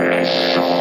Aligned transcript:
Eh 0.00 0.77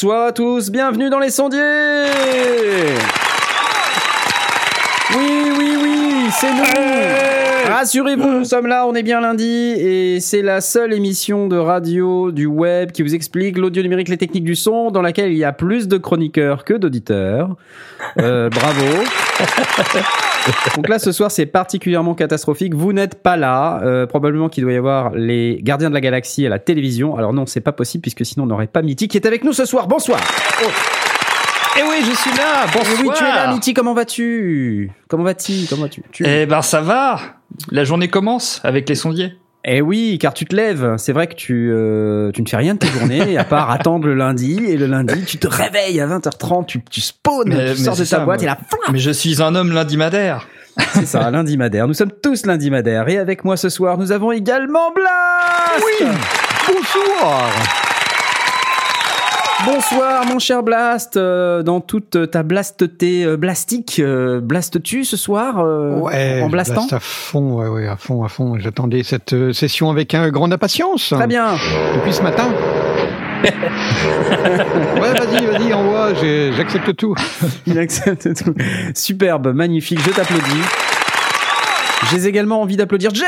bonsoir 0.00 0.26
à 0.26 0.32
tous, 0.32 0.70
bienvenue 0.70 1.10
dans 1.10 1.18
les 1.18 1.30
sondiers. 1.30 1.58
Oui, 5.10 5.50
oui, 5.58 5.76
oui, 5.82 6.30
c'est 6.30 6.52
nous. 6.52 7.72
Rassurez-vous, 7.72 8.28
nous 8.28 8.44
sommes 8.44 8.68
là, 8.68 8.86
on 8.86 8.94
est 8.94 9.02
bien 9.02 9.20
lundi 9.20 9.44
et 9.44 10.20
c'est 10.20 10.42
la 10.42 10.60
seule 10.60 10.92
émission 10.92 11.48
de 11.48 11.56
radio 11.56 12.30
du 12.30 12.46
web 12.46 12.92
qui 12.92 13.02
vous 13.02 13.16
explique 13.16 13.58
l'audio 13.58 13.82
numérique, 13.82 14.08
les 14.08 14.18
techniques 14.18 14.44
du 14.44 14.54
son, 14.54 14.92
dans 14.92 15.02
laquelle 15.02 15.32
il 15.32 15.38
y 15.38 15.42
a 15.42 15.52
plus 15.52 15.88
de 15.88 15.98
chroniqueurs 15.98 16.64
que 16.64 16.74
d'auditeurs. 16.74 17.56
Euh, 18.20 18.48
bravo 18.50 18.84
donc 20.76 20.88
là, 20.88 20.98
ce 20.98 21.12
soir, 21.12 21.30
c'est 21.30 21.46
particulièrement 21.46 22.14
catastrophique. 22.14 22.74
Vous 22.74 22.92
n'êtes 22.92 23.22
pas 23.22 23.36
là. 23.36 23.80
Euh, 23.82 24.06
probablement 24.06 24.48
qu'il 24.48 24.64
doit 24.64 24.72
y 24.72 24.76
avoir 24.76 25.10
les 25.14 25.60
Gardiens 25.62 25.88
de 25.88 25.94
la 25.94 26.00
Galaxie 26.00 26.46
à 26.46 26.48
la 26.48 26.58
télévision. 26.58 27.16
Alors 27.16 27.32
non, 27.32 27.46
c'est 27.46 27.60
pas 27.60 27.72
possible 27.72 28.02
puisque 28.02 28.24
sinon 28.24 28.44
on 28.44 28.48
n'aurait 28.48 28.66
pas 28.66 28.82
Mitty 28.82 29.08
qui 29.08 29.16
est 29.16 29.26
avec 29.26 29.44
nous 29.44 29.52
ce 29.52 29.64
soir. 29.64 29.86
Bonsoir. 29.88 30.20
Oh. 30.64 30.68
Eh 31.78 31.82
oui, 31.82 31.98
je 32.00 32.14
suis 32.14 32.36
là. 32.36 32.66
Bonsoir. 32.72 32.96
Eh 32.98 33.02
oui, 33.02 33.10
tu 33.16 33.24
es 33.24 33.28
là, 33.28 33.52
Mitty. 33.52 33.74
Comment 33.74 33.94
vas-tu? 33.94 34.90
Comment 35.08 35.24
vas-tu? 35.24 35.66
Comment 35.68 35.82
vas-tu? 35.82 36.02
Eh 36.24 36.46
ben, 36.46 36.62
ça 36.62 36.80
va. 36.80 37.20
La 37.70 37.84
journée 37.84 38.08
commence 38.08 38.60
avec 38.64 38.88
les 38.88 38.94
sondiers. 38.94 39.34
Eh 39.70 39.82
oui, 39.82 40.16
car 40.18 40.32
tu 40.32 40.46
te 40.46 40.56
lèves. 40.56 40.94
C'est 40.96 41.12
vrai 41.12 41.26
que 41.26 41.34
tu, 41.34 41.70
euh, 41.74 42.30
tu 42.32 42.40
ne 42.42 42.48
fais 42.48 42.56
rien 42.56 42.72
de 42.72 42.78
ta 42.78 42.86
journée, 42.86 43.36
à 43.36 43.44
part 43.44 43.70
attendre 43.70 44.06
le 44.06 44.14
lundi. 44.14 44.64
Et 44.66 44.78
le 44.78 44.86
lundi, 44.86 45.24
tu 45.26 45.36
te 45.36 45.46
réveilles 45.46 46.00
à 46.00 46.06
20h30, 46.06 46.64
tu, 46.66 46.80
tu 46.90 47.02
spawns, 47.02 47.48
Mais- 47.48 47.54
tu 47.74 47.80
mais 47.80 47.84
sors 47.84 47.94
de 47.94 47.98
ta 48.00 48.04
ça, 48.06 48.20
boîte 48.20 48.42
moi. 48.42 48.44
et 48.44 48.46
là, 48.46 48.58
Mais 48.92 48.98
je 48.98 49.10
suis 49.10 49.42
un 49.42 49.54
homme 49.54 49.72
lundi 49.72 49.98
madère. 49.98 50.46
c'est 50.94 51.04
ça, 51.06 51.30
lundi 51.32 51.58
madère. 51.58 51.86
Nous 51.86 51.92
sommes 51.94 52.12
tous 52.22 52.46
lundi 52.46 52.70
madère. 52.70 53.06
Et 53.10 53.18
avec 53.18 53.44
moi 53.44 53.58
ce 53.58 53.68
soir, 53.68 53.98
nous 53.98 54.10
avons 54.10 54.32
également 54.32 54.90
Blast 54.92 55.84
Oui 56.00 56.06
Bonsoir 56.66 57.50
Bonsoir 59.64 60.24
mon 60.26 60.38
cher 60.38 60.62
Blast, 60.62 61.16
euh, 61.16 61.62
dans 61.62 61.80
toute 61.80 62.30
ta 62.30 62.42
blasteté 62.42 63.24
euh, 63.24 63.36
blastique, 63.36 63.98
euh, 63.98 64.40
blastes-tu 64.40 65.04
ce 65.04 65.16
soir 65.16 65.58
euh, 65.58 65.98
Ouais, 65.98 66.42
en 66.42 66.48
blastant 66.48 66.86
à 66.90 67.00
fond, 67.00 67.58
ouais, 67.58 67.66
ouais, 67.66 67.88
à 67.88 67.96
fond, 67.96 68.22
à 68.22 68.28
fond. 68.28 68.56
J'attendais 68.58 69.02
cette 69.02 69.32
euh, 69.32 69.52
session 69.52 69.90
avec 69.90 70.14
un 70.14 70.28
grande 70.30 70.52
impatience. 70.52 71.10
Très 71.10 71.26
bien. 71.26 71.54
Depuis 71.96 72.12
ce 72.12 72.22
matin. 72.22 72.48
ouais, 73.44 75.12
vas-y, 75.12 75.46
vas-y, 75.46 75.72
envoie, 75.74 76.14
j'accepte 76.14 76.94
tout. 76.96 77.14
Il 77.66 77.78
accepte 77.78 78.34
tout. 78.42 78.54
Superbe, 78.94 79.52
magnifique, 79.52 80.00
je 80.00 80.10
t'applaudis. 80.10 80.62
J'ai 82.10 82.26
également 82.26 82.62
envie 82.62 82.76
d'applaudir 82.76 83.12
Jay 83.14 83.24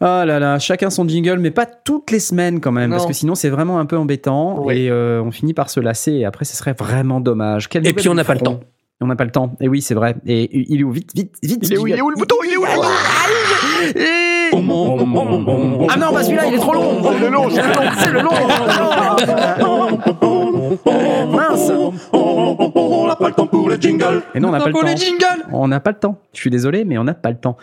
Oh 0.00 0.04
là 0.04 0.38
là, 0.38 0.58
chacun 0.60 0.90
son 0.90 1.08
jingle, 1.08 1.38
mais 1.38 1.50
pas 1.50 1.66
toutes 1.66 2.10
les 2.12 2.20
semaines 2.20 2.60
quand 2.60 2.70
même, 2.70 2.90
Non. 2.90 2.96
parce 2.96 3.06
que 3.06 3.12
sinon 3.12 3.34
c'est 3.34 3.48
vraiment 3.50 3.80
un 3.80 3.86
peu 3.86 3.96
embêtant 3.98 4.68
et 4.70 4.88
euh, 4.90 5.20
on 5.24 5.32
finit 5.32 5.54
par 5.54 5.70
se 5.70 5.80
lasser 5.80 6.12
et 6.12 6.24
après 6.24 6.44
ce 6.44 6.56
serait 6.56 6.72
vraiment 6.74 7.20
dommage. 7.20 7.68
Quelle 7.68 7.84
Et 7.86 7.92
puis 7.92 8.08
on 8.08 8.14
n'a 8.14 8.22
pas 8.24 8.34
le 8.34 8.40
temps. 8.40 8.60
Et 9.00 9.04
On 9.04 9.06
n'a 9.08 9.16
pas 9.16 9.24
le 9.24 9.30
temps. 9.32 9.56
Et 9.60 9.68
oui, 9.68 9.80
c'est 9.82 9.94
vrai. 9.94 10.14
Et 10.26 10.48
il 10.72 10.80
est 10.80 10.84
où? 10.84 10.90
Vite, 10.92 11.10
vite, 11.14 11.34
vite. 11.42 11.60
Il 11.68 11.72
est 11.74 11.78
où, 11.78 11.86
il 11.88 11.94
est 11.94 12.00
où 12.00 12.10
le 12.10 12.16
bouton? 12.16 12.36
Il 12.46 12.52
est 12.52 12.56
où 12.56 12.64
le 12.64 12.74
bouton? 12.76 12.88
Ah 15.90 15.96
non, 15.96 16.12
pas 16.12 16.22
celui-là, 16.24 16.46
il 16.46 16.54
est 16.54 16.58
trop 16.58 16.74
long. 16.74 17.00
C'est 17.12 17.18
le 17.20 17.28
long, 17.28 17.48
c'est 17.50 17.62
le 17.62 17.68
long. 17.74 17.90
C'est 17.98 18.12
le 18.12 18.22
long. 18.22 18.34
Mince. 21.36 21.70
Et 24.34 24.40
non, 24.40 24.48
on 24.48 24.52
n'a 24.52 24.58
pas 24.60 24.66
le 24.68 24.72
temps. 24.72 24.80
On 25.52 25.68
n'a 25.68 25.80
pas 25.80 25.90
le 25.92 25.98
temps. 25.98 26.20
Je 26.32 26.40
suis 26.40 26.50
désolé, 26.50 26.84
mais 26.84 26.98
on 26.98 27.04
n'a 27.04 27.14
pas 27.14 27.30
le 27.30 27.36
temps. 27.36 27.56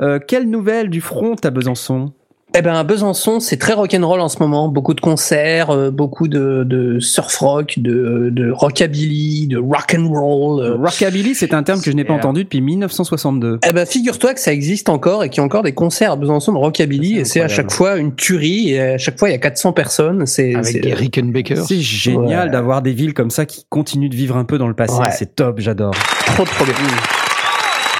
Euh, 0.00 0.18
quelle 0.18 0.48
nouvelle 0.48 0.90
du 0.90 1.00
front 1.00 1.36
à 1.42 1.50
Besançon? 1.50 2.12
Eh 2.54 2.60
ben 2.60 2.74
à 2.74 2.84
Besançon, 2.84 3.40
c'est 3.40 3.56
très 3.56 3.72
rock'n'roll 3.72 4.20
en 4.20 4.28
ce 4.28 4.36
moment. 4.38 4.68
Beaucoup 4.68 4.92
de 4.92 5.00
concerts, 5.00 5.70
euh, 5.70 5.90
beaucoup 5.90 6.28
de, 6.28 6.64
de 6.66 7.00
surf 7.00 7.34
rock, 7.38 7.76
de, 7.78 8.28
de 8.30 8.50
rockabilly, 8.50 9.46
de 9.46 9.56
rock'n'roll. 9.56 10.60
euh. 10.62 10.76
Rockabilly, 10.76 11.34
c'est 11.34 11.54
un 11.54 11.62
terme 11.62 11.80
que 11.80 11.90
je 11.90 11.96
n'ai 11.96 12.04
pas 12.04 12.12
entendu 12.12 12.44
depuis 12.44 12.60
1962. 12.60 13.58
Eh 13.66 13.72
ben 13.72 13.86
figure-toi 13.86 14.34
que 14.34 14.40
ça 14.40 14.52
existe 14.52 14.90
encore 14.90 15.24
et 15.24 15.30
qu'il 15.30 15.38
y 15.38 15.40
a 15.40 15.44
encore 15.44 15.62
des 15.62 15.72
concerts 15.72 16.12
à 16.12 16.16
Besançon 16.16 16.52
de 16.52 16.58
rockabilly 16.58 17.18
et 17.20 17.24
c'est 17.24 17.40
à 17.40 17.48
chaque 17.48 17.70
fois 17.72 17.96
une 17.96 18.14
tuerie 18.14 18.72
et 18.72 18.80
à 18.80 18.98
chaque 18.98 19.18
fois 19.18 19.30
il 19.30 19.32
y 19.32 19.36
a 19.36 19.38
400 19.38 19.72
personnes. 19.72 20.26
C'est 20.26 20.54
Avec 20.54 20.66
c'est- 20.66 20.80
des 20.80 20.92
Rickenbackers. 20.92 21.64
C'est 21.66 21.80
génial 21.80 22.48
Ouais. 22.48 22.52
d'avoir 22.52 22.82
des 22.82 22.92
villes 22.92 23.14
comme 23.14 23.30
ça 23.30 23.46
qui 23.46 23.64
continuent 23.70 24.10
de 24.10 24.14
vivre 24.16 24.36
un 24.36 24.44
peu 24.44 24.58
dans 24.58 24.68
le 24.68 24.74
passé. 24.74 24.98
Ouais. 25.00 25.08
C'est 25.10 25.34
top, 25.36 25.58
j'adore. 25.58 25.94
trop 26.26 26.44
trop 26.44 26.64
bien. 26.66 26.74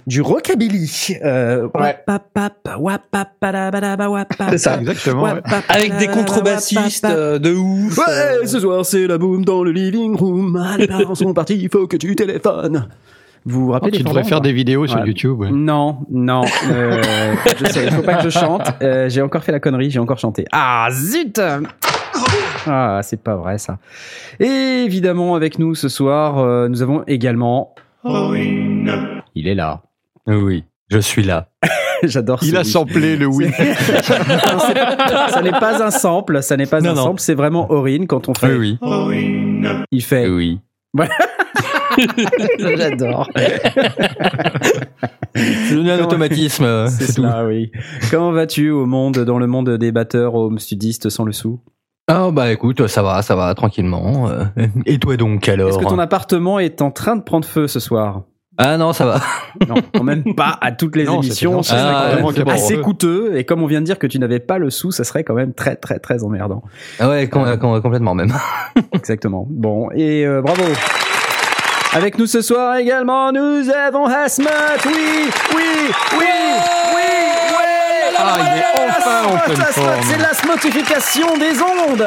Du 0.07 0.21
rockabilly. 0.21 1.17
Euh, 1.25 1.69
Ouais. 1.75 1.97
C'est 4.51 4.59
ça. 4.59 4.79
Exactement. 4.79 5.23
ouais. 5.23 5.41
Avec 5.69 5.97
des 5.99 6.09
contrebassistes 6.09 7.05
euh, 7.05 7.39
de 7.39 7.53
ouf. 7.55 7.99
Ouais, 7.99 8.47
ce 8.47 8.59
soir 8.61 8.85
c'est 8.85 9.07
la 9.07 9.19
boum 9.19 9.45
dans 9.45 9.63
le 9.63 9.71
living 9.73 10.17
room. 10.17 10.63
Les 10.79 10.87
parents 10.89 11.15
sont 11.15 11.33
partis, 11.35 11.57
il 11.61 11.69
faut 11.71 11.87
que 11.87 11.97
tu 11.97 12.15
téléphones. 12.17 12.89
Vous 13.45 13.61
vous 13.67 13.69
Oh, 13.71 13.73
rappelez 13.73 13.91
tu 13.93 13.99
des 13.99 14.05
devrais 14.05 14.23
faire 14.25 14.41
des 14.41 14.53
vidéos 14.53 14.87
sur 14.87 15.01
Ouais. 15.01 15.07
YouTube. 15.07 15.39
ouais. 15.41 15.51
Non, 15.51 15.99
non. 16.11 16.43
Euh, 16.71 17.03
je 17.59 17.65
sais, 17.67 17.85
il 17.87 17.91
faut 17.93 18.03
pas 18.03 18.15
que 18.15 18.25
je 18.25 18.29
chante. 18.31 18.69
Euh, 18.83 19.09
j'ai 19.09 19.21
encore 19.21 19.43
fait 19.43 19.51
la 19.53 19.59
connerie, 19.61 19.91
j'ai 19.91 19.99
encore 19.99 20.19
chanté. 20.19 20.45
Ah 20.53 20.87
zut 20.93 21.41
Ah, 22.67 23.01
c'est 23.03 23.21
pas 23.21 23.35
vrai 23.37 23.59
ça. 23.59 23.79
Et 24.39 24.85
évidemment, 24.85 25.35
avec 25.35 25.59
nous 25.59 25.75
ce 25.75 25.89
soir, 25.89 26.39
euh, 26.39 26.69
nous 26.69 26.83
avons 26.83 27.03
également. 27.09 27.75
Il 29.35 29.49
est 29.49 29.55
là. 29.55 29.81
Oui, 30.27 30.65
je 30.91 30.99
suis 30.99 31.23
là. 31.23 31.49
J'adore. 32.03 32.41
Il 32.43 32.51
ce 32.51 32.57
a 32.57 32.61
oui. 32.61 32.65
samplé 32.65 33.17
le 33.17 33.27
oui. 33.27 33.47
Non, 33.47 33.53
c'est- 33.57 33.95
ça 35.33 35.41
n'est 35.43 35.51
pas 35.53 35.83
un 35.85 35.91
sample, 35.91 36.43
ça 36.43 36.57
n'est 36.57 36.67
pas 36.67 36.81
Non, 36.81 36.91
un 36.91 36.95
non. 36.95 37.03
sample, 37.05 37.21
c'est 37.21 37.35
vraiment 37.35 37.71
Aurine 37.71 38.07
quand 38.07 38.29
on 38.29 38.35
fait. 38.35 38.55
Oui, 38.55 38.79
oui. 38.83 39.63
Il 39.93 40.03
fait. 40.03 40.29
Oui. 40.29 40.59
J'adore. 42.59 43.29
C'est 45.35 45.75
devenu 45.75 45.91
un 45.91 46.03
automatisme. 46.03 46.65
euh, 46.65 46.89
C'est 46.89 47.05
C'est 47.07 47.15
tout. 47.15 47.23
cela, 47.23 47.45
oui. 47.47 47.71
Comment 48.11 48.33
vas-tu 48.33 48.71
au 48.71 48.87
monde, 48.87 49.19
dans 49.19 49.39
le 49.39 49.47
monde 49.47 49.71
des 49.71 49.93
batteurs, 49.93 50.35
home 50.35 50.59
studistes 50.59 51.09
sans 51.09 51.25
le 51.25 51.33
sou? 51.33 51.61
Ah 52.09 52.31
bah 52.33 52.51
écoute, 52.53 52.87
ça 52.89 53.03
va, 53.03 53.23
ça 53.23 53.37
va 53.37 53.55
tranquillement. 53.55 54.29
euh. 54.29 54.45
Et 54.87 54.99
toi 54.99 55.17
donc 55.17 55.49
alors 55.49 55.69
Est-ce 55.69 55.79
que 55.79 55.85
ton 55.85 55.99
appartement 56.01 56.59
est 56.59 56.83
en 56.83 56.91
train 56.91 57.17
de 57.17 57.23
prendre 57.23 57.47
feu 57.47 57.69
ce 57.69 57.79
soir? 57.81 58.23
Ah 58.59 58.77
non, 58.77 58.93
ça 58.93 59.07
va. 59.07 59.21
Non, 59.69 59.77
quand 59.95 60.03
même 60.03 60.35
pas 60.35 60.59
à 60.61 60.73
toutes 60.73 60.97
les 60.97 61.05
Non, 61.05 61.21
émissions. 61.23 61.61
Ah, 61.71 62.17
ouais, 62.21 62.33
c'est 62.35 62.45
bon. 62.45 62.51
assez 62.51 62.77
coûteux. 62.79 63.37
Et 63.37 63.45
comme 63.45 63.63
on 63.63 63.67
vient 63.67 63.81
de 63.81 63.87
dire 63.87 63.99
que 63.99 64.07
tu 64.07 64.19
n'avais 64.19 64.41
pas 64.41 64.59
le 64.59 64.71
sou, 64.71 64.91
ça 64.91 65.05
serait 65.05 65.23
quand 65.25 65.35
même 65.35 65.53
très, 65.55 65.77
très, 65.77 65.99
très 65.99 66.23
emmerdant. 66.25 66.63
Ah 66.99 67.09
ouais, 67.09 67.29
com- 67.29 67.45
Euh. 67.47 67.57
com- 67.57 67.81
complètement 67.81 68.15
même. 68.15 68.33
Exactement. 68.93 69.47
Bon, 69.49 69.89
et 69.95 70.27
euh, 70.27 70.41
bravo. 70.43 70.63
Avec 71.95 72.19
nous 72.19 72.27
ce 72.27 72.41
soir 72.41 72.77
également, 72.77 73.31
nous 73.33 73.69
avons 73.71 74.07
Hasmat. 74.07 74.49
Oui, 74.87 74.93
oui, 75.55 75.63
oui, 76.19 76.19
oui, 76.19 76.25
oui. 76.97 78.17
Ah, 78.19 78.37
il 78.41 78.59
est 78.59 78.91
enfin 78.91 79.35
en 79.35 79.39
pleine 79.39 79.67
forme. 79.67 80.03
C'est 80.03 80.19
la 80.19 80.33
smotification 80.35 81.37
des 81.39 81.61
ondes. 81.63 82.07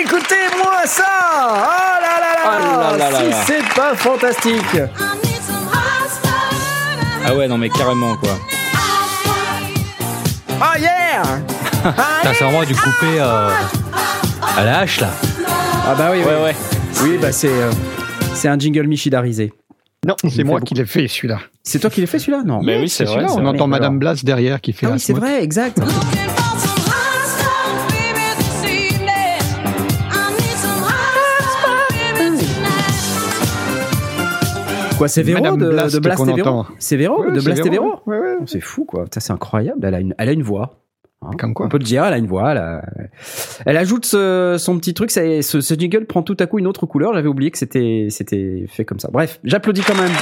Écoutez-moi 0.00 0.76
ça. 0.86 1.04
Oh 1.42 2.00
là 2.00 2.20
là 2.20 2.44
là. 2.44 2.50
Oh 2.56 2.80
là 2.92 2.96
là 2.96 3.10
là 3.10 3.18
si 3.18 3.30
là. 3.30 3.36
c'est 3.46 3.74
pas 3.74 3.94
fantastique. 3.96 4.78
Ah 7.24 7.34
ouais, 7.34 7.48
non 7.48 7.58
mais 7.58 7.68
carrément 7.68 8.16
quoi. 8.16 8.38
Oh 10.62 10.78
yeah. 10.78 11.22
Putain, 11.82 12.34
c'est 12.34 12.44
vraiment 12.44 12.64
du 12.64 12.74
coupé 12.74 13.18
euh, 13.18 13.50
à 14.56 14.64
la 14.64 14.78
hache 14.80 15.00
là. 15.00 15.10
Ah 15.86 15.94
bah 15.96 16.08
oui, 16.12 16.18
oui. 16.20 16.24
Ouais 16.24 16.42
ouais. 16.42 16.56
Oui, 17.02 17.18
bah 17.20 17.32
c'est 17.32 17.48
euh, 17.48 17.70
c'est 18.34 18.48
un 18.48 18.58
jingle 18.58 18.86
michidarisé. 18.86 19.52
Non, 20.06 20.16
c'est 20.28 20.44
moi 20.44 20.60
qui 20.60 20.74
l'ai 20.74 20.86
fait 20.86 21.08
celui-là. 21.08 21.40
C'est 21.62 21.78
toi 21.78 21.90
qui 21.90 22.00
l'as 22.00 22.06
fait 22.06 22.18
celui-là? 22.18 22.42
Non. 22.44 22.62
Mais 22.62 22.80
oui, 22.80 22.88
c'est 22.88 23.04
vrai. 23.04 23.12
celui-là, 23.14 23.28
c'est 23.28 23.38
on 23.38 23.42
vrai. 23.42 23.50
entend 23.50 23.66
Madame. 23.66 23.98
Blas 23.98 24.22
derrière 24.24 24.60
qui 24.62 24.72
fait 24.72 24.86
Ah 24.86 24.90
la 24.90 24.94
oui, 24.94 25.00
c'est 25.00 25.12
vrai, 25.12 25.42
exact. 25.44 25.78
Quoi, 35.00 35.08
c'est 35.08 35.22
Véro 35.22 35.42
Madame 35.42 35.58
de, 35.58 35.68
Blast 35.70 35.94
de 35.94 36.00
Blast 36.00 36.28
et 36.28 36.32
Véro. 36.34 36.66
C'est 36.78 36.96
Véro 36.96 37.22
Ouais, 37.24 37.32
de 37.32 37.40
c'est 37.40 37.44
Blast 37.46 37.66
et 37.66 37.70
Véro 37.70 37.94
Ouais, 38.06 38.18
ouais. 38.18 38.36
C'est 38.46 38.60
fou, 38.60 38.84
quoi. 38.84 39.04
Ça, 39.12 39.20
c'est 39.20 39.32
incroyable. 39.32 39.80
Elle 39.84 39.94
a 39.94 40.00
une, 40.00 40.14
elle 40.18 40.28
a 40.28 40.32
une 40.32 40.42
voix. 40.42 40.76
Hein. 41.22 41.30
Comme 41.38 41.52
quoi. 41.52 41.66
On 41.66 41.68
peut 41.68 41.78
le 41.78 41.84
dire, 41.84 42.04
elle 42.04 42.14
a 42.14 42.18
une 42.18 42.26
voix. 42.26 42.52
Elle, 42.52 42.58
a- 42.58 42.82
elle 43.66 43.76
ajoute 43.76 44.06
ce- 44.06 44.56
son 44.58 44.78
petit 44.78 44.94
truc. 44.94 45.10
Ça, 45.10 45.20
ce, 45.42 45.60
ce 45.60 45.74
jingle 45.74 46.06
prend 46.06 46.22
tout 46.22 46.36
à 46.40 46.46
coup 46.46 46.58
une 46.58 46.66
autre 46.66 46.86
couleur. 46.86 47.12
J'avais 47.14 47.28
oublié 47.28 47.50
que 47.50 47.58
c'était, 47.58 48.06
c'était 48.10 48.64
fait 48.68 48.84
comme 48.84 48.98
ça. 49.00 49.08
Bref, 49.12 49.38
j'applaudis 49.44 49.82
quand 49.82 49.96
même. 50.00 50.12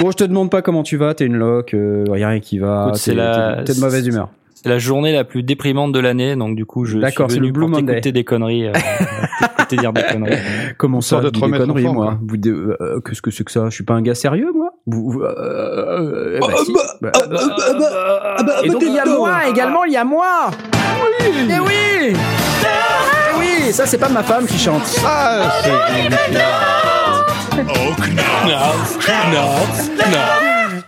Bon, 0.00 0.10
je 0.12 0.16
te 0.16 0.24
demande 0.24 0.50
pas 0.50 0.62
comment 0.62 0.82
tu 0.84 0.96
vas. 0.96 1.14
T'es 1.14 1.26
une 1.26 1.36
loc, 1.36 1.74
euh, 1.74 2.04
rien 2.08 2.38
qui 2.40 2.58
va. 2.58 2.92
T'es 3.04 3.14
la- 3.14 3.62
de 3.62 3.72
mauvaise 3.80 4.06
humeur. 4.06 4.30
C'est 4.54 4.68
la 4.68 4.78
journée 4.78 5.12
la 5.12 5.22
plus 5.22 5.44
déprimante 5.44 5.92
de 5.92 6.00
l'année, 6.00 6.34
donc 6.34 6.56
du 6.56 6.64
coup, 6.64 6.84
je 6.84 6.98
suis 6.98 7.24
venu 7.28 7.46
le 7.46 7.52
Blue 7.52 7.66
pour 7.70 7.76
t'écouter 7.78 8.10
des 8.10 8.24
conneries, 8.24 8.66
euh, 8.66 8.72
dire 9.76 9.92
des 9.92 10.02
conneries. 10.02 10.38
Comment 10.76 11.00
ça, 11.00 11.20
de 11.20 11.30
des 11.30 11.40
conneries, 11.40 11.84
moi. 11.84 12.18
Vous, 12.22 12.36
euh, 12.46 12.76
euh, 12.80 13.00
Qu'est-ce 13.00 13.22
que 13.22 13.30
c'est 13.30 13.44
que 13.44 13.50
ça? 13.50 13.66
Je 13.68 13.74
suis 13.74 13.84
pas 13.84 13.94
un 13.94 14.02
gars 14.02 14.14
sérieux, 14.14 14.50
moi? 14.54 14.70
Et 18.64 18.68
donc 18.70 18.82
il 18.82 18.92
y 18.92 18.98
a 18.98 19.04
moi 19.04 19.48
également, 19.48 19.84
il 19.84 19.92
y 19.92 19.96
a 19.96 20.04
moi. 20.04 20.50
Oui. 20.74 21.48
Eh 21.50 21.60
oui. 21.60 22.12
Eh 22.12 23.38
oui, 23.38 23.72
ça 23.72 23.86
c'est 23.86 23.98
pas 23.98 24.08
ma 24.08 24.22
femme 24.22 24.46
qui 24.46 24.58
chante. 24.58 24.82
Ah, 25.04 25.42
c'est 25.62 25.70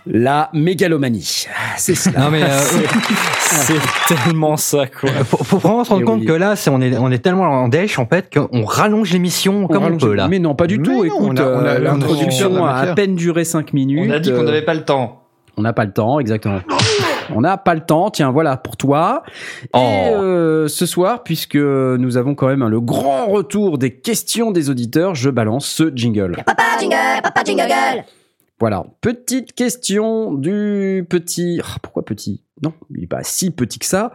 La 0.07 0.49
mégalomanie. 0.53 1.45
C'est 1.77 1.95
cela. 1.95 2.21
Non 2.21 2.31
mais 2.31 2.41
euh, 2.43 2.47
C'est 3.39 3.75
tellement 4.07 4.57
ça, 4.57 4.87
quoi. 4.87 5.09
faut, 5.25 5.43
faut 5.43 5.57
vraiment 5.57 5.83
se 5.83 5.89
rendre 5.89 6.01
Eh 6.01 6.05
compte 6.05 6.19
oui. 6.21 6.25
que 6.25 6.33
là, 6.33 6.55
c'est 6.55 6.69
on 6.71 6.81
est 6.81 6.97
on 6.97 7.11
est 7.11 7.19
tellement 7.19 7.43
en 7.49 7.67
dèche 7.67 7.99
en 7.99 8.07
fait 8.07 8.33
qu'on 8.33 8.63
rallonge 8.65 9.11
l'émission 9.11 9.67
comme 9.67 9.83
on 9.83 9.97
peut 9.97 10.13
là. 10.13 10.27
Mais 10.27 10.39
non, 10.39 10.55
pas 10.55 10.67
du 10.67 10.79
Mais 10.79 10.83
tout. 10.85 10.91
non, 10.93 11.03
Écoute, 11.03 11.19
on 11.21 11.37
a- 11.37 11.43
on 11.43 11.65
a- 11.65 11.69
euh, 11.69 11.79
l'introduction 11.79 12.65
a 12.65 12.71
à 12.77 12.93
peine 12.95 13.15
duré 13.15 13.43
5 13.43 13.73
minutes. 13.73 14.09
On 14.09 14.13
a 14.13 14.19
dit 14.19 14.31
qu'on 14.31 14.39
Euh, 14.39 14.43
n'avait 14.43 14.63
pas 14.63 14.73
le 14.73 14.83
temps. 14.85 15.17
On 15.57 15.61
n'a 15.63 15.73
pas 15.73 15.83
le 15.85 15.91
temps, 15.91 16.19
exactement. 16.19 16.61
On 17.35 17.41
n'a 17.41 17.57
pas 17.57 17.75
le 17.75 17.81
temps. 17.81 18.09
Tiens, 18.09 18.31
voilà 18.31 18.55
pour 18.57 18.77
toi. 18.77 19.21
Oh. 19.73 19.77
Et 19.79 20.13
euh, 20.13 20.67
ce 20.69 20.85
soir, 20.85 21.23
puisque 21.23 21.55
nous 21.57 22.17
avons 22.17 22.35
quand 22.35 22.47
même 22.47 22.65
le 22.67 22.79
grand 22.81 23.27
retour 23.27 23.77
des 23.77 23.91
questions 23.93 24.51
des 24.51 24.69
auditeurs, 24.69 25.13
je 25.13 25.29
balance 25.29 25.65
ce 25.67 25.91
jingle. 25.93 26.37
Papa 26.45 26.63
jingle, 26.79 26.95
papa 27.21 27.41
jingle. 27.45 27.63
Voilà, 28.61 28.85
petite 29.01 29.53
question 29.53 30.33
du 30.33 31.03
petit. 31.09 31.59
Ah, 31.63 31.77
pourquoi 31.81 32.05
petit? 32.05 32.43
Non, 32.61 32.73
il 32.95 33.05
est 33.05 33.07
pas 33.07 33.23
si 33.23 33.49
petit 33.49 33.79
que 33.79 33.87
ça. 33.87 34.13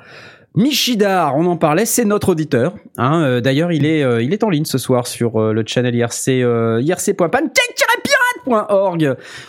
Michidar, 0.54 1.36
on 1.36 1.46
en 1.46 1.56
parlait, 1.56 1.84
c'est 1.84 2.04
notre 2.04 2.28
auditeur. 2.28 2.76
Hein, 2.96 3.24
euh, 3.24 3.40
D'ailleurs, 3.40 3.72
il 3.72 3.84
est, 3.84 4.04
euh, 4.04 4.22
il 4.22 4.32
est 4.32 4.44
en 4.44 4.48
ligne 4.48 4.64
ce 4.64 4.78
soir 4.78 5.08
sur 5.08 5.42
euh, 5.42 5.52
le 5.52 5.64
channel 5.66 5.96
IRC, 5.96 6.28
euh, 6.28 6.80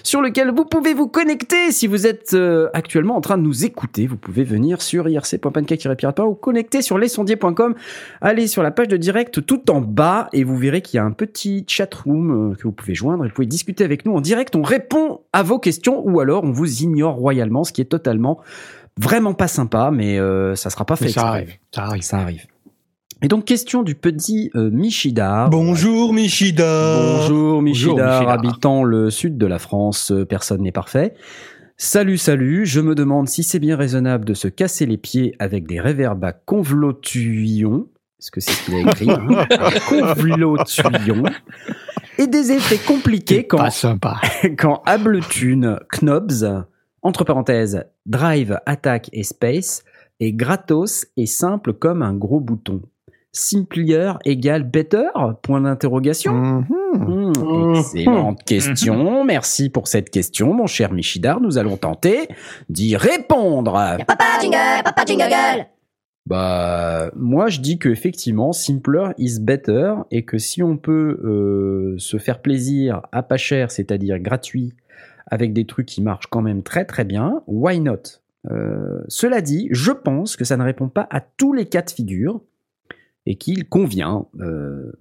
sur 0.03 0.21
lequel 0.21 0.51
vous 0.51 0.65
pouvez 0.65 0.94
vous 0.94 1.07
connecter 1.07 1.71
si 1.71 1.88
vous 1.88 2.07
êtes 2.07 2.33
euh, 2.33 2.69
actuellement 2.73 3.15
en 3.15 3.21
train 3.21 3.38
de 3.38 3.44
nous 3.44 3.65
écouter. 3.65 4.07
Vous 4.07 4.17
pouvez 4.17 4.44
venir 4.44 4.81
sur 4.81 5.07
irc.pancake-pirate.org 5.07 6.31
ou 6.31 6.35
connecter 6.35 6.81
sur 6.81 6.97
lesondiers.com. 6.97 7.75
Allez 8.21 8.47
sur 8.47 8.63
la 8.63 8.71
page 8.71 8.88
de 8.88 8.97
direct 8.97 9.45
tout 9.45 9.69
en 9.71 9.81
bas 9.81 10.29
et 10.33 10.44
vous 10.44 10.57
verrez 10.57 10.81
qu'il 10.81 10.97
y 10.97 10.99
a 10.99 11.03
un 11.03 11.11
petit 11.11 11.65
chat 11.67 11.94
room 11.94 12.51
euh, 12.51 12.55
que 12.55 12.63
vous 12.63 12.71
pouvez 12.71 12.95
joindre 12.95 13.25
et 13.25 13.27
vous 13.27 13.33
pouvez 13.33 13.47
discuter 13.47 13.83
avec 13.83 14.05
nous 14.05 14.13
en 14.13 14.21
direct. 14.21 14.55
On 14.55 14.63
répond 14.63 15.21
à 15.33 15.44
vos 15.44 15.59
questions 15.59 16.01
ou 16.05 16.19
alors 16.19 16.44
on 16.44 16.51
vous 16.51 16.83
ignore 16.83 17.15
royalement, 17.15 17.63
ce 17.63 17.73
qui 17.73 17.81
est 17.81 17.85
totalement 17.85 18.39
vraiment 18.99 19.33
pas 19.33 19.47
sympa, 19.47 19.91
mais 19.91 20.19
euh, 20.19 20.55
ça 20.55 20.69
sera 20.69 20.85
pas 20.85 20.95
fait. 20.95 21.05
Mais 21.05 21.11
ça 21.11 21.21
exprès. 21.21 21.38
arrive, 21.38 21.53
ça 21.71 21.83
arrive. 21.83 22.03
Ça 22.03 22.17
arrive. 22.17 22.47
Et 23.23 23.29
donc 23.29 23.45
question 23.45 23.81
du 23.81 23.95
petit 23.95 24.51
euh, 24.55 24.69
Michidar. 24.69 25.49
Bonjour 25.49 26.13
Michida. 26.13 26.99
Bonjour 26.99 27.63
Michidar, 27.63 28.19
Michidar. 28.19 28.29
habitant 28.29 28.83
le 28.83 29.09
sud 29.09 29.39
de 29.39 29.47
la 29.47 29.57
France, 29.57 30.11
euh, 30.11 30.23
personne 30.23 30.61
n'est 30.61 30.71
parfait. 30.71 31.15
Salut, 31.77 32.17
salut, 32.17 32.67
je 32.67 32.79
me 32.79 32.93
demande 32.93 33.27
si 33.27 33.41
c'est 33.41 33.57
bien 33.57 33.75
raisonnable 33.75 34.23
de 34.23 34.35
se 34.35 34.47
casser 34.47 34.85
les 34.85 34.97
pieds 34.97 35.35
avec 35.39 35.65
des 35.65 35.79
réverbes 35.79 36.23
à 36.25 36.31
convlotuion, 36.31 37.87
est-ce 38.19 38.29
que 38.29 38.39
c'est 38.39 38.51
ce 38.51 38.65
qu'il 38.65 38.75
a 38.75 38.79
écrit 38.81 39.09
hein. 39.09 39.27
Et 42.19 42.27
des 42.27 42.51
effets 42.51 42.79
compliqués 42.79 43.45
quand, 43.45 43.57
Pas 43.57 43.71
sympa. 43.71 44.21
quand 44.57 44.83
Ableton 44.85 45.79
Knobs, 45.91 46.65
entre 47.01 47.23
parenthèses, 47.23 47.83
Drive, 48.05 48.59
Attack 48.67 49.09
et 49.11 49.23
Space, 49.23 49.83
est 50.19 50.33
gratos 50.33 51.05
et 51.15 51.27
simple 51.27 51.73
comme 51.73 52.03
un 52.03 52.13
gros 52.13 52.39
bouton. 52.39 52.81
Simplier 53.37 54.13
égale 54.25 54.63
better? 54.63 55.09
Point 55.43 55.61
d'interrogation. 55.61 56.33
Mhm. 56.33 57.33
Hmm, 57.35 57.75
excellente 57.75 58.43
question. 58.43 59.23
Merci 59.23 59.69
pour 59.69 59.87
cette 59.87 60.09
question, 60.09 60.55
mon 60.55 60.65
cher 60.65 60.91
Michidar. 60.91 61.39
Nous 61.39 61.59
allons 61.59 61.77
tenter 61.77 62.29
d'y 62.69 62.97
répondre. 62.97 63.73
Papa 64.07 64.25
jingle, 64.41 64.83
papa 64.83 65.05
jingle. 65.05 65.67
Bah, 66.25 67.11
moi, 67.15 67.47
je 67.49 67.59
dis 67.59 67.77
que 67.77 67.89
effectivement, 67.89 68.53
simpler 68.53 69.11
is 69.19 69.39
better 69.39 69.93
et 70.09 70.25
que 70.25 70.39
si 70.39 70.63
on 70.63 70.75
peut 70.75 71.19
euh, 71.23 71.95
se 71.99 72.17
faire 72.17 72.41
plaisir 72.41 73.03
à 73.11 73.21
pas 73.21 73.37
cher, 73.37 73.69
c'est-à-dire 73.69 74.17
gratuit, 74.17 74.73
avec 75.27 75.53
des 75.53 75.65
trucs 75.65 75.85
qui 75.85 76.01
marchent 76.01 76.27
quand 76.27 76.41
même 76.41 76.63
très 76.63 76.85
très 76.85 77.05
bien, 77.05 77.43
why 77.45 77.79
not? 77.79 78.19
Euh, 78.49 79.03
Cela 79.09 79.41
dit, 79.41 79.67
je 79.69 79.91
pense 79.91 80.35
que 80.37 80.43
ça 80.43 80.57
ne 80.57 80.63
répond 80.63 80.89
pas 80.89 81.07
à 81.11 81.21
tous 81.21 81.53
les 81.53 81.65
cas 81.65 81.83
de 81.83 81.91
figure 81.91 82.41
et 83.27 83.35
qu'il 83.35 83.68
convient 83.68 84.25
euh, 84.39 84.94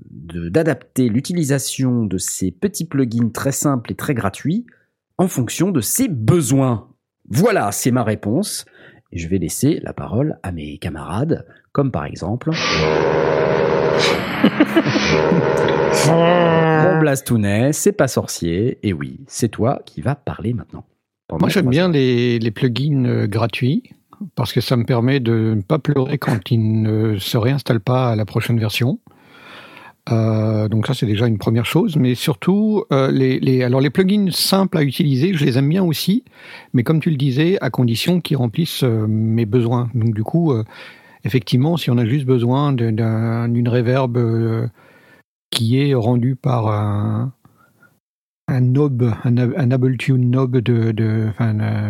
d'adapter 0.50 1.08
l'utilisation 1.08 2.04
de 2.04 2.18
ces 2.18 2.50
petits 2.50 2.84
plugins 2.84 3.28
très 3.28 3.52
simples 3.52 3.92
et 3.92 3.94
très 3.94 4.14
gratuits 4.14 4.66
en 5.16 5.28
fonction 5.28 5.70
de 5.70 5.80
ses 5.80 6.08
besoins. 6.08 6.88
Voilà, 7.28 7.70
c'est 7.70 7.92
ma 7.92 8.02
réponse. 8.02 8.66
Et 9.12 9.18
je 9.18 9.28
vais 9.28 9.38
laisser 9.38 9.78
la 9.80 9.92
parole 9.92 10.40
à 10.42 10.50
mes 10.50 10.76
camarades, 10.78 11.46
comme 11.70 11.92
par 11.92 12.04
exemple. 12.04 12.50
Mon 16.08 16.98
Blastounet, 16.98 17.72
c'est 17.72 17.92
pas 17.92 18.08
sorcier, 18.08 18.80
et 18.82 18.92
oui, 18.92 19.20
c'est 19.28 19.50
toi 19.50 19.80
qui 19.86 20.00
vas 20.00 20.16
parler 20.16 20.52
maintenant. 20.52 20.84
Moi, 21.30 21.48
j'aime 21.48 21.70
bien 21.70 21.88
les, 21.88 22.40
les 22.40 22.50
plugins 22.50 23.04
euh, 23.04 23.26
gratuits 23.28 23.84
parce 24.34 24.52
que 24.52 24.60
ça 24.60 24.76
me 24.76 24.84
permet 24.84 25.20
de 25.20 25.54
ne 25.56 25.62
pas 25.62 25.78
pleurer 25.78 26.18
quand 26.18 26.50
ils 26.50 26.82
ne 26.82 27.18
se 27.18 27.36
réinstallent 27.36 27.80
pas 27.80 28.10
à 28.10 28.16
la 28.16 28.24
prochaine 28.24 28.58
version. 28.58 28.98
Euh, 30.12 30.68
donc 30.68 30.86
ça, 30.86 30.94
c'est 30.94 31.06
déjà 31.06 31.26
une 31.26 31.38
première 31.38 31.66
chose. 31.66 31.96
Mais 31.96 32.14
surtout, 32.14 32.84
euh, 32.92 33.10
les, 33.10 33.62
alors 33.62 33.80
les 33.80 33.90
plugins 33.90 34.30
simples 34.30 34.78
à 34.78 34.82
utiliser, 34.82 35.34
je 35.34 35.44
les 35.44 35.58
aime 35.58 35.68
bien 35.68 35.82
aussi. 35.82 36.24
Mais 36.72 36.82
comme 36.82 37.00
tu 37.00 37.10
le 37.10 37.16
disais, 37.16 37.58
à 37.60 37.70
condition 37.70 38.20
qu'ils 38.20 38.36
remplissent 38.36 38.84
euh, 38.84 39.06
mes 39.08 39.46
besoins. 39.46 39.90
Donc 39.94 40.14
du 40.14 40.22
coup, 40.22 40.52
effectivement, 41.26 41.76
si 41.76 41.90
on 41.90 41.98
a 41.98 42.06
juste 42.06 42.24
besoin 42.24 42.72
d'une 42.72 43.68
reverb 43.68 44.16
euh, 44.16 44.68
qui 45.50 45.78
est 45.78 45.94
rendue 45.94 46.36
par 46.36 46.68
un, 46.68 47.32
un 48.48 48.60
knob, 48.60 49.12
un, 49.24 49.36
un 49.36 49.70
Ableton 49.70 50.18
knob 50.18 50.58
de, 50.58 50.92
de, 50.92 51.30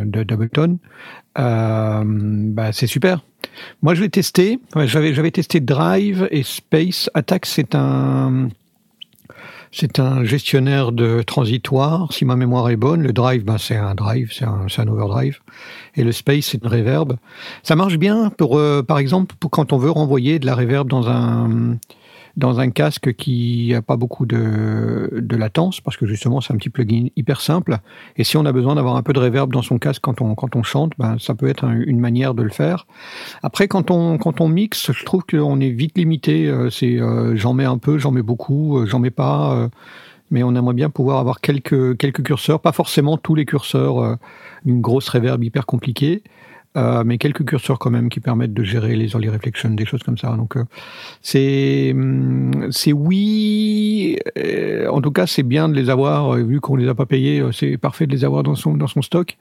de 0.05 0.23
d'Ableton, 0.23 0.79
euh, 1.39 2.03
bah, 2.07 2.73
c'est 2.73 2.87
super. 2.87 3.23
Moi, 3.83 3.95
je 3.95 4.03
l'ai 4.03 4.09
testé. 4.09 4.59
J'avais, 4.75 5.13
j'avais 5.15 5.31
testé 5.31 5.61
Drive 5.61 6.29
et 6.31 6.43
Space. 6.43 7.11
Attack, 7.15 7.45
c'est 7.45 7.75
un, 7.75 8.49
c'est 9.71 10.01
un 10.01 10.25
gestionnaire 10.25 10.93
de 10.93 11.23
transitoire, 11.23 12.13
si 12.13 12.25
ma 12.25 12.37
mémoire 12.37 12.71
est 12.71 12.77
bonne. 12.77 13.03
Le 13.03 13.13
Drive, 13.13 13.45
ben, 13.45 13.59
c'est 13.59 13.77
un 13.77 13.95
Drive, 13.95 14.33
c'est 14.33 14.47
un, 14.47 14.67
c'est 14.69 14.81
un 14.81 14.89
overdrive. 14.89 15.41
Et 15.95 16.05
le 16.05 16.13
Space, 16.13 16.47
c'est 16.47 16.63
une 16.63 16.69
reverb. 16.69 17.17
Ça 17.63 17.77
marche 17.77 17.99
bien 17.99 18.31
pour, 18.31 18.59
euh, 18.59 18.83
par 18.83 18.99
exemple, 18.99 19.35
pour 19.39 19.51
quand 19.51 19.75
on 19.75 19.79
veut 19.79 19.91
renvoyer 19.91 20.39
de 20.39 20.47
la 20.47 20.55
reverb 20.55 20.89
dans 20.89 21.09
un, 21.09 21.77
dans 22.37 22.61
un 22.61 22.71
casque 22.71 23.15
qui 23.15 23.73
a 23.75 23.81
pas 23.81 23.97
beaucoup 23.97 24.27
de, 24.27 25.11
de 25.13 25.37
latence, 25.37 25.81
parce 25.81 25.97
que 25.97 26.07
justement 26.07 26.41
c'est 26.41 26.53
un 26.53 26.57
petit 26.57 26.69
plugin 26.71 27.07
hyper 27.17 27.41
simple. 27.41 27.79
Et 28.17 28.25
si 28.25 28.37
on 28.37 28.45
a 28.45 28.53
besoin 28.53 28.75
d'avoir 28.75 28.97
un 28.97 29.03
peu 29.03 29.13
de 29.15 29.21
reverb 29.21 29.51
dans 29.53 29.63
son 29.63 29.79
casque 29.79 30.03
quand 30.03 30.21
on, 30.21 30.35
quand 30.35 30.55
on 30.55 30.63
chante, 30.63 30.93
ben, 30.99 31.17
ça 31.19 31.35
peut 31.35 31.49
être 31.49 31.65
un- 31.65 31.81
une 31.81 31.99
manière 32.01 32.35
de 32.35 32.43
le 32.43 32.51
faire. 32.51 32.87
Après, 33.43 33.69
quand 33.69 33.91
on, 33.91 34.19
quand 34.19 34.41
on 34.41 34.49
mixe, 34.49 34.93
je 34.93 35.05
trouve 35.05 35.25
qu'on 35.25 35.61
est 35.61 35.71
vite 35.71 35.97
limité. 35.97 36.47
Euh, 36.49 36.69
C'est 36.71 37.01
euh, 37.01 37.35
j'en 37.37 37.55
mets 37.55 37.65
un 37.65 37.79
peu, 37.79 37.99
j'en 37.99 38.11
mets 38.11 38.23
beaucoup, 38.23 38.79
euh, 38.79 38.87
j'en 38.87 38.99
mets 38.99 39.11
pas. 39.11 39.55
euh, 39.55 39.69
mais 40.31 40.43
on 40.43 40.55
aimerait 40.57 40.75
bien 40.75 40.91
pouvoir 40.91 41.19
avoir 41.21 41.41
quelques, 41.41 41.97
quelques 41.99 42.23
curseurs, 42.25 42.61
pas 42.61 42.73
forcément 42.73 43.17
tous 43.17 43.37
les 43.37 43.45
curseurs 43.47 44.01
euh, 44.01 44.17
d'une 44.65 44.81
grosse 44.81 45.09
reverb 45.09 45.43
hyper 45.45 45.67
compliquée, 45.67 46.23
euh, 46.77 47.03
mais 47.05 47.19
quelques 47.19 47.45
curseurs 47.45 47.79
quand 47.79 47.91
même 47.91 48.09
qui 48.09 48.21
permettent 48.21 48.55
de 48.55 48.63
gérer 48.63 48.97
les 48.97 49.13
early 49.13 49.29
reflections, 49.29 49.71
des 49.71 49.85
choses 49.85 50.03
comme 50.03 50.19
ça. 50.19 50.37
Donc 50.37 50.57
euh, 50.57 50.65
c'est 51.23 51.93
hum, 51.93 52.69
c'est 52.71 52.93
oui, 52.93 54.19
euh, 54.39 54.89
en 54.89 55.01
tout 55.01 55.11
cas 55.11 55.27
c'est 55.27 55.43
bien 55.43 55.69
de 55.69 55.75
les 55.75 55.91
avoir 55.91 56.37
vu 56.37 56.61
qu'on 56.61 56.77
les 56.77 56.89
a 56.89 56.95
pas 56.95 57.07
payés, 57.07 57.43
c'est 57.53 57.77
parfait 57.79 58.07
de 58.07 58.13
les 58.13 58.25
avoir 58.25 58.43
dans 58.43 58.55
son 58.55 58.75
dans 58.75 58.87
son 58.87 59.03
stock, 59.03 59.37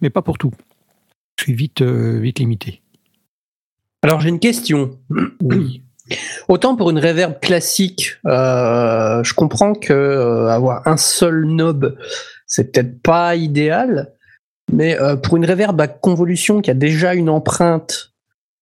mais 0.00 0.10
pas 0.10 0.22
pour 0.22 0.38
tout. 0.38 0.52
Je 1.38 1.44
suis 1.44 1.54
vite 1.54 1.82
vite 1.82 2.38
limité. 2.38 2.82
Alors 4.02 4.20
j'ai 4.20 4.28
une 4.28 4.40
question. 4.40 4.98
Oui. 5.42 5.82
Autant 6.48 6.76
pour 6.76 6.90
une 6.90 6.98
reverb 6.98 7.38
classique, 7.40 8.16
euh, 8.26 9.22
je 9.22 9.34
comprends 9.34 9.74
que 9.74 9.92
euh, 9.92 10.48
avoir 10.48 10.86
un 10.86 10.96
seul 10.96 11.44
knob, 11.46 11.96
c'est 12.46 12.72
peut-être 12.72 13.00
pas 13.02 13.36
idéal, 13.36 14.12
mais 14.72 14.98
euh, 15.00 15.16
pour 15.16 15.36
une 15.36 15.46
reverb 15.46 15.80
à 15.80 15.88
convolution 15.88 16.60
qui 16.60 16.70
a 16.70 16.74
déjà 16.74 17.14
une 17.14 17.28
empreinte, 17.28 18.12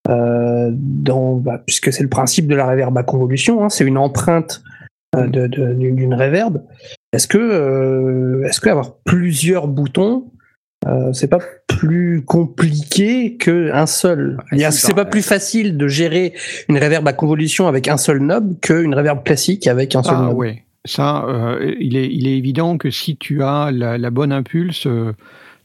euh, 0.09 0.71
dans, 0.73 1.37
bah, 1.37 1.63
puisque 1.67 1.93
c'est 1.93 2.03
le 2.03 2.09
principe 2.09 2.47
de 2.47 2.55
la 2.55 2.67
reverb 2.67 2.97
à 2.97 3.03
convolution, 3.03 3.63
hein, 3.65 3.69
c'est 3.69 3.85
une 3.85 3.99
empreinte 3.99 4.63
euh, 5.17 5.27
d'une 5.27 6.15
reverb. 6.15 6.63
Est-ce 7.13 7.27
que, 7.27 8.43
est-ce 8.47 8.61
que 8.61 8.69
avoir 8.69 8.97
plusieurs 9.05 9.67
boutons, 9.69 10.31
c'est 11.13 11.29
pas 11.29 11.41
plus 11.67 12.23
compliqué 12.23 13.37
qu'un 13.37 13.87
seul? 13.87 14.39
Ah, 14.63 14.71
C'est 14.71 14.95
pas 14.95 15.07
plus 15.07 15.23
facile 15.23 15.77
de 15.79 15.89
gérer 15.89 16.35
une 16.69 16.77
reverb 16.79 17.07
à 17.09 17.15
convolution 17.15 17.67
avec 17.67 17.89
un 17.89 17.97
seul 17.97 18.19
knob 18.19 18.61
qu'une 18.61 18.95
reverb 18.95 19.25
classique 19.25 19.67
avec 19.67 19.97
un 19.97 20.03
seul 20.03 20.15
Ah 20.19 20.23
knob. 20.27 20.37
ouais, 20.37 20.65
ça, 20.85 21.25
il, 21.81 21.97
est, 21.97 22.09
il 22.13 22.29
est 22.29 22.37
évident 22.37 22.77
que 22.77 22.91
si 22.91 23.17
tu 23.17 23.43
as 23.43 23.71
la, 23.73 23.97
la 23.97 24.11
bonne 24.11 24.33
impulse, 24.33 24.87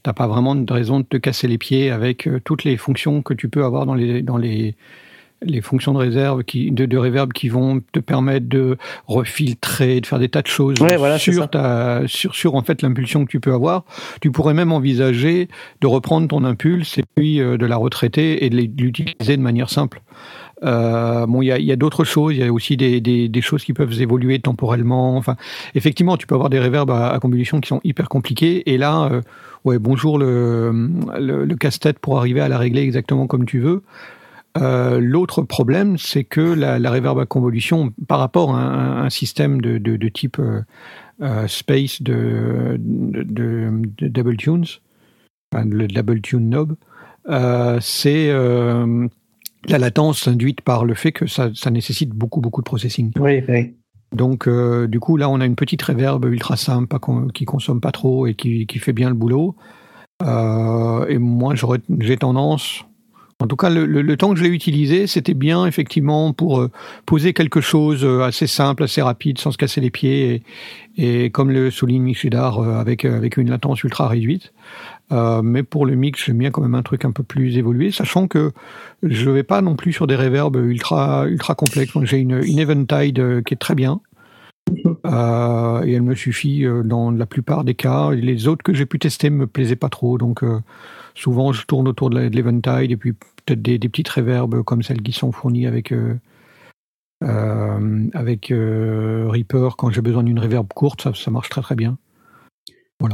t'as 0.03 0.13
pas 0.13 0.27
vraiment 0.27 0.55
de 0.55 0.72
raison 0.72 1.00
de 1.00 1.05
te 1.05 1.17
casser 1.17 1.48
les 1.48 1.57
pieds 1.57 1.89
avec 1.89 2.27
euh, 2.27 2.39
toutes 2.43 2.63
les 2.63 2.77
fonctions 2.77 3.22
que 3.22 3.33
tu 3.33 3.50
peux 3.50 3.63
avoir 3.63 3.86
dans 3.86 3.95
les, 3.95 4.22
dans 4.22 4.38
les, 4.38 4.75
les 5.41 5.62
fonctions 5.62 5.93
de 5.93 5.98
réserve 5.98 6.43
qui, 6.43 6.72
de, 6.72 6.86
de 6.86 6.98
reverb 6.98 7.31
qui 7.33 7.50
vont 7.50 7.81
te 7.91 8.00
permettre 8.00 8.48
de 8.48 8.77
refiltrer, 9.07 10.01
de 10.01 10.05
faire 10.05 10.19
des 10.19 10.29
tas 10.29 10.41
de 10.41 10.48
choses 10.48 10.79
Ouais, 10.81 10.98
voilà, 10.98 11.17
sur, 11.17 11.50
ta, 11.50 12.01
sur, 12.05 12.36
sur 12.36 12.55
en 12.55 12.62
fait 12.63 12.81
l'impulsion 12.81 13.25
que 13.25 13.31
tu 13.31 13.39
peux 13.39 13.53
avoir. 13.53 13.86
Tu 14.22 14.31
pourrais 14.31 14.53
même 14.53 14.72
envisager 14.72 15.48
de 15.81 15.88
reprendre 15.88 16.27
ton 16.27 16.43
impulse 16.43 16.98
et 16.98 17.03
puis 17.15 17.39
euh, 17.39 17.57
de 17.57 17.65
la 17.65 17.77
retraiter 17.77 18.45
et 18.45 18.50
de 18.50 18.55
l'utiliser 18.55 19.38
de 19.38 19.41
manière 19.41 19.69
simple. 19.69 20.01
Euh, 20.63 21.25
bon, 21.25 21.41
il 21.41 21.48
y 21.48 21.72
a, 21.72 21.74
a 21.74 21.75
d'autres 21.75 22.03
choses. 22.05 22.33
Il 22.33 22.39
y 22.39 22.43
a 22.43 22.51
aussi 22.51 22.77
des, 22.77 23.01
des, 23.01 23.27
des 23.27 23.41
choses 23.41 23.63
qui 23.63 23.74
peuvent 23.74 24.01
évoluer 24.01 24.39
temporellement. 24.39 25.17
Enfin, 25.17 25.36
effectivement, 25.75 26.15
tu 26.15 26.25
peux 26.25 26.36
avoir 26.36 26.50
des 26.50 26.60
réverbes 26.60 26.91
à, 26.91 27.10
à 27.10 27.19
convolution 27.19 27.60
qui 27.60 27.67
sont 27.67 27.81
hyper 27.83 28.07
compliqués. 28.07 28.72
Et 28.72 28.77
là, 28.77 29.10
euh, 29.12 29.22
ouais, 29.65 29.79
bonjour 29.79 30.17
le, 30.17 30.72
le, 31.17 31.55
casse-tête 31.55 32.00
pour 32.00 32.17
arriver 32.17 32.41
à 32.41 32.48
la 32.48 32.58
régler 32.58 32.82
exactement 32.82 33.27
comme 33.27 33.46
tu 33.46 33.60
veux. 33.60 33.84
Euh, 34.58 35.00
L'autre 35.00 35.41
problème, 35.41 35.98
c'est 35.98 36.24
que 36.24 36.41
la, 36.41 36.77
la 36.79 36.91
à 36.91 37.25
convolution, 37.25 37.93
par 38.08 38.20
rapport 38.20 38.55
à 38.55 39.03
un, 39.03 39.10
système 39.10 39.62
de, 39.62 39.77
de, 39.77 40.10
type 40.10 40.39
euh, 40.39 40.62
euh, 41.22 41.48
space 41.48 42.01
de, 42.01 42.77
de, 42.79 43.72
double 44.08 44.38
tunes, 44.38 44.65
enfin, 45.51 45.65
le 45.65 45.88
double 45.88 46.22
tune 46.22 46.50
knob, 46.50 46.75
c'est 47.82 48.32
la 48.32 49.77
latence 49.77 50.27
induite 50.27 50.62
par 50.62 50.86
le 50.86 50.93
fait 50.93 51.13
que 51.13 51.25
ça, 51.25 51.50
ça 51.55 51.72
nécessite 51.72 52.10
beaucoup 52.10 52.41
beaucoup 52.41 52.62
de 52.62 52.65
processing. 52.65 53.12
Oui, 53.17 53.43
oui. 53.48 53.74
Donc 54.13 54.48
euh, 54.48 54.88
du 54.88 55.00
coup 55.00 55.17
là 55.17 55.29
on 55.29 55.41
a 55.41 55.46
une 55.46 55.55
petite 55.55 55.82
reverb 55.82 56.25
ultra 56.25 56.55
simple, 56.55 56.96
qui 57.34 57.46
consomme 57.46 57.82
pas 57.82 57.91
trop 57.91 58.27
et 58.27 58.36
qui, 58.36 58.67
fait 58.79 58.93
bien 58.93 59.10
le 59.10 59.15
boulot. 59.15 59.55
Euh, 60.22 61.08
et 61.08 61.17
moi 61.17 61.55
j'ai 62.00 62.17
tendance, 62.17 62.86
en 63.39 63.48
tout 63.48 63.55
cas 63.55 63.70
le, 63.72 64.17
temps 64.17 64.32
que 64.32 64.39
je 64.39 64.43
l'ai 64.43 64.50
utilisé, 64.50 65.08
c'était 65.08 65.34
bien 65.34 65.65
effectivement 65.65 66.32
pour 66.32 66.62
euh, 66.62 66.72
poser 67.08 67.34
quelque 67.34 67.60
chose 67.60 68.05
assez 68.22 68.46
simple, 68.46 68.84
assez 68.84 69.01
rapide, 69.01 69.39
sans 69.39 69.51
se 69.51 69.58
casser 69.58 69.82
les 69.82 69.89
pieds 69.89 70.43
et, 70.96 71.32
comme 71.32 71.50
le 71.50 71.72
souligne 71.72 72.03
Michidar 72.03 72.62
avec 72.62 73.03
une 73.03 73.50
latence 73.50 73.84
ultra 73.84 74.08
réduite. 74.08 74.53
Euh, 75.12 75.41
mais 75.41 75.63
pour 75.63 75.86
le 75.86 75.95
mix, 75.95 76.25
j'aime 76.25 76.38
bien 76.38 76.51
quand 76.51 76.62
même 76.62 76.75
un 76.75 76.81
truc 76.81 77.05
un 77.05 77.12
peu 77.12 77.24
plus 77.24 77.57
évolué, 77.57 77.91
sachant 77.91 78.27
que 78.27 78.51
je 79.03 79.29
vais 79.29 79.43
pas 79.43 79.62
non 79.62 79.75
plus 79.75 79.93
sur 79.93 80.07
des 80.07 80.15
reverbs 80.15 80.55
ultra 80.55 81.27
ultra 81.27 81.55
complexes. 81.55 81.93
J'ai 82.03 82.17
une, 82.17 82.43
Eventide 82.43 83.19
euh, 83.19 83.41
qui 83.41 83.53
est 83.53 83.57
très 83.57 83.75
bien. 83.75 84.00
Euh, 85.05 85.83
et 85.83 85.93
elle 85.93 86.01
me 86.01 86.15
suffit 86.15 86.65
dans 86.86 87.12
la 87.12 87.25
plupart 87.25 87.63
des 87.63 87.75
cas. 87.75 88.12
Les 88.12 88.48
autres 88.48 88.63
que 88.63 88.74
j'ai 88.74 88.86
pu 88.86 88.98
tester 88.98 89.29
me 89.29 89.45
plaisaient 89.45 89.75
pas 89.75 89.89
trop, 89.89 90.17
donc 90.17 90.41
souvent 91.15 91.51
je 91.51 91.65
tourne 91.65 91.88
autour 91.88 92.10
de 92.10 92.19
l'Eventide 92.19 92.89
et 92.89 92.98
puis 92.98 93.13
peut-être 93.13 93.62
des, 93.62 93.77
des 93.77 93.89
petites 93.89 94.10
reverbs 94.10 94.63
comme 94.63 94.81
celles 94.81 95.01
qui 95.01 95.12
sont 95.12 95.31
fournies 95.31 95.67
avec 95.67 95.93
avec 97.22 98.53
Reaper 98.53 99.75
quand 99.77 99.91
j'ai 99.91 100.01
besoin 100.01 100.24
d'une 100.24 100.39
reverb 100.39 100.67
courte, 100.74 101.13
ça 101.13 101.29
marche 101.29 101.50
très 101.50 101.62
très 101.62 101.75
bien. 101.75 101.98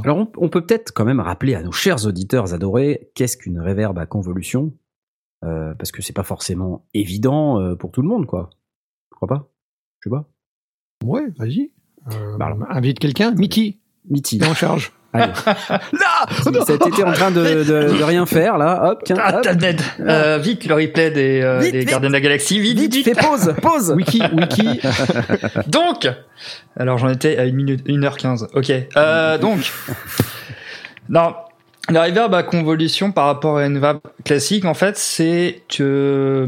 Alors, 0.03 0.17
on, 0.17 0.31
on 0.37 0.49
peut 0.49 0.65
peut-être 0.65 0.91
quand 0.93 1.05
même 1.05 1.19
rappeler 1.19 1.55
à 1.55 1.63
nos 1.63 1.71
chers 1.71 2.05
auditeurs 2.05 2.53
adorés 2.53 3.11
qu'est-ce 3.15 3.37
qu'une 3.37 3.59
reverb 3.59 3.97
à 3.97 4.05
convolution, 4.05 4.73
euh, 5.43 5.73
parce 5.75 5.91
que 5.91 6.01
c'est 6.01 6.13
pas 6.13 6.23
forcément 6.23 6.85
évident 6.93 7.59
euh, 7.59 7.75
pour 7.75 7.91
tout 7.91 8.01
le 8.01 8.07
monde, 8.07 8.25
quoi. 8.25 8.49
Tu 9.11 9.15
crois 9.15 9.27
pas? 9.27 9.49
Je 9.99 10.09
sais 10.09 10.15
pas. 10.15 10.29
Ouais, 11.03 11.27
vas-y. 11.37 11.71
Euh, 12.11 12.37
Bah 12.37 12.55
invite 12.69 12.99
quelqu'un, 12.99 13.31
Mitty. 13.33 13.79
t'es 14.11 14.45
en 14.45 14.53
charge. 14.53 14.93
Allez. 15.13 15.31
Cet 16.67 16.85
été 16.85 17.03
en 17.03 17.11
train 17.13 17.31
de, 17.31 17.43
de- 17.43 17.63
de 17.97 18.03
rien 18.03 18.25
faire, 18.25 18.57
là. 18.57 18.91
Hop, 18.91 19.01
tiens. 19.03 19.15
Ah, 19.19 19.37
hop. 19.37 19.47
dead. 19.57 19.81
Euh, 20.01 20.37
vite, 20.37 20.65
le 20.65 20.75
replay 20.75 21.09
des, 21.11 21.41
euh, 21.41 21.59
Vite, 21.59 21.71
des 21.71 21.79
vite. 21.79 21.89
Gardiens 21.89 22.09
de 22.09 22.13
la 22.13 22.21
Galaxie. 22.21 22.59
Vite, 22.59 22.77
vite, 22.79 22.93
Vite, 22.93 23.05
fais 23.05 23.15
pause, 23.27 23.53
pause. 23.61 23.91
Wiki, 23.95 24.21
wiki. 24.33 24.79
Donc, 25.67 26.07
alors 26.77 26.97
j'en 26.99 27.09
étais 27.09 27.37
à 27.37 27.41
1 27.43 27.51
minute, 27.51 27.87
1h15. 27.87 28.47
Ok. 28.53 28.71
Euh, 28.97 29.37
donc, 29.39 29.71
non, 31.09 31.33
la 31.89 32.03
reverb 32.03 32.33
à 32.35 32.43
convolution 32.43 33.11
par 33.11 33.25
rapport 33.25 33.57
à 33.57 33.65
une 33.65 33.77
reverb 33.77 33.99
classique, 34.23 34.65
en 34.65 34.73
fait, 34.75 34.95
c'est 34.97 35.63
que 35.75 36.47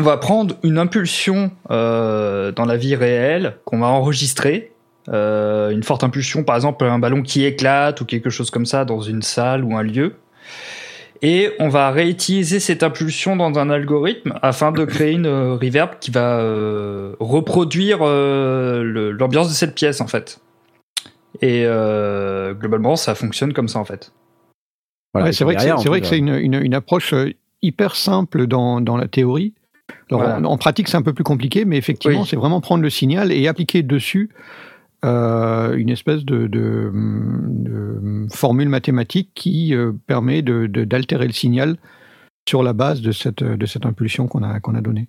on 0.00 0.04
va 0.04 0.16
prendre 0.16 0.56
une 0.64 0.78
impulsion 0.78 1.52
euh, 1.70 2.50
dans 2.52 2.64
la 2.64 2.76
vie 2.76 2.96
réelle 2.96 3.56
qu'on 3.64 3.78
va 3.80 3.86
enregistrer. 3.86 4.71
Euh, 5.08 5.70
une 5.70 5.82
forte 5.82 6.04
impulsion, 6.04 6.44
par 6.44 6.56
exemple 6.56 6.84
un 6.84 6.98
ballon 6.98 7.22
qui 7.22 7.44
éclate 7.44 8.00
ou 8.00 8.04
quelque 8.04 8.30
chose 8.30 8.50
comme 8.50 8.66
ça 8.66 8.84
dans 8.84 9.00
une 9.00 9.22
salle 9.22 9.64
ou 9.64 9.76
un 9.76 9.82
lieu. 9.82 10.14
Et 11.24 11.52
on 11.60 11.68
va 11.68 11.90
réutiliser 11.92 12.58
cette 12.58 12.82
impulsion 12.82 13.36
dans 13.36 13.56
un 13.56 13.70
algorithme 13.70 14.34
afin 14.42 14.72
de 14.72 14.84
créer 14.84 15.12
une 15.12 15.26
euh, 15.26 15.54
reverb 15.54 15.90
qui 16.00 16.10
va 16.10 16.38
euh, 16.40 17.14
reproduire 17.20 17.98
euh, 18.02 19.12
l'ambiance 19.16 19.48
de 19.48 19.54
cette 19.54 19.74
pièce 19.76 20.00
en 20.00 20.08
fait. 20.08 20.40
Et 21.40 21.62
euh, 21.64 22.54
globalement, 22.54 22.96
ça 22.96 23.14
fonctionne 23.14 23.52
comme 23.52 23.68
ça 23.68 23.78
en 23.78 23.84
fait. 23.84 24.12
Voilà, 25.14 25.28
Ouais, 25.28 25.32
c'est 25.32 25.44
vrai 25.44 25.54
que 25.54 25.62
c'est 25.62 25.88
vrai 25.88 26.00
que 26.00 26.06
c'est 26.06 26.18
une, 26.18 26.34
une, 26.34 26.54
une 26.54 26.74
approche 26.74 27.14
hyper 27.62 27.94
simple 27.94 28.46
dans, 28.48 28.80
dans 28.80 28.96
la 28.96 29.06
théorie. 29.08 29.54
Alors, 30.10 30.22
Voilà. 30.22 30.38
en, 30.38 30.44
en 30.44 30.56
pratique, 30.58 30.88
c'est 30.88 30.96
un 30.96 31.02
peu 31.02 31.12
plus 31.12 31.24
compliqué, 31.24 31.64
mais 31.64 31.76
effectivement, 31.76 32.20
Oui. 32.22 32.26
c'est 32.28 32.36
vraiment 32.36 32.60
prendre 32.60 32.82
le 32.82 32.90
signal 32.90 33.30
et 33.30 33.46
appliquer 33.46 33.82
dessus 33.82 34.30
euh, 35.04 35.74
une 35.76 35.90
espèce 35.90 36.24
de, 36.24 36.46
de, 36.46 36.90
de 36.92 38.26
formule 38.32 38.68
mathématique 38.68 39.30
qui 39.34 39.74
euh, 39.74 39.92
permet 40.06 40.42
de- 40.42 40.66
d'altérer 40.66 41.26
le 41.26 41.32
signal 41.32 41.76
sur 42.48 42.62
la 42.62 42.72
base 42.72 43.00
de 43.02 43.12
cette, 43.12 43.42
de 43.42 43.66
cette 43.66 43.86
impulsion 43.86 44.26
qu'on 44.26 44.42
a, 44.42 44.60
qu'on 44.60 44.74
a 44.74 44.80
donnée. 44.80 45.06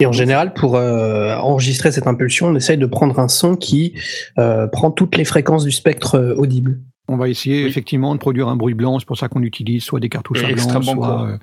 Et 0.00 0.06
en 0.06 0.12
général, 0.12 0.54
pour 0.54 0.76
euh, 0.76 1.34
enregistrer 1.36 1.90
cette 1.90 2.06
impulsion, 2.06 2.46
on 2.48 2.54
essaye 2.54 2.78
de 2.78 2.86
prendre 2.86 3.18
un 3.18 3.26
son 3.26 3.56
qui 3.56 3.94
euh, 4.38 4.68
prend 4.68 4.92
toutes 4.92 5.16
les 5.16 5.24
fréquences 5.24 5.64
du 5.64 5.72
spectre 5.72 6.14
euh, 6.14 6.34
audible. 6.36 6.78
On 7.08 7.16
va 7.16 7.28
essayer 7.28 7.64
Oui. 7.64 7.68
effectivement 7.68 8.14
de 8.14 8.20
produire 8.20 8.48
un 8.48 8.54
bruit 8.54 8.74
blanc, 8.74 8.98
c'est 9.00 9.06
pour 9.06 9.18
ça 9.18 9.28
qu'on 9.28 9.42
utilise 9.42 9.82
soit 9.82 9.98
des 9.98 10.08
cartouches 10.08 10.44
à 10.44 10.52
blanc, 10.52 10.82
soit 10.82 11.26
euh, 11.26 11.36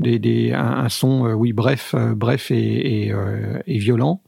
des, 0.00 0.18
des, 0.18 0.52
un, 0.52 0.64
un 0.84 0.88
son, 0.88 1.26
euh, 1.26 1.32
oui, 1.34 1.52
bref, 1.52 1.94
euh, 1.94 2.14
bref 2.14 2.50
et, 2.50 3.06
et, 3.06 3.12
euh, 3.12 3.58
et 3.66 3.76
violent. 3.78 4.22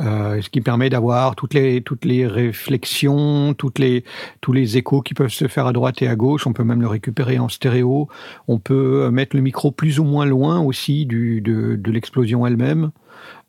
Euh, 0.00 0.40
ce 0.40 0.48
qui 0.48 0.60
permet 0.62 0.88
d'avoir 0.88 1.36
toutes 1.36 1.54
les 1.54 1.82
toutes 1.82 2.04
les 2.04 2.26
réflexions, 2.26 3.54
toutes 3.54 3.78
les 3.78 4.04
tous 4.40 4.52
les 4.52 4.78
échos 4.78 5.02
qui 5.02 5.14
peuvent 5.14 5.28
se 5.28 5.48
faire 5.48 5.66
à 5.66 5.72
droite 5.72 6.00
et 6.02 6.08
à 6.08 6.16
gauche. 6.16 6.46
On 6.46 6.52
peut 6.52 6.64
même 6.64 6.80
le 6.80 6.88
récupérer 6.88 7.38
en 7.38 7.48
stéréo. 7.48 8.08
On 8.48 8.58
peut 8.58 9.04
euh, 9.04 9.10
mettre 9.10 9.36
le 9.36 9.42
micro 9.42 9.70
plus 9.70 10.00
ou 10.00 10.04
moins 10.04 10.24
loin 10.24 10.60
aussi 10.60 11.06
du 11.06 11.40
de, 11.40 11.76
de 11.76 11.90
l'explosion 11.92 12.46
elle-même. 12.46 12.90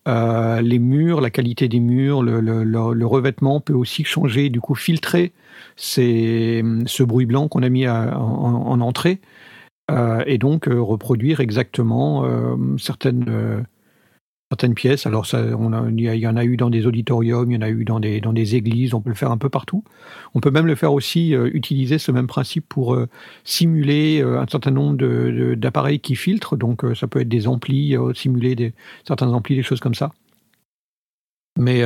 Euh, 0.07 0.62
les 0.62 0.79
murs, 0.79 1.21
la 1.21 1.29
qualité 1.29 1.69
des 1.69 1.79
murs, 1.79 2.23
le, 2.23 3.05
revêtement 3.05 3.62
peut 3.62 3.73
aussi 3.73 4.03
changer, 4.03 4.50
du 4.50 4.59
coup 4.59 4.75
filtrer 4.75 5.31
ces, 5.77 6.62
ce 6.85 7.03
bruit 7.03 7.25
blanc 7.25 7.47
qu'on 7.47 7.63
a 7.63 7.69
mis 7.69 7.88
en, 7.88 8.12
en 8.12 8.81
entrée 8.81 9.21
et 10.25 10.38
donc 10.38 10.65
reproduire 10.67 11.39
exactement 11.39 12.25
certaines 12.77 13.65
certaines 14.53 14.75
pièces. 14.75 15.07
Alors 15.07 15.25
ça, 15.25 15.39
on 15.57 15.89
il 15.89 16.03
y 16.03 16.27
en 16.27 16.38
a 16.38 16.45
eu 16.45 16.57
dans 16.57 16.69
des 16.69 16.86
auditoriums, 16.86 17.51
il 17.51 17.55
y 17.55 17.57
en 17.57 17.62
a 17.62 17.69
eu 17.69 17.83
dans 17.86 18.00
des 18.00 18.22
dans 18.22 18.33
des 18.33 18.55
églises. 18.55 18.93
On 18.93 19.01
peut 19.01 19.10
le 19.10 19.15
faire 19.15 19.31
un 19.31 19.38
peu 19.39 19.50
partout. 19.50 19.83
On 20.36 20.39
peut 20.39 20.51
même 20.51 20.67
le 20.67 20.75
faire 20.75 20.93
aussi 20.93 21.36
euh, 21.36 21.50
utiliser 21.53 21.98
ce 21.98 22.12
même 22.12 22.27
principe 22.27 22.65
pour 22.69 22.93
euh, 22.93 23.07
simuler 23.43 24.22
euh, 24.22 24.39
un 24.39 24.45
certain 24.48 24.72
nombre 24.72 24.95
de- 24.98 25.31
de- 25.31 25.55
d'appareils 25.55 26.00
qui 26.00 26.15
filtrent. 26.15 26.55
Donc 26.57 26.86
ça 26.95 27.07
peut 27.07 27.22
être 27.22 27.29
des 27.29 27.48
amplis, 27.48 27.95
simuler 28.13 28.55
des, 28.55 28.74
certains 29.07 29.31
amplis, 29.33 29.55
des 29.55 29.63
choses 29.63 29.79
comme 29.79 29.95
ça. 29.95 30.12
Mais, 31.60 31.83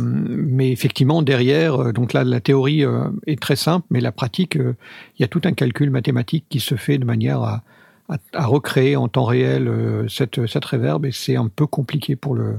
mais 0.00 0.72
effectivement, 0.72 1.20
derrière, 1.22 1.92
donc 1.92 2.14
là, 2.14 2.24
la 2.24 2.40
théorie 2.40 2.84
est 3.26 3.40
très 3.40 3.56
simple, 3.56 3.86
mais 3.90 4.00
la 4.00 4.12
pratique, 4.12 4.54
il 4.54 5.20
y 5.20 5.24
a 5.24 5.28
tout 5.28 5.42
un 5.44 5.52
calcul 5.52 5.90
mathématique 5.90 6.46
qui 6.48 6.58
se 6.58 6.74
fait 6.74 6.96
de 6.98 7.04
manière 7.04 7.42
à, 7.42 7.62
à, 8.08 8.16
à 8.34 8.46
recréer 8.46 8.96
en 8.96 9.08
temps 9.08 9.24
réel 9.24 9.68
euh, 9.68 10.08
cette, 10.08 10.46
cette 10.46 10.64
reverb 10.64 11.04
et 11.06 11.12
c'est 11.12 11.36
un 11.36 11.48
peu 11.48 11.66
compliqué 11.66 12.16
pour 12.16 12.34
le. 12.34 12.56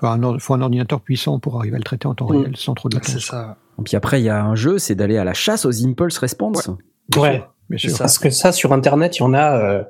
Enfin, 0.00 0.20
il 0.34 0.40
faut 0.40 0.52
un 0.54 0.60
ordinateur 0.60 1.00
puissant 1.00 1.38
pour 1.38 1.58
arriver 1.58 1.76
à 1.76 1.78
le 1.78 1.84
traiter 1.84 2.06
en 2.06 2.14
temps 2.14 2.26
Mm. 2.28 2.36
réel 2.36 2.56
sans 2.56 2.74
trop 2.74 2.88
de 2.88 2.98
C'est 3.02 3.08
latence. 3.14 3.24
ça. 3.24 3.56
Et 3.78 3.82
puis 3.82 3.96
après, 3.96 4.20
il 4.20 4.24
y 4.24 4.28
a 4.28 4.42
un 4.44 4.54
jeu, 4.54 4.78
c'est 4.78 4.94
d'aller 4.94 5.16
à 5.18 5.24
la 5.24 5.34
chasse 5.34 5.64
aux 5.64 5.84
impulse 5.86 6.18
response. 6.18 6.70
Ouais. 7.16 7.44
Bien 7.70 7.78
C'est 7.78 7.88
sûr. 7.88 7.96
ça. 7.96 8.04
Parce 8.04 8.18
que 8.18 8.30
ça, 8.30 8.52
sur 8.52 8.72
Internet, 8.72 9.16
il 9.18 9.20
y 9.20 9.22
en 9.22 9.34
a 9.34 9.58
euh, 9.58 9.82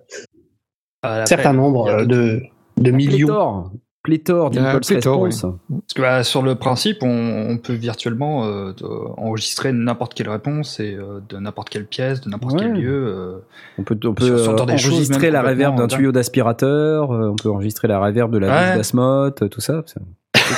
un 1.02 1.18
la 1.18 1.26
certain 1.26 1.50
peine. 1.50 1.56
nombre 1.56 1.86
euh, 1.88 2.04
de, 2.04 2.42
de 2.78 2.90
millions. 2.90 3.70
Pléthore. 4.06 4.50
D'impulse 4.50 4.86
pléthore, 4.88 5.24
response. 5.24 5.54
Parce 5.68 5.92
que 5.94 6.00
bah, 6.00 6.22
sur 6.22 6.42
le 6.42 6.54
principe, 6.54 7.02
on, 7.02 7.48
on 7.50 7.58
peut 7.58 7.72
virtuellement 7.74 8.44
euh, 8.46 8.72
enregistrer 9.16 9.72
n'importe 9.72 10.14
quelle 10.14 10.28
réponse 10.30 10.78
et 10.80 10.94
euh, 10.94 11.20
de 11.28 11.38
n'importe 11.38 11.68
quelle 11.70 11.86
pièce, 11.86 12.20
de 12.20 12.30
n'importe 12.30 12.54
Ouais. 12.54 12.60
quel 12.60 12.72
lieu. 12.72 13.06
euh. 13.08 13.38
On 13.78 13.82
peut, 13.82 13.98
on 14.04 14.14
euh, 14.22 14.56
enregistrer 14.56 15.30
la 15.30 15.42
réverb 15.42 15.76
d'un 15.76 15.88
tuyau 15.88 16.12
d'aspirateur, 16.12 17.12
euh, 17.12 17.30
on 17.30 17.36
peut 17.36 17.50
enregistrer 17.50 17.88
la 17.88 18.00
réverb 18.00 18.32
de 18.32 18.38
la 18.38 18.46
Ouais. 18.46 18.76
d'Asmoth, 18.76 19.48
tout 19.50 19.60
ça. 19.60 19.82
C'est 19.86 20.00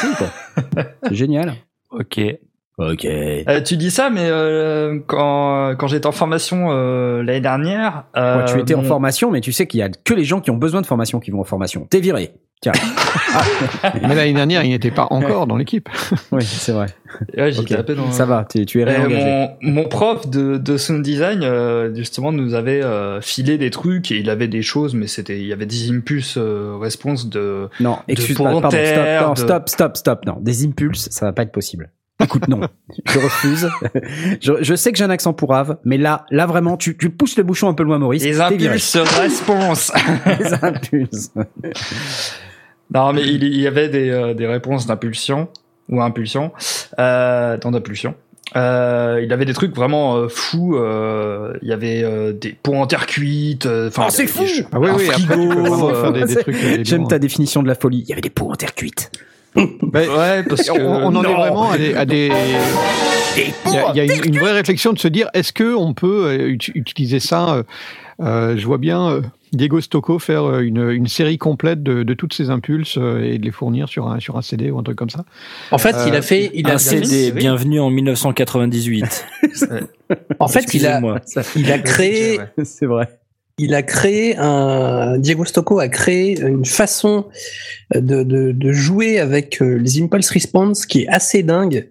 cool, 0.00 0.14
quoi. 0.16 0.84
C'est 1.04 1.14
génial. 1.14 1.54
Ok. 1.90 2.20
Ok. 2.76 3.04
Euh, 3.06 3.60
tu 3.62 3.76
dis 3.76 3.90
ça, 3.90 4.08
mais 4.08 4.28
euh, 4.30 5.00
quand, 5.08 5.74
quand 5.76 5.88
j'étais 5.88 6.06
en 6.06 6.12
formation 6.12 6.68
euh, 6.70 7.24
l'année 7.24 7.40
dernière, 7.40 8.04
euh, 8.16 8.44
tu 8.44 8.60
étais 8.60 8.74
en 8.74 8.82
formation, 8.84 9.32
mais 9.32 9.40
tu 9.40 9.50
sais 9.50 9.66
qu'il 9.66 9.80
y 9.80 9.82
a 9.82 9.88
que 9.88 10.14
les 10.14 10.22
gens 10.22 10.40
qui 10.40 10.50
ont 10.52 10.56
besoin 10.56 10.80
de 10.80 10.86
formation 10.86 11.18
qui 11.18 11.30
vont 11.32 11.40
en 11.40 11.44
formation. 11.44 11.88
T'es 11.90 11.98
viré. 11.98 12.34
Tiens. 12.60 12.72
Mais 14.02 14.14
l'année 14.16 14.32
dernière, 14.32 14.64
il 14.64 14.70
n'était 14.70 14.90
pas 14.90 15.06
encore 15.10 15.46
dans 15.46 15.56
l'équipe. 15.56 15.88
oui, 16.32 16.42
c'est 16.44 16.72
vrai. 16.72 16.86
Ouais, 17.36 17.52
j'ai 17.52 17.60
Ok. 17.60 17.68
tapé 17.68 17.94
dans- 17.94 18.10
Ça 18.10 18.24
va, 18.26 18.44
tu, 18.50 18.66
tu 18.66 18.78
es 18.80 18.82
Et 18.82 18.84
réengagé. 18.84 19.24
mon, 19.62 19.72
mon 19.82 19.84
prof 19.88 20.28
de, 20.28 20.56
de 20.58 20.76
sound 20.76 21.02
design 21.02 21.42
euh, 21.44 21.94
justement 21.94 22.32
nous 22.32 22.54
avait 22.54 22.82
euh, 22.82 23.20
filé 23.20 23.58
des 23.58 23.70
trucs 23.70 24.10
et 24.10 24.16
il 24.18 24.28
avait 24.28 24.48
des 24.48 24.62
choses 24.62 24.94
mais 24.94 25.06
c'était 25.06 25.38
il 25.38 25.46
y 25.46 25.52
avait 25.52 25.66
des 25.66 25.90
impulses 25.90 26.34
euh, 26.36 26.76
response 26.80 27.28
de 27.28 27.68
Non, 27.80 27.98
excuse-moi, 28.08 28.50
pardon, 28.60 28.70
stop, 28.70 29.06
non, 29.22 29.32
de- 29.34 29.38
stop, 29.38 29.68
stop, 29.68 29.96
stop, 29.96 30.26
non, 30.26 30.36
des 30.40 30.64
impulses, 30.66 31.08
ça 31.10 31.26
va 31.26 31.32
pas 31.32 31.42
être 31.42 31.52
possible. 31.52 31.90
Écoute, 32.20 32.48
non, 32.48 32.62
je 33.06 33.18
refuse. 33.20 33.68
je, 34.40 34.52
je 34.60 34.74
sais 34.74 34.90
que 34.90 34.98
j'ai 34.98 35.04
un 35.04 35.10
accent 35.10 35.32
pourrave, 35.32 35.78
mais 35.84 35.98
là, 35.98 36.26
là 36.32 36.46
vraiment, 36.46 36.76
tu, 36.76 36.96
tu 36.96 37.10
pousses 37.10 37.36
le 37.36 37.44
bouchon 37.44 37.68
un 37.68 37.74
peu 37.74 37.84
loin, 37.84 37.98
Maurice. 38.00 38.24
les 38.24 38.40
impulses 38.40 38.96
response 38.96 39.92
Les 40.40 40.52
impulses. 40.64 41.30
non 42.94 43.12
mais 43.12 43.22
il, 43.22 43.42
il 43.44 43.60
y 43.60 43.66
avait 43.66 43.88
des, 43.88 44.10
euh, 44.10 44.34
des 44.34 44.46
réponses 44.46 44.86
d'impulsion 44.86 45.48
ou 45.88 46.00
impulsion 46.02 46.52
euh, 46.98 47.56
dans 47.58 47.70
d'impulsion 47.70 48.14
euh, 48.56 49.20
il 49.22 49.30
avait 49.34 49.44
des 49.44 49.52
trucs 49.52 49.74
vraiment 49.76 50.16
euh, 50.16 50.28
fous. 50.28 50.74
euh, 50.76 51.52
il 51.60 51.68
y 51.68 51.72
avait 51.74 52.02
euh, 52.02 52.32
des 52.32 52.56
pots 52.62 52.76
en 52.76 52.86
terre 52.86 53.04
cuite. 53.06 53.66
euh, 53.66 53.88
Enfin, 53.88 54.04
Ah, 54.06 54.10
c'est 54.10 54.26
fou 54.26 54.44
des 54.44 54.64
Ah 54.72 54.80
oui, 54.80 54.88
un 54.88 54.94
oui, 54.96 55.04
frigo, 55.04 55.34
euh, 55.90 56.10
des, 56.12 56.24
des 56.24 56.36
trucs. 56.40 56.56
J'aime 56.82 57.06
ta 57.08 57.18
définition 57.18 57.62
de 57.62 57.68
la 57.68 57.74
folie. 57.74 58.00
Il 58.04 58.08
y 58.08 58.12
avait 58.12 58.22
des 58.22 58.30
pots 58.30 58.50
en 58.50 58.54
terre 58.56 58.74
cuite. 58.74 59.10
Ouais, 59.54 60.42
parce 60.48 60.68
On, 60.70 60.74
que 60.76 60.80
on 60.80 61.14
en 61.14 61.22
est 61.24 61.34
vraiment 61.34 61.70
à 61.72 61.76
des. 61.76 61.94
à 61.94 62.06
des- 62.06 62.32
Il 63.66 63.72
y 63.74 63.76
a, 63.76 63.90
il 63.92 63.96
y 63.96 64.00
a 64.00 64.04
une, 64.14 64.24
une 64.34 64.38
vraie 64.38 64.52
réflexion 64.52 64.94
de 64.94 64.98
se 64.98 65.08
dire 65.08 65.28
est-ce 65.34 65.52
que 65.52 65.74
on 65.74 65.92
peut 65.92 66.26
euh, 66.28 66.48
ut- 66.48 66.72
utiliser 66.74 67.20
ça 67.20 67.62
euh, 68.20 68.56
Je 68.56 68.66
vois 68.66 68.78
bien 68.78 69.08
euh, 69.10 69.22
Diego 69.52 69.80
Stocco 69.80 70.18
faire 70.18 70.44
euh, 70.44 70.60
une, 70.60 70.90
une 70.90 71.06
série 71.06 71.38
complète 71.38 71.82
de, 71.82 72.02
de 72.02 72.14
toutes 72.14 72.34
ces 72.34 72.50
impulses 72.50 72.98
euh, 72.98 73.22
et 73.22 73.38
de 73.38 73.44
les 73.44 73.50
fournir 73.50 73.88
sur 73.88 74.08
un, 74.08 74.20
sur 74.20 74.36
un 74.36 74.42
CD 74.42 74.70
ou 74.70 74.78
un 74.78 74.82
truc 74.82 74.96
comme 74.96 75.10
ça. 75.10 75.24
En 75.70 75.78
fait, 75.78 75.94
il 76.06 76.14
a 76.14 76.22
fait, 76.22 76.50
il 76.54 76.68
a, 76.68 76.74
Un 76.74 76.78
CD, 76.78 77.32
bienvenue 77.32 77.80
en 77.80 77.90
1998. 77.90 79.26
en 80.38 80.48
fait, 80.48 80.74
il 80.74 80.86
a, 80.86 81.00
il 81.56 81.72
a 81.72 81.78
créé, 81.78 82.40
c'est 82.64 82.86
vrai. 82.86 83.18
il 83.58 83.74
a 83.74 83.82
créé 83.82 84.36
un 84.36 85.18
Diego 85.18 85.44
Stocco 85.44 85.78
a 85.78 85.88
créé 85.88 86.40
une 86.40 86.64
façon 86.64 87.26
de, 87.94 88.22
de, 88.22 88.52
de 88.52 88.72
jouer 88.72 89.18
avec 89.18 89.60
les 89.60 90.02
impulse 90.02 90.30
response 90.30 90.86
qui 90.86 91.02
est 91.02 91.08
assez 91.08 91.42
dingue. 91.42 91.88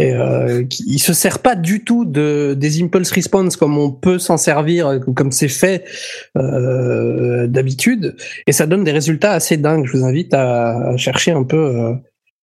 Et 0.00 0.12
euh, 0.12 0.64
qui, 0.64 0.82
il 0.88 0.98
se 0.98 1.12
sert 1.12 1.38
pas 1.38 1.54
du 1.54 1.84
tout 1.84 2.04
de 2.04 2.54
des 2.58 2.82
impulse 2.82 3.12
response 3.12 3.56
comme 3.56 3.78
on 3.78 3.92
peut 3.92 4.18
s'en 4.18 4.36
servir, 4.36 4.98
comme 5.14 5.30
c'est 5.30 5.46
fait 5.48 5.84
euh, 6.36 7.46
d'habitude, 7.46 8.16
et 8.46 8.52
ça 8.52 8.66
donne 8.66 8.84
des 8.84 8.90
résultats 8.92 9.32
assez 9.32 9.56
dingues. 9.56 9.86
Je 9.86 9.96
vous 9.96 10.04
invite 10.04 10.34
à, 10.34 10.88
à 10.90 10.96
chercher 10.96 11.30
un 11.30 11.44
peu, 11.44 11.56
euh, 11.56 11.94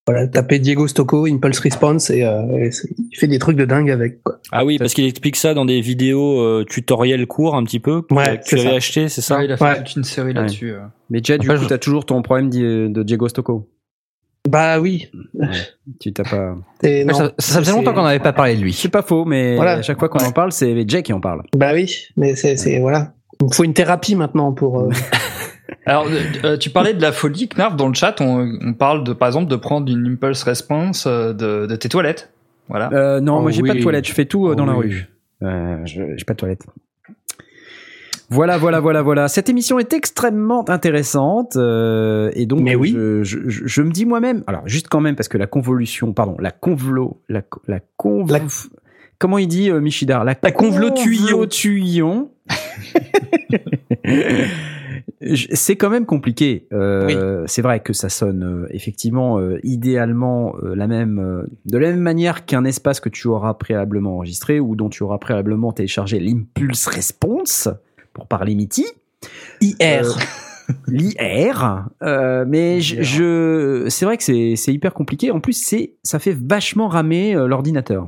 voilà, 0.07 0.27
taper 0.27 0.59
Diego 0.59 0.87
Stocco 0.87 1.25
impulse 1.25 1.59
response 1.59 2.09
et, 2.09 2.23
euh, 2.23 2.41
et 2.57 2.69
il 3.11 3.17
fait 3.17 3.27
des 3.27 3.37
trucs 3.39 3.57
de 3.57 3.65
dingue 3.65 3.91
avec. 3.91 4.23
Quoi. 4.23 4.39
Ah 4.53 4.63
oui, 4.65 4.77
parce 4.77 4.93
qu'il 4.93 5.05
explique 5.05 5.35
ça 5.35 5.53
dans 5.53 5.65
des 5.65 5.81
vidéos 5.81 6.39
euh, 6.39 6.63
tutoriels 6.67 7.27
courts 7.27 7.55
un 7.55 7.63
petit 7.65 7.79
peu 7.81 8.01
que, 8.01 8.13
Ouais, 8.13 8.39
que 8.39 8.45
tu 8.47 8.55
avais 8.59 8.69
ça. 8.69 8.75
acheté, 8.75 9.09
c'est 9.09 9.21
ça? 9.21 9.37
Ouais, 9.37 9.45
il 9.45 9.51
a 9.51 9.57
fait 9.57 9.63
Ouais. 9.65 9.83
toute 9.83 9.95
une 9.97 10.03
série 10.05 10.33
là-dessus. 10.33 10.73
Mais 11.09 11.19
Jay, 11.23 11.37
du 11.37 11.47
Après, 11.47 11.57
coup, 11.57 11.63
je- 11.65 11.69
t'as 11.69 11.77
toujours 11.77 12.05
ton 12.05 12.21
problème 12.21 12.49
de 12.49 13.03
Diego 13.03 13.27
Stocco. 13.27 13.67
Bah 14.49 14.79
oui. 14.79 15.09
Tu 15.99 16.11
t'as 16.13 16.23
pas. 16.23 16.55
Et 16.83 17.05
non, 17.05 17.13
ça, 17.13 17.31
ça 17.37 17.59
faisait 17.59 17.71
longtemps 17.71 17.93
qu'on 17.93 18.03
n'avait 18.03 18.19
pas 18.19 18.33
parlé 18.33 18.55
de 18.55 18.61
lui. 18.61 18.73
C'est 18.73 18.89
pas 18.89 19.01
faux, 19.03 19.23
mais 19.25 19.55
Voilà. 19.55 19.73
à 19.73 19.81
chaque 19.81 19.99
fois 19.99 20.09
qu'on 20.09 20.23
en 20.25 20.31
parle, 20.31 20.51
c'est 20.51 20.87
Jay 20.89 21.03
qui 21.03 21.13
en 21.13 21.19
parle. 21.19 21.43
Bah 21.55 21.71
oui, 21.73 22.07
mais 22.17 22.35
c'est 22.35 22.55
c'est- 22.57 22.79
voilà. 22.79 23.13
Il 23.41 23.53
faut 23.53 23.63
une 23.63 23.73
thérapie 23.73 24.15
maintenant 24.15 24.51
pour. 24.51 24.79
euh, 24.81 24.89
Alors, 25.85 26.05
euh, 26.07 26.19
euh, 26.43 26.57
tu 26.57 26.69
parlais 26.69 26.93
de 26.93 27.01
la 27.01 27.11
folie, 27.11 27.47
Knarf, 27.47 27.75
dans 27.75 27.87
le 27.87 27.93
chat, 27.93 28.19
on, 28.21 28.47
on 28.61 28.73
parle 28.73 29.03
de, 29.03 29.13
par 29.13 29.27
exemple, 29.29 29.49
de 29.49 29.55
prendre 29.55 29.91
une 29.91 30.05
impulse 30.13 30.43
response 30.43 31.05
euh, 31.07 31.33
de, 31.33 31.65
de 31.65 31.75
tes 31.75 31.89
toilettes. 31.89 32.31
Voilà. 32.67 32.89
Euh, 32.93 33.19
non, 33.19 33.37
Oh 33.37 33.41
moi 33.41 33.51
j'ai 33.51 33.61
pas 33.63 33.73
de 33.73 33.79
toilette, 33.81 34.07
je 34.07 34.13
fais 34.13 34.25
tout 34.25 34.47
Oh 34.47 34.55
dans 34.55 34.65
la 34.65 34.73
rue. 34.73 35.07
Euh, 35.43 35.77
j'ai 35.85 36.23
pas 36.25 36.33
de 36.33 36.37
toilette. 36.37 36.61
Voilà, 38.31 38.57
voilà, 38.57 38.79
voilà, 38.79 39.01
voilà. 39.01 39.27
Cette 39.27 39.49
émission 39.49 39.77
est 39.77 39.91
extrêmement 39.93 40.67
intéressante 40.69 41.57
euh, 41.57 42.31
et 42.33 42.45
donc 42.45 42.61
Mais 42.61 42.75
oui. 42.75 42.93
je, 42.95 43.23
je, 43.23 43.39
je- 43.49 43.67
je 43.67 43.81
me 43.81 43.91
dis 43.91 44.05
moi-même. 44.05 44.43
Alors 44.47 44.65
juste 44.67 44.87
quand 44.87 45.01
même 45.01 45.15
parce 45.17 45.27
que 45.27 45.37
la 45.37 45.47
convolution, 45.47 46.13
pardon, 46.13 46.35
la 46.39 46.51
convlo, 46.51 47.21
la 47.29 47.41
la 47.67 47.79
conv. 47.97 48.31
La- 48.31 48.39
Comment 49.19 49.37
il 49.37 49.47
dit 49.47 49.69
euh, 49.69 49.81
Michidar? 49.81 50.23
La, 50.23 50.35
La 50.41 50.51
convlotuillon. 50.51 52.31
C'est 55.53 55.75
quand 55.75 55.89
même 55.91 56.05
compliqué. 56.07 56.67
Euh, 56.73 57.43
C'est 57.47 57.61
vrai 57.61 57.81
que 57.81 57.93
ça 57.93 58.09
sonne 58.09 58.43
euh, 58.43 58.67
effectivement 58.71 59.39
idéalement 59.63 60.55
la 60.63 60.87
même, 60.87 61.45
de 61.65 61.77
la 61.77 61.91
même 61.91 61.99
manière 61.99 62.45
qu'un 62.45 62.65
espace 62.65 62.99
que 62.99 63.09
tu 63.09 63.27
auras 63.27 63.53
préalablement 63.53 64.15
enregistré 64.15 64.59
ou 64.59 64.75
dont 64.75 64.89
tu 64.89 65.03
auras 65.03 65.19
préalablement 65.19 65.71
téléchargé 65.71 66.19
l'impulse 66.19 66.87
response 66.87 67.69
pour 68.13 68.27
parler 68.27 68.55
MITI. 68.55 68.85
IR. 69.61 70.17
l'IR. 70.87 71.85
Euh, 72.01 72.45
mais 72.47 72.81
je, 72.81 73.01
je- 73.01 73.85
c'est 73.89 74.05
vrai 74.05 74.17
que 74.17 74.23
c'est 74.23 74.73
hyper 74.73 74.93
compliqué. 74.93 75.31
En 75.31 75.39
plus, 75.39 75.53
c'est 75.53 75.93
ça 76.03 76.19
fait 76.19 76.33
vachement 76.39 76.87
ramer 76.87 77.35
euh, 77.35 77.47
l'ordinateur. 77.47 78.07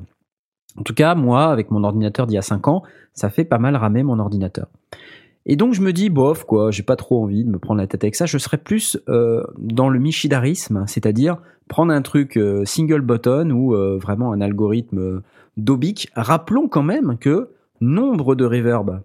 En 0.78 0.82
tout 0.84 0.94
cas, 0.94 1.13
moi, 1.16 1.46
avec 1.52 1.70
mon 1.72 1.84
ordinateur 1.84 2.26
d'il 2.26 2.36
y 2.36 2.39
a 2.39 2.42
5 2.42 2.68
ans, 2.68 2.84
ça 3.13 3.30
fait 3.30 3.44
pas 3.46 3.60
mal 3.60 3.76
ramer 3.76 4.02
mon 4.04 4.18
ordinateur. 4.20 4.68
Et 5.46 5.56
donc 5.58 5.74
je 5.74 5.82
me 5.82 5.92
dis, 5.92 6.10
bof, 6.10 6.46
quoi, 6.46 6.72
j'ai 6.72 6.84
pas 6.84 6.96
trop 6.96 7.22
envie 7.22 7.44
de 7.44 7.50
me 7.50 7.60
prendre 7.60 7.80
la 7.82 7.86
tête 7.86 8.04
avec 8.04 8.16
ça. 8.16 8.26
Je 8.26 8.38
serais 8.38 8.58
plus 8.58 8.98
euh, 9.10 9.44
dans 9.60 9.89
le 9.89 10.00
michidarisme, 10.00 10.86
c'est-à-dire 10.88 11.38
prendre 11.68 11.92
un 11.92 12.02
truc 12.02 12.38
euh, 12.38 12.63
single 12.66 13.02
button 13.02 13.50
ou 13.52 13.76
euh, 13.76 13.98
vraiment 14.02 14.32
un 14.32 14.39
algorithme 14.42 15.00
euh, 15.00 15.24
d'Obic. 15.58 16.10
Rappelons 16.16 16.68
quand 16.70 16.82
même 16.84 17.18
que 17.20 17.50
nombre 17.82 18.36
de 18.36 18.46
reverbs 18.46 18.89
euh, 18.89 19.00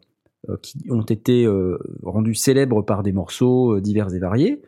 qui 0.62 0.78
ont 0.90 1.02
été 1.02 1.44
euh, 1.44 1.78
rendus 2.02 2.34
célèbres 2.34 2.82
par 2.82 3.02
des 3.02 3.12
morceaux 3.12 3.74
euh, 3.74 3.80
divers 3.80 4.12
et 4.14 4.18
variés, 4.18 4.62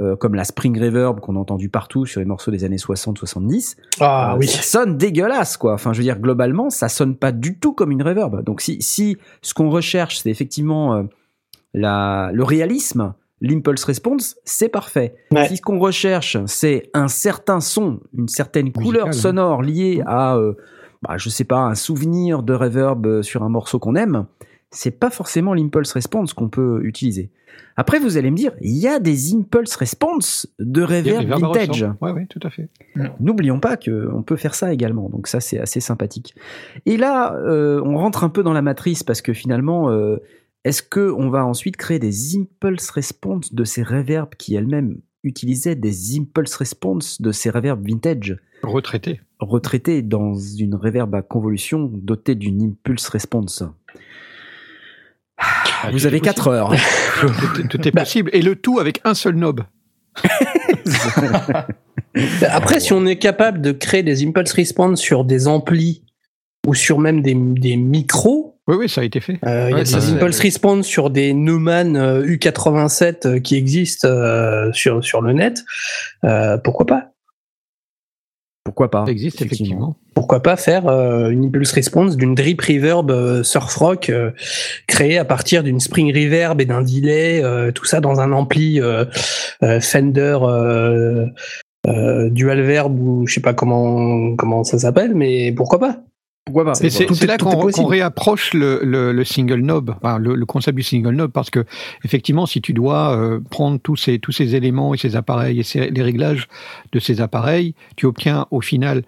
euh, 0.00 0.16
comme 0.16 0.34
la 0.34 0.44
Spring 0.44 0.78
Reverb 0.80 1.20
qu'on 1.20 1.36
a 1.36 1.38
entendu 1.38 1.68
partout 1.68 2.06
sur 2.06 2.20
les 2.20 2.26
morceaux 2.26 2.50
des 2.50 2.64
années 2.64 2.76
60-70, 2.76 3.76
Ah 4.00 4.32
euh, 4.34 4.38
oui. 4.38 4.48
ça 4.48 4.62
sonne 4.62 4.96
dégueulasse, 4.96 5.56
quoi. 5.56 5.74
Enfin, 5.74 5.92
je 5.92 5.98
veux 5.98 6.04
dire, 6.04 6.18
globalement, 6.18 6.70
ça 6.70 6.88
sonne 6.88 7.14
pas 7.16 7.30
du 7.30 7.58
tout 7.58 7.72
comme 7.72 7.90
une 7.92 8.02
reverb. 8.02 8.42
Donc, 8.42 8.60
si, 8.62 8.80
si 8.80 9.16
ce 9.42 9.54
qu'on 9.54 9.70
recherche, 9.70 10.18
c'est 10.20 10.30
effectivement 10.30 10.94
euh, 10.94 11.02
la, 11.74 12.30
le 12.32 12.42
réalisme, 12.42 13.14
l'impulse 13.40 13.84
response, 13.84 14.36
c'est 14.44 14.68
parfait. 14.68 15.14
Ouais. 15.30 15.46
Si 15.48 15.58
ce 15.58 15.62
qu'on 15.62 15.78
recherche, 15.78 16.38
c'est 16.46 16.90
un 16.94 17.08
certain 17.08 17.60
son, 17.60 18.00
une 18.16 18.28
certaine 18.28 18.72
couleur 18.72 19.08
Musical, 19.08 19.22
sonore 19.34 19.62
liée 19.62 20.02
à, 20.06 20.36
euh, 20.36 20.54
bah, 21.02 21.16
je 21.18 21.28
sais 21.28 21.44
pas, 21.44 21.58
un 21.60 21.74
souvenir 21.74 22.42
de 22.42 22.54
reverb 22.54 23.06
euh, 23.06 23.22
sur 23.22 23.42
un 23.42 23.48
morceau 23.48 23.78
qu'on 23.78 23.94
aime, 23.94 24.26
c'est 24.72 24.98
pas 24.98 25.10
forcément 25.10 25.54
l'impulse 25.54 25.92
response 25.92 26.32
qu'on 26.32 26.48
peut 26.48 26.80
utiliser. 26.84 27.30
Après, 27.76 27.98
vous 27.98 28.16
allez 28.16 28.30
me 28.30 28.36
dire, 28.36 28.52
il 28.60 28.76
y 28.76 28.88
a 28.88 28.98
des 28.98 29.34
impulse 29.34 29.76
response 29.76 30.46
de 30.58 30.82
reverb 30.82 31.26
vintage. 31.26 31.86
Ouais, 32.00 32.10
ouais, 32.12 32.26
tout 32.28 32.40
à 32.42 32.50
fait. 32.50 32.68
N'oublions 33.20 33.60
pas 33.60 33.76
qu'on 33.76 34.22
peut 34.22 34.36
faire 34.36 34.54
ça 34.54 34.72
également, 34.72 35.08
donc 35.08 35.26
ça 35.26 35.40
c'est 35.40 35.58
assez 35.58 35.80
sympathique. 35.80 36.34
Et 36.86 36.96
là, 36.96 37.34
euh, 37.34 37.80
on 37.84 37.96
rentre 37.96 38.24
un 38.24 38.30
peu 38.30 38.42
dans 38.42 38.52
la 38.52 38.62
matrice 38.62 39.02
parce 39.02 39.22
que 39.22 39.32
finalement, 39.32 39.90
euh, 39.90 40.16
est-ce 40.64 40.82
que 40.82 41.12
on 41.12 41.28
va 41.28 41.44
ensuite 41.44 41.76
créer 41.76 41.98
des 41.98 42.36
impulse 42.36 42.88
response 42.90 43.52
de 43.52 43.64
ces 43.64 43.82
reverbs 43.82 44.34
qui 44.36 44.54
elles-mêmes 44.54 44.98
utilisaient 45.22 45.76
des 45.76 46.18
impulse 46.18 46.54
response 46.54 47.20
de 47.20 47.32
ces 47.32 47.50
reverbs 47.50 47.86
vintage? 47.86 48.36
Retraité. 48.62 49.20
retraités 49.40 50.02
dans 50.02 50.34
une 50.34 50.76
reverb 50.76 51.12
à 51.16 51.22
convolution 51.22 51.90
dotée 51.92 52.36
d'une 52.36 52.62
impulse 52.62 53.08
response 53.08 53.64
Vous 55.90 56.06
avez 56.06 56.20
4 56.20 56.48
heures. 56.48 56.72
Tout, 57.20 57.62
tout 57.68 57.88
est 57.88 57.92
possible. 57.92 58.30
Et 58.32 58.42
le 58.42 58.56
tout 58.56 58.78
avec 58.78 59.00
un 59.04 59.14
seul 59.14 59.34
knob. 59.34 59.62
Après, 62.48 62.80
si 62.80 62.92
on 62.92 63.06
est 63.06 63.16
capable 63.18 63.60
de 63.60 63.72
créer 63.72 64.02
des 64.02 64.24
impulse 64.26 64.52
response 64.52 65.00
sur 65.00 65.24
des 65.24 65.48
amplis 65.48 66.04
ou 66.66 66.74
sur 66.74 66.98
même 66.98 67.22
des, 67.22 67.34
des 67.34 67.76
micros, 67.76 68.58
Oui, 68.68 68.76
oui, 68.78 68.88
ça 68.88 69.00
a 69.00 69.04
été 69.04 69.20
fait. 69.20 69.38
euh, 69.46 69.68
il 69.70 69.76
y 69.78 69.80
a 69.80 69.84
des 69.84 70.10
impulse 70.12 70.38
response 70.40 70.86
sur 70.86 71.10
des 71.10 71.32
Neumann 71.32 71.96
euh, 71.96 72.24
U87 72.24 73.26
euh, 73.26 73.40
qui 73.40 73.56
existent 73.56 74.06
euh, 74.08 74.70
sur, 74.72 75.02
sur 75.04 75.22
le 75.22 75.32
net, 75.32 75.64
euh, 76.24 76.58
pourquoi 76.58 76.86
pas? 76.86 77.08
Pourquoi 78.64 78.90
pas? 78.90 79.04
Ça 79.06 79.12
existe 79.12 79.42
effectivement. 79.42 79.96
Pourquoi 80.14 80.42
pas 80.42 80.56
faire 80.56 80.86
euh, 80.88 81.30
une 81.30 81.46
impulse 81.46 81.72
response 81.72 82.16
d'une 82.16 82.34
drip 82.34 82.60
reverb 82.60 83.10
euh, 83.10 83.42
surf 83.42 83.74
rock 83.76 84.10
euh, 84.10 84.30
créée 84.86 85.18
à 85.18 85.24
partir 85.24 85.62
d'une 85.62 85.80
spring 85.80 86.12
reverb 86.14 86.60
et 86.60 86.64
d'un 86.66 86.82
delay, 86.82 87.42
euh, 87.42 87.72
tout 87.72 87.84
ça 87.86 88.00
dans 88.00 88.20
un 88.20 88.32
ampli 88.32 88.80
euh, 88.80 89.04
euh, 89.62 89.80
Fender 89.80 90.38
euh, 90.42 91.26
euh, 91.86 92.30
dual 92.30 92.60
verb 92.60 92.98
ou 93.00 93.26
je 93.26 93.34
sais 93.34 93.40
pas 93.40 93.54
comment 93.54 94.36
comment 94.36 94.64
ça 94.64 94.78
s'appelle, 94.78 95.14
mais 95.14 95.50
pourquoi 95.52 95.80
pas? 95.80 95.96
Pourquoi 96.44 96.64
pas? 96.64 96.72
Et 96.82 96.90
c'est 96.90 97.26
là 97.26 97.38
qu'on 97.38 97.86
réapproche 97.86 98.52
le, 98.52 98.80
le, 98.82 99.12
le 99.12 99.24
single 99.24 99.60
knob, 99.60 99.94
enfin, 100.02 100.18
le, 100.18 100.34
le 100.34 100.44
concept 100.44 100.76
du 100.76 100.82
single 100.82 101.14
knob, 101.14 101.30
parce 101.30 101.50
que 101.50 101.64
effectivement, 102.04 102.46
si 102.46 102.60
tu 102.60 102.72
dois 102.72 103.16
euh, 103.16 103.38
prendre 103.48 103.78
tous 103.80 103.94
ces 103.96 104.18
tous 104.18 104.32
ces 104.32 104.56
éléments 104.56 104.92
et 104.92 104.98
ces 104.98 105.14
appareils 105.14 105.60
et 105.60 105.62
ces- 105.62 105.88
les 105.90 106.02
réglages 106.02 106.48
de 106.92 106.98
ces 106.98 107.20
appareils, 107.20 107.74
tu 107.96 108.06
obtiens 108.06 108.46
au 108.50 108.60
final 108.60 109.02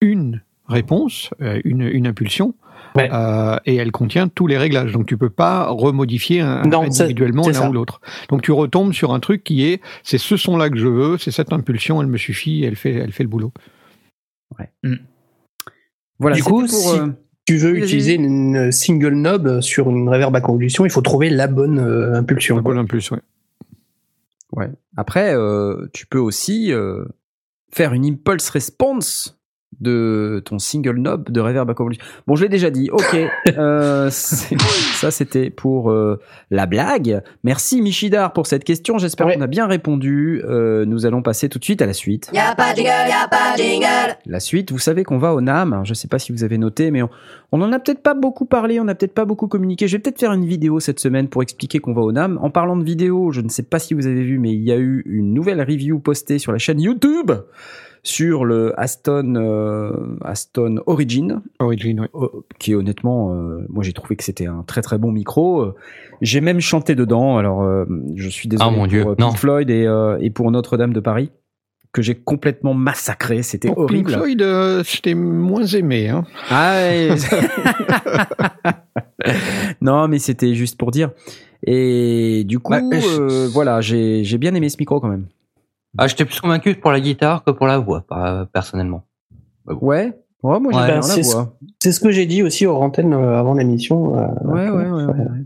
une 0.00 0.42
réponse, 0.68 1.30
euh, 1.40 1.60
une, 1.64 1.82
une 1.82 2.06
impulsion, 2.06 2.54
Ouais. 2.94 3.08
euh, 3.12 3.56
et 3.66 3.76
elle 3.76 3.90
contient 3.92 4.28
tous 4.28 4.46
les 4.46 4.56
réglages. 4.56 4.92
Donc 4.92 5.06
tu 5.06 5.16
peux 5.18 5.30
pas 5.30 5.66
remodifier 5.68 6.40
un, 6.40 6.62
Non, 6.62 6.90
c'est- 6.90 7.02
individuellement 7.02 7.48
l'un 7.48 7.68
ou 7.68 7.72
l'autre. 7.72 8.00
Donc 8.28 8.42
tu 8.42 8.52
retombes 8.52 8.92
sur 8.92 9.12
un 9.12 9.20
truc 9.20 9.44
qui 9.44 9.64
est, 9.66 9.80
c'est 10.02 10.18
ce 10.18 10.36
son-là 10.36 10.70
que 10.70 10.78
je 10.78 10.86
veux, 10.86 11.18
c'est 11.18 11.30
cette 11.30 11.52
impulsion, 11.52 12.00
elle 12.00 12.06
me 12.08 12.16
suffit, 12.18 12.64
elle 12.64 12.76
fait, 12.76 12.92
elle 12.94 13.12
fait 13.12 13.22
le 13.24 13.28
boulot. 13.28 13.52
Voilà, 16.18 16.36
Du 16.36 16.42
coup, 16.42 16.60
pour, 16.60 16.68
si- 16.68 16.98
euh, 16.98 17.08
Tu 17.46 17.56
veux 17.56 17.76
utiliser 17.78 18.14
une 18.14 18.70
single 18.72 19.14
knob 19.14 19.60
sur 19.60 19.88
une 19.88 20.08
reverb 20.08 20.34
à 20.36 20.40
convolution, 20.40 20.84
il 20.84 20.90
faut 20.90 21.00
trouver 21.00 21.30
la 21.30 21.46
bonne 21.46 21.78
euh, 21.78 22.14
impulsion. 22.14 22.56
Le 22.56 22.62
quoi. 22.62 22.74
bon 22.74 22.80
impulse, 22.80 23.10
ouais. 23.10 23.20
Ouais. 24.52 24.68
Après, 24.96 25.34
euh, 25.34 25.86
tu 25.92 26.06
peux 26.06 26.18
aussi 26.18 26.72
euh, 26.72 27.04
faire 27.72 27.92
une 27.92 28.04
impulse 28.06 28.48
response 28.50 29.37
de 29.80 30.42
ton 30.44 30.58
single 30.58 30.96
knob 30.96 31.30
de 31.30 31.40
reverb 31.40 31.68
à 31.70 31.74
convolution. 31.74 32.04
Bon, 32.26 32.36
je 32.36 32.42
l'ai 32.42 32.48
déjà 32.48 32.70
dit. 32.70 32.90
Ok, 32.90 33.16
euh, 33.58 34.10
ça 34.10 35.10
c'était 35.10 35.50
pour 35.50 35.90
euh, 35.90 36.20
la 36.50 36.66
blague. 36.66 37.22
Merci 37.44 37.80
Michidar 37.82 38.32
pour 38.32 38.46
cette 38.46 38.64
question. 38.64 38.98
J'espère 38.98 39.26
Ouais. 39.26 39.34
qu'on 39.36 39.42
a 39.42 39.46
bien 39.46 39.66
répondu. 39.66 40.42
Euh, 40.44 40.84
nous 40.84 41.06
allons 41.06 41.22
passer 41.22 41.48
tout 41.48 41.58
de 41.58 41.64
suite 41.64 41.82
à 41.82 41.86
la 41.86 41.92
suite. 41.92 42.30
Y'a 42.32 42.54
pas 42.54 42.74
jingle, 42.74 42.88
y'a 42.88 43.28
pas 43.28 43.56
jingle. 43.56 44.16
La 44.26 44.40
suite, 44.40 44.72
vous 44.72 44.78
savez 44.78 45.04
qu'on 45.04 45.18
va 45.18 45.34
au 45.34 45.40
NAM. 45.40 45.82
Je 45.84 45.90
ne 45.90 45.94
sais 45.94 46.08
pas 46.08 46.18
si 46.18 46.32
vous 46.32 46.44
avez 46.44 46.58
noté, 46.58 46.90
mais 46.90 47.02
on, 47.02 47.10
on 47.52 47.60
en 47.62 47.72
a 47.72 47.78
peut-être 47.78 48.02
pas 48.02 48.14
beaucoup 48.14 48.46
parlé, 48.46 48.80
on 48.80 48.84
n'a 48.84 48.94
peut-être 48.94 49.14
pas 49.14 49.24
beaucoup 49.24 49.48
communiqué. 49.48 49.86
Je 49.88 49.96
vais 49.96 50.02
peut-être 50.02 50.18
faire 50.20 50.32
une 50.32 50.46
vidéo 50.46 50.80
cette 50.80 51.00
semaine 51.00 51.28
pour 51.28 51.42
expliquer 51.42 51.78
qu'on 51.78 51.92
va 51.92 52.02
au 52.02 52.12
NAM. 52.12 52.38
En 52.42 52.50
parlant 52.50 52.76
de 52.76 52.84
vidéo, 52.84 53.32
je 53.32 53.40
ne 53.40 53.48
sais 53.48 53.62
pas 53.62 53.78
si 53.78 53.94
vous 53.94 54.06
avez 54.06 54.22
vu, 54.22 54.38
mais 54.38 54.52
il 54.52 54.62
y 54.62 54.72
a 54.72 54.76
eu 54.78 55.02
une 55.06 55.34
nouvelle 55.34 55.60
review 55.60 55.98
postée 55.98 56.38
sur 56.38 56.52
la 56.52 56.58
chaîne 56.58 56.80
YouTube 56.80 57.30
sur 58.08 58.44
le 58.44 58.72
Aston 58.80 59.34
euh, 59.36 59.92
Aston 60.24 60.76
Origin, 60.86 61.42
Origin, 61.58 62.00
ouais. 62.00 62.08
euh, 62.14 62.28
qui 62.58 62.74
honnêtement, 62.74 63.34
euh, 63.34 63.66
moi 63.68 63.84
j'ai 63.84 63.92
trouvé 63.92 64.16
que 64.16 64.24
c'était 64.24 64.46
un 64.46 64.62
très 64.66 64.80
très 64.82 64.96
bon 64.98 65.12
micro. 65.12 65.72
J'ai 66.22 66.40
même 66.40 66.60
chanté 66.60 66.94
dedans. 66.94 67.36
Alors, 67.36 67.62
euh, 67.62 67.84
je 68.16 68.28
suis 68.28 68.48
désolé 68.48 68.68
Ah, 68.68 68.72
mon 68.72 68.78
pour 68.78 68.86
Dieu, 68.88 69.04
non. 69.04 69.14
Pink 69.14 69.36
Floyd 69.36 69.70
et, 69.70 69.86
euh, 69.86 70.16
et 70.20 70.30
pour 70.30 70.50
Notre-Dame 70.50 70.92
de 70.92 71.00
Paris 71.00 71.30
que 71.92 72.02
j'ai 72.02 72.14
complètement 72.14 72.74
massacré. 72.74 73.42
C'était 73.42 73.68
Pour 73.68 73.86
Pink 73.86 74.06
horrible. 74.08 74.10
Floyd, 74.12 74.42
euh, 74.42 74.82
je 74.84 75.00
t'ai 75.00 75.14
moins 75.14 75.64
aimé. 75.66 76.08
Hein. 76.08 76.24
Ah 76.50 76.80
non, 79.80 80.08
mais 80.08 80.18
c'était 80.18 80.54
juste 80.54 80.78
pour 80.78 80.90
dire. 80.90 81.10
Et 81.66 82.44
du 82.46 82.58
coup, 82.58 82.72
je- 82.74 83.20
euh, 83.20 83.48
voilà, 83.52 83.80
j'ai 83.80 84.22
j'ai 84.24 84.38
bien 84.38 84.54
aimé 84.54 84.68
ce 84.68 84.76
micro 84.78 85.00
quand 85.00 85.08
même. 85.08 85.26
Ah, 85.98 86.06
j'étais 86.06 86.24
plus 86.24 86.40
convaincu 86.40 86.74
pour 86.76 86.92
la 86.92 87.00
guitare 87.00 87.44
que 87.44 87.50
pour 87.50 87.66
la 87.66 87.78
voix, 87.78 88.04
personnellement. 88.52 89.04
Ouais. 89.66 90.12
Ouais, 90.44 90.60
moi 90.60 90.72
j'ai 90.72 90.78
Ouais. 90.78 90.86
bien 90.86 90.94
la 90.96 91.02
c'est 91.02 91.22
ce- 91.24 91.32
voix. 91.34 91.56
C'est 91.82 91.90
ce 91.92 91.98
que 92.00 92.10
j'ai 92.12 92.24
dit 92.24 92.42
aussi 92.44 92.64
aux 92.66 92.76
antennes 92.76 93.12
euh, 93.12 93.36
avant 93.38 93.54
l'émission. 93.54 94.16
euh, 94.16 94.26
Ouais, 94.44 94.70
ouais, 94.70 94.86
ouais, 94.88 95.04
ouais, 95.04 95.12
ouais. 95.14 95.44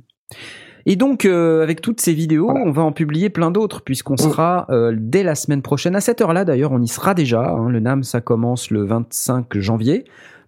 Et 0.84 0.96
donc, 0.96 1.24
euh, 1.24 1.62
avec 1.62 1.80
toutes 1.80 2.00
ces 2.00 2.12
vidéos, 2.12 2.50
on 2.50 2.72
va 2.72 2.82
en 2.82 2.92
publier 2.92 3.30
plein 3.30 3.50
d'autres, 3.50 3.82
puisqu'on 3.82 4.16
sera 4.16 4.66
euh, 4.70 4.94
dès 4.98 5.22
la 5.22 5.34
semaine 5.36 5.62
prochaine, 5.62 5.94
à 5.96 6.00
cette 6.00 6.20
heure-là 6.20 6.44
d'ailleurs, 6.44 6.72
on 6.72 6.82
y 6.82 6.88
sera 6.88 7.14
déjà. 7.14 7.50
hein. 7.52 7.68
le 7.70 7.78
NAM, 7.80 8.02
ça 8.02 8.20
commence 8.20 8.70
le 8.70 8.82
25 8.84 9.58
janvier, 9.58 10.04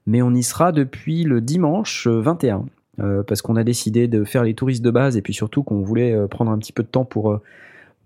mais 0.06 0.22
on 0.22 0.34
y 0.34 0.42
sera 0.42 0.72
depuis 0.72 1.22
le 1.24 1.40
dimanche 1.40 2.06
euh, 2.08 2.20
21, 2.20 2.64
euh, 3.00 3.22
parce 3.22 3.42
qu'on 3.42 3.56
a 3.56 3.62
décidé 3.64 4.08
de 4.08 4.24
faire 4.24 4.42
les 4.42 4.54
touristes 4.54 4.84
de 4.84 4.90
base, 4.90 5.16
et 5.16 5.22
puis 5.22 5.32
surtout 5.32 5.62
qu'on 5.62 5.80
voulait 5.82 6.12
euh, 6.12 6.26
prendre 6.26 6.50
un 6.50 6.58
petit 6.58 6.72
peu 6.72 6.82
de 6.82 6.88
temps 6.88 7.04
pour, 7.04 7.30
euh, 7.30 7.40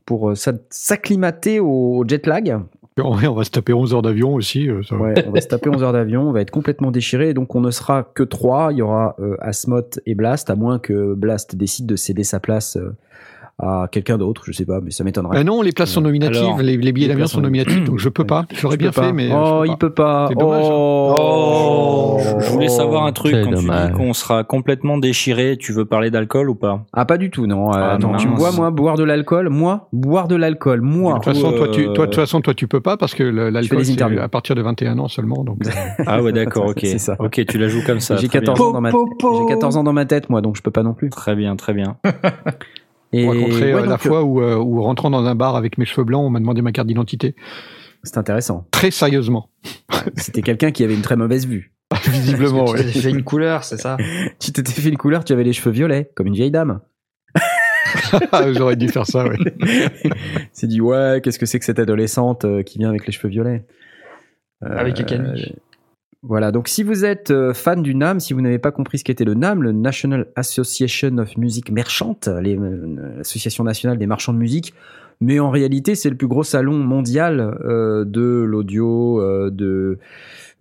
pour 0.08 0.30
euh, 0.30 0.34
s'a- 0.34 0.54
s'acclimater 0.70 1.60
au, 1.60 2.02
jet 2.08 2.26
lag. 2.26 2.58
On 2.96 3.14
va 3.14 3.44
se 3.44 3.50
taper 3.50 3.74
11 3.74 3.92
heures 3.92 4.00
d'avion 4.00 4.32
aussi. 4.32 4.70
euh, 4.70 4.82
ça. 4.82 4.96
Ouais, 4.96 5.12
on 5.26 5.30
va 5.32 5.40
se 5.42 5.48
taper 5.48 5.68
11 5.68 5.82
heures 5.82 5.92
d'avion, 5.92 6.22
on 6.22 6.32
va 6.32 6.40
être 6.40 6.50
complètement 6.50 6.90
déchiré, 6.90 7.34
donc 7.34 7.54
on 7.54 7.60
ne 7.60 7.70
sera 7.70 8.04
que 8.14 8.22
trois. 8.22 8.72
Il 8.72 8.78
y 8.78 8.82
aura 8.82 9.16
euh, 9.20 9.36
Asmoth 9.40 10.00
et 10.06 10.14
Blast, 10.14 10.48
à 10.48 10.56
moins 10.56 10.78
que 10.78 11.12
Blast 11.12 11.56
décide 11.56 11.84
de 11.84 11.94
céder 11.94 12.24
sa 12.24 12.40
place 12.40 12.76
euh, 12.78 12.96
à 13.60 13.88
quelqu'un 13.90 14.18
d'autre, 14.18 14.42
je 14.46 14.52
sais 14.52 14.64
pas, 14.64 14.80
mais 14.80 14.90
ça 14.92 15.02
m'étonnerait. 15.02 15.38
Ah 15.38 15.44
non, 15.44 15.62
les 15.62 15.72
places 15.72 15.90
sont 15.90 16.00
nominatives, 16.00 16.42
Alors, 16.42 16.58
les, 16.58 16.76
les 16.76 16.92
billets 16.92 17.08
d'avion 17.08 17.26
sont 17.26 17.40
nominatifs, 17.40 17.84
donc 17.84 17.98
je 17.98 18.08
peux 18.08 18.24
pas. 18.24 18.44
J'aurais 18.54 18.76
bien 18.76 18.92
pas. 18.92 19.02
fait, 19.02 19.12
mais. 19.12 19.30
Oh, 19.32 19.62
je 19.64 19.70
il 19.72 19.76
peut 19.76 19.90
pas. 19.90 20.26
C'est 20.28 20.36
dommage, 20.38 20.64
hein. 20.64 20.68
Oh. 20.70 22.18
Je, 22.20 22.44
je 22.46 22.50
voulais 22.52 22.68
savoir 22.68 23.04
un 23.04 23.12
truc 23.12 23.34
quand 23.44 23.50
tu 23.52 23.64
dis 23.64 23.92
qu'on 23.96 24.12
sera 24.12 24.44
complètement 24.44 24.98
déchiré. 24.98 25.56
Tu 25.58 25.72
veux 25.72 25.84
parler 25.84 26.10
d'alcool 26.10 26.50
ou 26.50 26.54
pas? 26.54 26.84
Ah, 26.92 27.04
pas 27.04 27.18
du 27.18 27.30
tout, 27.30 27.46
non. 27.46 27.70
Euh, 27.72 27.76
Ah, 27.76 27.98
non, 27.98 28.12
non, 28.12 28.16
tu 28.18 28.28
vois, 28.28 28.52
moi, 28.52 28.70
boire 28.70 28.96
de 28.96 29.04
l'alcool 29.04 29.48
Moi, 29.48 29.88
boire 29.92 30.28
de 30.28 30.36
l'alcool, 30.36 30.80
moi. 30.80 31.14
De 31.14 31.18
toute 31.18 31.24
façon, 31.34 31.52
toi, 31.52 31.68
tu, 31.68 31.88
euh, 31.88 31.92
toi, 31.92 32.06
de 32.06 32.10
toute 32.12 32.20
façon, 32.20 32.40
toi, 32.40 32.54
tu 32.54 32.68
peux 32.68 32.80
pas 32.80 32.96
parce 32.96 33.14
que 33.14 33.22
l'alcool, 33.24 33.84
c'est 33.84 34.00
à 34.02 34.28
partir 34.28 34.54
de 34.54 34.62
21 34.62 34.98
ans 34.98 35.08
seulement. 35.08 35.42
Donc, 35.44 35.66
euh, 35.66 35.70
Ah 36.06 36.22
ouais, 36.22 36.32
d'accord, 36.32 36.66
ok. 36.66 36.78
C'est 36.82 36.98
ça. 36.98 37.16
Ok, 37.18 37.44
tu 37.48 37.58
la 37.58 37.68
joues 37.68 37.82
comme 37.84 38.00
ça. 38.00 38.16
J'ai 38.16 38.28
très 38.28 38.38
14, 38.40 38.58
bien. 38.58 38.66
ans 38.66 38.72
dans 38.72 38.80
ma... 38.80 38.90
Po, 38.90 39.06
po, 39.06 39.14
po. 39.32 39.38
j'ai 39.48 39.54
14 39.54 39.76
ans 39.76 39.84
dans 39.84 39.92
ma 39.92 40.04
tête, 40.04 40.30
moi, 40.30 40.40
donc 40.40 40.56
je 40.56 40.62
peux 40.62 40.70
pas 40.70 40.82
non 40.82 40.94
plus. 40.94 41.10
Très 41.10 41.34
bien, 41.34 41.56
très 41.56 41.74
bien. 41.74 41.96
Et 43.12 43.26
ouais, 43.26 43.62
euh, 43.62 43.80
la 43.80 43.86
donc, 43.86 44.00
fois 44.00 44.22
où, 44.22 44.42
euh, 44.42 44.56
où, 44.56 44.82
rentrant 44.82 45.10
dans 45.10 45.24
un 45.24 45.34
bar 45.34 45.56
avec 45.56 45.78
mes 45.78 45.86
cheveux 45.86 46.04
blancs, 46.04 46.24
on 46.26 46.30
m'a 46.30 46.40
demandé 46.40 46.62
ma 46.62 46.72
carte 46.72 46.88
d'identité. 46.88 47.34
C'est 48.02 48.18
intéressant. 48.18 48.66
Très 48.70 48.90
sérieusement. 48.90 49.50
C'était 50.16 50.42
quelqu'un 50.42 50.70
qui 50.70 50.84
avait 50.84 50.94
une 50.94 51.02
très 51.02 51.16
mauvaise 51.16 51.46
vue. 51.46 51.72
Visiblement, 52.06 52.66
ouais. 52.66 52.84
tu 52.84 52.92
t'es 52.92 53.00
fait 53.00 53.10
une 53.10 53.24
couleur, 53.24 53.64
c'est 53.64 53.78
ça 53.78 53.96
Tu 54.38 54.52
t'étais 54.52 54.72
fait 54.72 54.90
une 54.90 54.98
couleur, 54.98 55.24
tu 55.24 55.32
avais 55.32 55.44
les 55.44 55.54
cheveux 55.54 55.70
violets, 55.70 56.10
comme 56.14 56.26
une 56.26 56.34
vieille 56.34 56.50
dame. 56.50 56.80
Ah, 58.32 58.52
J'aurais 58.52 58.76
dû 58.76 58.88
faire 58.88 59.06
ça, 59.06 59.26
ouais. 59.26 59.38
C'est 60.52 60.66
dit, 60.66 60.82
ouais, 60.82 61.22
qu'est-ce 61.22 61.38
que 61.38 61.46
c'est 61.46 61.58
que 61.58 61.64
cette 61.64 61.78
adolescente 61.78 62.44
euh, 62.44 62.62
qui 62.62 62.78
vient 62.78 62.90
avec 62.90 63.06
les 63.06 63.12
cheveux 63.12 63.30
violets? 63.30 63.64
Euh, 64.62 64.76
Avec 64.76 64.98
les 64.98 65.04
caniches. 65.06 65.54
Voilà, 66.22 66.50
donc 66.50 66.66
si 66.66 66.82
vous 66.82 67.04
êtes 67.04 67.30
euh, 67.30 67.54
fan 67.54 67.80
du 67.80 67.94
NAM, 67.94 68.18
si 68.18 68.32
vous 68.32 68.40
n'avez 68.40 68.58
pas 68.58 68.72
compris 68.72 68.98
ce 68.98 69.04
qu'était 69.04 69.24
le 69.24 69.34
NAM, 69.34 69.62
le 69.62 69.70
National 69.70 70.26
Association 70.34 71.16
of 71.18 71.36
Music 71.36 71.70
Merchant, 71.70 72.18
euh, 72.26 72.40
l'association 73.18 73.62
nationale 73.62 73.98
des 73.98 74.06
marchands 74.06 74.32
de 74.32 74.38
musique, 74.38 74.74
mais 75.20 75.38
en 75.38 75.50
réalité 75.50 75.94
c'est 75.94 76.10
le 76.10 76.16
plus 76.16 76.26
gros 76.26 76.42
salon 76.42 76.78
mondial 76.78 77.40
euh, 77.64 78.04
de 78.04 78.20
l'audio, 78.20 79.20
euh, 79.20 79.50
de 79.50 79.98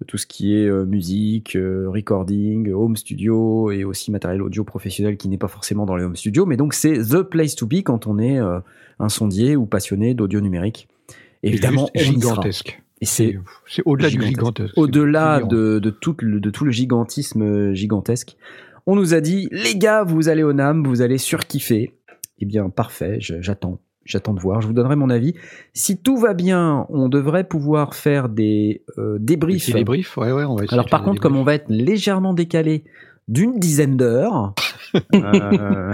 tout 0.06 0.18
ce 0.18 0.28
qui 0.28 0.56
est 0.56 0.68
euh, 0.68 0.86
musique, 0.86 1.58
recording, 1.58 2.72
home 2.72 2.96
studio 2.96 3.72
et 3.72 3.84
aussi 3.84 4.12
matériel 4.12 4.44
audio 4.44 4.64
professionnel 4.64 5.18
qui 5.18 5.28
n'est 5.28 5.38
pas 5.40 5.48
forcément 5.48 5.86
dans 5.86 5.96
les 5.96 6.04
home 6.04 6.16
studios, 6.16 6.46
mais 6.46 6.58
donc 6.58 6.74
c'est 6.74 7.00
the 7.00 7.24
place 7.24 7.56
to 7.56 7.66
be 7.66 7.82
quand 7.84 8.06
on 8.06 8.20
est 8.20 8.40
euh, 8.40 8.60
un 9.00 9.10
sondier 9.10 9.56
ou 9.56 9.66
passionné 9.66 10.14
d'audio 10.14 10.40
numérique. 10.40 10.88
Évidemment, 11.44 11.90
y 11.96 12.22
sera. 12.22 12.44
Et 13.02 13.06
c'est 13.06 13.38
au-delà 13.86 14.10
du 14.10 14.22
gigantesque. 14.22 14.74
au-delà 14.76 15.42
de, 15.42 15.80
de, 15.80 15.90
tout 15.90 16.16
le, 16.20 16.40
de 16.40 16.50
tout 16.50 16.66
le 16.66 16.72
gigantisme 16.72 17.42
euh, 17.44 17.74
gigantesque. 17.74 18.38
On 18.88 18.96
nous 18.96 19.14
a 19.14 19.22
dit, 19.22 19.50
les 19.52 19.76
gars, 19.76 20.04
vous 20.04 20.30
allez 20.30 20.44
au 20.44 20.54
NAM, 20.54 20.84
vous 20.88 21.02
allez 21.02 21.18
surkiffer. 21.18 21.94
Eh 22.40 22.46
bien, 22.46 22.70
parfait, 22.70 23.18
j'attends. 23.20 23.80
J'attends 24.06 24.34
de 24.34 24.40
voir, 24.40 24.62
je 24.62 24.68
vous 24.68 24.74
donnerai 24.74 24.96
mon 24.96 25.10
avis. 25.10 25.34
Si 25.74 25.98
tout 25.98 26.16
va 26.16 26.34
bien, 26.34 26.86
on 26.88 27.10
devrait 27.10 27.44
pouvoir 27.44 27.94
faire 27.94 28.30
des 28.30 28.82
euh, 28.98 29.18
Des 29.20 29.36
débriefs. 29.36 29.64
petits 29.66 29.74
débriefs, 29.74 30.16
ouais, 30.16 30.32
ouais, 30.32 30.46
on 30.46 30.56
va 30.56 30.64
essayer 30.64 30.74
Alors 30.76 30.90
par 30.90 31.02
des 31.02 31.08
contre, 31.08 31.22
comme 31.22 31.36
on 31.36 31.44
va 31.44 31.56
être 31.56 31.66
légèrement 31.68 32.34
décalé 32.34 32.86
d'une 33.28 33.60
dizaine 33.60 33.98
d'heures, 33.98 34.54
euh, 34.96 35.92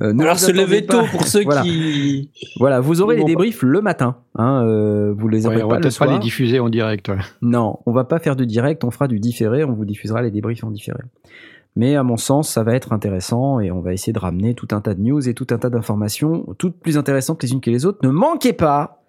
euh, 0.00 0.12
ne 0.12 0.22
Alors 0.22 0.34
vous 0.34 0.40
se 0.40 0.52
lever 0.52 0.86
tôt 0.86 1.02
pour 1.10 1.26
ceux 1.26 1.42
Voilà. 1.44 1.62
qui. 1.62 2.30
Voilà, 2.58 2.80
vous 2.80 3.00
aurez 3.00 3.14
Ils 3.16 3.18
les 3.18 3.22
pas- 3.24 3.28
débriefs 3.28 3.62
le 3.62 3.80
matin. 3.80 4.16
Hein, 4.36 4.62
euh, 4.64 5.12
vous 5.16 5.28
les 5.28 5.46
aurez 5.46 5.56
Ouais, 5.56 5.62
on 5.62 5.68
pas 5.68 5.74
va 5.74 5.78
le 5.78 5.82
peut-être 5.82 5.98
pas 5.98 6.04
soir. 6.06 6.12
les 6.18 6.22
diffuser 6.22 6.60
en 6.60 6.68
direct. 6.68 7.08
ouais. 7.08 7.16
Non, 7.42 7.78
on 7.86 7.92
va 7.92 8.04
pas 8.04 8.18
faire 8.18 8.36
du 8.36 8.46
direct, 8.46 8.84
on 8.84 8.90
fera 8.90 9.08
du 9.08 9.20
différé, 9.20 9.64
on 9.64 9.72
vous 9.72 9.84
diffusera 9.84 10.22
les 10.22 10.30
débriefs 10.30 10.64
en 10.64 10.70
différé. 10.70 11.00
Mais 11.76 11.94
à 11.96 12.02
mon 12.02 12.16
sens, 12.16 12.48
ça 12.50 12.64
va 12.64 12.74
être 12.74 12.92
intéressant 12.92 13.60
et 13.60 13.70
on 13.70 13.80
va 13.80 13.92
essayer 13.92 14.12
de 14.12 14.18
ramener 14.18 14.54
tout 14.54 14.68
un 14.72 14.80
tas 14.80 14.94
de 14.94 15.00
news 15.00 15.28
et 15.28 15.34
tout 15.34 15.46
un 15.50 15.58
tas 15.58 15.70
d'informations, 15.70 16.44
toutes 16.58 16.80
plus 16.80 16.98
intéressantes 16.98 17.42
les 17.42 17.52
unes 17.52 17.60
que 17.60 17.70
les 17.70 17.86
autres. 17.86 17.98
Ne 18.02 18.10
manquez 18.10 18.52
pas 18.52 19.02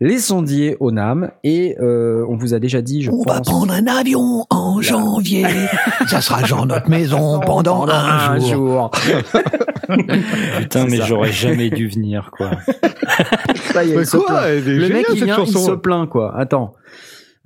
les 0.00 0.18
sondiers 0.18 0.76
au 0.80 0.90
NAM 0.90 1.30
et 1.44 1.76
euh, 1.80 2.24
on 2.28 2.36
vous 2.36 2.54
a 2.54 2.58
déjà 2.58 2.82
dit, 2.82 3.02
je 3.02 3.10
On 3.10 3.22
va 3.22 3.38
pense. 3.38 3.48
prendre 3.48 3.72
un 3.72 3.86
avion 3.86 4.46
en 4.50 4.80
janvier. 4.80 5.46
Ça 6.06 6.20
sera 6.20 6.44
genre 6.44 6.66
notre 6.66 6.88
maison 6.88 7.40
pendant 7.40 7.86
un 7.88 8.38
jour. 8.38 8.90
Putain, 10.58 10.86
mais 10.86 10.98
j'aurais 11.06 11.32
jamais 11.32 11.70
dû 11.70 11.88
venir, 11.88 12.30
quoi. 12.36 12.50
Ça 13.72 13.84
y 13.84 13.92
est, 13.92 13.96
Mais 13.96 14.02
il 14.02 14.18
quoi 14.18 14.48
est 14.48 14.60
Le 14.60 14.80
géniale, 14.80 14.92
mec, 14.92 15.06
il 15.12 15.18
cette 15.18 15.24
vient, 15.24 15.44
il 15.44 15.58
se 15.58 15.70
plaint, 15.72 16.08
quoi. 16.08 16.36
Attends. 16.36 16.74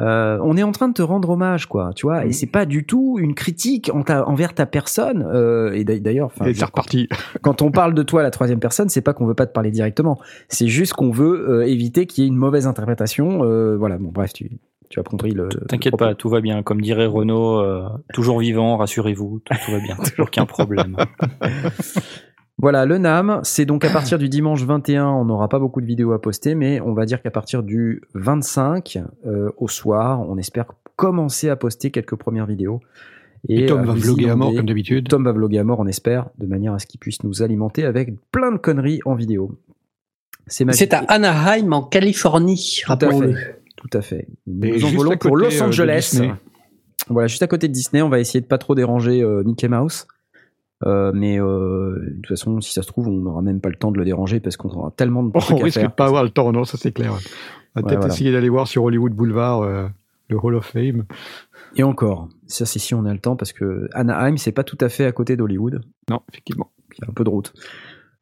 Euh, 0.01 0.39
on 0.43 0.57
est 0.57 0.63
en 0.63 0.73
train 0.73 0.89
de 0.89 0.95
te 0.95 1.03
rendre 1.03 1.31
hommage, 1.31 1.67
quoi, 1.67 1.91
tu 1.95 2.07
vois, 2.07 2.25
et 2.25 2.33
c'est 2.33 2.47
pas 2.47 2.65
du 2.65 2.85
tout 2.85 3.19
une 3.21 3.35
critique 3.35 3.91
en 3.95 4.03
ta- 4.03 4.27
envers 4.27 4.55
ta 4.55 4.67
personne. 4.67 5.23
euh, 5.33 5.73
et 5.73 5.85
d'a- 5.85 5.99
d'ailleurs, 5.99 6.27
enfin, 6.27 6.47
Et 6.47 6.55
c'est 6.55 6.65
reparti. 6.65 7.09
quand 7.43 7.63
on 7.63 7.71
parle 7.71 7.95
de 7.95 8.03
toi 8.03 8.21
à 8.21 8.23
la 8.25 8.31
troisième 8.31 8.59
personne, 8.61 8.89
c'est 8.89 9.03
pas 9.03 9.13
qu'on 9.13 9.27
veut 9.27 9.35
pas 9.35 9.47
te 9.47 9.53
parler 9.53 9.71
directement, 9.71 10.19
c'est 10.49 10.67
juste 10.69 10.95
qu'on 10.95 11.11
veut 11.11 11.49
euh, 11.49 11.67
éviter 11.67 12.07
qu'il 12.07 12.25
y 12.25 12.27
ait 12.27 12.29
une 12.29 12.37
mauvaise 12.37 12.67
interprétation. 12.67 13.45
euh, 13.45 13.77
voilà, 13.77 13.99
bon, 13.99 14.11
bref, 14.13 14.33
tu, 14.33 14.51
tu 14.89 14.99
as 14.99 15.03
compris 15.03 15.33
le. 15.33 15.49
T'inquiète 15.69 15.97
pas, 15.97 16.15
tout 16.15 16.29
va 16.29 16.41
bien. 16.41 16.63
Comme 16.63 16.81
dirait 16.81 17.07
Renaud, 17.07 17.59
euh, 17.61 17.85
toujours 18.13 18.39
vivant, 18.41 18.77
rassurez-vous, 18.79 19.41
tout, 19.45 19.55
tout 19.65 19.73
va 19.73 19.79
bien. 19.79 19.97
Aucun 20.19 20.47
problème. 20.47 20.97
Voilà, 22.59 22.85
le 22.85 22.99
NAM, 22.99 23.41
c'est 23.43 23.65
donc 23.65 23.85
à 23.85 23.91
partir 23.93 24.19
du 24.19 24.29
dimanche 24.29 24.63
21, 24.63 25.07
on 25.07 25.25
n'aura 25.25 25.49
pas 25.49 25.59
beaucoup 25.59 25.81
de 25.81 25.87
vidéos 25.87 26.13
à 26.13 26.21
poster, 26.21 26.55
mais 26.55 26.81
on 26.81 26.93
va 26.93 27.07
dire 27.07 27.23
qu'à 27.23 27.31
partir 27.31 27.63
du 27.63 28.03
25 28.15 28.99
euh, 29.27 29.51
au 29.57 29.69
soir, 29.69 30.21
on 30.29 30.37
espère 30.37 30.67
commencer 30.97 31.49
à 31.49 31.57
poster 31.57 31.91
quelques 31.91 32.17
premières 32.17 32.47
vidéos. 32.47 32.81
Et 33.49 33.67
Tom 33.67 33.81
à 33.81 33.83
va 33.83 33.93
vous 33.95 34.01
vloguer 34.01 34.31
à 34.31 34.37
mort 34.37 34.55
comme 34.55 34.67
d'habitude. 34.67 35.09
Tom 35.09 35.25
va 35.25 35.33
vloguer 35.33 35.59
à 35.59 35.65
mort, 35.65 35.81
on 35.81 35.87
espère, 35.87 36.29
de 36.39 36.47
manière 36.47 36.75
à 36.75 36.79
ce 36.79 36.87
qu'il 36.87 37.01
puisse 37.01 37.25
nous 37.25 37.43
alimenter 37.43 37.85
avec 37.85 38.11
plein 38.31 38.53
de 38.53 38.59
conneries 38.59 39.01
en 39.05 39.15
vidéo. 39.15 39.59
C'est 40.47 40.95
à 40.95 40.99
Anaheim, 41.09 41.73
en 41.73 41.83
Californie, 41.83 42.81
Tout 42.85 42.93
à 42.93 42.95
rappelons-le. 42.95 43.35
fait. 43.35 43.63
Tout 43.77 43.99
à 43.99 44.03
fait. 44.03 44.29
Nous 44.47 44.75
juste 44.75 44.85
envolons 44.85 45.13
à 45.13 45.17
pour 45.17 45.33
côté, 45.33 45.45
Los 45.45 45.63
euh, 45.63 45.67
Angeles. 45.67 46.09
Disney. 46.13 46.33
Voilà, 47.09 47.27
juste 47.27 47.43
à 47.43 47.49
côté 47.49 47.67
de 47.67 47.73
Disney, 47.73 48.01
on 48.03 48.09
va 48.09 48.21
essayer 48.21 48.41
de 48.41 48.47
pas 48.47 48.59
trop 48.59 48.75
déranger 48.75 49.23
euh, 49.23 49.43
Mickey 49.45 49.67
Mouse. 49.67 50.07
Euh, 50.85 51.13
mais 51.15 51.41
euh, 51.41 51.99
de 52.01 52.15
toute 52.17 52.27
façon, 52.29 52.61
si 52.61 52.73
ça 52.73 52.83
se 52.83 52.89
trouve, 52.89 53.09
on 53.09 53.13
n'aura 53.13 53.43
même 53.43 53.61
pas 53.61 53.69
le 53.69 53.77
temps 53.77 53.93
de 53.93 53.99
le 53.99 54.05
déranger 54.05 54.41
parce 54.41 54.57
qu'on 54.57 54.69
aura 54.71 54.91
tellement 54.91 55.23
de 55.23 55.31
On 55.35 55.39
trucs 55.39 55.61
à 55.61 55.65
risque 55.65 55.77
de 55.79 55.81
faire. 55.83 55.95
pas 55.95 56.07
avoir 56.07 56.25
le 56.25 56.31
temps, 56.31 56.51
non, 56.53 56.65
ça 56.65 56.77
c'est 56.79 56.93
clair. 56.93 57.13
On 57.13 57.15
va 57.15 57.21
Ouais, 57.75 57.83
peut-être 57.83 58.01
voilà. 58.01 58.13
essayer 58.15 58.33
d'aller 58.33 58.49
voir 58.51 58.67
sur 58.69 58.85
Hollywood 58.85 59.13
Boulevard 59.15 59.63
euh, 59.63 59.87
le 60.29 60.37
Hall 60.43 60.55
of 60.57 60.67
Fame. 60.67 61.05
Et 61.77 61.83
encore, 61.83 62.29
ça 62.47 62.67
c'est 62.67 62.79
si 62.79 62.95
on 62.95 63.07
a 63.07 63.13
le 63.13 63.19
temps 63.19 63.35
parce 63.37 63.53
que 63.55 63.89
Anaheim, 63.95 64.37
c'est 64.37 64.53
pas 64.53 64.65
tout 64.65 64.77
à 64.83 64.89
fait 64.91 65.07
à 65.07 65.13
côté 65.13 65.37
d'Hollywood. 65.37 65.81
Non, 66.11 66.21
effectivement. 66.31 66.71
Il 66.99 67.03
y 67.03 67.07
a 67.07 67.11
un 67.11 67.15
peu 67.15 67.25
de 67.25 67.31
route. 67.31 67.55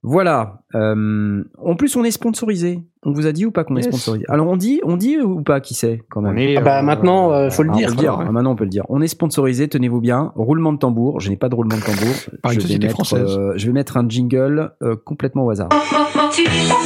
Voilà. 0.02 0.60
Euh, 0.74 1.42
en 1.62 1.76
plus, 1.76 1.94
on 1.96 2.04
est 2.04 2.10
sponsorisé. 2.10 2.80
On 3.04 3.12
vous 3.12 3.26
a 3.26 3.32
dit 3.32 3.44
ou 3.46 3.50
pas 3.50 3.64
qu'on 3.64 3.76
est 3.76 3.82
sponsorisé? 3.82 4.24
Alors 4.28 4.46
on 4.48 4.56
dit, 4.56 4.80
on 4.84 4.96
dit 4.96 5.18
ou 5.18 5.42
pas 5.42 5.60
qui 5.60 5.72
c'est 5.74 6.02
quand 6.10 6.20
même? 6.20 6.36
Est, 6.38 6.56
Ah 6.58 6.60
bah 6.60 6.78
euh, 6.78 6.82
maintenant, 6.82 7.32
euh, 7.32 7.48
faut 7.50 7.62
le 7.62 7.70
Ah, 7.72 7.76
dire. 7.76 7.86
on 7.86 7.90
peut 7.90 7.96
le 7.96 8.00
dire. 8.02 8.14
quoi. 8.14 8.24
Ah, 8.28 8.32
maintenant, 8.32 8.52
on 8.52 8.56
peut 8.56 8.64
le 8.64 8.70
dire. 8.70 8.84
On 8.90 9.00
est 9.02 9.08
sponsorisé, 9.08 9.68
tenez-vous 9.68 10.00
bien. 10.00 10.32
Roulement 10.36 10.72
de 10.72 10.78
tambour. 10.78 11.20
Je 11.20 11.28
n'ai 11.30 11.36
pas 11.36 11.48
de 11.48 11.54
roulement 11.54 11.76
de 11.76 11.82
tambour. 11.82 12.14
Par 12.42 12.52
je, 12.52 12.60
vais 12.60 12.78
mettre, 12.78 12.94
française. 12.94 13.36
euh, 13.38 13.52
je 13.56 13.66
vais 13.66 13.72
mettre 13.72 13.96
un 13.96 14.06
jingle 14.08 14.72
euh, 14.82 14.96
complètement 15.04 15.44
au 15.46 15.50
hasard. 15.50 15.68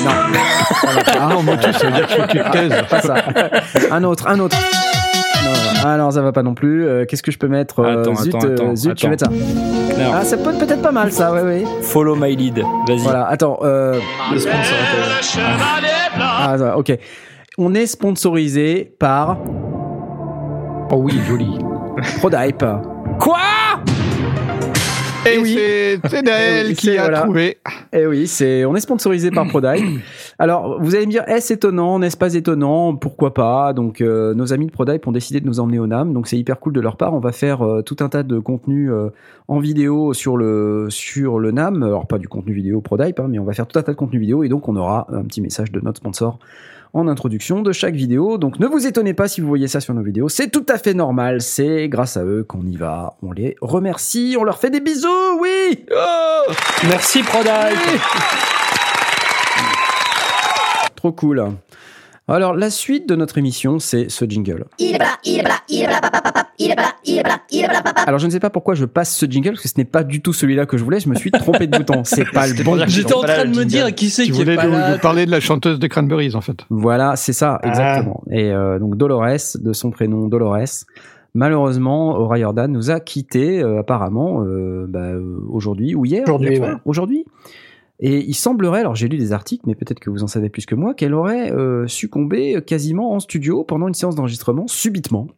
Non. 0.05 0.11
Ah 1.21 1.29
non, 1.31 1.43
moi, 1.43 1.57
ça 1.61 1.87
veut 1.87 1.93
dire 1.97 2.07
qu'il 2.07 2.17
faut 2.21 2.29
que. 2.29 2.89
Pas 2.91 3.01
ça. 3.01 3.15
Un 3.91 4.03
autre, 4.05 4.27
un 4.29 4.39
autre. 4.41 4.57
Non, 5.45 5.51
non. 5.51 5.89
Alors, 5.89 6.13
ça 6.13 6.23
va 6.23 6.33
pas 6.33 6.43
non 6.43 6.55
plus. 6.55 6.87
Euh, 6.87 7.05
Qu'est-ce 7.07 7.23
que 7.23 7.31
je 7.31 7.39
peux 7.39 7.49
mettre 7.49 7.81
Euh, 7.81 8.01
Attends, 8.03 8.15
Zut, 8.17 8.35
attends, 8.35 8.47
euh, 8.47 8.53
attends, 8.55 8.77
zut, 8.77 8.93
je 8.99 9.03
vais 9.07 9.11
mettre 9.11 9.27
ça. 9.27 9.33
Ah, 10.13 10.25
ça 10.25 10.37
peut 10.37 10.51
être 10.51 10.59
peut-être 10.59 10.83
pas 10.83 10.91
mal, 10.93 11.13
ça, 11.13 11.33
ouais, 11.33 11.43
ouais. 11.43 11.65
follow 11.83 12.17
my 12.17 12.35
lead. 12.35 12.63
Vas-y. 12.89 12.99
Voilà, 12.99 13.27
attends. 13.29 13.59
Euh... 13.63 13.99
Le 14.33 14.39
sponsor 14.39 14.61
était- 14.63 15.41
Ah, 16.21 16.55
ça 16.59 16.65
va, 16.65 16.79
ok. 16.79 16.93
On 17.59 17.75
est 17.75 17.87
sponsorisé 17.87 18.93
par 18.99 19.37
Oh 20.91 20.97
oui, 20.97 21.21
joli. 21.29 21.59
Prodype. 22.19 22.65
Quoi? 23.21 23.37
Et 25.27 25.39
oui. 25.39 25.55
c'est 25.55 26.01
Eh 26.19 26.23
Naël 26.23 26.67
oui, 26.69 26.75
qui 26.75 26.97
a 26.97 27.03
voilà. 27.03 27.21
trouvé. 27.23 27.59
Eh 27.93 28.07
oui, 28.07 28.27
c'est, 28.27 28.65
on 28.65 28.75
est 28.75 28.81
sponsorisé 28.81 29.31
par 29.31 29.47
Prodype. 29.47 29.85
Alors, 30.39 30.83
vous 30.83 30.95
allez 30.95 31.07
me 31.07 31.11
dire, 31.11 31.25
est-ce 31.27 31.53
étonnant, 31.53 31.99
n'est-ce 31.99 32.17
pas 32.17 32.35
étonnant? 32.35 32.95
Pourquoi 32.97 33.35
pas? 33.35 33.73
Donc, 33.73 34.01
euh, 34.01 34.35
nos 34.35 34.53
amis 34.53 34.67
de 34.67 34.73
Prodype 34.73 35.07
ont 35.07 35.13
décidé 35.13 35.41
de 35.41 35.47
nous 35.47 35.61
emmener 35.61 35.79
au 35.79 35.87
NAM, 35.87 36.13
donc 36.13 36.27
c'est 36.29 36.37
hyper 36.39 36.59
cool 36.61 36.73
de 36.73 36.81
leur 36.81 36.97
part. 36.97 37.15
On 37.15 37.21
va 37.21 37.33
faire 37.33 37.63
euh, 37.63 37.83
tout 37.83 37.97
un 38.01 38.09
tas 38.09 38.23
de 38.23 38.39
contenu 38.39 38.91
euh, 38.93 39.09
en 39.49 39.59
vidéo 39.59 40.13
sur 40.13 40.37
le 40.37 40.87
sur 40.91 41.39
le 41.39 41.51
NAM. 41.53 41.83
Alors 41.83 42.07
pas 42.07 42.19
du 42.19 42.29
contenu 42.29 42.53
vidéo 42.53 42.81
Prodype, 42.81 43.21
hein, 43.21 43.27
mais 43.29 43.39
on 43.39 43.45
va 43.45 43.53
faire 43.53 43.67
tout 43.67 43.79
un 43.79 43.83
tas 43.83 43.93
de 43.93 43.97
contenu 43.97 44.19
vidéo 44.19 44.43
et 44.43 44.49
donc 44.49 44.69
on 44.69 44.77
aura 44.77 45.07
un 45.13 45.23
petit 45.23 45.41
message 45.41 45.71
de 45.73 45.81
notre 45.81 45.99
sponsor 45.99 46.39
en 46.95 47.09
introduction 47.09 47.61
de 47.61 47.73
chaque 47.73 47.95
vidéo. 47.95 48.39
Donc 48.39 48.59
ne 48.59 48.67
vous 48.67 48.87
étonnez 48.87 49.13
pas 49.13 49.29
si 49.29 49.41
vous 49.41 49.49
voyez 49.49 49.69
ça 49.69 49.81
sur 49.81 49.93
nos 49.93 50.03
vidéos, 50.03 50.29
c'est 50.29 50.49
tout 50.49 50.65
à 50.69 50.79
fait 50.79 50.95
normal. 50.95 51.43
C'est 51.43 51.89
grâce 51.89 52.17
à 52.17 52.25
eux 52.25 52.45
qu'on 52.45 52.65
y 52.67 52.77
va. 52.77 53.15
On 53.23 53.33
les 53.33 53.57
remercie, 53.61 54.37
on 54.39 54.45
leur 54.45 54.59
fait 54.59 54.71
des 54.71 54.81
bisous, 54.81 55.39
oui. 55.41 55.85
Oh 55.91 56.53
Merci 56.89 57.23
Prodype. 57.23 58.01
Trop 60.95 61.13
cool. 61.13 61.45
Alors, 62.27 62.55
la 62.55 62.71
suite 62.71 63.07
de 63.07 63.17
notre 63.17 63.37
émission, 63.37 63.79
c'est 63.79 64.09
ce 64.11 64.25
jingle. 64.25 64.65
Il 64.79 64.95
est 64.95 64.99
là, 64.99 65.19
il 65.27 65.41
est 65.41 65.43
là, 65.43 65.57
il 65.69 65.83
est 65.83 65.87
là, 65.87 66.01
papa, 66.01 66.23
papa, 66.23 66.49
il 66.59 66.71
est 66.71 66.75
là, 66.75 66.93
il 67.05 67.19
est 67.19 67.23
là, 67.23 67.41
il 67.51 67.61
est 67.65 67.67
là, 67.67 67.83
papa. 67.83 68.01
Alors, 68.07 68.19
je 68.19 68.25
ne 68.25 68.31
sais 68.31 68.41
pas 68.41 68.49
pourquoi 68.49 68.75
je 68.75 68.87
passe 68.87 69.15
ce 69.15 69.27
jingle, 69.27 69.51
parce 69.51 69.63
que 69.63 69.69
ce 69.69 69.75
n'est 69.77 69.85
pas 69.85 70.05
du 70.05 70.23
tout 70.23 70.33
celui-là 70.33 70.65
que 70.65 70.79
je 70.79 70.85
voulais. 70.85 71.01
Je 71.01 71.09
me 71.11 71.17
suis 71.17 71.31
trompé 71.31 71.67
de 71.67 71.77
bouton. 71.77 72.03
C'est 72.05 72.25
pas 72.31 72.47
le 72.47 72.55
bon. 72.65 72.79
J'étais 72.87 73.13
en 73.13 73.21
train 73.21 73.45
de 73.45 73.55
me 73.55 73.65
dire 73.67 73.95
qui 73.95 74.09
c'est 74.09 74.25
qui 74.25 74.31
est 74.31 74.33
voulais 74.33 74.57
nous, 74.57 74.99
parler 75.01 75.27
de 75.27 75.31
la 75.31 75.41
chanteuse 75.41 75.79
des 75.79 75.91
Cranberries, 75.91 76.35
en 76.35 76.41
fait. 76.41 76.65
Voilà, 76.71 77.15
c'est 77.17 77.35
ça, 77.35 77.59
Ah. 77.63 77.69
exactement. 77.69 78.23
Et 78.31 78.51
euh, 78.53 78.79
donc, 78.79 78.97
Dolores, 78.97 79.59
de 79.61 79.73
son 79.75 79.91
prénom 79.91 80.27
Dolores, 80.29 80.57
malheureusement, 81.35 82.17
Ora 82.17 82.39
Jordan 82.39 82.73
nous 82.73 82.91
a 82.91 83.01
quittés, 83.01 83.63
euh, 83.63 83.81
apparemment, 83.81 84.43
euh, 84.47 84.87
bah, 84.89 85.11
aujourd'hui 85.51 85.95
ou 85.95 86.07
hier. 86.07 86.23
Aujourd'hui, 86.23 86.59
ouais. 86.59 86.73
Aujourd'hui. 86.87 87.27
Et 88.01 88.19
il 88.25 88.35
semblerait, 88.35 88.81
alors 88.81 88.95
j'ai 88.97 89.09
lu 89.09 89.17
des 89.19 89.33
articles, 89.33 89.63
mais 89.67 89.75
peut-être 89.75 90.01
que 90.01 90.11
vous 90.11 90.23
en 90.23 90.27
savez 90.27 90.49
plus 90.49 90.67
que 90.67 90.75
moi, 90.75 90.95
qu'elle 90.95 91.15
aurait 91.15 91.53
euh, 91.53 91.87
succombé 91.87 92.61
quasiment 92.67 93.13
en 93.13 93.21
studio 93.21 93.63
pendant 93.65 93.87
une 93.89 93.95
séance 93.95 94.17
d'enregistrement 94.17 94.67
subitement. 94.67 95.29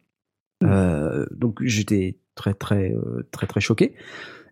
Euh, 0.63 1.25
donc 1.31 1.59
j'étais 1.61 2.17
très 2.33 2.53
très 2.55 2.91
euh, 2.93 3.27
très 3.31 3.45
très 3.45 3.61
choqué. 3.61 3.93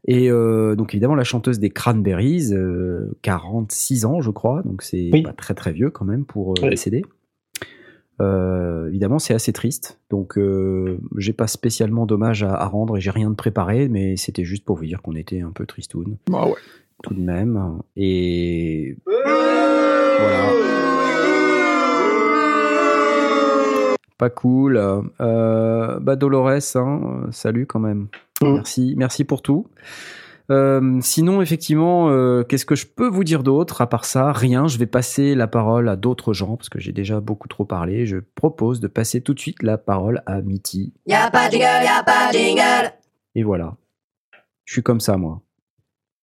Et 0.08 0.30
euh, 0.30 0.76
donc 0.76 0.94
évidemment 0.94 1.16
la 1.16 1.24
chanteuse 1.24 1.58
des 1.58 1.72
Cranberries, 1.72 2.54
euh, 2.54 3.18
46 3.24 4.06
ans 4.06 4.22
je 4.22 4.30
crois, 4.30 4.62
donc 4.62 4.84
c'est 4.84 5.10
Oui. 5.12 5.24
pas 5.24 5.34
très 5.34 5.56
très 5.56 5.74
vieux 5.74 5.90
quand 5.90 6.06
même 6.06 6.26
pour 6.26 6.52
euh, 6.52 6.62
Oui. 6.62 6.70
décéder. 6.70 7.02
Euh, 8.22 8.88
évidemment 8.88 9.20
c'est 9.20 9.34
assez 9.34 9.52
triste, 9.52 10.00
donc 10.10 10.38
euh, 10.38 11.00
j'ai 11.18 11.34
pas 11.34 11.48
spécialement 11.48 12.06
d'hommage 12.06 12.44
à, 12.44 12.54
à 12.54 12.66
rendre 12.66 12.96
et 12.96 13.02
j'ai 13.02 13.10
rien 13.12 13.30
de 13.30 13.36
préparé, 13.36 13.90
mais 13.90 14.16
c'était 14.16 14.46
juste 14.46 14.64
pour 14.64 14.78
vous 14.78 14.86
dire 14.86 15.02
qu'on 15.02 15.16
était 15.16 15.42
un 15.42 15.52
peu 15.52 15.66
tristoun 15.66 16.16
Ah 16.32 16.48
ouais. 16.48 16.56
Tout 17.04 17.14
de 17.14 17.22
même. 17.22 17.80
Et 17.96 18.98
voilà. 19.06 20.52
Pas 24.18 24.30
cool. 24.30 24.78
Euh, 25.20 26.00
bah 26.00 26.16
Dolores, 26.16 26.76
hein, 26.76 27.28
salut 27.32 27.66
quand 27.66 27.80
même. 27.80 28.08
Mm. 28.42 28.54
Merci, 28.54 28.94
merci 28.98 29.24
pour 29.24 29.42
tout. 29.42 29.68
Euh, 30.52 31.00
sinon, 31.02 31.42
effectivement, 31.42 32.10
euh, 32.10 32.44
qu'est-ce 32.44 32.66
que 32.66 32.76
je 32.76 32.86
peux 32.86 33.08
vous 33.08 33.24
dire 33.24 33.44
d'autre? 33.44 33.82
À 33.82 33.88
part 33.88 34.06
ça 34.06 34.32
Rien. 34.32 34.68
Je 34.68 34.78
vais 34.78 34.86
passer 34.86 35.36
la 35.36 35.48
parole 35.48 35.90
à 35.90 35.96
d'autres 35.96 36.34
gens 36.34 36.56
parce 36.56 36.70
que 36.70 36.80
j'ai 36.80 36.92
déjà 36.92 37.20
beaucoup 37.20 37.48
trop 37.48 37.66
parlé. 37.66 38.06
Je 38.06 38.18
propose 38.36 38.80
de 38.80 38.88
passer 38.88 39.22
tout 39.22 39.34
de 39.34 39.40
suite 39.40 39.64
la 39.64 39.78
parole 39.78 40.22
à 40.26 40.42
Mitty. 40.42 40.94
Y 41.08 41.14
a 41.14 41.32
pas 41.32 41.48
de 41.48 41.54
jingle, 41.54 41.66
y 41.66 41.88
a 41.88 42.04
pas 42.04 42.32
de 42.32 42.38
jingle. 42.38 42.94
Et 43.34 43.44
voilà. 43.44 43.76
Je 44.66 44.74
suis 44.74 44.84
comme 44.84 45.00
ça, 45.00 45.18
moi. 45.18 45.42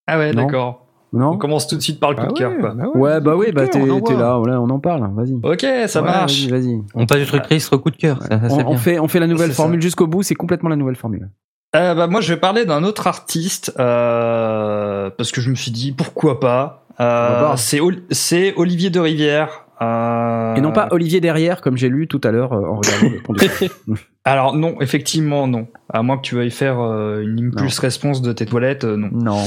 Ah 0.06 0.18
ouais, 0.18 0.32
d'accord. 0.32 0.86
Non 1.14 1.32
On 1.32 1.36
commence 1.36 1.66
tout 1.68 1.76
de 1.76 1.82
suite 1.82 2.00
par 2.00 2.10
le 2.10 2.16
coup 2.16 2.22
Bah 2.22 2.28
de 2.28 2.38
cœur, 2.38 2.52
ouais, 2.52 2.58
quoi. 2.58 2.70
bah 2.70 2.84
Ouais, 2.94 3.20
bah 3.20 3.36
oui, 3.36 3.52
bah 3.52 3.66
Coup 3.66 4.00
t'es 4.00 4.14
là, 4.16 4.38
voilà, 4.38 4.60
on 4.62 4.70
en 4.70 4.78
parle. 4.78 5.10
Vas-y. 5.14 5.34
Ok, 5.42 5.66
ça 5.86 6.00
Ouais, 6.00 6.06
marche. 6.06 6.46
Vas-y. 6.46 6.80
On 6.94 7.04
passe 7.04 7.18
du 7.18 7.26
truc 7.26 7.42
triste 7.42 7.70
au 7.74 7.78
coup 7.78 7.90
de 7.90 7.96
cœur. 7.96 8.22
Ça, 8.22 8.48
ça, 8.48 8.56
On, 8.66 8.76
fait, 8.78 8.98
on 8.98 9.08
fait 9.08 9.20
la 9.20 9.26
nouvelle 9.26 9.52
formule 9.52 9.82
jusqu'au 9.82 10.06
bout, 10.06 10.22
c'est 10.22 10.34
complètement 10.34 10.70
la 10.70 10.76
nouvelle 10.76 10.96
formule. 10.96 11.28
Euh, 11.76 11.94
bah, 11.94 12.06
moi, 12.06 12.20
je 12.22 12.32
vais 12.32 12.40
parler 12.40 12.64
d'un 12.64 12.82
autre 12.82 13.06
artiste 13.06 13.74
euh, 13.78 15.10
parce 15.16 15.32
que 15.32 15.40
je 15.40 15.50
me 15.50 15.54
suis 15.54 15.70
dit 15.70 15.92
pourquoi 15.92 16.40
pas. 16.40 16.86
Euh, 17.00 17.54
c'est 17.56 18.54
Olivier 18.56 18.90
de 18.90 19.00
Rivière. 19.00 19.66
Euh, 19.82 20.54
Et 20.54 20.60
non 20.60 20.72
pas 20.72 20.88
Olivier 20.92 21.20
derrière, 21.20 21.60
comme 21.60 21.76
j'ai 21.76 21.88
lu 21.88 22.06
tout 22.08 22.20
à 22.24 22.30
l'heure 22.30 22.52
euh, 22.52 22.64
en 22.66 22.76
regardant 22.76 23.10
le 23.10 23.20
conducteur. 23.20 23.68
Alors 24.24 24.54
non, 24.54 24.80
effectivement 24.80 25.46
non. 25.48 25.66
À 25.92 26.02
moins 26.02 26.16
que 26.16 26.22
tu 26.22 26.36
veuilles 26.36 26.50
faire 26.52 26.78
euh, 26.80 27.22
une 27.22 27.48
impulse 27.48 27.78
response 27.80 28.22
de 28.22 28.32
tes 28.32 28.46
toilettes, 28.46 28.84
euh, 28.84 28.96
non. 28.96 29.08
non. 29.12 29.42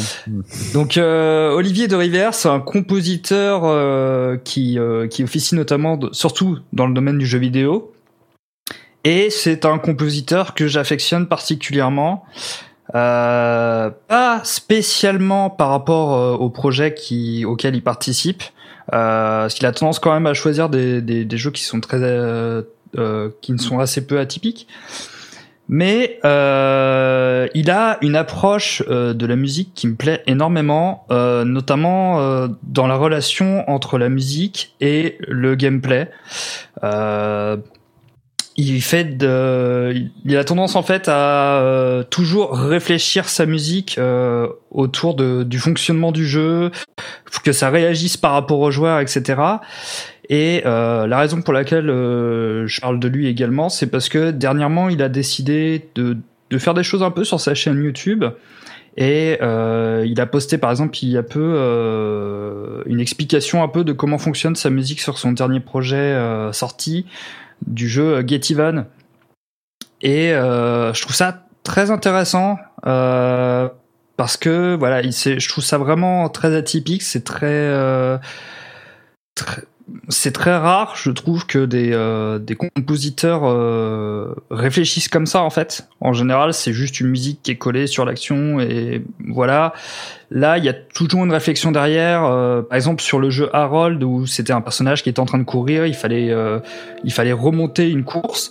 Donc 0.73 0.97
Olivier 0.97 1.87
de 1.87 1.95
Rivière, 1.95 2.33
c'est 2.33 2.49
un 2.49 2.59
compositeur 2.59 3.61
qui 4.43 4.77
qui 5.09 5.23
officie 5.23 5.55
notamment 5.55 5.95
de- 5.97 6.09
surtout 6.11 6.59
dans 6.73 6.87
le 6.87 6.93
domaine 6.93 7.17
du 7.17 7.25
jeu 7.25 7.39
vidéo. 7.39 7.91
Et 9.03 9.29
c'est 9.29 9.65
un 9.65 9.77
compositeur 9.77 10.55
que 10.55 10.67
j'affectionne 10.67 11.27
particulièrement 11.27 12.25
euh, 12.95 13.89
pas 14.07 14.41
spécialement 14.43 15.49
par 15.49 15.69
rapport 15.69 16.13
euh, 16.15 16.33
au 16.35 16.49
projet 16.49 16.93
qui, 16.93 17.43
auquel 17.45 17.75
il 17.75 17.81
participe, 17.83 18.43
parce 18.91 19.53
qu'il 19.53 19.65
a 19.65 19.71
tendance 19.71 19.99
quand 19.99 20.13
même 20.13 20.27
à 20.27 20.33
choisir 20.33 20.69
des, 20.69 21.01
des, 21.01 21.25
des 21.25 21.37
jeux 21.37 21.51
qui 21.51 21.63
sont 21.63 21.79
très, 21.79 21.97
euh, 22.01 22.61
euh, 22.97 23.29
qui 23.41 23.51
ne 23.51 23.57
sont 23.57 23.79
assez 23.79 24.05
peu 24.05 24.19
atypiques. 24.19 24.67
Mais 25.67 26.19
euh, 26.25 27.47
il 27.55 27.71
a 27.71 27.97
une 28.01 28.15
approche 28.15 28.83
euh, 28.87 29.13
de 29.13 29.25
la 29.25 29.35
musique 29.35 29.71
qui 29.73 29.87
me 29.87 29.95
plaît 29.95 30.21
énormément, 30.27 31.07
euh, 31.09 31.43
notamment 31.43 32.19
euh, 32.19 32.47
dans 32.61 32.85
la 32.85 32.95
relation 32.95 33.67
entre 33.67 33.97
la 33.97 34.09
musique 34.09 34.75
et 34.79 35.17
le 35.27 35.55
gameplay. 35.55 36.11
Il 38.57 38.81
fait 38.81 39.17
de, 39.17 39.93
il 40.23 40.37
a 40.37 40.43
tendance 40.45 40.77
en 40.77 40.83
fait 40.83 41.09
à 41.09 41.59
euh, 41.59 42.03
toujours 42.03 42.57
réfléchir 42.57 43.27
sa 43.27 43.45
musique 43.45 43.97
euh, 43.97 44.47
autour 44.71 45.15
de, 45.15 45.43
du 45.43 45.59
fonctionnement 45.59 46.13
du 46.13 46.25
jeu, 46.25 46.71
que 47.43 47.51
ça 47.51 47.69
réagisse 47.69 48.15
par 48.15 48.31
rapport 48.31 48.59
aux 48.59 48.71
joueurs, 48.71 49.01
etc. 49.01 49.41
Et 50.29 50.63
euh, 50.65 51.05
la 51.05 51.19
raison 51.19 51.41
pour 51.41 51.53
laquelle 51.53 51.89
euh, 51.89 52.65
je 52.65 52.79
parle 52.81 52.99
de 52.99 53.07
lui 53.07 53.27
également, 53.27 53.69
c'est 53.69 53.87
parce 53.87 54.09
que 54.09 54.31
dernièrement, 54.31 54.89
il 54.89 55.01
a 55.01 55.09
décidé 55.09 55.89
de, 55.95 56.17
de 56.49 56.57
faire 56.57 56.73
des 56.73 56.83
choses 56.83 57.03
un 57.03 57.11
peu 57.11 57.23
sur 57.23 57.39
sa 57.39 57.53
chaîne 57.53 57.83
YouTube. 57.83 58.23
Et 58.97 59.37
euh, 59.41 60.05
il 60.07 60.21
a 60.21 60.25
posté 60.25 60.57
par 60.57 60.71
exemple 60.71 60.97
il 61.01 61.09
y 61.09 61.17
a 61.17 61.23
peu 61.23 61.41
euh, 61.41 62.81
une 62.85 63.01
explication 63.01 63.61
un 63.61 63.67
peu 63.67 63.83
de 63.83 63.91
comment 63.91 64.17
fonctionne 64.17 64.55
sa 64.55 64.69
musique 64.69 65.01
sur 65.01 65.17
son 65.17 65.33
dernier 65.33 65.59
projet 65.59 65.97
euh, 65.97 66.53
sorti 66.53 67.05
du 67.65 67.87
jeu 67.89 68.25
Get 68.25 68.41
Even. 68.51 68.85
Et 70.01 70.33
euh, 70.33 70.93
je 70.93 71.01
trouve 71.01 71.15
ça 71.15 71.45
très 71.63 71.89
intéressant 71.91 72.57
euh, 72.85 73.69
parce 74.17 74.37
que 74.37 74.75
voilà, 74.75 75.01
je 75.01 75.49
trouve 75.49 75.63
ça 75.63 75.77
vraiment 75.77 76.29
très 76.29 76.55
atypique. 76.55 77.01
C'est 77.01 77.23
euh, 77.43 78.17
très- 79.35 79.63
c'est 80.09 80.31
très 80.31 80.55
rare, 80.55 80.95
je 80.95 81.11
trouve, 81.11 81.45
que 81.45 81.65
des, 81.65 81.91
euh, 81.93 82.39
des 82.39 82.55
compositeurs 82.55 83.41
euh, 83.43 84.33
réfléchissent 84.49 85.09
comme 85.09 85.27
ça 85.27 85.41
en 85.43 85.51
fait. 85.51 85.87
En 86.01 86.13
général, 86.13 86.53
c'est 86.53 86.73
juste 86.73 86.99
une 86.99 87.07
musique 87.07 87.41
qui 87.43 87.51
est 87.51 87.57
collée 87.57 87.85
sur 87.85 88.03
l'action 88.05 88.59
et 88.59 89.03
voilà. 89.27 89.73
Là, 90.31 90.57
il 90.57 90.63
y 90.63 90.69
a 90.69 90.73
toujours 90.73 91.23
une 91.23 91.31
réflexion 91.31 91.71
derrière. 91.71 92.25
euh, 92.25 92.63
par 92.63 92.75
exemple, 92.75 93.03
sur 93.03 93.19
le 93.19 93.29
jeu 93.29 93.49
Harold, 93.53 94.03
où 94.03 94.25
c'était 94.25 94.53
un 94.53 94.61
personnage 94.61 95.03
qui 95.03 95.09
était 95.09 95.19
en 95.19 95.25
train 95.25 95.37
de 95.37 95.43
courir, 95.43 95.85
il 95.85 95.93
fallait, 95.93 96.33
il 97.03 97.13
fallait 97.13 97.33
remonter 97.33 97.89
une 97.89 98.03
course. 98.03 98.49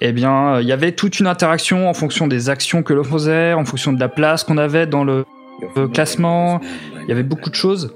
Eh 0.00 0.12
bien, 0.12 0.60
il 0.60 0.66
y 0.66 0.72
avait 0.72 0.92
toute 0.92 1.20
une 1.20 1.26
interaction 1.26 1.90
en 1.90 1.94
fonction 1.94 2.26
des 2.26 2.48
actions 2.48 2.82
que 2.82 2.94
l'on 2.94 3.04
faisait, 3.04 3.52
en 3.52 3.66
fonction 3.66 3.92
de 3.92 4.00
la 4.00 4.08
place 4.08 4.44
qu'on 4.44 4.56
avait 4.56 4.86
dans 4.86 5.04
le 5.04 5.26
classement. 5.92 6.60
Il 7.02 7.08
y 7.08 7.12
avait 7.12 7.22
beaucoup 7.22 7.50
de 7.50 7.54
choses. 7.54 7.92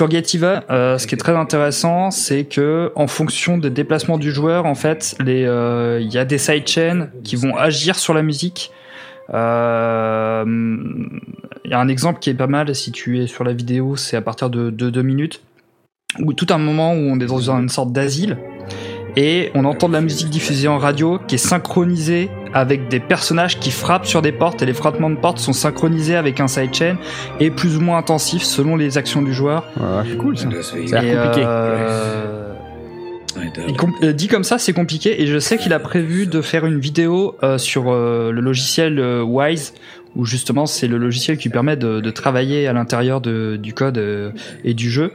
Even, 0.00 0.62
euh, 0.70 0.98
ce 0.98 1.06
qui 1.06 1.14
est 1.14 1.18
très 1.18 1.34
intéressant, 1.34 2.10
c'est 2.10 2.44
que 2.44 2.92
en 2.94 3.06
fonction 3.06 3.58
des 3.58 3.70
déplacements 3.70 4.18
du 4.18 4.30
joueur, 4.30 4.66
en 4.66 4.74
fait, 4.74 5.16
euh, 5.26 5.98
il 6.02 6.12
y 6.12 6.18
a 6.18 6.24
des 6.24 6.38
sidechains 6.38 7.08
qui 7.24 7.36
vont 7.36 7.56
agir 7.56 7.96
sur 7.96 8.12
la 8.12 8.22
musique. 8.22 8.72
Euh, 9.32 10.44
Il 11.64 11.70
y 11.70 11.74
a 11.74 11.80
un 11.80 11.88
exemple 11.88 12.20
qui 12.20 12.30
est 12.30 12.34
pas 12.34 12.46
mal 12.46 12.74
si 12.74 12.92
tu 12.92 13.20
es 13.20 13.26
sur 13.26 13.42
la 13.42 13.52
vidéo, 13.52 13.96
c'est 13.96 14.16
à 14.16 14.22
partir 14.22 14.50
de 14.50 14.70
2 14.70 15.02
minutes, 15.02 15.40
où 16.20 16.32
tout 16.32 16.46
un 16.50 16.58
moment 16.58 16.92
où 16.92 16.98
on 16.98 17.18
est 17.18 17.26
dans 17.26 17.50
une 17.50 17.68
sorte 17.68 17.92
d'asile 17.92 18.38
et 19.16 19.50
on 19.54 19.64
entend 19.64 19.88
de 19.88 19.94
la 19.94 20.00
musique 20.00 20.28
diffusée 20.30 20.68
en 20.68 20.78
radio 20.78 21.18
qui 21.26 21.36
est 21.36 21.38
synchronisée 21.38 22.28
avec 22.52 22.88
des 22.88 23.00
personnages 23.00 23.58
qui 23.58 23.70
frappent 23.70 24.06
sur 24.06 24.22
des 24.22 24.32
portes 24.32 24.62
et 24.62 24.66
les 24.66 24.74
frappements 24.74 25.10
de 25.10 25.16
portes 25.16 25.38
sont 25.38 25.52
synchronisés 25.52 26.16
avec 26.16 26.40
un 26.40 26.46
sidechain 26.48 26.96
et 27.40 27.50
plus 27.50 27.76
ou 27.76 27.80
moins 27.80 27.98
intensifs 27.98 28.42
selon 28.44 28.76
les 28.76 28.98
actions 28.98 29.22
du 29.22 29.32
joueur. 29.32 29.64
c'est 30.08 30.16
cool 30.16 30.36
ça. 30.38 30.48
Et, 30.76 30.86
l'air 30.86 31.24
compliqué. 31.26 31.46
euh, 31.46 32.52
il 33.68 33.76
com- 33.76 33.92
euh, 34.02 34.12
dit 34.12 34.28
comme 34.28 34.44
ça, 34.44 34.58
c'est 34.58 34.72
compliqué. 34.72 35.20
Et 35.22 35.26
je 35.26 35.38
sais 35.38 35.58
qu'il 35.58 35.72
a 35.74 35.78
prévu 35.78 36.26
de 36.26 36.40
faire 36.40 36.64
une 36.64 36.78
vidéo 36.80 37.36
euh, 37.42 37.58
sur 37.58 37.90
euh, 37.92 38.30
le 38.32 38.40
logiciel 38.40 38.98
euh, 38.98 39.22
Wise, 39.22 39.74
où 40.14 40.24
justement 40.24 40.64
c'est 40.64 40.88
le 40.88 40.96
logiciel 40.96 41.36
qui 41.36 41.50
permet 41.50 41.76
de, 41.76 42.00
de 42.00 42.10
travailler 42.10 42.66
à 42.66 42.72
l'intérieur 42.72 43.20
du 43.20 43.72
code 43.74 43.98
euh, 43.98 44.30
et 44.64 44.72
du 44.72 44.90
jeu. 44.90 45.12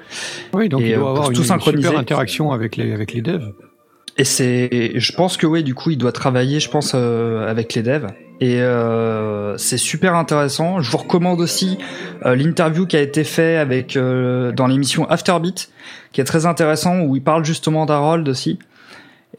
Oui, 0.54 0.70
donc 0.70 0.82
Et, 0.82 0.90
il 0.90 0.94
euh, 0.94 0.98
doit 0.98 1.10
avoir 1.10 1.32
une, 1.32 1.36
tout 1.36 1.42
une 1.44 1.60
super 1.60 1.98
interaction 1.98 2.52
avec 2.52 2.76
les, 2.78 2.94
avec 2.94 3.14
les 3.14 3.22
devs. 3.22 3.52
Et 4.18 4.24
c'est, 4.24 4.92
je 4.96 5.14
pense 5.14 5.38
que 5.38 5.48
oui, 5.48 5.64
du 5.64 5.74
coup, 5.74 5.92
il 5.92 5.98
doit 5.98 6.12
travailler, 6.12 6.60
je 6.60 6.70
pense, 6.70 6.94
euh, 6.96 7.50
avec 7.50 7.74
les 7.74 7.82
devs. 7.82 8.08
Et 8.42 8.60
euh, 8.60 9.56
c'est 9.58 9.78
super 9.78 10.16
intéressant. 10.16 10.82
Je 10.82 10.90
vous 10.90 10.98
recommande 10.98 11.40
aussi 11.40 11.78
euh, 12.26 12.36
l'interview 12.36 12.88
qui 12.88 12.98
a 12.98 13.02
été 13.02 13.24
fait 13.24 13.58
avec 13.58 13.96
euh, 13.96 14.52
dans 14.52 14.66
l'émission 14.66 15.08
Afterbeat, 15.10 15.70
qui 16.12 16.22
est 16.22 16.26
très 16.26 16.48
intéressant 16.48 17.02
où 17.02 17.16
il 17.16 17.22
parle 17.22 17.46
justement 17.46 17.86
d'Harold 17.86 18.28
aussi. 18.28 18.58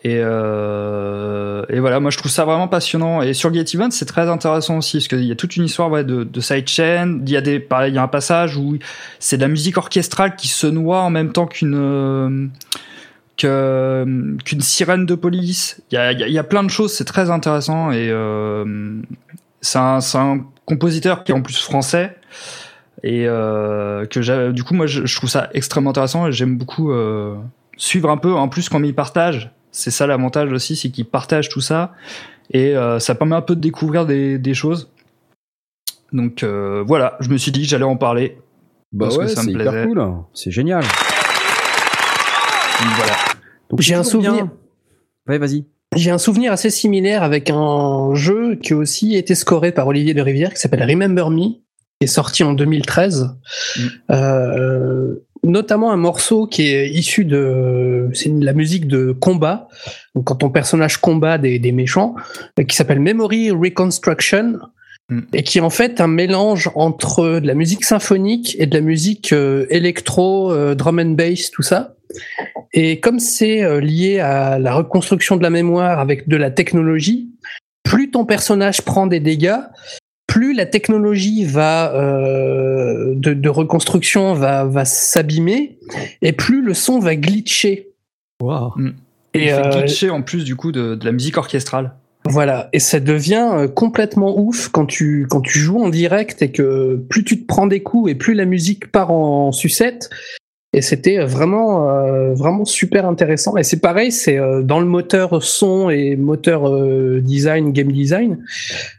Et, 0.05 0.21
euh, 0.21 1.65
et 1.69 1.79
voilà, 1.81 2.01
moi 2.01 2.11
je 2.11 2.19
trouve 2.19 2.31
ça 2.31 2.45
vraiment 2.45 2.69
passionnant. 2.69 3.23
Et 3.23 3.35
sur 3.35 3.53
Get 3.53 3.65
Even, 3.75 3.91
c'est 3.91 4.07
très 4.07 4.29
intéressant 4.29 4.79
aussi 4.79 4.99
parce 4.99 5.09
qu'il 5.09 5.25
y 5.25 5.33
a 5.33 5.37
toute 5.37 5.57
une 5.57 5.65
histoire 5.65 5.91
ouais, 5.91 6.05
de, 6.05 6.23
de 6.23 6.41
sidechain. 6.41 7.21
Il 7.25 7.31
y 7.31 7.37
a 7.37 7.41
des, 7.41 7.59
pareil, 7.59 7.93
il 7.93 7.97
y 7.97 7.99
a 7.99 8.03
un 8.03 8.09
passage 8.09 8.57
où 8.57 8.79
c'est 9.19 9.37
de 9.37 9.43
la 9.43 9.49
musique 9.49 9.79
orchestrale 9.79 10.37
qui 10.37 10.47
se 10.47 10.69
noie 10.69 11.01
en 11.01 11.11
même 11.11 11.33
temps 11.33 11.47
qu'une 11.47 12.51
euh, 13.45 14.37
qu'une 14.45 14.61
sirène 14.61 15.07
de 15.07 15.15
police. 15.15 15.83
Il 15.91 15.95
y 15.95 15.99
a, 15.99 16.13
il 16.13 16.21
y 16.21 16.23
a- 16.25 16.29
il 16.29 16.33
y 16.33 16.39
a 16.39 16.45
plein 16.45 16.63
de 16.63 16.71
choses, 16.71 16.93
c'est 16.93 17.05
très 17.05 17.31
intéressant 17.31 17.91
et 17.93 18.09
euh, 18.11 19.01
c'est 19.61 19.79
un, 19.79 20.45
compositeur 20.65 21.25
qui 21.25 21.33
est 21.33 21.35
en 21.35 21.43
plus 21.43 21.59
français 21.61 22.17
et 23.03 23.27
euh, 23.27 24.07
que 24.07 24.51
du 24.53 24.63
coup 24.63 24.75
moi 24.75 24.87
je, 24.87 25.05
je 25.07 25.17
trouve 25.17 25.29
ça 25.29 25.51
extrêmement 25.55 25.91
intéressant 25.91 26.29
et 26.29 26.33
j'aime 26.33 26.57
beaucoup 26.57 26.93
euh, 26.93 27.35
suivre 27.77 28.09
un 28.11 28.17
peu. 28.17 28.33
En 28.33 28.49
plus 28.49 28.69
quand 28.69 28.83
il 28.83 28.95
partage, 28.95 29.51
c'est 29.73 29.91
ça 29.91 30.07
l'avantage 30.07 30.53
aussi, 30.53 30.77
c'est 30.77 30.91
qu'il 30.91 31.05
partage 31.05 31.49
tout 31.49 31.61
ça 31.61 31.93
et 32.53 32.75
ça 32.99 33.15
permet 33.15 33.35
un 33.37 33.41
peu 33.43 33.57
de 33.57 33.61
découvrir 33.61 34.05
des, 34.07 34.39
des 34.39 34.55
choses. 34.55 34.91
Donc 36.13 36.45
voilà, 36.45 37.17
je 37.21 37.29
me 37.31 37.39
suis 37.39 37.51
dit 37.51 37.63
que 37.63 37.69
j'allais 37.69 37.85
en 37.85 37.97
parler. 37.97 38.39
Bah 38.93 39.07
parce 39.07 39.17
que 39.17 39.23
ouais, 39.23 39.29
ça 39.29 39.43
me 39.43 39.47
c'est 39.47 39.53
hyper 39.55 39.87
cool. 39.87 40.05
C'est 40.35 40.51
génial. 40.51 40.83
Donc 40.83 40.91
voilà. 42.97 43.15
Donc, 43.73 43.81
J'ai 43.81 43.95
un 43.95 44.03
bien. 44.03 44.11
souvenir. 44.11 44.49
Ouais, 45.27 45.39
vas-y. 45.39 45.65
J'ai 45.97 46.11
un 46.11 46.19
souvenir 46.19 46.53
assez 46.53 46.71
similaire 46.71 47.23
avec 47.23 47.51
un 47.51 48.15
jeu 48.15 48.57
qui 48.57 48.73
a 48.73 48.77
aussi 48.77 49.17
été 49.17 49.35
scoré 49.35 49.73
par 49.73 49.87
Olivier 49.89 50.15
de 50.15 50.23
Rivière 50.23 50.55
qui 50.55 50.61
s'appelle 50.61 50.83
Remember 50.89 51.29
Me, 51.31 51.49
qui 51.49 52.05
est 52.05 52.07
sorti 52.07 52.45
en 52.45 52.55
2013. 52.55 53.31
Mm. 53.77 53.81
Euh, 54.11 55.15
notamment 55.45 55.91
un 55.93 55.97
morceau 55.97 56.47
qui 56.47 56.69
est 56.69 56.89
issu 56.89 57.25
de 57.25 58.09
c'est 58.15 58.31
la 58.31 58.53
musique 58.53 58.87
de 58.87 59.11
combat 59.11 59.67
donc 60.15 60.27
quand 60.27 60.37
ton 60.37 60.51
personnage 60.51 60.99
combat 60.99 61.37
des, 61.37 61.59
des 61.59 61.73
méchants 61.73 62.15
euh, 62.61 62.63
qui 62.63 62.77
s'appelle 62.77 63.01
Memory 63.01 63.51
Reconstruction 63.51 64.61
Mm. 65.13 65.21
et 65.35 65.43
qui 65.43 65.59
est 65.59 65.63
en 65.63 65.71
fait 65.71 66.01
un 66.01 66.07
mélange 66.07 66.71
entre 66.75 67.41
de 67.41 67.47
la 67.47 67.55
musique 67.55 67.85
symphonique 67.85 68.57
et 68.59 68.67
de 68.67 68.75
la 68.75 68.81
musique 68.81 69.33
euh, 69.33 69.67
électro 69.69 70.53
euh, 70.53 70.75
drum 70.75 70.99
and 71.01 71.11
bass 71.17 71.51
tout 71.51 71.63
ça 71.63 71.97
et 72.73 73.01
comme 73.01 73.19
c'est 73.19 73.63
euh, 73.63 73.81
lié 73.81 74.21
à 74.21 74.59
la 74.59 74.75
reconstruction 74.75 75.37
de 75.37 75.43
la 75.43 75.51
mémoire 75.51 75.99
avec 75.99 76.29
de 76.29 76.37
la 76.37 76.51
technologie 76.51 77.31
plus 77.83 78.11
ton 78.11 78.25
personnage 78.25 78.83
prend 78.83 79.07
des 79.07 79.21
dégâts 79.21 79.59
plus 80.33 80.55
la 80.55 80.65
technologie 80.65 81.45
va 81.45 81.95
euh, 81.95 83.13
de, 83.15 83.35
de 83.35 83.49
reconstruction 83.51 84.33
va, 84.33 84.65
va 84.65 84.87
s'abîmer 84.87 85.79
et 86.23 86.33
plus 86.33 86.63
le 86.63 86.73
son 86.73 87.01
va 87.01 87.17
glitcher. 87.17 87.91
Wow. 88.41 88.73
Et 89.35 89.41
il 89.41 89.43
Et, 89.43 89.49
fait 89.49 89.67
euh, 89.67 89.71
glitcher 89.71 90.09
en 90.09 90.23
plus 90.23 90.45
du 90.45 90.57
coup 90.57 90.73
de, 90.73 90.95
de 90.95 91.05
la 91.05 91.13
musique 91.13 91.37
orchestrale. 91.37 91.93
Voilà, 92.25 92.71
et 92.73 92.79
ça 92.79 92.99
devient 92.99 93.47
euh, 93.53 93.69
complètement 93.69 94.39
ouf 94.39 94.69
quand 94.69 94.87
tu 94.87 95.27
quand 95.29 95.43
tu 95.43 95.59
joues 95.59 95.83
en 95.83 95.91
direct 95.91 96.41
et 96.41 96.51
que 96.51 96.97
plus 97.11 97.25
tu 97.25 97.39
te 97.39 97.47
prends 97.47 97.67
des 97.67 97.83
coups 97.83 98.11
et 98.11 98.15
plus 98.15 98.33
la 98.33 98.47
musique 98.47 98.91
part 98.91 99.11
en 99.11 99.53
sucette. 99.53 100.09
Et 100.75 100.81
c'était 100.81 101.19
vraiment 101.25 101.91
euh, 101.91 102.33
vraiment 102.33 102.65
super 102.65 103.05
intéressant. 103.05 103.59
Et 103.59 103.63
c'est 103.63 103.81
pareil, 103.81 104.11
c'est 104.11 104.39
euh, 104.39 104.63
dans 104.63 104.81
le 104.81 104.87
moteur 104.87 105.43
son 105.43 105.91
et 105.91 106.17
moteur 106.17 106.67
euh, 106.67 107.21
design, 107.21 107.73
game 107.73 107.93
design. 107.93 108.39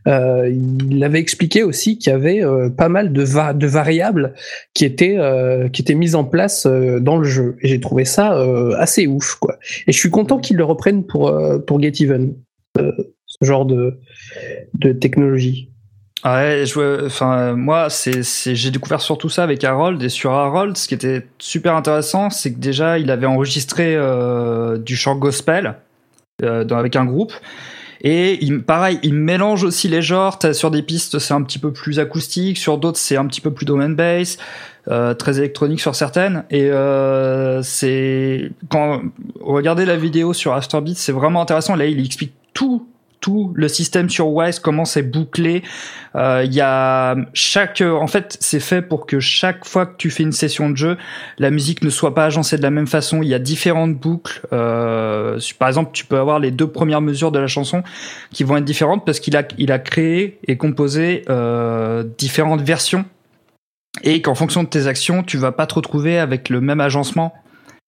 Euh, 0.08 0.54
il 0.92 1.04
avait 1.04 1.20
expliqué 1.20 1.64
aussi 1.64 1.98
qu'il 1.98 2.12
y 2.12 2.16
avait 2.16 2.44
euh, 2.44 2.70
pas 2.70 2.90
mal 2.90 3.12
de, 3.12 3.24
va- 3.24 3.54
de 3.54 3.66
variables 3.66 4.36
qui 4.76 4.86
étaient 4.86 5.16
euh, 5.18 5.68
qui 5.68 5.82
étaient 5.82 5.96
mises 5.96 6.14
en 6.14 6.26
place 6.26 6.68
euh, 6.68 7.00
dans 7.00 7.18
le 7.18 7.24
jeu. 7.24 7.56
Et 7.64 7.70
j'ai 7.70 7.80
trouvé 7.80 8.06
ça 8.06 8.38
euh, 8.38 8.76
assez 8.78 9.08
ouf, 9.08 9.34
quoi. 9.36 9.58
Et 9.88 9.92
je 9.92 9.98
suis 9.98 10.12
content 10.12 10.38
qu'ils 10.38 10.58
le 10.58 10.66
reprennent 10.66 11.04
pour 11.04 11.30
euh, 11.30 11.58
pour 11.58 11.82
Get 11.82 11.94
Even, 12.04 12.36
euh, 12.78 12.92
ce 13.26 13.44
genre 13.46 13.66
de 13.66 13.98
de 14.76 14.92
technologie. 14.92 15.73
Ouais, 16.26 16.64
je, 16.66 17.06
enfin, 17.06 17.54
moi, 17.54 17.90
c'est, 17.90 18.24
j'ai 18.24 18.72
découvert 18.72 19.02
surtout 19.02 19.30
ça 19.30 19.44
avec 19.44 19.64
Harold. 19.64 20.02
Et 20.02 20.10
sur 20.10 20.32
Harold, 20.32 20.78
ce 20.78 20.88
qui 20.88 20.94
était 20.94 21.28
super 21.38 21.76
intéressant, 21.76 22.30
c'est 22.30 22.54
que 22.54 22.60
déjà, 22.60 22.98
il 22.98 23.12
avait 23.12 23.26
enregistré 23.26 23.96
euh, 23.96 24.78
du 24.78 24.96
chant 24.96 25.16
gospel 25.16 25.76
euh, 26.42 26.68
avec 26.70 26.96
un 26.96 27.06
groupe. 27.06 27.34
Et 28.04 28.44
il, 28.44 28.64
pareil, 28.64 29.00
il 29.04 29.14
mélange 29.14 29.64
aussi 29.64 29.88
les 29.88 30.02
genres. 30.02 30.38
Sur 30.54 30.72
des 30.72 30.82
pistes, 30.82 31.20
c'est 31.20 31.34
un 31.34 31.42
petit 31.42 31.60
peu 31.60 31.72
plus 31.72 32.00
acoustique, 32.00 32.58
sur 32.58 32.78
d'autres, 32.78 33.00
c'est 33.00 33.16
un 33.16 33.26
petit 33.28 33.40
peu 33.42 33.52
plus 33.52 33.66
domain 33.66 33.90
bass, 33.90 34.38
euh, 34.90 35.14
très 35.14 35.40
électronique 35.40 35.80
sur 35.80 35.96
certaines. 35.96 36.44
Et 36.50 36.70
euh, 36.70 37.62
c'est 37.64 38.52
quand 38.70 39.02
regardez 39.40 39.86
la 39.86 39.96
vidéo 39.96 40.34
sur 40.34 40.54
Afterbeat, 40.54 40.98
c'est 40.98 41.14
vraiment 41.14 41.42
intéressant. 41.42 41.76
Là, 41.76 41.86
il 41.86 42.04
explique 42.04 42.34
tout 42.54 42.86
tout 43.24 43.54
le 43.56 43.70
système 43.70 44.10
sur 44.10 44.28
Wise, 44.28 44.60
comment 44.60 44.84
c'est 44.84 45.02
bouclé. 45.02 45.64
Euh, 46.16 46.44
Il 46.46 46.54
y 46.54 46.60
a 46.60 47.16
chaque, 47.34 47.82
en 47.82 48.06
fait, 48.06 48.38
c'est 48.42 48.60
fait 48.60 48.82
pour 48.82 49.08
que 49.08 49.22
chaque 49.22 49.66
fois 49.66 49.86
que 49.86 49.96
tu 49.98 50.10
fais 50.10 50.24
une 50.24 50.34
session 50.34 50.70
de 50.70 50.76
jeu, 50.76 50.98
la 51.40 51.50
musique 51.50 51.84
ne 51.84 51.90
soit 51.90 52.14
pas 52.14 52.26
agencée 52.26 52.58
de 52.58 52.62
la 52.62 52.70
même 52.70 52.86
façon. 52.86 53.22
Il 53.24 53.30
y 53.30 53.34
a 53.34 53.40
différentes 53.40 53.96
boucles. 53.96 54.42
Euh, 54.52 55.40
par 55.58 55.70
exemple, 55.70 55.92
tu 55.94 56.06
peux 56.06 56.18
avoir 56.18 56.40
les 56.40 56.52
deux 56.52 56.68
premières 56.68 57.00
mesures 57.00 57.32
de 57.32 57.40
la 57.40 57.48
chanson 57.48 57.82
qui 58.32 58.44
vont 58.44 58.58
être 58.58 58.66
différentes 58.66 59.06
parce 59.06 59.22
qu'il 59.22 59.38
a, 59.38 59.44
il 59.58 59.72
a 59.72 59.80
créé 59.80 60.38
et 60.46 60.58
composé 60.58 61.24
euh, 61.30 62.04
différentes 62.18 62.62
versions 62.62 63.06
et 64.04 64.22
qu'en 64.22 64.36
fonction 64.36 64.64
de 64.64 64.68
tes 64.68 64.88
actions, 64.88 65.24
tu 65.24 65.38
vas 65.38 65.54
pas 65.54 65.66
te 65.66 65.76
retrouver 65.76 66.20
avec 66.20 66.50
le 66.50 66.60
même 66.60 66.82
agencement. 66.82 67.34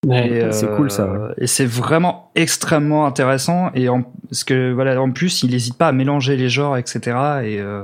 Ouais. 0.05 0.49
C'est 0.51 0.67
euh, 0.67 0.75
cool, 0.75 0.91
ça, 0.91 1.07
ouais. 1.07 1.33
Et 1.37 1.47
c'est 1.47 1.65
vraiment 1.65 2.31
extrêmement 2.35 3.05
intéressant. 3.05 3.71
Et 3.73 3.89
en, 3.89 4.03
parce 4.29 4.43
que 4.43 4.71
voilà, 4.71 5.01
en 5.01 5.11
plus, 5.11 5.43
il 5.43 5.51
n'hésite 5.51 5.77
pas 5.77 5.87
à 5.87 5.91
mélanger 5.91 6.37
les 6.37 6.49
genres, 6.49 6.77
etc. 6.77 6.99
Et 7.43 7.59
euh, 7.59 7.83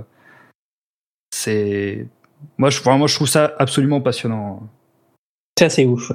c'est 1.32 2.08
moi, 2.58 2.70
je, 2.70 2.82
moi, 2.84 3.08
je 3.08 3.16
trouve 3.16 3.28
ça 3.28 3.54
absolument 3.58 4.02
passionnant. 4.02 4.70
C'est 5.58 5.66
assez 5.66 5.86
ouf. 5.86 6.12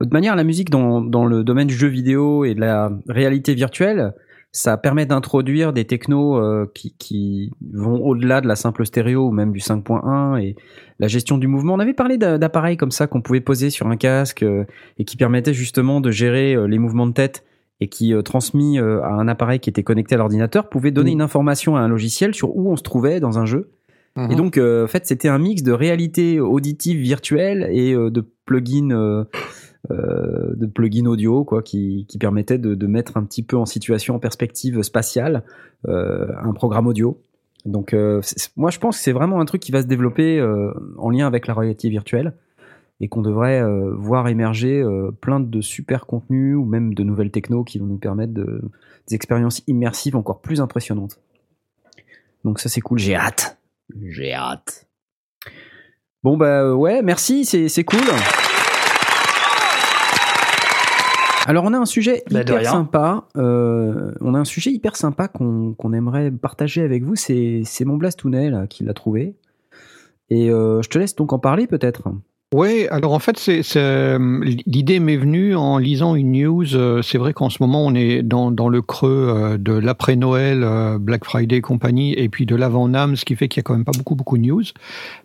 De 0.00 0.12
manière, 0.12 0.36
la 0.36 0.44
musique 0.44 0.70
dans, 0.70 1.00
dans 1.00 1.24
le 1.24 1.44
domaine 1.44 1.68
du 1.68 1.74
jeu 1.74 1.88
vidéo 1.88 2.44
et 2.44 2.54
de 2.54 2.60
la 2.60 2.90
réalité 3.08 3.54
virtuelle, 3.54 4.12
ça 4.56 4.76
permet 4.76 5.04
d'introduire 5.04 5.72
des 5.72 5.84
technos 5.84 6.38
euh, 6.38 6.70
qui, 6.76 6.94
qui 6.96 7.50
vont 7.72 8.00
au-delà 8.04 8.40
de 8.40 8.46
la 8.46 8.54
simple 8.54 8.86
stéréo 8.86 9.26
ou 9.26 9.32
même 9.32 9.50
du 9.50 9.58
5.1 9.58 10.40
et 10.40 10.54
la 11.00 11.08
gestion 11.08 11.38
du 11.38 11.48
mouvement. 11.48 11.74
On 11.74 11.80
avait 11.80 11.92
parlé 11.92 12.18
d'a- 12.18 12.38
d'appareils 12.38 12.76
comme 12.76 12.92
ça 12.92 13.08
qu'on 13.08 13.20
pouvait 13.20 13.40
poser 13.40 13.68
sur 13.70 13.88
un 13.88 13.96
casque 13.96 14.44
euh, 14.44 14.62
et 14.98 15.04
qui 15.04 15.16
permettaient 15.16 15.52
justement 15.54 16.00
de 16.00 16.12
gérer 16.12 16.54
euh, 16.54 16.66
les 16.68 16.78
mouvements 16.78 17.08
de 17.08 17.12
tête 17.12 17.44
et 17.80 17.88
qui, 17.88 18.14
transmis 18.24 18.78
à 18.78 19.08
un 19.08 19.26
appareil 19.26 19.58
qui 19.58 19.68
était 19.68 19.82
connecté 19.82 20.14
à 20.14 20.18
l'ordinateur, 20.18 20.68
pouvait 20.68 20.92
donner 20.92 21.10
Mm. 21.10 21.14
une 21.14 21.22
information 21.22 21.74
à 21.76 21.80
un 21.80 21.88
logiciel 21.88 22.32
sur 22.32 22.56
où 22.56 22.70
on 22.70 22.76
se 22.76 22.82
trouvait 22.84 23.18
dans 23.18 23.40
un 23.40 23.46
jeu. 23.46 23.72
Mhm. 24.16 24.30
Et 24.30 24.36
donc, 24.36 24.58
en 24.58 24.86
fait, 24.86 25.04
c'était 25.06 25.26
un 25.26 25.38
mix 25.38 25.64
de 25.64 25.72
réalité 25.72 26.38
auditive 26.38 26.98
virtuelle 27.00 27.68
et 27.72 27.92
de 27.92 28.24
plugins, 28.46 29.24
euh, 29.90 30.54
de 30.54 30.66
plugins 30.66 31.06
audio, 31.06 31.44
quoi, 31.44 31.62
qui, 31.62 32.06
qui 32.08 32.18
permettaient 32.18 32.58
de, 32.58 32.74
de 32.74 32.86
mettre 32.86 33.16
un 33.16 33.24
petit 33.24 33.42
peu 33.42 33.56
en 33.56 33.66
situation, 33.66 34.14
en 34.14 34.18
perspective 34.18 34.82
spatiale, 34.82 35.42
euh, 35.88 36.28
un 36.42 36.52
programme 36.52 36.86
audio. 36.86 37.20
Donc, 37.64 37.94
euh, 37.94 38.20
moi, 38.56 38.70
je 38.70 38.78
pense 38.78 38.96
que 38.96 39.02
c'est 39.02 39.12
vraiment 39.12 39.40
un 39.40 39.44
truc 39.44 39.62
qui 39.62 39.72
va 39.72 39.82
se 39.82 39.86
développer 39.86 40.38
euh, 40.38 40.72
en 40.98 41.10
lien 41.10 41.26
avec 41.26 41.46
la 41.46 41.54
réalité 41.54 41.88
virtuelle 41.88 42.34
et 43.00 43.08
qu'on 43.08 43.22
devrait 43.22 43.60
euh, 43.60 43.94
voir 43.94 44.28
émerger 44.28 44.84
plein 45.20 45.40
de 45.40 45.60
super 45.60 46.06
contenus 46.06 46.56
ou 46.56 46.64
même 46.64 46.94
de 46.94 47.02
nouvelles 47.02 47.30
technos 47.30 47.64
qui 47.64 47.78
vont 47.78 47.86
nous 47.86 47.98
permettre 47.98 48.32
de, 48.32 48.62
des 49.08 49.14
expériences 49.14 49.62
immersives 49.66 50.16
encore 50.16 50.40
plus 50.40 50.60
impressionnantes. 50.60 51.18
Donc 52.44 52.60
ça 52.60 52.68
c'est 52.68 52.80
cool, 52.80 52.98
j'ai 52.98 53.16
hâte. 53.16 53.58
J'ai 54.02 54.32
hâte. 54.32 54.86
Bon 56.22 56.36
bah 56.36 56.74
ouais, 56.74 57.02
merci, 57.02 57.44
c'est 57.44 57.84
cool. 57.84 57.98
Alors 61.46 61.64
on 61.64 61.72
a 61.72 61.78
un 61.78 61.84
sujet 61.86 62.22
Bah, 62.30 62.40
hyper 62.40 62.64
sympa. 62.70 63.24
euh, 63.36 64.12
on 64.20 64.34
a 64.34 64.38
un 64.38 64.44
sujet 64.44 64.70
hyper 64.70 64.96
sympa 64.96 65.28
qu'on 65.28 65.74
qu'on 65.74 65.92
aimerait 65.92 66.30
partager 66.30 66.82
avec 66.82 67.02
vous. 67.04 67.16
C'est 67.16 67.62
c'est 67.64 67.84
mon 67.84 67.96
Blastounet 67.96 68.50
là 68.50 68.66
qui 68.66 68.84
l'a 68.84 68.94
trouvé. 68.94 69.34
Et 70.30 70.50
euh, 70.50 70.80
je 70.82 70.88
te 70.88 70.98
laisse 70.98 71.14
donc 71.14 71.32
en 71.32 71.38
parler 71.38 71.66
peut-être. 71.66 72.08
Oui, 72.56 72.86
alors 72.92 73.14
en 73.14 73.18
fait, 73.18 73.36
c'est, 73.36 73.64
c'est, 73.64 73.80
euh, 73.80 74.40
l'idée 74.64 75.00
m'est 75.00 75.16
venue 75.16 75.56
en 75.56 75.76
lisant 75.78 76.14
une 76.14 76.30
news. 76.40 76.76
euh, 76.76 77.02
C'est 77.02 77.18
vrai 77.18 77.32
qu'en 77.32 77.50
ce 77.50 77.56
moment, 77.60 77.84
on 77.84 77.96
est 77.96 78.22
dans, 78.22 78.52
dans 78.52 78.68
le 78.68 78.80
creux 78.80 79.26
euh, 79.28 79.58
de 79.58 79.72
l'après-Noël, 79.72 80.64
Black 81.00 81.24
Friday 81.24 81.56
et 81.56 81.60
compagnie, 81.60 82.12
et 82.14 82.28
puis 82.28 82.46
de 82.46 82.54
l'avant-NAM, 82.54 83.16
ce 83.16 83.24
qui 83.24 83.34
fait 83.34 83.48
qu'il 83.48 83.58
y 83.58 83.62
a 83.62 83.64
quand 83.64 83.74
même 83.74 83.84
pas 83.84 83.90
beaucoup, 83.98 84.14
beaucoup 84.14 84.38
de 84.38 84.44
news. 84.44 84.62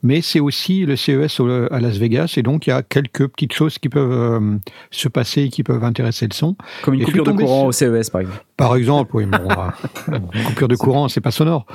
Mais 0.02 0.22
c'est 0.22 0.40
aussi 0.40 0.88
le 0.88 0.96
CES 0.96 1.40
à 1.70 1.80
Las 1.80 1.98
Vegas, 1.98 2.34
et 2.38 2.42
donc 2.42 2.66
il 2.66 2.72
y 2.72 2.74
a 2.74 2.82
quelques 2.82 3.28
petites 3.28 3.54
choses 3.54 3.78
qui 3.78 3.90
peuvent 3.90 4.58
se 4.90 5.08
passer 5.08 5.44
et 5.44 5.50
qui 5.50 5.62
peuvent 5.62 5.84
intéresser 5.84 6.26
le 6.28 6.34
son. 6.34 6.56
Comme 6.82 6.96
une 6.96 7.02
Et 7.02 7.04
coupure 7.06 7.26
de 7.26 7.32
courant 7.34 7.72
sur- 7.72 7.90
au 7.92 7.94
CES 8.02 8.10
par 8.10 8.22
exemple. 8.22 8.44
Par 8.58 8.76
exemple, 8.76 9.12
oui, 9.14 9.26
bon, 9.26 10.18
une 10.34 10.44
coupure 10.44 10.68
de 10.68 10.76
courant, 10.76 11.08
c'est 11.08 11.22
pas 11.22 11.32
sonore. 11.32 11.66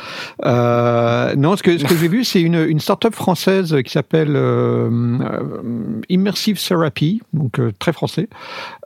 Euh, 0.44 1.34
non, 1.34 1.56
ce 1.56 1.62
que, 1.62 1.78
ce 1.78 1.84
que 1.84 1.94
j'ai 1.96 2.08
vu, 2.08 2.24
c'est 2.24 2.42
une, 2.42 2.56
une 2.56 2.78
start-up 2.80 3.14
française 3.14 3.74
qui 3.82 3.90
s'appelle 3.90 4.32
euh, 4.36 4.90
Immersive 6.08 6.58
Therapy, 6.66 7.22
donc 7.32 7.58
euh, 7.58 7.72
très 7.78 7.92
français, 7.92 8.28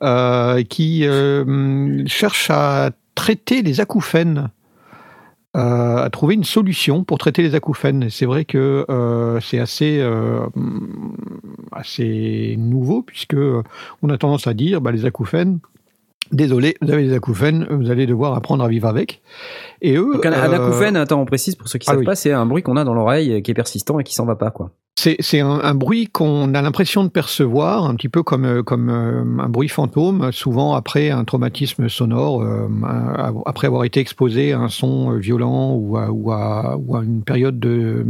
euh, 0.02 0.62
qui 0.64 1.06
euh, 1.06 2.04
cherche 2.06 2.50
à 2.50 2.90
traiter 3.14 3.62
les 3.62 3.80
acouphènes. 3.80 4.50
euh, 5.56 6.04
à 6.04 6.10
trouver 6.10 6.34
une 6.34 6.44
solution 6.44 7.04
pour 7.04 7.18
traiter 7.18 7.42
les 7.42 7.54
acouphènes. 7.54 8.10
C'est 8.10 8.26
vrai 8.26 8.44
que 8.44 8.84
euh, 8.90 9.40
c'est 9.40 9.58
assez 9.58 9.98
euh, 9.98 10.46
assez 11.72 12.56
nouveau 12.58 13.02
puisque 13.02 13.34
euh, 13.34 13.62
on 14.02 14.10
a 14.10 14.18
tendance 14.18 14.46
à 14.46 14.54
dire 14.54 14.80
bah, 14.80 14.92
les 14.92 15.04
acouphènes 15.06 15.58
Désolé, 16.32 16.76
vous 16.82 16.90
avez 16.90 17.04
des 17.04 17.14
acouphènes, 17.14 17.66
vous 17.70 17.90
allez 17.90 18.06
devoir 18.06 18.34
apprendre 18.34 18.64
à 18.64 18.68
vivre 18.68 18.88
avec. 18.88 19.22
Et 19.80 19.96
eux, 19.96 20.12
Donc 20.14 20.26
un, 20.26 20.32
un 20.32 20.52
euh, 20.52 20.66
acouphène, 20.66 20.96
attends, 20.96 21.20
on 21.20 21.24
précise 21.24 21.54
pour 21.54 21.68
ceux 21.68 21.78
qui 21.78 21.86
ah 21.88 21.92
savent 21.92 22.00
oui. 22.00 22.06
pas, 22.06 22.14
c'est 22.14 22.32
un 22.32 22.46
bruit 22.46 22.62
qu'on 22.62 22.76
a 22.76 22.84
dans 22.84 22.94
l'oreille 22.94 23.42
qui 23.42 23.50
est 23.50 23.54
persistant 23.54 23.98
et 23.98 24.04
qui 24.04 24.14
s'en 24.14 24.24
va 24.26 24.36
pas 24.36 24.50
quoi. 24.50 24.70
c'est 24.96 25.40
un, 25.40 25.60
un 25.62 25.74
bruit 25.74 26.08
qu'on 26.08 26.54
a 26.54 26.62
l'impression 26.62 27.04
de 27.04 27.08
percevoir, 27.08 27.84
un 27.84 27.94
petit 27.94 28.08
peu 28.08 28.22
comme 28.22 28.44
euh, 28.44 28.62
comme 28.62 28.90
euh, 28.90 29.42
un 29.42 29.48
bruit 29.48 29.68
fantôme, 29.68 30.30
souvent 30.32 30.74
après 30.74 31.10
un 31.10 31.24
traumatisme 31.24 31.88
sonore, 31.88 32.44
après 33.46 33.66
avoir 33.66 33.84
été 33.84 34.00
exposé 34.00 34.52
à 34.52 34.60
un 34.60 34.68
son 34.68 35.12
violent 35.12 35.74
ou 35.74 35.96
à, 35.96 36.10
ou 36.10 36.32
à, 36.32 36.76
ou 36.76 36.96
à 36.96 37.02
une 37.02 37.22
période 37.22 37.58
de 37.58 38.04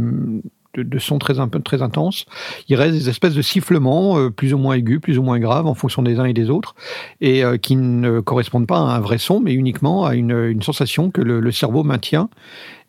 de, 0.75 0.83
de 0.83 0.99
son 0.99 1.19
très, 1.19 1.35
très 1.63 1.81
intense, 1.81 2.25
il 2.67 2.75
reste 2.75 2.93
des 2.93 3.09
espèces 3.09 3.33
de 3.33 3.41
sifflements 3.41 4.19
euh, 4.19 4.29
plus 4.29 4.53
ou 4.53 4.57
moins 4.57 4.75
aigus, 4.75 4.99
plus 4.99 5.17
ou 5.17 5.23
moins 5.23 5.39
graves 5.39 5.67
en 5.67 5.73
fonction 5.73 6.01
des 6.01 6.19
uns 6.19 6.25
et 6.25 6.33
des 6.33 6.49
autres, 6.49 6.75
et 7.21 7.43
euh, 7.43 7.57
qui 7.57 7.75
ne 7.75 8.19
correspondent 8.19 8.67
pas 8.67 8.77
à 8.77 8.95
un 8.95 8.99
vrai 8.99 9.17
son, 9.17 9.39
mais 9.39 9.53
uniquement 9.53 10.05
à 10.05 10.15
une, 10.15 10.31
une 10.31 10.61
sensation 10.61 11.11
que 11.11 11.21
le, 11.21 11.39
le 11.39 11.51
cerveau 11.51 11.83
maintient 11.83 12.29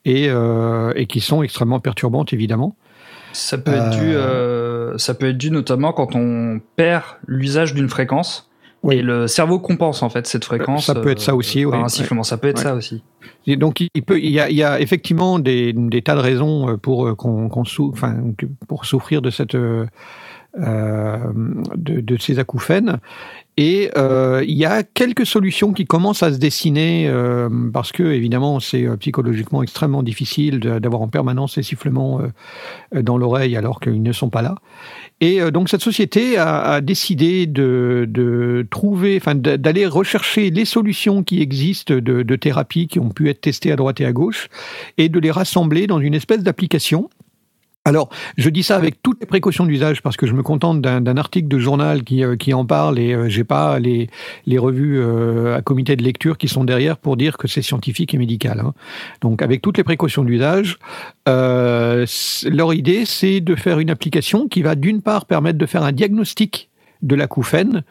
et, 0.04 0.28
euh, 0.28 0.92
et 0.96 1.06
qui 1.06 1.20
sont 1.20 1.42
extrêmement 1.42 1.80
perturbantes 1.80 2.32
évidemment. 2.32 2.76
Ça 3.32 3.58
peut 3.58 3.72
être 3.72 3.90
dû, 3.90 4.98
ça 4.98 5.14
peut 5.14 5.28
être 5.28 5.38
dû 5.38 5.52
notamment 5.52 5.92
quand 5.92 6.16
on 6.16 6.60
perd 6.74 7.04
l'usage 7.28 7.74
d'une 7.74 7.88
fréquence. 7.88 8.49
Oui. 8.82 8.96
Et 8.96 9.02
le 9.02 9.26
cerveau 9.26 9.58
compense 9.58 10.02
en 10.02 10.08
fait 10.08 10.26
cette 10.26 10.44
fréquence. 10.44 10.86
Ça 10.86 10.94
peut 10.94 11.10
être 11.10 11.20
ça 11.20 11.34
aussi, 11.34 11.64
par 11.64 11.72
oui. 11.72 11.84
un 11.84 11.88
sifflement, 11.88 12.22
ça 12.22 12.38
peut 12.38 12.48
être 12.48 12.58
Ouais. 12.58 12.62
ça 12.64 12.74
aussi. 12.74 13.02
Et 13.46 13.56
donc 13.56 13.80
il 13.80 14.02
peut, 14.02 14.18
il 14.18 14.30
y 14.30 14.40
a, 14.40 14.48
il 14.48 14.56
y 14.56 14.62
a 14.62 14.80
effectivement 14.80 15.38
des, 15.38 15.72
des 15.74 16.00
tas 16.02 16.14
de 16.14 16.20
raisons 16.20 16.70
euh, 16.70 16.76
pour 16.76 17.06
euh, 17.06 17.14
qu'on, 17.14 17.48
qu'on 17.50 17.64
sou- 17.64 17.90
enfin, 17.92 18.16
pour 18.68 18.86
souffrir 18.86 19.20
de 19.20 19.28
cette 19.30 19.54
euh, 19.54 19.86
euh, 20.58 21.18
de, 21.76 22.00
de 22.00 22.16
ces 22.18 22.38
acouphènes. 22.38 22.98
Et 23.62 23.90
euh, 23.94 24.42
il 24.48 24.56
y 24.56 24.64
a 24.64 24.82
quelques 24.82 25.26
solutions 25.26 25.74
qui 25.74 25.84
commencent 25.84 26.22
à 26.22 26.32
se 26.32 26.38
dessiner 26.38 27.06
euh, 27.08 27.50
parce 27.74 27.92
que 27.92 28.02
évidemment 28.02 28.58
c'est 28.58 28.86
euh, 28.86 28.96
psychologiquement 28.96 29.62
extrêmement 29.62 30.02
difficile 30.02 30.60
d'avoir 30.60 31.02
en 31.02 31.08
permanence 31.08 31.56
ces 31.56 31.62
sifflements 31.62 32.22
dans 32.94 33.18
l'oreille 33.18 33.58
alors 33.58 33.78
qu'ils 33.80 34.02
ne 34.02 34.12
sont 34.12 34.30
pas 34.30 34.40
là. 34.40 34.54
Et 35.20 35.42
donc 35.50 35.68
cette 35.68 35.82
société 35.82 36.38
a, 36.38 36.80
décidé 36.80 37.46
de, 37.46 38.66
trouver, 38.70 39.20
d'aller 39.20 39.86
rechercher 39.86 40.48
les 40.48 40.64
solutions 40.64 41.22
qui 41.22 41.42
existent 41.42 41.94
de, 41.94 42.22
de 42.22 42.36
thérapie 42.36 42.86
qui 42.86 42.98
ont 42.98 43.10
pu 43.10 43.28
être 43.28 43.42
testées 43.42 43.72
à 43.72 43.76
droite 43.76 44.00
et 44.00 44.06
à 44.06 44.12
gauche 44.12 44.48
et 44.96 45.10
de 45.10 45.20
les 45.20 45.30
rassembler 45.30 45.86
dans 45.86 46.00
une 46.00 46.14
espèce 46.14 46.42
d'application. 46.42 47.10
Alors, 47.86 48.10
je 48.36 48.50
dis 48.50 48.62
ça 48.62 48.76
avec 48.76 49.02
toutes 49.02 49.20
les 49.20 49.26
précautions 49.26 49.64
d'usage 49.64 50.02
parce 50.02 50.18
que 50.18 50.26
je 50.26 50.34
me 50.34 50.42
contente 50.42 50.82
d'un 50.82 51.16
article 51.16 51.48
de 51.48 51.58
journal 51.58 52.04
qui, 52.04 52.22
euh, 52.22 52.36
en 52.52 52.66
parle 52.66 52.98
et 52.98 53.14
euh, 53.14 53.30
j'ai 53.30 53.42
pas 53.42 53.78
les, 53.78 54.10
revues 54.58 55.00
euh, 55.00 55.56
à 55.56 55.62
comité 55.62 55.96
de 55.96 56.02
lecture 56.02 56.36
qui 56.36 56.46
sont 56.46 56.64
derrière 56.64 56.98
pour 56.98 57.16
dire 57.16 57.38
que 57.38 57.48
c'est 57.48 57.62
scientifique 57.62 58.12
et 58.12 58.18
médical. 58.18 58.60
hein. 58.60 58.74
Donc, 59.22 59.40
avec 59.40 59.62
toutes 59.62 59.78
les 59.78 59.84
précautions 59.84 60.24
d'usage, 60.24 60.78
leur 61.26 62.74
idée, 62.74 63.06
c'est 63.06 63.40
de 63.40 63.54
faire 63.54 63.78
une 63.78 63.88
application 63.88 64.46
qui 64.46 64.60
va 64.60 64.74
d'une 64.74 65.00
part 65.00 65.24
permettre 65.24 65.56
de 65.56 65.66
faire 65.66 65.82
un 65.82 65.92
diagnostic 65.92 66.68
de 67.02 67.14
l'acouphène. 67.14 67.82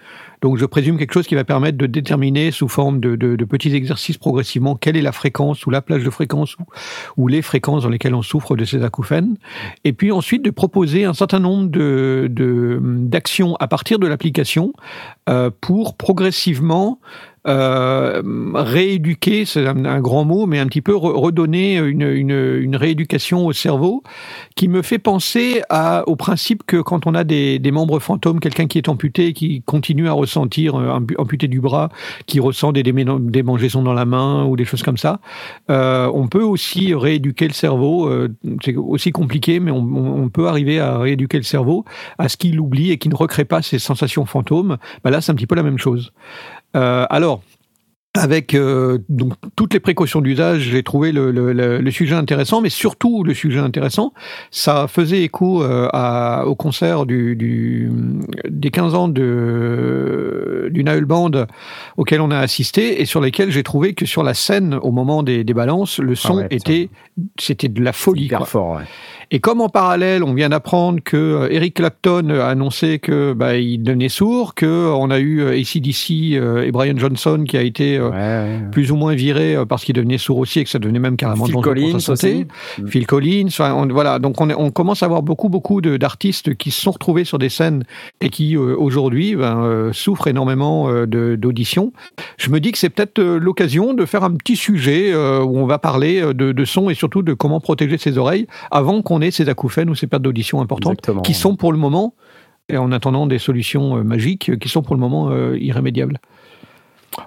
Donc, 0.41 0.57
je 0.57 0.65
présume 0.65 0.97
quelque 0.97 1.13
chose 1.13 1.27
qui 1.27 1.35
va 1.35 1.43
permettre 1.43 1.77
de 1.77 1.85
déterminer 1.85 2.51
sous 2.51 2.67
forme 2.69 2.99
de, 2.99 3.15
de- 3.15 3.43
petits 3.45 3.75
exercices 3.75 4.17
progressivement 4.17 4.75
quelle 4.75 4.95
est 4.95 5.01
la 5.01 5.11
fréquence 5.11 5.65
ou 5.65 5.69
la 5.71 5.81
plage 5.81 6.03
de 6.03 6.09
fréquence 6.09 6.55
ou, 6.57 6.63
ou 7.17 7.27
les 7.27 7.41
fréquences 7.41 7.83
dans 7.83 7.89
lesquelles 7.89 8.15
on 8.15 8.21
souffre 8.21 8.55
de 8.55 8.63
ces 8.63 8.83
acouphènes. 8.83 9.37
Et 9.83 9.91
puis 9.93 10.11
ensuite 10.11 10.43
de 10.45 10.51
proposer 10.51 11.05
un 11.05 11.13
certain 11.13 11.39
nombre 11.39 11.69
de, 11.69 12.27
de- 12.29 12.79
d'actions 12.81 13.55
à 13.59 13.67
partir 13.67 13.99
de 13.99 14.07
l'application 14.07 14.73
euh, 15.27 15.49
pour 15.61 15.97
progressivement 15.97 16.99
euh, 17.47 18.21
rééduquer, 18.53 19.45
c'est 19.45 19.65
un, 19.65 20.01
grand 20.01 20.25
mot, 20.25 20.45
mais 20.45 20.59
un 20.59 20.67
petit 20.67 20.81
peu 20.81 20.93
re- 20.93 21.17
redonner 21.17 21.77
une, 21.77 22.75
rééducation 22.75 23.45
au 23.45 23.53
cerveau 23.53 24.03
qui 24.55 24.67
me 24.67 24.81
fait 24.81 24.99
penser 24.99 25.61
au 26.05 26.15
principe 26.15 26.63
que 26.65 26.77
quand 26.81 27.07
on 27.07 27.15
a 27.15 27.23
des, 27.23 27.59
membres 27.71 27.99
fantômes, 27.99 28.39
quelqu'un 28.39 28.67
qui 28.67 28.77
est 28.77 28.89
amputé 28.89 29.33
qui 29.33 29.61
continue 29.63 30.07
à 30.07 30.13
ressentir, 30.13 30.75
euh, 30.75 30.99
ampu- 30.99 31.15
amputé 31.17 31.47
du 31.47 31.61
bras, 31.61 31.89
qui 32.25 32.39
ressent 32.39 32.71
des 32.71 32.83
démangeaisons 32.83 33.83
dans 33.83 33.93
la 33.93 34.05
main 34.05 34.45
ou 34.45 34.55
des 34.55 34.65
choses 34.65 34.83
comme 34.83 34.97
ça, 34.97 35.19
euh, 35.69 36.11
on 36.13 36.27
peut 36.27 36.43
aussi 36.43 36.93
rééduquer 36.93 37.47
le 37.47 37.53
cerveau. 37.53 38.09
c'est 38.63 38.75
aussi 38.75 39.11
compliqué, 39.11 39.59
mais 39.59 39.71
on, 39.71 40.29
peut 40.29 40.47
arriver 40.47 40.79
à 40.79 40.99
rééduquer 40.99 41.37
le 41.37 41.43
cerveau 41.43 41.85
à 42.17 42.29
ce 42.29 42.37
qu'il 42.37 42.59
oublie 42.59 42.91
et 42.91 42.97
qu'il 42.97 43.11
ne 43.11 43.15
recrée 43.15 43.45
pas 43.45 43.61
ces 43.61 43.79
sensations 43.79 44.25
fantômes. 44.25 44.77
Bah 45.03 45.09
là, 45.09 45.21
c'est 45.21 45.31
un 45.31 45.35
petit 45.35 45.47
peu 45.47 45.55
la 45.55 45.63
même 45.63 45.79
chose. 45.79 46.11
Euh, 46.75 47.05
alors, 47.09 47.41
avec 48.17 48.55
euh, 48.55 48.97
donc 49.07 49.33
toutes 49.55 49.73
les 49.73 49.79
précautions 49.79 50.19
d'usage, 50.19 50.61
j'ai 50.61 50.81
trouvé 50.81 51.11
le, 51.11 51.31
le- 51.31 51.53
le- 51.53 51.77
le 51.79 51.91
sujet 51.91 52.15
intéressant, 52.15 52.59
mais 52.59 52.69
surtout 52.69 53.23
le 53.23 53.33
sujet 53.35 53.59
intéressant, 53.59 54.13
ça 54.49 54.87
faisait 54.87 55.21
écho 55.21 55.63
euh, 55.63 55.87
à- 55.93 56.43
au 56.47 56.55
concert 56.55 57.05
du, 57.05 57.35
du- 57.35 57.89
des 58.49 58.71
15 58.71 58.95
ans 58.95 59.07
de, 59.09 60.69
du 60.71 60.83
Naël 60.83 61.05
Band 61.05 61.31
auquel 61.97 62.21
on 62.21 62.31
a 62.31 62.37
assisté 62.39 63.01
et 63.01 63.05
sur 63.05 63.21
lesquels 63.21 63.51
j'ai 63.51 63.63
trouvé 63.63 63.93
que 63.93 64.05
sur 64.05 64.23
la 64.23 64.33
scène, 64.33 64.73
au 64.81 64.91
moment 64.91 65.23
des, 65.23 65.43
des 65.43 65.53
balances, 65.53 65.99
le 65.99 66.15
son 66.15 66.37
ouais, 66.37 66.43
ça. 66.49 66.55
était, 66.55 66.89
c'était 67.39 67.67
de 67.69 67.81
la 67.83 67.93
folie. 67.93 68.25
Hyper 68.25 68.39
quoi. 68.39 68.47
fort, 68.47 68.75
ouais. 68.77 68.83
Et 69.31 69.39
comme 69.39 69.61
en 69.61 69.69
parallèle, 69.69 70.23
on 70.23 70.33
vient 70.33 70.49
d'apprendre 70.49 70.99
que 71.03 71.15
euh, 71.17 71.47
Eric 71.51 71.75
Clapton 71.75 72.29
a 72.31 72.45
annoncé 72.47 72.97
que 72.97 73.33
bah, 73.33 73.57
il 73.57 73.83
devenait 73.83 74.09
sourd, 74.09 74.55
que 74.55 74.91
on 74.91 75.11
a 75.11 75.19
eu 75.19 75.41
euh, 75.41 75.51
ACDC 75.59 76.33
euh, 76.33 76.63
et 76.65 76.71
Brian 76.71 76.97
Johnson 76.97 77.43
qui 77.47 77.55
a 77.55 77.61
été 77.61 77.97
euh, 77.97 78.09
Ouais, 78.09 78.15
ouais. 78.17 78.59
plus 78.71 78.91
ou 78.91 78.95
moins 78.95 79.13
viré 79.13 79.55
euh, 79.55 79.65
parce 79.65 79.85
qu'il 79.85 79.93
devenait 79.93 80.17
sourd 80.17 80.39
aussi 80.39 80.59
et 80.59 80.63
que 80.63 80.69
ça 80.69 80.79
devenait 80.79 80.97
même 80.99 81.15
carrément 81.15 81.45
Phil 81.45 81.53
dangereux 81.53 81.73
pour 81.75 81.83
Collins 81.83 81.99
sa 81.99 82.15
santé. 82.15 82.47
aussi. 82.77 82.81
Mm. 82.81 82.87
Phil 82.87 83.05
Collins, 83.07 83.45
enfin, 83.49 83.73
on- 83.75 83.87
voilà. 83.87 84.17
Donc 84.17 84.41
on, 84.41 84.71
commence 84.71 85.03
à 85.03 85.05
avoir 85.05 85.21
beaucoup 85.21 85.49
beaucoup 85.49 85.79
d'artistes 85.81 86.55
qui 86.55 86.71
se 86.71 86.81
sont 86.81 86.91
retrouvés 86.91 87.23
sur 87.23 87.37
des 87.37 87.49
scènes 87.49 87.83
et 88.21 88.29
qui 88.29 88.55
euh, 88.55 88.75
aujourd'hui 88.77 89.35
ben, 89.35 89.59
euh, 89.63 89.93
souffrent 89.93 90.27
énormément 90.27 90.89
euh, 90.89 91.05
d'audition. 91.37 91.93
Je 92.37 92.49
me 92.49 92.59
dis 92.59 92.71
que 92.71 92.77
c'est 92.79 92.89
peut-être 92.89 93.19
euh, 93.19 93.37
l'occasion 93.39 93.93
de 93.93 94.05
faire 94.05 94.23
un 94.23 94.31
petit 94.31 94.55
sujet 94.55 95.11
euh, 95.13 95.43
où 95.43 95.57
on 95.59 95.65
va 95.67 95.77
parler 95.77 96.21
euh, 96.21 96.33
de, 96.33 96.51
de 96.51 96.65
son 96.65 96.89
et 96.89 96.95
surtout 96.95 97.21
de 97.21 97.33
comment 97.33 97.59
protéger 97.59 97.97
ses 97.99 98.17
oreilles 98.17 98.47
avant 98.71 99.01
qu'on 99.03 99.18
ces 99.31 99.49
acouphènes 99.49 99.89
ou 99.89 99.95
ces 99.95 100.07
pertes 100.07 100.21
d'audition 100.23 100.61
importantes 100.61 100.93
Exactement. 100.99 101.21
qui 101.21 101.33
sont 101.33 101.55
pour 101.55 101.71
le 101.71 101.77
moment, 101.77 102.13
et 102.69 102.77
en 102.77 102.91
attendant 102.91 103.25
des 103.27 103.39
solutions 103.39 103.97
euh, 103.97 104.03
magiques, 104.03 104.49
euh, 104.49 104.55
qui 104.57 104.69
sont 104.69 104.81
pour 104.81 104.95
le 104.95 105.01
moment 105.01 105.29
euh, 105.31 105.57
irrémédiables. 105.59 106.19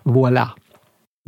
Voilà. 0.05 0.55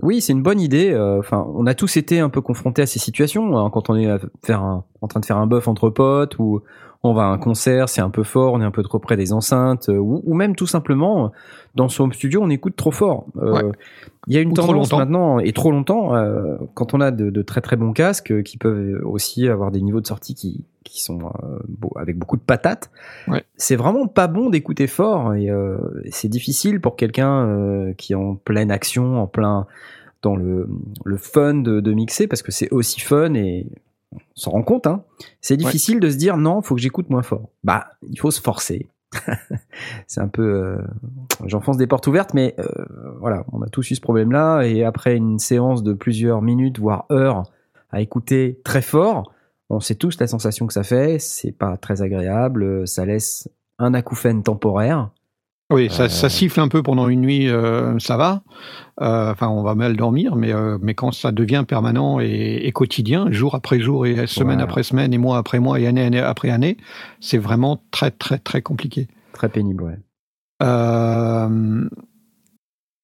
Oui, 0.03 0.21
c'est 0.21 0.33
une 0.33 0.43
bonne 0.43 0.61
idée. 0.61 0.93
Enfin, 1.21 1.47
on 1.55 1.67
a 1.67 1.75
tous 1.75 1.97
été 1.97 2.19
un 2.19 2.29
peu 2.29 2.41
confrontés 2.41 2.83
à 2.83 2.87
ces 2.87 2.99
situations 2.99 3.57
hein, 3.57 3.71
quand 3.71 3.91
on 3.91 3.97
est 3.97 4.11
à 4.11 4.19
faire 4.45 4.61
un- 4.63 4.85
en 5.01 5.07
train 5.09 5.21
de 5.21 5.25
faire 5.25 5.37
un 5.39 5.47
bœuf 5.47 5.69
entre 5.69 5.89
potes 5.91 6.37
ou 6.41 6.63
on 7.05 7.13
va 7.13 7.25
à 7.25 7.27
un 7.27 7.39
concert, 7.39 7.89
c'est 7.91 8.01
un 8.01 8.09
peu 8.09 8.23
fort, 8.23 8.55
on 8.55 8.63
est 8.63 8.65
un 8.65 8.71
peu 8.71 8.83
trop 8.83 8.99
près 8.99 9.17
des 9.17 9.35
enceintes 9.35 9.91
euh, 9.91 9.99
ou, 9.99 10.23
ou 10.25 10.35
même 10.35 10.57
tout 10.57 10.67
simplement 10.67 11.33
dans 11.75 11.89
son 11.89 12.11
studio, 12.11 12.41
on 12.43 12.49
écoute 12.49 12.77
trop 12.77 12.91
fort. 12.91 13.27
Euh, 13.37 13.53
Ouais. 13.55 13.73
Il 14.27 14.35
y 14.35 14.39
a 14.39 14.41
une 14.41 14.53
Ou 14.53 14.55
tendance 14.55 14.91
maintenant 14.91 15.39
et 15.39 15.53
trop 15.53 15.71
longtemps 15.71 16.17
euh, 16.17 16.57
quand 16.73 16.95
on 16.95 17.01
a 17.03 17.11
de, 17.11 17.29
de 17.29 17.43
très 17.43 17.61
très 17.61 17.77
bons 17.77 17.93
casques 17.93 18.43
qui 18.43 18.57
peuvent 18.57 19.03
aussi 19.05 19.47
avoir 19.49 19.71
des 19.71 19.83
niveaux 19.83 20.01
de 20.01 20.07
sortie 20.07 20.35
qui 20.35 20.65
qui 20.83 21.03
sont 21.03 21.19
avec 21.97 22.19
beaucoup 22.19 22.37
de 22.37 22.43
patates. 22.43 22.91
Ouais. 23.29 23.45
C'est 23.57 23.77
vraiment 23.77 24.07
pas 24.07 24.27
bon 24.27 24.49
d'écouter 24.49 24.87
fort 24.87 25.35
et 25.35 25.51
c'est 26.11 26.29
difficile 26.29 26.81
pour 26.81 26.97
quelqu'un 26.97 27.93
qui 27.99 28.13
est 28.13 28.17
en 28.17 28.35
pleine 28.35 28.71
action, 28.71 29.21
en 29.21 29.27
plein 29.27 29.67
dans 30.23 30.37
le, 30.37 30.69
le 31.05 31.17
fun 31.19 31.55
de, 31.55 31.81
de 31.81 31.93
mixer 31.93 32.27
parce 32.27 32.43
que 32.43 32.53
c'est 32.53 32.71
aussi 32.71 33.01
fun 33.01 33.35
et 33.35 33.67
on 34.15 34.21
s'en 34.35 34.51
rend 34.51 34.63
compte. 34.63 34.87
Hein. 34.87 35.05
C'est 35.41 35.57
difficile 35.57 36.01
de 36.01 36.11
se 36.11 36.17
dire 36.17 36.37
non, 36.37 36.63
faut 36.63 36.75
que 36.75 36.81
j'écoute 36.81 37.11
moins 37.11 37.23
fort. 37.23 37.49
Bah, 37.63 37.91
il 38.09 38.19
faut 38.19 38.31
se 38.31 38.41
forcer. 38.41 38.89
c'est 40.07 40.21
un 40.21 40.29
peu, 40.29 40.43
euh, 40.43 40.79
j'enfonce 41.47 41.77
des 41.77 41.87
portes 41.87 42.07
ouvertes, 42.07 42.35
mais 42.35 42.55
euh, 42.59 42.67
voilà, 43.21 43.45
on 43.53 43.63
a 43.63 43.69
tous 43.69 43.91
eu 43.91 43.95
ce 43.95 44.01
problème-là 44.01 44.63
et 44.63 44.85
après 44.85 45.17
une 45.17 45.39
séance 45.39 45.83
de 45.83 45.93
plusieurs 45.93 46.43
minutes 46.43 46.79
voire 46.79 47.07
heures 47.13 47.45
à 47.91 48.01
écouter 48.01 48.61
très 48.65 48.83
fort, 48.83 49.33
on 49.71 49.81
sait 49.81 49.95
tous 49.95 50.19
la 50.19 50.27
sensation 50.27 50.67
que 50.67 50.73
ça 50.73 50.83
fait. 50.83 51.19
C'est 51.19 51.53
pas 51.53 51.77
très 51.77 52.03
agréable, 52.03 52.87
ça 52.87 53.05
laisse 53.05 53.49
un 53.79 53.95
acouphène 53.95 54.43
temporaire. 54.43 55.11
Oui, 55.73 55.89
ça, 55.91 56.09
ça 56.09 56.29
siffle 56.29 56.61
un 56.61 56.69
peu 56.69 56.83
pendant 56.83 57.09
une 57.09 57.23
nuit, 57.23 57.49
euh, 57.49 57.99
ça 57.99 58.17
va. 58.17 58.43
Euh, 59.01 59.33
Enfin, 59.33 59.49
on 59.49 59.63
va 59.63 59.75
mal 59.75 59.97
dormir, 59.97 60.37
mais, 60.37 60.53
euh, 60.53 60.79
mais 60.81 60.95
quand 60.95 61.11
ça 61.11 61.33
devient 61.33 61.65
permanent 61.67 62.21
et, 62.21 62.61
et 62.65 62.71
quotidien, 62.73 63.31
jour 63.33 63.55
après 63.55 63.81
jour 63.81 64.07
et 64.07 64.27
semaine 64.27 64.59
Ouais. 64.59 64.63
après 64.63 64.83
semaine 64.83 65.13
et 65.15 65.19
mois 65.19 65.39
après 65.39 65.61
mois 65.61 65.81
et 65.81 65.87
année, 65.87 66.03
année 66.05 66.21
après 66.21 66.51
année, 66.51 66.77
c'est 67.19 67.39
vraiment 67.39 67.83
très 67.91 68.11
très 68.11 68.39
très 68.39 68.61
compliqué. 68.63 69.09
Très 69.33 69.49
pénible, 69.49 69.83
ouais. 69.85 69.99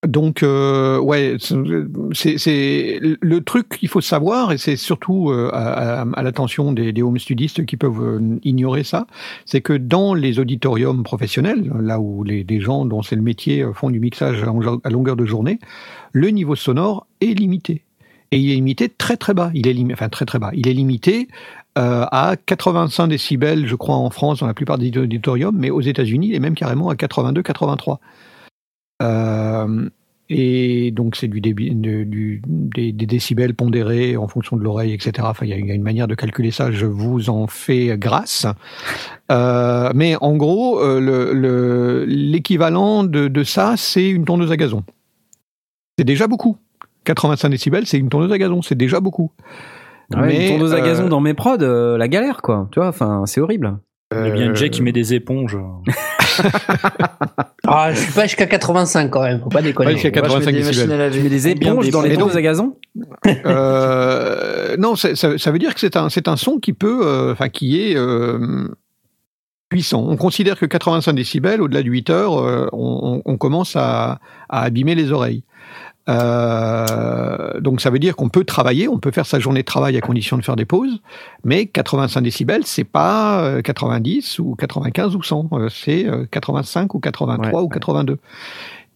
Donc, 0.07 0.43
euh, 0.43 0.99
ouais, 0.99 1.37
c'est 1.39 2.99
le 3.03 3.41
truc 3.41 3.69
qu'il 3.69 3.89
faut 3.91 4.01
savoir, 4.01 4.51
et 4.51 4.57
c'est 4.57 4.77
surtout 4.77 5.29
euh, 5.29 5.51
à, 5.53 6.23
l'attention 6.23 6.73
des, 6.73 6.91
des 6.93 7.03
home 7.03 7.19
studistes 7.19 7.67
qui 7.67 7.77
peuvent 7.77 8.01
euh, 8.01 8.39
ignorer 8.43 8.83
ça, 8.83 9.07
c'est 9.45 9.61
que 9.61 9.75
dans 9.75 10.15
les 10.15 10.39
auditoriums 10.39 11.03
professionnels, 11.03 11.71
là 11.79 12.01
où 12.01 12.25
les, 12.25 12.45
des 12.45 12.61
gens 12.61 12.87
dont 12.87 13.03
c'est 13.03 13.15
le 13.15 13.21
métier 13.21 13.63
font 13.75 13.91
du 13.91 14.01
mixage 14.01 14.43
à 14.43 14.91
longueur- 14.91 15.17
de 15.17 15.25
journée, 15.27 15.59
le 16.13 16.29
niveau 16.29 16.55
sonore 16.55 17.07
est 17.21 17.39
limité. 17.39 17.83
Et 18.33 18.39
il 18.39 18.51
est 18.53 18.55
limité 18.55 18.89
très 18.89 19.19
très 19.19 19.35
bas. 19.35 19.51
Il 19.55 19.67
est 19.67 19.73
limité, 19.73 19.95
enfin 19.95 20.09
très 20.09 20.25
très 20.25 20.39
bas. 20.39 20.51
Il 20.55 20.67
est 20.69 20.73
limité 20.73 21.29
à 21.75 22.37
85 22.47 23.09
décibels, 23.09 23.67
je 23.67 23.75
crois, 23.75 23.97
en 23.97 24.11
France, 24.11 24.41
dans 24.41 24.47
la 24.47 24.55
plupart 24.55 24.79
des 24.79 24.97
auditoriums, 24.97 25.57
mais 25.59 25.71
aux 25.71 25.81
États-Unis, 25.81 26.29
il 26.29 26.35
est 26.35 26.41
même 26.41 26.55
carrément 26.55 26.91
à 26.91 26.95
82-83. 26.95 27.93
Euh, 27.93 27.97
et 30.33 30.93
donc, 30.93 31.17
c'est 31.17 31.27
du, 31.27 31.41
débit- 31.41 31.75
du 31.75 32.41
des, 32.47 32.93
des 32.93 33.07
décibels 33.07 33.55
pondérés 33.55 34.17
en 34.17 34.29
fonction 34.29 34.57
de 34.57 34.63
l'oreille, 34.63 34.93
etc. 34.93 35.13
Enfin, 35.23 35.45
il 35.45 35.49
y, 35.49 35.53
a- 35.53 35.57
il 35.59 35.67
y 35.67 35.71
a 35.73 35.75
une 35.75 35.83
manière 35.83 36.07
de 36.07 36.15
calculer 36.15 36.53
ça, 36.53 36.71
je 36.71 36.87
vous 36.87 37.31
en 37.31 37.49
fais 37.49 37.97
grâce. 37.99 38.47
Euh, 39.33 39.91
mais 39.95 40.15
en 40.21 40.37
gros, 40.37 40.81
euh, 40.81 41.01
le- 41.01 41.33
le- 41.33 42.05
l'équivalent 42.05 43.03
de, 43.03 43.27
de 43.27 43.43
ça, 43.43 43.75
c'est 43.77 44.09
une 44.09 44.25
tondeuse 44.25 44.53
à 44.53 44.57
gazon. 44.57 44.85
C'est 45.99 46.05
déjà 46.05 46.29
beaucoup. 46.29 46.57
85 47.05 47.49
décibels, 47.49 47.87
c'est 47.87 47.99
une 47.99 48.09
tondeuse 48.09 48.31
à 48.33 48.39
gazon, 48.39 48.63
c'est 48.63 48.75
déjà 48.77 49.01
beaucoup. 49.01 49.33
Ouais, 50.15 50.27
Mais, 50.27 50.47
une 50.49 50.55
tondeuse 50.59 50.75
à 50.75 50.79
euh, 50.79 50.85
gazon 50.85 51.09
dans 51.09 51.21
mes 51.21 51.35
prods, 51.35 51.57
euh, 51.63 51.97
la 51.99 52.07
galère, 52.09 52.41
quoi. 52.43 52.69
Tu 52.73 52.79
vois, 52.79 52.89
enfin, 52.89 53.25
c'est 53.27 53.41
horrible. 53.41 53.79
Il 54.13 54.27
y 54.27 54.31
a 54.31 54.31
bien 54.31 54.55
Jay 54.55 54.71
qui 54.71 54.83
met 54.83 54.93
des 54.93 55.15
éponges. 55.15 55.57
Ah, 57.67 57.93
je 57.93 58.01
suis 58.01 58.13
pas 58.13 58.23
jusqu'à 58.23 58.47
85 58.47 59.11
quand 59.11 59.23
même, 59.23 59.41
faut 59.41 59.49
pas 59.49 59.63
déconner. 59.63 59.91
Pas 59.91 59.93
jusqu'à 59.93 60.11
85 60.11 60.53
décibels. 60.53 61.11
Tu 61.13 61.21
mets 61.21 61.29
des 61.29 61.49
éponges 61.49 61.91
dans 61.91 62.03
les 62.03 62.17
tondeuses 62.17 62.37
à 62.37 62.43
gazon 62.43 62.77
Euh, 63.47 64.77
non, 64.79 64.97
ça, 64.97 65.51
veut 65.51 65.59
dire 65.59 65.75
que 65.75 65.81
c'est 65.81 65.97
un, 65.97 66.09
c'est 66.09 66.27
un 66.29 66.37
son 66.37 66.59
qui 66.59 66.73
peut, 66.73 67.01
euh, 67.05 67.33
enfin, 67.33 67.49
qui 67.49 67.81
est 67.81 67.97
euh, 67.97 68.69
puissant. 69.69 70.05
On 70.09 70.17
considère 70.17 70.59
que 70.59 70.67
85 70.67 71.13
décibels, 71.13 71.61
au-delà 71.63 71.83
de 71.83 71.89
8 71.89 72.11
heures, 72.11 72.39
euh, 72.39 72.67
on 72.73 73.37
commence 73.37 73.77
à, 73.77 74.19
à 74.49 74.63
abîmer 74.63 74.95
les 74.95 75.13
oreilles. 75.13 75.45
Euh, 76.09 77.61
donc 77.61 77.81
ça 77.81 77.91
veut 77.91 77.99
dire 77.99 78.17
qu'on 78.17 78.29
peut 78.29 78.45
travailler, 78.45 78.89
on 78.89 78.99
peut 78.99 79.11
faire 79.11 79.27
sa 79.27 79.39
journée 79.39 79.61
de 79.61 79.67
travail 79.67 79.97
à 79.97 80.01
condition 80.01 80.37
de 80.39 80.43
faire 80.43 80.57
des 80.57 80.65
pauses, 80.65 81.01
mais 81.45 81.67
85 81.67 82.23
décibels, 82.23 82.65
c'est 82.65 82.85
pas 82.85 83.43
euh, 83.45 83.63
90 83.63 84.39
ou 84.39 84.55
95 84.57 85.15
ou 85.15 85.23
100, 85.23 85.49
euh, 85.53 85.69
c'est 85.69 86.07
euh, 86.07 86.27
85 86.31 86.95
ou 86.95 87.01
83 87.01 87.61
Ouais, 87.61 87.67
ou 87.67 87.69
82. 87.69 88.19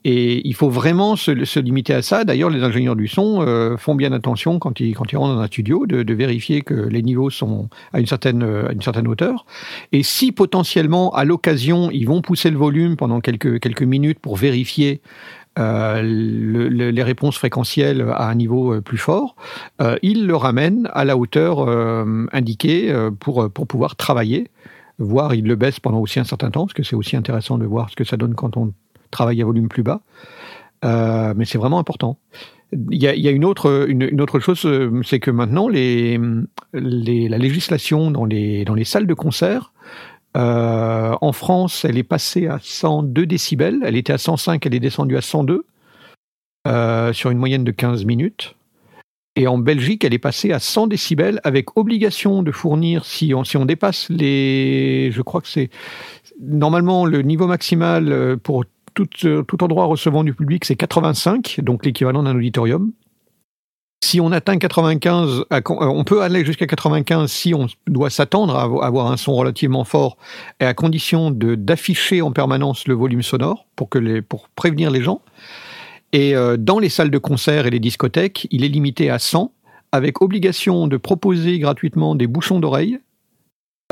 Et 0.06 0.46
il 0.46 0.54
faut 0.54 0.68
vraiment 0.68 1.16
se, 1.16 1.46
se 1.46 1.58
limiter 1.58 1.94
à 1.94 2.02
ça. 2.02 2.24
D'ailleurs, 2.24 2.50
les 2.50 2.62
ingénieurs 2.62 2.94
du 2.94 3.08
son 3.08 3.40
euh, 3.40 3.78
font 3.78 3.94
bien 3.94 4.12
attention 4.12 4.58
quand 4.58 4.78
ils, 4.78 4.94
quand 4.94 5.10
ils 5.10 5.16
rentrent 5.16 5.34
dans 5.34 5.40
un 5.40 5.46
studio 5.46 5.86
de, 5.86 6.02
de 6.02 6.14
vérifier 6.14 6.60
que 6.60 6.74
les 6.74 7.02
niveaux 7.02 7.30
sont 7.30 7.70
à 7.94 8.00
une 8.00 8.06
certaine, 8.06 8.42
euh, 8.42 8.68
à 8.68 8.72
une 8.72 8.82
certaine 8.82 9.08
hauteur. 9.08 9.46
Et 9.92 10.02
si 10.02 10.30
potentiellement, 10.30 11.14
à 11.14 11.24
l'occasion, 11.24 11.90
ils 11.90 12.06
vont 12.06 12.20
pousser 12.20 12.50
le 12.50 12.58
volume 12.58 12.96
pendant 12.96 13.20
quelques, 13.20 13.58
quelques 13.60 13.82
minutes 13.82 14.18
pour 14.18 14.36
vérifier 14.36 15.00
euh, 15.58 16.02
le- 16.02 16.68
le- 16.68 16.90
les 16.90 17.02
réponses 17.02 17.36
fréquentielles 17.36 18.04
à 18.12 18.28
un 18.28 18.34
niveau 18.34 18.74
euh, 18.74 18.80
plus 18.80 18.98
fort, 18.98 19.36
euh, 19.80 19.96
ils 20.02 20.26
le 20.26 20.36
ramènent 20.36 20.88
à 20.92 21.04
la 21.04 21.16
hauteur 21.16 21.68
indiquée 22.32 22.92
pour, 23.20 23.50
pour 23.50 23.66
pouvoir 23.66 23.96
travailler. 23.96 24.48
Voire 24.98 25.34
ils 25.34 25.44
le 25.44 25.56
baissent 25.56 25.80
pendant 25.80 25.98
aussi 26.00 26.20
un 26.20 26.24
certain 26.24 26.50
temps, 26.50 26.66
parce 26.66 26.74
que 26.74 26.82
c'est 26.84 26.96
aussi 26.96 27.16
intéressant 27.16 27.58
de 27.58 27.66
voir 27.66 27.90
ce 27.90 27.96
que 27.96 28.04
ça 28.04 28.16
donne 28.16 28.34
quand 28.34 28.56
on 28.56 28.72
travaille 29.10 29.42
à 29.42 29.44
volume 29.44 29.68
plus 29.68 29.82
bas. 29.82 30.00
Mais 30.82 31.44
c'est 31.44 31.58
vraiment 31.58 31.78
important. 31.78 32.18
Il 32.90 33.02
y 33.02 33.06
a, 33.06 33.14
il 33.14 33.26
une, 33.28 33.44
autre, 33.44 33.86
une, 33.88 34.20
autre 34.20 34.40
chose, 34.40 34.66
c'est 35.04 35.20
que 35.20 35.30
maintenant, 35.30 35.68
les, 35.68 36.18
les, 36.72 37.28
la 37.28 37.38
législation 37.38 38.10
dans 38.10 38.24
les, 38.24 38.64
dans 38.64 38.74
les 38.74 38.84
salles 38.84 39.06
de 39.06 39.14
concert, 39.14 39.72
euh, 40.36 41.16
en 41.20 41.32
France, 41.32 41.84
elle 41.84 41.96
est 41.96 42.02
passée 42.02 42.46
à 42.48 42.58
102 42.60 43.26
décibels. 43.26 43.80
Elle 43.84 43.96
était 43.96 44.12
à 44.12 44.18
105, 44.18 44.64
elle 44.66 44.74
est 44.74 44.80
descendue 44.80 45.16
à 45.16 45.20
102. 45.20 45.64
euh, 46.66 47.12
sur 47.12 47.30
une 47.30 47.38
moyenne 47.38 47.64
de 47.64 47.70
15 47.70 48.04
minutes. 48.06 48.56
Et 49.36 49.46
en 49.46 49.58
Belgique, 49.58 50.04
elle 50.04 50.14
est 50.14 50.18
passée 50.18 50.52
à 50.52 50.60
100 50.60 50.86
décibels 50.86 51.40
avec 51.44 51.76
obligation 51.76 52.42
de 52.42 52.52
fournir, 52.52 53.04
si 53.04 53.34
on, 53.34 53.64
dépasse 53.64 54.08
les. 54.08 55.10
Je 55.12 55.22
crois 55.22 55.40
que 55.40 55.48
c'est. 55.48 55.70
Normalement, 56.40 57.04
le 57.04 57.22
niveau 57.22 57.46
maximal 57.46 58.12
euh, 58.12 58.36
pour 58.36 58.64
tout 58.94 59.64
endroit 59.64 59.86
recevant 59.86 60.22
du 60.22 60.32
public, 60.34 60.64
c'est 60.64 60.76
85, 60.76 61.60
donc 61.62 61.84
l'équivalent 61.84 62.22
d'un 62.22 62.36
auditorium. 62.36 62.92
Si 64.04 64.20
on 64.20 64.32
atteint 64.32 64.58
95, 64.58 65.44
à 65.48 65.62
con- 65.62 65.78
euh, 65.80 65.86
on 65.86 66.04
peut 66.04 66.20
aller 66.20 66.44
jusqu'à 66.44 66.66
95 66.66 67.32
si 67.32 67.54
on 67.54 67.68
doit 67.86 68.10
s'attendre 68.10 68.54
à 68.54 68.66
avo- 68.66 68.82
avoir 68.84 69.10
un 69.10 69.16
son 69.16 69.34
relativement 69.34 69.84
fort, 69.84 70.18
et 70.60 70.66
à 70.66 70.74
condition 70.74 71.30
d'afficher 71.30 72.20
en 72.20 72.30
permanence 72.30 72.86
le 72.86 72.92
volume 72.92 73.22
sonore 73.22 73.64
pour 73.76 73.88
pour 74.28 74.50
prévenir 74.50 74.90
les 74.90 75.02
gens. 75.02 75.22
Et 76.12 76.36
euh, 76.36 76.58
dans 76.58 76.78
les 76.78 76.90
salles 76.90 77.10
de 77.10 77.16
concert 77.16 77.64
et 77.66 77.70
les 77.70 77.80
discothèques, 77.80 78.46
il 78.50 78.62
est 78.62 78.68
limité 78.68 79.08
à 79.08 79.18
100, 79.18 79.52
avec 79.90 80.20
obligation 80.20 80.86
de 80.86 80.98
proposer 80.98 81.58
gratuitement 81.58 82.14
des 82.14 82.26
bouchons 82.26 82.60
d'oreille 82.60 82.98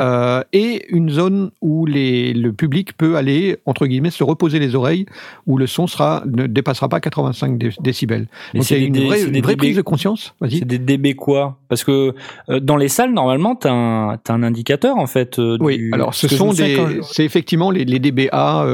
euh, 0.01 0.43
et 0.53 0.87
une 0.89 1.11
zone 1.11 1.51
où 1.61 1.85
les, 1.85 2.33
le 2.33 2.53
public 2.53 2.97
peut 2.97 3.17
aller, 3.17 3.59
entre 3.67 3.87
guillemets, 3.87 4.11
se 4.11 4.25
reposer 4.25 4.59
les 4.59 4.75
oreilles, 4.75 5.05
où 5.47 5.59
le 5.59 5.67
son 5.67 5.87
sera, 5.87 6.23
ne 6.27 6.47
dépassera 6.47 6.89
pas 6.89 6.99
85 7.01 7.59
dé- 7.59 7.71
décibels. 7.81 8.27
Mais 8.55 8.61
Donc 8.61 8.71
il 8.71 8.75
y 8.75 8.77
a 8.77 8.81
c'est 8.81 8.87
une 8.87 8.93
des- 8.95 9.05
vraie, 9.05 9.23
une 9.25 9.43
prise 9.43 9.77
de 9.77 9.83
conscience. 9.83 10.35
C'est 10.49 10.65
des 10.65 10.79
DB 10.79 11.15
quoi? 11.15 11.59
Parce 11.69 11.85
que 11.85 12.15
euh, 12.49 12.61
dans 12.61 12.77
les 12.77 12.89
salles, 12.89 13.13
normalement, 13.13 13.55
t'as 13.55 13.73
un, 13.73 14.17
t'as 14.17 14.33
un 14.35 14.43
indicateur 14.43 14.97
en 14.97 15.07
fait. 15.07 15.39
euh, 15.39 15.59
Oui, 15.61 15.77
du- 15.77 15.91
alors 15.93 16.15
ce 16.15 16.27
sont 16.29 16.53
des, 16.53 17.01
c'est 17.03 17.25
effectivement 17.25 17.71
les, 17.71 17.85
les 17.85 17.99
DBA, 17.99 18.67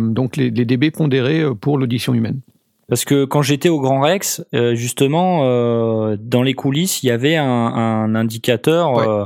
donc 0.00 0.36
les, 0.36 0.50
les 0.50 0.64
DB 0.66 0.90
pondérés 0.90 1.44
pour 1.60 1.78
l'audition 1.78 2.12
humaine. 2.14 2.40
Parce 2.88 3.04
que 3.04 3.24
quand 3.24 3.42
j'étais 3.42 3.68
au 3.68 3.80
Grand 3.80 4.00
Rex, 4.00 4.44
euh, 4.54 4.74
justement, 4.76 5.40
euh, 5.42 6.16
dans 6.20 6.42
les 6.42 6.54
coulisses, 6.54 7.02
il 7.02 7.06
y 7.06 7.10
avait 7.10 7.34
un, 7.36 7.44
un 7.44 8.14
indicateur 8.14 8.92
Ouais. 8.92 9.04
euh, 9.08 9.24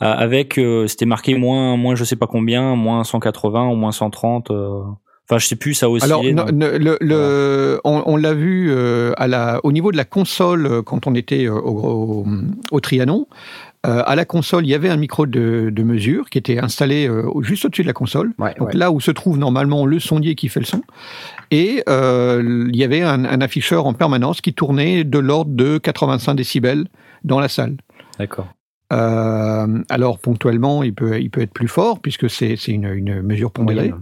avec, 0.00 0.58
euh, 0.58 0.86
c'était 0.86 1.04
marqué 1.04 1.36
moins, 1.36 1.76
moins 1.76 1.94
je 1.94 2.04
sais 2.04 2.16
pas 2.16 2.26
combien, 2.26 2.74
moins 2.74 3.04
180 3.04 3.68
ou 3.68 3.74
moins 3.74 3.92
130. 3.92 4.50
euh. 4.50 4.80
Enfin, 5.28 5.38
je 5.38 5.46
sais 5.46 5.56
plus, 5.56 5.74
ça 5.74 5.88
oscillait. 5.88 6.12
Alors, 6.32 6.46
le, 6.52 6.96
le- 7.00 7.80
on, 7.84 8.02
on 8.06 8.16
l'a 8.16 8.34
vu 8.34 8.70
euh, 8.70 9.12
à 9.16 9.28
la, 9.28 9.60
au 9.62 9.72
niveau 9.72 9.92
de 9.92 9.96
la 9.96 10.04
console 10.04 10.66
euh, 10.66 10.82
quand 10.82 11.06
on 11.06 11.14
était 11.14 11.48
au, 11.48 11.58
au, 11.58 12.26
au 12.70 12.80
Trianon. 12.80 13.26
Euh, 13.84 14.02
à 14.06 14.14
la 14.14 14.24
console, 14.24 14.64
il 14.64 14.68
y 14.68 14.74
avait 14.74 14.88
un 14.88 14.96
micro 14.96 15.26
de, 15.26 15.70
de 15.72 15.82
mesure 15.82 16.30
qui 16.30 16.38
était 16.38 16.58
installé 16.58 17.08
euh, 17.08 17.24
juste 17.40 17.64
au-dessus 17.64 17.82
de 17.82 17.88
la 17.88 17.92
console. 17.92 18.32
Ouais, 18.38 18.54
Donc 18.56 18.68
ouais. 18.68 18.76
là 18.78 18.92
où 18.92 19.00
se 19.00 19.10
trouve 19.10 19.38
normalement 19.38 19.86
le 19.86 19.98
sondier 19.98 20.36
qui 20.36 20.48
fait 20.48 20.60
le 20.60 20.66
son. 20.66 20.82
Et 21.50 21.82
euh, 21.88 22.68
il 22.68 22.76
y 22.76 22.84
avait 22.84 23.02
un, 23.02 23.24
un 23.24 23.40
afficheur 23.40 23.86
en 23.86 23.92
permanence 23.92 24.40
qui 24.40 24.54
tournait 24.54 25.02
de 25.02 25.18
l'ordre 25.18 25.50
de 25.50 25.78
85 25.78 26.34
décibels 26.34 26.86
dans 27.24 27.40
la 27.40 27.48
salle. 27.48 27.76
D'accord. 28.18 28.48
Alors 28.90 30.18
ponctuellement, 30.18 30.82
il 30.82 30.92
peut, 30.92 31.18
il 31.18 31.30
peut 31.30 31.40
être 31.40 31.54
plus 31.54 31.66
fort 31.66 32.00
puisque 32.00 32.28
c'est 32.28 32.56
une, 32.68 32.84
une 32.84 33.22
mesure 33.22 33.50
pondérée. 33.50 33.94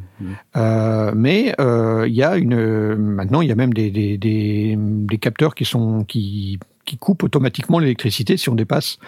Mais 1.15 1.55
il 1.61 2.13
y 2.13 2.23
a 2.25 2.37
une 2.37 2.97
maintenant 2.97 3.41
il 3.41 3.49
y 3.49 3.53
a 3.53 3.55
même 3.55 3.73
des, 3.73 3.93
des, 3.93 4.19
des, 4.19 4.75
des 4.77 5.19
capteurs 5.19 5.55
qui 5.55 5.65
sont 5.65 6.03
qui 6.03 6.59
qui 6.91 6.99
coupent 6.99 7.23
automatiquement 7.23 7.79
l'électricité 7.79 8.37
si 8.37 8.49
on 8.49 8.55
dépasse 8.55 8.99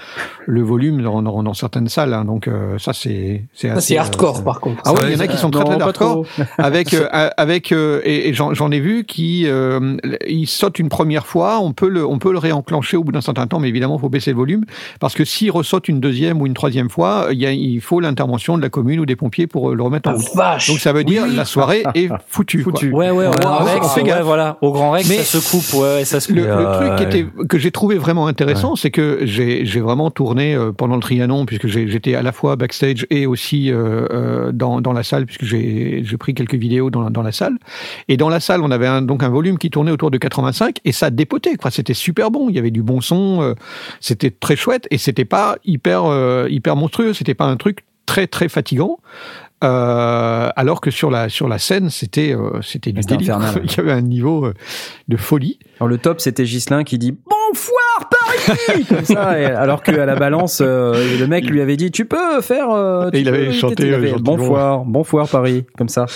le 0.47 0.62
volume 0.62 1.03
dans, 1.03 1.20
dans, 1.22 1.43
dans 1.43 1.55
certaines 1.55 1.89
salles. 1.89 2.14
hein. 2.14 2.24
Donc 2.24 2.47
euh, 2.47 2.78
ça 2.78 2.93
c'est 2.93 3.45
c'est 3.55 3.68
Ça, 3.68 3.74
assez, 3.74 3.87
c'est 3.89 3.99
euh, 3.99 4.03
hardcore, 4.03 4.45
par 4.45 4.61
contre. 4.61 4.80
ah 4.85 4.93
oui, 4.93 5.01
Ouais, 5.01 5.07
il 5.11 5.14
y 5.14 5.16
en 5.16 5.20
a 5.20 5.26
qui 5.26 5.37
sont 5.37 5.51
très 5.51 5.64
très 5.64 5.80
hardcore 5.80 6.24
avec 6.59 6.95
euh, 6.95 7.09
avec 7.37 7.72
euh, 7.72 8.01
et, 8.05 8.28
et 8.28 8.35
j'en 8.35 8.70
ai 8.70 8.78
vu 8.80 9.05
qui 9.05 9.47
euh, 9.47 9.97
il 10.28 10.47
saute 10.47 10.78
une 10.78 10.89
première 10.89 11.26
fois, 11.26 11.59
on 11.61 11.72
peut 11.72 11.89
le 11.89 12.07
on 12.07 12.18
peut 12.18 12.30
le 12.33 12.39
réenclencher 12.39 12.97
au 12.97 13.03
bout 13.05 13.12
d'un 13.12 13.20
certain 13.20 13.47
temps, 13.49 13.59
mais 13.59 13.68
évidemment 13.68 13.97
il 13.97 14.01
faut 14.01 14.09
baisser 14.09 14.30
le 14.30 14.37
volume 14.37 14.64
parce 15.01 15.14
que 15.14 15.24
s'il 15.24 15.51
ressaute 15.51 15.89
une 15.89 15.99
deuxième 16.01 16.41
ou 16.41 16.47
une 16.47 16.55
troisième 16.55 16.89
fois, 16.91 17.26
il 17.33 17.39
y 17.41 17.47
a 17.47 17.53
il 17.53 17.80
faut 17.80 17.99
l'intervention 18.01 18.57
de 18.57 18.62
la 18.62 18.68
commune 18.68 19.01
ou 19.01 19.07
des 19.07 19.16
pompiers 19.16 19.47
pour 19.49 19.74
le 19.74 19.83
remettre 19.83 20.09
en 20.09 20.12
Ah, 20.12 20.16
route. 20.16 20.37
vache 20.37 20.68
Donc 20.68 20.78
ça 20.78 20.93
veut 20.93 21.05
dire 21.05 21.26
la 21.26 21.45
soirée 21.45 21.83
est 21.95 22.09
foutue. 22.28 22.62
quoi. 22.62 22.72
Foutu. 22.74 22.93
Ouais, 22.93 23.11
ouais, 23.11 23.26
au 23.26 23.30
Ouais, 23.30 23.80
fait 23.95 24.01
ouais, 24.03 24.07
gaffe. 24.07 24.22
voilà. 24.24 24.59
Au 24.61 24.70
Grand 24.72 24.93
Rex, 24.93 25.09
Mais- 25.09 25.16
ça 25.24 25.41
se 25.41 25.51
coupe, 25.51 25.80
ouais, 25.80 25.95
ouais, 25.97 26.05
ça 26.05 26.20
se 26.20 26.28
coupe. 26.28 26.37
Le, 26.37 26.43
le 26.47 26.72
truc 26.76 26.97
qui 26.97 27.05
ouais. 27.16 27.20
était, 27.22 27.47
que 27.49 27.59
j'ai 27.59 27.70
trouvé 27.73 27.97
vraiment 27.97 28.27
intéressant, 28.27 28.77
c'est 28.77 28.91
que 28.91 29.20
j'ai 29.25 29.81
vraiment 29.81 30.11
tourné 30.11 30.55
euh, 30.55 30.73
pendant 30.73 30.95
le 30.95 31.03
Trianon, 31.03 31.47
puisque 31.47 31.66
j'étais 31.66 32.14
à 32.14 32.23
la 32.23 32.33
fois 32.33 32.57
backstage 32.57 33.07
et 33.11 33.27
aussi 33.27 33.70
euh, 33.70 34.07
euh, 34.11 34.53
dans, 34.53 34.81
dans 34.81 34.93
la 34.93 35.03
salle, 35.03 35.27
puisque 35.27 35.45
j'ai 35.45 36.05
pris 36.18 36.35
quelques 36.35 36.55
vidéos 36.55 36.91
dans, 36.91 37.11
dans 37.11 37.23
la 37.23 37.33
salle. 37.33 37.59
Et 38.09 38.16
dans 38.16 38.29
la 38.29 38.41
salle, 38.41 38.62
on 38.62 38.70
avait 38.70 38.87
un, 38.87 39.03
donc 39.03 39.23
un 39.23 39.29
volume 39.29 39.59
qui 39.59 39.70
tournait 39.70 39.91
autour 39.91 40.11
de 40.11 40.18
85 40.18 40.77
et 40.85 40.93
ça 40.93 41.11
dépotait. 41.11 41.57
quoi. 41.57 41.70
C'était 41.70 41.95
super 41.95 42.31
bon. 42.31 42.49
Il 42.49 42.55
y 42.55 42.59
avait 42.59 42.70
du 42.70 42.83
bon 42.83 43.01
son, 43.01 43.55
c'était 44.01 44.31
très 44.31 44.57
chouette 44.57 44.87
et 44.91 44.99
c'était 44.99 45.25
pas 45.25 45.57
hyper 45.64 46.03
hyper 46.49 46.77
monstrueux. 46.77 47.14
C'était 47.14 47.35
pas 47.35 47.47
un 47.47 47.57
truc 47.57 47.85
très 48.07 48.27
très 48.27 48.49
fatigant. 48.49 48.99
Euh, 49.63 50.51
alors 50.57 50.81
que 50.81 50.91
sur 50.91 51.11
la 51.11 51.29
sur 51.29 51.49
la 51.49 51.59
scène, 51.59 51.89
c'était 51.91 52.35
euh, 52.35 52.61
c'était 52.63 52.93
du 52.93 53.01
délire. 53.01 53.37
infernal. 53.37 53.63
Il 53.71 53.77
y 53.77 53.81
avait 53.81 53.93
un 53.93 54.01
niveau 54.01 54.47
euh, 54.47 54.55
de 55.09 55.17
folie. 55.17 55.59
Alors 55.79 55.89
le 55.89 55.99
top, 55.99 56.21
c'était 56.21 56.47
Gislin 56.47 56.85
qui 56.85 56.99
dit 56.99 57.13
Paris 57.13 57.37
comme 58.88 59.05
ça, 59.05 59.40
et 59.40 59.45
alors 59.45 59.82
qu'à 59.82 60.05
la 60.07 60.16
balance, 60.16 60.61
euh, 60.64 61.18
le 61.18 61.26
mec 61.26 61.49
lui 61.49 61.61
avait 61.61 61.76
dit 61.76 61.90
tu 61.90 62.05
peux 62.05 62.40
faire. 62.40 62.70
euh, 62.70 63.11
tu 63.11 63.18
Et 63.18 63.20
il 63.20 63.28
avait 63.28 63.47
peux 63.47 63.53
chanté, 63.53 63.86
il 63.86 63.95
avait, 63.95 64.09
euh, 64.09 64.11
gentiment. 64.12 64.36
Bonfoire, 64.36 64.84
Bonfoire 64.84 65.28
Paris, 65.28 65.64
comme 65.76 65.88
ça. 65.88 66.07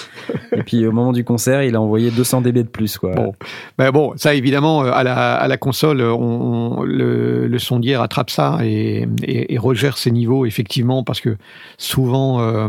Et 0.53 0.63
puis 0.63 0.87
au 0.87 0.93
moment 0.93 1.13
du 1.13 1.25
concert, 1.25 1.63
il 1.63 1.75
a 1.77 1.81
envoyé 1.81 2.11
200 2.11 2.41
dB 2.43 2.63
de 2.63 2.69
plus 2.69 2.99
quoi. 2.99 3.13
Bon. 3.15 3.33
Ben 3.79 3.91
bon, 3.91 4.13
ça 4.17 4.35
évidemment 4.35 4.85
euh, 4.85 4.91
à 4.93 5.03
la, 5.03 5.35
à 5.35 5.49
la 5.49 5.57
console, 5.57 6.01
on, 6.03 6.79
on- 6.79 6.83
le, 6.83 7.47
le 7.47 7.59
sondier 7.59 7.97
rattrape 7.97 8.31
ça 8.31 8.59
et, 8.63 9.07
et, 9.23 9.55
et 9.55 9.59
regère 9.59 9.97
ses 9.99 10.11
niveaux 10.11 10.47
effectivement 10.47 11.03
parce 11.05 11.21
que 11.21 11.37
souvent 11.79 12.41
euh, 12.41 12.69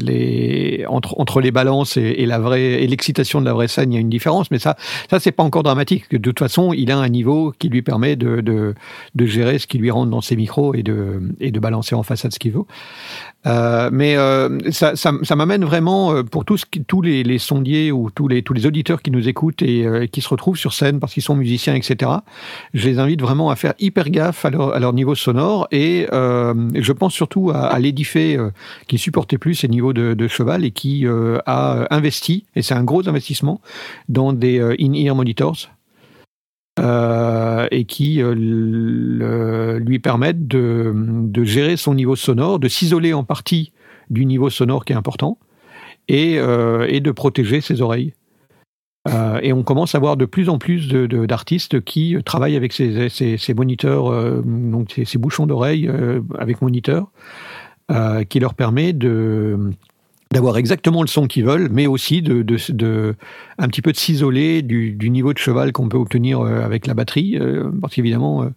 les 0.00 0.84
entre 0.88 1.18
entre 1.18 1.40
les 1.40 1.50
balances 1.50 1.96
et, 1.96 2.02
et 2.18 2.26
la 2.26 2.38
vraie 2.38 2.82
et 2.82 2.86
l'excitation 2.86 3.40
de 3.40 3.44
la 3.46 3.52
vraie 3.52 3.68
scène, 3.68 3.92
il 3.92 3.94
y 3.94 3.98
a 3.98 4.00
une 4.00 4.08
différence. 4.08 4.50
Mais 4.50 4.58
ça, 4.58 4.76
ça 5.10 5.18
c'est 5.20 5.32
pas 5.32 5.42
encore 5.42 5.62
dramatique. 5.62 6.10
De 6.10 6.18
toute 6.18 6.38
façon, 6.38 6.72
il 6.72 6.90
a 6.90 6.98
un 6.98 7.08
niveau 7.08 7.52
qui 7.58 7.68
lui 7.68 7.82
permet 7.82 8.16
de 8.16 8.40
de, 8.40 8.74
de 9.14 9.26
gérer 9.26 9.58
ce 9.58 9.66
qui 9.66 9.78
lui 9.78 9.90
rentre 9.90 10.10
dans 10.10 10.20
ses 10.20 10.36
micros 10.36 10.74
et 10.74 10.82
de 10.82 11.20
et 11.40 11.50
de 11.50 11.60
balancer 11.60 11.94
en 11.94 12.02
façade 12.02 12.32
ce 12.32 12.38
qu'il 12.38 12.52
veut. 12.52 12.64
Euh, 13.46 13.88
mais 13.92 14.16
euh, 14.16 14.58
ça, 14.70 14.94
ça, 14.96 15.36
m'amène 15.36 15.64
vraiment 15.64 16.12
euh, 16.12 16.22
pour 16.24 16.44
tous, 16.44 16.64
tous 16.86 17.02
les, 17.02 17.38
sondiers 17.38 17.92
ou 17.92 18.10
tous 18.10 18.26
les, 18.26 18.42
tous 18.42 18.52
les 18.52 18.66
auditeurs 18.66 19.00
qui 19.00 19.12
nous 19.12 19.28
écoutent 19.28 19.62
et 19.62 20.08
qui 20.10 20.20
se 20.20 20.28
retrouvent 20.28 20.56
sur 20.56 20.72
scène 20.72 20.98
parce 20.98 21.14
qu'ils 21.14 21.22
sont 21.22 21.36
musiciens, 21.36 21.74
etc. 21.74 22.10
Je 22.74 22.88
les 22.88 22.98
invite 22.98 23.22
vraiment 23.22 23.50
à 23.50 23.56
faire 23.56 23.74
hyper 23.78 24.10
gaffe 24.10 24.44
à 24.44 24.50
leur, 24.50 24.92
niveau 24.92 25.14
sonore 25.14 25.68
et 25.70 26.06
je 26.10 26.92
pense 26.92 27.14
surtout 27.14 27.50
à, 27.50 27.76
euh, 27.78 28.50
qui 28.88 28.98
supportait 28.98 29.38
plus 29.38 29.54
ses 29.54 29.68
niveaux 29.68 29.92
de, 29.92 30.14
de 30.14 30.28
cheval 30.28 30.64
et 30.64 30.70
qui 30.70 31.06
a 31.46 31.86
investi, 31.90 32.44
et 32.56 32.62
c'est 32.62 32.74
un 32.74 32.84
gros 32.84 33.08
investissement, 33.08 33.60
dans 34.08 34.32
des 34.32 34.60
in-ear 34.80 35.14
monitors. 35.14 35.68
Euh, 36.78 37.66
et 37.70 37.84
qui 37.84 38.22
euh, 38.22 39.78
lui 39.78 39.98
permettent 39.98 40.46
de, 40.46 41.44
gérer 41.44 41.76
son 41.76 41.94
niveau 41.94 42.16
sonore, 42.16 42.58
de 42.58 42.68
s'isoler 42.68 43.12
en 43.14 43.24
partie 43.24 43.72
du 44.10 44.24
niveau 44.24 44.50
sonore 44.50 44.84
qui 44.84 44.92
est 44.92 44.96
important 44.96 45.38
et, 46.08 46.38
euh, 46.38 47.00
de 47.00 47.10
protéger 47.10 47.60
ses 47.60 47.82
oreilles. 47.82 48.14
Et 49.42 49.54
on 49.54 49.62
commence 49.62 49.94
à 49.94 49.98
voir 49.98 50.18
de 50.18 50.26
plus 50.26 50.50
en 50.50 50.58
plus 50.58 50.88
d'artistes 50.88 51.80
qui 51.80 52.14
travaillent 52.26 52.56
avec 52.56 52.74
ces, 52.74 53.54
moniteurs, 53.56 54.42
donc 54.42 55.00
ces, 55.02 55.18
bouchons 55.18 55.46
d'oreilles 55.46 55.90
avec 56.38 56.60
moniteur, 56.60 57.10
qui 58.28 58.38
leur 58.38 58.52
permet 58.52 58.92
de 58.92 59.70
d'avoir 60.30 60.58
exactement 60.58 61.02
le 61.02 61.08
son 61.08 61.26
qu'ils 61.26 61.44
veulent, 61.44 61.68
mais 61.70 61.86
aussi 61.86 62.22
de, 62.22 62.42
de, 62.42 62.58
de 62.70 63.14
un 63.58 63.68
petit 63.68 63.82
peu 63.82 63.92
de 63.92 63.96
s'isoler 63.96 64.62
du, 64.62 64.92
du 64.92 65.10
niveau 65.10 65.32
de 65.32 65.38
cheval 65.38 65.72
qu'on 65.72 65.88
peut 65.88 65.96
obtenir 65.96 66.40
euh, 66.40 66.62
avec 66.62 66.86
la 66.86 66.94
batterie, 66.94 67.38
euh, 67.38 67.70
parce 67.80 67.94
qu'évidemment, 67.94 68.42
euh, 68.42 68.48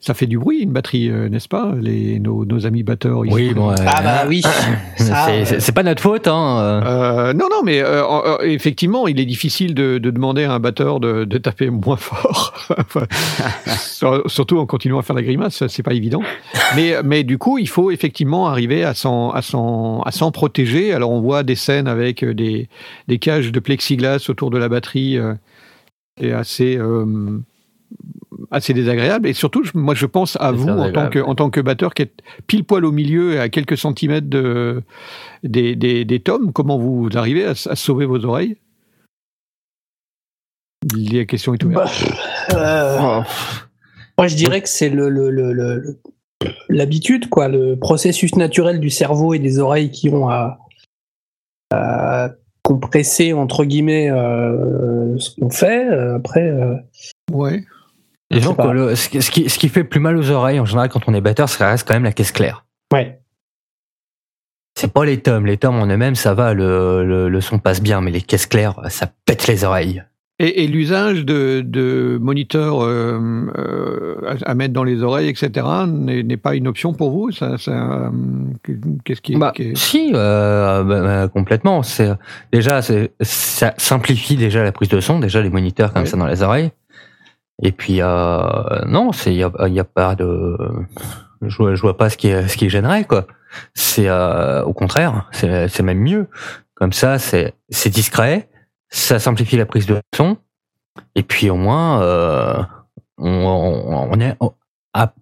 ça 0.00 0.14
fait 0.14 0.26
du 0.26 0.38
bruit 0.38 0.60
une 0.60 0.72
batterie, 0.72 1.08
euh, 1.10 1.28
n'est-ce 1.28 1.48
pas 1.48 1.74
Les 1.80 2.18
nos, 2.20 2.44
nos 2.44 2.66
amis 2.66 2.82
batteurs. 2.82 3.24
ici. 3.26 3.34
Oui, 3.34 3.54
bon, 3.54 3.70
euh, 3.70 3.74
Ah 3.86 4.02
bah 4.02 4.24
oui. 4.28 4.42
Ça, 4.96 5.26
c'est- 5.26 5.40
euh, 5.40 5.44
c'est 5.44 5.60
c'est 5.60 5.72
pas 5.72 5.82
notre 5.82 6.02
faute, 6.02 6.26
hein. 6.28 6.58
euh. 6.60 6.82
Euh, 6.86 7.32
non, 7.32 7.46
non, 7.50 7.62
mais 7.64 7.80
euh, 7.80 8.02
euh, 8.04 8.38
effectivement, 8.42 9.06
il 9.08 9.20
est 9.20 9.24
difficile 9.26 9.74
de, 9.74 9.98
de 9.98 10.10
demander 10.10 10.44
à 10.44 10.52
un 10.52 10.58
batteur 10.60 11.00
de, 11.00 11.24
de 11.24 11.38
taper 11.38 11.70
moins 11.70 11.96
fort, 11.96 12.54
Enfin, 12.78 13.06
surtout 14.26 14.58
en 14.58 14.66
continuant 14.66 14.98
à 14.98 15.02
faire 15.02 15.16
la 15.16 15.22
grimace, 15.22 15.66
c'est 15.66 15.82
pas 15.82 15.94
évident. 15.94 16.22
Mais, 16.74 16.94
mais 17.04 17.24
du 17.24 17.38
coup, 17.38 17.58
il 17.58 17.68
faut 17.68 17.90
effectivement 17.90 18.48
arriver 18.48 18.84
à 18.84 18.94
s'en, 18.94 19.30
à 19.30 19.42
s'en, 19.42 20.00
à 20.02 20.10
s'en 20.12 20.30
protéger. 20.30 20.92
Alors, 20.92 21.10
on 21.10 21.20
voit 21.20 21.42
des 21.42 21.54
scènes 21.56 21.88
avec 21.88 22.22
euh, 22.24 22.34
des, 22.34 22.68
des 23.08 23.18
cages 23.18 23.52
de 23.52 23.60
plexiglas 23.60 24.26
autour 24.28 24.50
de 24.50 24.58
la 24.58 24.68
batterie, 24.68 25.18
euh, 25.18 25.34
et 26.20 26.32
assez, 26.32 26.76
euh, 26.78 27.38
assez 28.50 28.74
désagréable. 28.74 29.28
Et 29.28 29.32
surtout, 29.32 29.62
moi, 29.74 29.94
je 29.94 30.06
pense 30.06 30.36
à 30.40 30.52
vous 30.52 30.68
en 30.68 30.92
tant, 30.92 31.08
que, 31.08 31.18
en 31.18 31.34
tant 31.34 31.50
que 31.50 31.60
batteur 31.60 31.94
qui 31.94 32.02
est 32.02 32.12
pile 32.46 32.64
poil 32.64 32.84
au 32.84 32.92
milieu 32.92 33.34
et 33.34 33.38
à 33.40 33.48
quelques 33.48 33.76
centimètres 33.78 34.28
de, 34.28 34.82
des, 35.42 35.74
des, 35.76 36.04
des 36.04 36.20
tomes. 36.20 36.52
Comment 36.52 36.78
vous 36.78 37.08
arrivez 37.14 37.44
à, 37.44 37.54
sauver 37.54 38.06
vos 38.06 38.24
oreilles? 38.24 38.56
La 40.96 41.24
question 41.24 41.54
est 41.54 41.64
ouverte. 41.64 42.04
Euh, 42.54 43.22
Moi, 44.18 44.28
je 44.28 44.36
dirais 44.36 44.62
que 44.62 44.68
c'est 44.68 44.88
le, 44.88 45.08
le- 45.08 45.30
le- 45.30 45.52
le- 45.52 45.78
le- 45.80 45.98
l'habitude, 46.68 47.28
quoi, 47.28 47.48
le 47.48 47.76
processus 47.76 48.36
naturel 48.36 48.78
du 48.78 48.90
cerveau 48.90 49.34
et 49.34 49.38
des 49.38 49.58
oreilles 49.58 49.90
qui 49.90 50.10
ont 50.10 50.28
à, 50.28 50.58
à 51.72 52.30
compresser 52.62 53.32
entre 53.32 53.64
guillemets 53.64 54.10
euh, 54.10 55.18
ce 55.18 55.34
qu'on 55.34 55.50
fait. 55.50 55.88
Euh, 55.88 56.16
Après, 56.16 56.48
euh, 56.48 56.74
Ouais. 57.32 57.64
Disons 58.30 58.50
sais 58.50 58.56
pas. 58.56 58.66
que 58.68 58.72
le- 58.72 58.94
ce, 58.96 59.08
qui, 59.08 59.48
ce 59.48 59.66
fait 59.68 59.84
plus 59.84 60.00
mal 60.00 60.16
aux 60.16 60.30
oreilles 60.30 60.58
en 60.60 60.64
général 60.64 60.88
quand 60.88 61.00
on 61.08 61.14
est 61.14 61.20
batteur, 61.20 61.48
ça 61.48 61.68
reste 61.70 61.86
quand 61.86 61.94
même 61.94 62.04
la 62.04 62.12
caisse 62.12 62.32
claire. 62.32 62.64
ouais. 62.92 63.20
C'est 64.78 64.92
pas 64.92 65.06
les 65.06 65.18
tomes. 65.22 65.46
Les 65.46 65.56
tomes 65.56 65.76
en 65.76 65.86
eux-mêmes, 65.86 66.16
ça 66.16 66.34
va, 66.34 66.52
le, 66.52 67.02
le, 67.02 67.30
le 67.30 67.40
son 67.40 67.58
passe 67.58 67.80
bien, 67.80 68.02
mais 68.02 68.10
les 68.10 68.20
caisses 68.20 68.44
claires, 68.44 68.78
ça 68.90 69.08
pète 69.24 69.46
les 69.46 69.64
oreilles. 69.64 70.04
Et, 70.38 70.64
et 70.64 70.66
l'usage 70.66 71.24
de, 71.24 71.62
de 71.64 72.18
moniteurs 72.20 72.82
euh, 72.84 73.18
euh, 73.56 74.16
à, 74.44 74.50
à 74.50 74.54
mettre 74.54 74.74
dans 74.74 74.84
les 74.84 75.02
oreilles, 75.02 75.30
etc., 75.30 75.66
n'est 75.86 76.36
pas 76.36 76.54
une 76.54 76.68
option 76.68 76.92
pour 76.92 77.10
vous? 77.10 77.30
Ça, 77.32 77.56
ça, 77.56 77.70
euh, 77.72 78.10
Qu'est-ce 79.06 79.22
qui, 79.22 79.36
Bah, 79.36 79.52
qui 79.56 79.62
est- 79.62 79.76
si, 79.78 80.10
euh, 80.12 80.84
bah, 80.84 81.00
bah, 81.00 81.28
complètement. 81.28 81.82
C'est 81.82 82.10
déjà, 82.52 82.82
c'est- 82.82 83.12
ça 83.22 83.72
simplifie 83.78 84.36
déjà 84.36 84.62
la 84.62 84.72
prise 84.72 84.90
de 84.90 85.00
son, 85.00 85.20
déjà 85.20 85.40
les 85.40 85.48
moniteurs 85.48 85.90
comme 85.94 86.02
Ouais. 86.02 86.08
ça 86.08 86.18
dans 86.18 86.26
les 86.26 86.42
oreilles. 86.42 86.70
Et 87.62 87.72
puis 87.72 88.02
euh, 88.02 88.84
non, 88.86 89.12
c'est 89.12 89.32
il 89.32 89.38
y 89.38 89.42
a, 89.44 89.50
y 89.68 89.80
a 89.80 89.84
pas 89.84 90.14
de, 90.14 90.56
je 91.42 91.56
vois, 91.56 91.74
je 91.74 91.80
vois 91.80 91.96
pas 91.96 92.10
ce 92.10 92.16
qui 92.16 92.28
ce 92.28 92.56
qui 92.56 92.68
gênerait 92.68 93.04
quoi. 93.04 93.26
C'est 93.74 94.08
euh, 94.08 94.62
au 94.64 94.72
contraire, 94.74 95.28
c'est 95.32 95.68
c'est 95.68 95.82
même 95.82 96.00
mieux. 96.00 96.28
Comme 96.74 96.92
ça, 96.92 97.18
c'est 97.18 97.54
c'est 97.70 97.88
discret, 97.90 98.50
ça 98.90 99.18
simplifie 99.18 99.56
la 99.56 99.64
prise 99.66 99.86
de 99.86 99.98
son. 100.14 100.36
Et 101.14 101.22
puis 101.22 101.48
au 101.48 101.56
moins, 101.56 102.02
euh, 102.02 102.56
on, 103.16 103.30
on, 103.30 104.08
on 104.12 104.20
est 104.20 104.36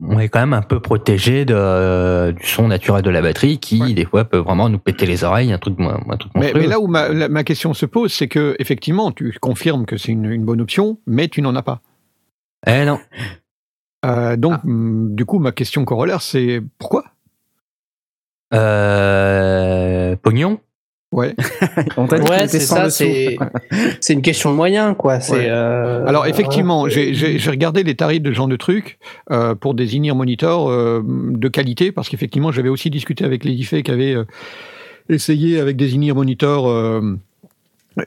on 0.01 0.19
est 0.21 0.29
quand 0.29 0.41
même 0.41 0.53
un 0.53 0.63
peu 0.63 0.79
protégé 0.81 1.45
de, 1.45 2.31
du 2.33 2.47
son 2.47 2.69
naturel 2.69 3.03
de 3.03 3.11
la 3.11 3.21
batterie 3.23 3.59
qui 3.59 3.95
des 3.95 4.05
fois 4.05 4.25
peut 4.25 4.39
vraiment 4.39 4.69
nous 4.69 4.79
péter 4.79 5.05
les 5.07 5.25
oreilles, 5.25 5.53
un 5.53 5.59
truc, 5.59 5.75
un 5.81 6.17
truc 6.17 6.33
mais, 6.37 6.53
là 6.53 6.79
où 6.79 6.87
ma, 6.87 7.09
la- 7.09 7.29
ma 7.29 7.43
question 7.43 7.75
se 7.75 7.85
pose, 7.87 8.13
c'est 8.13 8.29
que 8.29 8.55
effectivement, 8.61 9.11
tu 9.11 9.37
confirmes 9.41 9.85
que 9.85 9.97
c'est 9.97 10.13
une, 10.13 10.27
une 10.27 10.45
bonne 10.45 10.61
option, 10.61 10.99
mais 11.07 11.27
tu 11.29 11.43
n'en 11.43 11.55
as 11.57 11.63
pas. 11.63 11.81
Eh 12.67 12.85
non. 12.85 12.99
Euh, 14.05 14.37
donc, 14.37 14.63
hum, 14.65 15.15
du 15.15 15.25
coup, 15.25 15.39
ma 15.39 15.53
question 15.53 15.85
corollaire, 15.85 16.23
c'est 16.23 16.61
pourquoi? 16.79 17.05
Euh, 18.85 20.17
pognon. 20.23 20.61
Ouais. 21.13 21.35
On 21.97 22.07
t'a 22.07 22.19
dit 22.19 22.25
qu'il 22.27 22.35
Ouais, 22.35 22.49
c'est 22.49 22.59
ça. 22.61 22.91
C'est 24.01 24.13
une 24.13 24.23
question 24.23 24.51
de 24.51 24.57
moyens, 24.57 24.97
quoi. 24.99 25.21
C'est. 25.21 25.33
Ouais. 25.35 25.47
euh, 25.49 26.05
Alors 26.07 26.27
effectivement, 26.27 26.81
voilà. 26.81 26.95
j'ai- 26.95 27.15
j'ai 27.15 27.39
j'ai 27.39 27.51
regardé 27.51 27.85
les 27.85 27.95
tarifs 27.95 28.21
de 28.23 28.31
ce 28.31 28.35
genre 28.37 28.49
de 28.49 28.57
trucs 28.57 28.99
euh, 29.31 29.55
pour 29.55 29.75
des 29.75 29.97
in-ear 29.97 30.17
monitors 30.17 30.69
euh, 30.71 31.03
de 31.07 31.49
qualité, 31.49 31.93
parce 31.93 32.09
qu'effectivement, 32.09 32.51
j'avais 32.51 32.69
aussi 32.69 32.91
discuté 32.91 33.25
avec 33.25 33.45
les 33.45 33.55
qui 33.55 33.91
avaient 33.91 34.15
euh, 34.15 34.25
essayé 35.09 35.61
avec 35.61 35.77
des 35.77 35.95
in-ear 35.95 36.17
monitors 36.17 36.69
euh, 36.69 37.17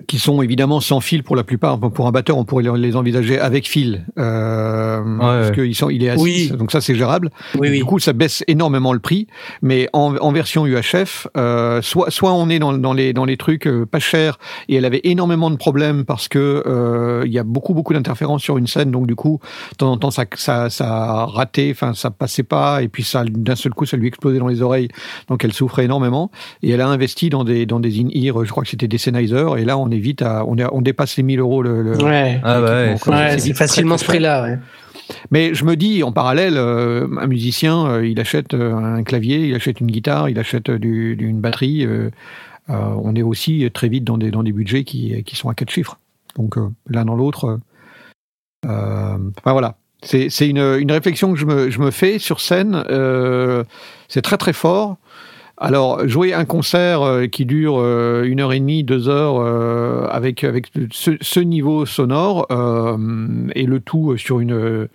qui 0.07 0.19
sont 0.19 0.41
évidemment 0.41 0.81
sans 0.81 0.99
fil 0.99 1.23
pour 1.23 1.35
la 1.35 1.43
plupart. 1.43 1.79
Pour 1.79 2.07
un 2.07 2.11
batteur, 2.11 2.37
on 2.37 2.43
pourrait 2.45 2.65
les 2.77 2.95
envisager 2.95 3.39
avec 3.39 3.67
fil, 3.67 4.05
euh, 4.17 5.01
parce 5.19 5.51
qu'il 5.51 5.73
il 5.91 6.03
est 6.03 6.09
à 6.09 6.17
Oui. 6.17 6.47
6, 6.47 6.51
donc 6.53 6.71
ça 6.71 6.81
c'est 6.81 6.95
gérable. 6.95 7.29
Oui, 7.55 7.69
oui. 7.69 7.77
Du 7.77 7.85
coup, 7.85 7.99
ça 7.99 8.13
baisse 8.13 8.43
énormément 8.47 8.93
le 8.93 8.99
prix, 8.99 9.27
mais 9.61 9.89
en, 9.93 10.15
en 10.17 10.31
version 10.31 10.65
UHF, 10.65 11.27
euh, 11.37 11.81
soit, 11.81 12.11
soit 12.11 12.33
on 12.33 12.49
est 12.49 12.59
dans, 12.59 12.73
dans, 12.73 12.93
les, 12.93 13.13
dans 13.13 13.25
les 13.25 13.37
trucs 13.37 13.67
euh, 13.67 13.85
pas 13.85 13.99
chers, 13.99 14.39
et 14.67 14.75
elle 14.75 14.85
avait 14.85 15.01
énormément 15.03 15.49
de 15.49 15.55
problèmes 15.55 16.05
parce 16.05 16.27
que 16.27 16.63
euh, 16.65 17.23
il 17.25 17.31
y 17.31 17.39
a 17.39 17.43
beaucoup 17.43 17.73
beaucoup 17.73 17.93
d'interférences 17.93 18.41
sur 18.41 18.57
une 18.57 18.67
scène, 18.67 18.91
donc 18.91 19.07
du 19.07 19.15
coup, 19.15 19.39
de 19.71 19.77
temps 19.77 19.91
en 19.91 19.97
temps, 19.97 20.11
ça, 20.11 20.25
ça, 20.35 20.69
ça 20.69 20.87
a 20.87 21.25
raté, 21.25 21.69
enfin 21.71 21.93
ça 21.93 22.11
passait 22.11 22.43
pas, 22.43 22.83
et 22.83 22.89
puis 22.89 23.03
ça 23.03 23.23
d'un 23.25 23.55
seul 23.55 23.73
coup, 23.73 23.85
ça 23.85 23.97
lui 23.97 24.07
explosait 24.07 24.39
dans 24.39 24.47
les 24.47 24.61
oreilles, 24.61 24.89
donc 25.29 25.43
elle 25.45 25.53
souffrait 25.53 25.85
énormément, 25.85 26.31
et 26.61 26.71
elle 26.71 26.81
a 26.81 26.87
investi 26.87 27.29
dans 27.29 27.43
des 27.43 27.65
dans 27.65 27.79
des 27.79 27.99
in-ear, 28.01 28.43
je 28.43 28.51
crois 28.51 28.63
que 28.63 28.69
c'était 28.69 28.87
des 28.87 28.97
Sennheiser, 28.97 29.45
et 29.57 29.65
là 29.65 29.76
on 29.77 29.89
est 29.91 29.97
vite 29.99 30.21
à, 30.21 30.45
on, 30.45 30.57
est, 30.57 30.65
on 30.71 30.81
dépasse 30.81 31.15
les 31.17 31.23
1000 31.23 31.39
euros 31.39 31.61
le, 31.61 31.81
le- 31.81 31.97
Ouais. 32.03 32.39
Ah 32.43 32.61
bah 32.61 32.97
C'est 33.37 33.53
facilement 33.53 33.95
très, 33.95 34.05
ce 34.05 34.11
prix-là. 34.11 34.43
Ouais. 34.43 34.59
mais 35.31 35.53
je 35.53 35.63
me 35.65 35.75
dis, 35.75 36.03
en 36.03 36.11
parallèle, 36.11 36.55
euh, 36.57 37.07
un 37.19 37.27
musicien, 37.27 37.85
euh, 37.87 38.07
il 38.07 38.19
achète 38.19 38.53
euh, 38.53 38.73
un 38.75 39.03
clavier, 39.03 39.47
il 39.47 39.55
achète 39.55 39.79
une 39.79 39.87
guitare, 39.87 40.29
il 40.29 40.37
achète 40.39 40.69
du, 40.71 41.15
du- 41.15 41.27
une 41.27 41.39
batterie. 41.41 41.85
euh, 41.85 42.09
euh, 42.69 42.73
on 43.01 43.15
est 43.15 43.21
aussi 43.21 43.69
très 43.73 43.87
vite 43.87 44.03
dans 44.03 44.17
des, 44.17 44.29
dans 44.31 44.43
des 44.43 44.51
budgets 44.51 44.83
qui, 44.83 45.23
qui 45.23 45.35
sont 45.37 45.49
à 45.49 45.53
quatre 45.53 45.69
chiffres. 45.71 45.97
Donc 46.37 46.57
euh, 46.57 46.67
l'un 46.89 47.05
dans 47.05 47.15
l'autre. 47.15 47.59
enfin 48.65 49.51
voilà. 49.51 49.75
C'est 50.03 50.47
une, 50.47 50.59
une 50.79 50.91
réflexion 50.91 51.33
que 51.33 51.39
je 51.39 51.45
me, 51.45 51.69
je 51.71 51.79
me 51.79 51.89
fais 51.91 52.19
sur 52.19 52.39
scène. 52.39 52.83
euh, 52.89 53.63
c'est 54.07 54.21
très 54.21 54.37
très 54.37 54.53
fort. 54.53 54.97
Alors, 55.59 56.07
jouer 56.07 56.33
un 56.33 56.45
concert 56.45 57.01
euh, 57.01 57.25
qui 57.27 57.45
dure 57.45 57.77
euh, 57.79 58.23
une 58.23 58.39
heure 58.41 58.53
et 58.53 58.59
demie, 58.59 58.83
deux 58.83 59.09
heures, 59.09 59.37
euh, 59.37 60.05
avec, 60.09 60.43
avec 60.43 60.67
ce, 60.91 61.11
ce 61.19 61.39
niveau 61.39 61.85
sonore, 61.85 62.45
et 63.55 63.65
le 63.65 63.79
tout 63.79 64.17
sur 64.17 64.39
une, 64.39 64.87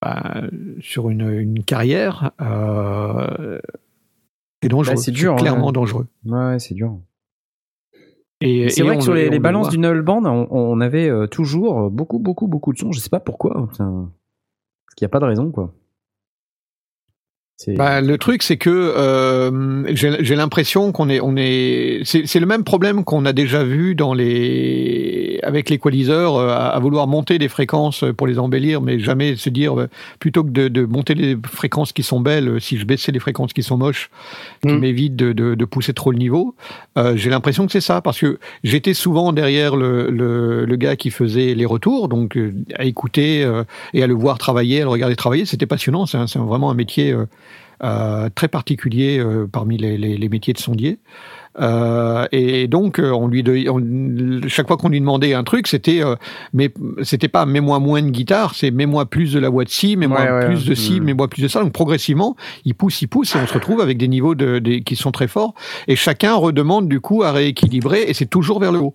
bah, 0.00 0.42
sur 0.80 1.10
une, 1.10 1.28
une 1.30 1.64
carrière, 1.64 2.30
c'est 4.62 4.68
dangereux. 4.68 4.94
Ouais, 4.94 5.00
c'est 5.02 5.10
dur, 5.10 5.34
clairement 5.36 5.66
ouais. 5.66 5.72
dangereux. 5.72 6.06
Ouais, 6.26 6.58
c'est 6.60 6.74
dur. 6.74 6.98
Et, 8.42 8.70
C'est 8.70 8.82
vrai 8.84 8.96
que 8.96 9.02
sur 9.02 9.12
le- 9.14 9.20
les, 9.20 9.28
le 9.30 9.38
balances 9.38 9.66
voit. 9.66 9.70
du 9.72 9.78
null 9.78 10.00
band, 10.02 10.24
on, 10.24 10.46
on 10.50 10.80
avait 10.80 11.10
toujours 11.28 11.90
beaucoup, 11.90 12.18
beaucoup, 12.18 12.46
beaucoup 12.46 12.72
de 12.72 12.78
sons. 12.78 12.92
Je 12.92 13.00
sais 13.00 13.10
pas 13.10 13.20
pourquoi. 13.20 13.68
Un- 13.80 14.10
Parce 14.86 14.94
qu'il 14.96 15.04
n'y 15.04 15.06
a 15.06 15.08
pas 15.10 15.18
de 15.18 15.24
raison, 15.26 15.50
quoi. 15.50 15.74
Bah, 17.68 18.00
le 18.00 18.16
truc, 18.18 18.42
c'est 18.42 18.56
que 18.56 18.70
euh, 18.70 19.84
j'ai 19.94 20.16
j'ai 20.24 20.34
l'impression 20.36 20.92
qu'on 20.92 21.08
est, 21.08 21.20
on 21.20 21.36
est, 21.36 22.00
c'est 22.04 22.26
c'est 22.26 22.40
le 22.40 22.46
même 22.46 22.64
problème 22.64 23.04
qu'on 23.04 23.24
a 23.26 23.32
déjà 23.32 23.64
vu 23.64 23.94
dans 23.94 24.14
les, 24.14 25.38
avec 25.42 25.68
l'équaliseur, 25.70 26.36
euh, 26.36 26.48
à, 26.48 26.68
à 26.68 26.78
vouloir 26.78 27.06
monter 27.06 27.38
des 27.38 27.48
fréquences 27.48 28.04
pour 28.16 28.26
les 28.26 28.38
embellir, 28.38 28.80
mais 28.80 28.98
jamais 28.98 29.36
se 29.36 29.50
dire 29.50 29.78
euh, 29.78 29.88
plutôt 30.18 30.42
que 30.44 30.50
de, 30.50 30.68
de 30.68 30.84
monter 30.84 31.14
les 31.14 31.36
fréquences 31.46 31.92
qui 31.92 32.02
sont 32.02 32.20
belles, 32.20 32.60
si 32.60 32.78
je 32.78 32.84
baissais 32.84 33.12
les 33.12 33.18
fréquences 33.20 33.52
qui 33.52 33.62
sont 33.62 33.76
moches, 33.76 34.10
qui 34.62 34.68
Mm. 34.68 34.78
m'évite 34.78 35.16
de, 35.16 35.32
de, 35.32 35.54
de 35.54 35.64
pousser 35.64 35.92
trop 35.92 36.12
le 36.12 36.18
niveau. 36.18 36.54
Euh, 36.96 37.16
j'ai 37.16 37.30
l'impression 37.30 37.66
que 37.66 37.72
c'est 37.72 37.80
ça, 37.80 38.00
parce 38.00 38.18
que 38.20 38.38
j'étais 38.64 38.94
souvent 38.94 39.32
derrière 39.32 39.76
le, 39.76 40.10
le, 40.10 40.64
le 40.64 40.76
gars 40.76 40.96
qui 40.96 41.10
faisait 41.10 41.54
les 41.54 41.66
retours, 41.66 42.08
donc 42.08 42.36
euh, 42.36 42.54
à 42.76 42.84
écouter 42.84 43.42
euh, 43.44 43.64
et 43.94 44.02
à 44.02 44.06
le 44.06 44.14
voir 44.14 44.38
travailler, 44.38 44.80
à 44.80 44.84
le 44.84 44.90
regarder 44.90 45.16
travailler, 45.16 45.44
c'était 45.44 45.66
passionnant. 45.66 46.06
C'est 46.06 46.18
vraiment 46.38 46.70
un 46.70 46.74
métier. 46.74 47.14
Euh, 47.82 48.28
très 48.34 48.48
particulier 48.48 49.18
euh, 49.18 49.46
parmi 49.50 49.76
les, 49.78 49.96
les, 49.96 50.16
les 50.16 50.28
métiers 50.28 50.52
de 50.52 50.58
sondier. 50.58 50.98
Euh, 51.60 52.26
et 52.30 52.68
donc, 52.68 52.98
euh, 53.00 53.10
on 53.10 53.26
lui 53.26 53.42
de- 53.42 53.68
on- 53.68 54.46
chaque 54.48 54.68
fois 54.68 54.76
qu'on 54.76 54.88
lui 54.88 55.00
demandait 55.00 55.34
un 55.34 55.42
truc, 55.42 55.66
c'était, 55.66 56.02
euh, 56.02 56.14
mais 56.52 56.72
c'était 57.02 57.28
pas 57.28 57.44
mets-moi 57.44 57.80
moins 57.80 58.02
de 58.02 58.10
guitare, 58.10 58.54
c'est 58.54 58.70
mets-moi 58.70 59.06
plus 59.06 59.32
de 59.32 59.40
la 59.40 59.48
voix 59.48 59.64
de 59.64 59.68
ci, 59.68 59.96
mets-moi 59.96 60.20
Ouais, 60.20 60.30
ouais, 60.30 60.46
plus 60.46 60.64
de 60.64 60.74
ci, 60.74 61.00
mm. 61.00 61.04
mets-moi 61.04 61.28
plus 61.28 61.42
de 61.42 61.48
ça. 61.48 61.60
Donc 61.62 61.72
progressivement, 61.72 62.36
il 62.64 62.74
pousse, 62.74 63.02
il 63.02 63.08
pousse, 63.08 63.34
et 63.34 63.38
on 63.38 63.46
se 63.46 63.54
retrouve 63.54 63.80
avec 63.80 63.98
des 63.98 64.08
niveaux 64.08 64.34
de, 64.36 64.58
qui 64.78 64.94
sont 64.94 65.10
très 65.10 65.26
forts. 65.28 65.54
Et 65.88 65.96
chacun 65.96 66.34
redemande 66.34 66.88
du 66.88 67.00
coup 67.00 67.24
à 67.24 67.32
rééquilibrer, 67.32 68.02
et 68.06 68.14
c'est 68.14 68.26
toujours 68.30 68.60
vers 68.60 68.70
le 68.72 68.78
haut. 68.78 68.94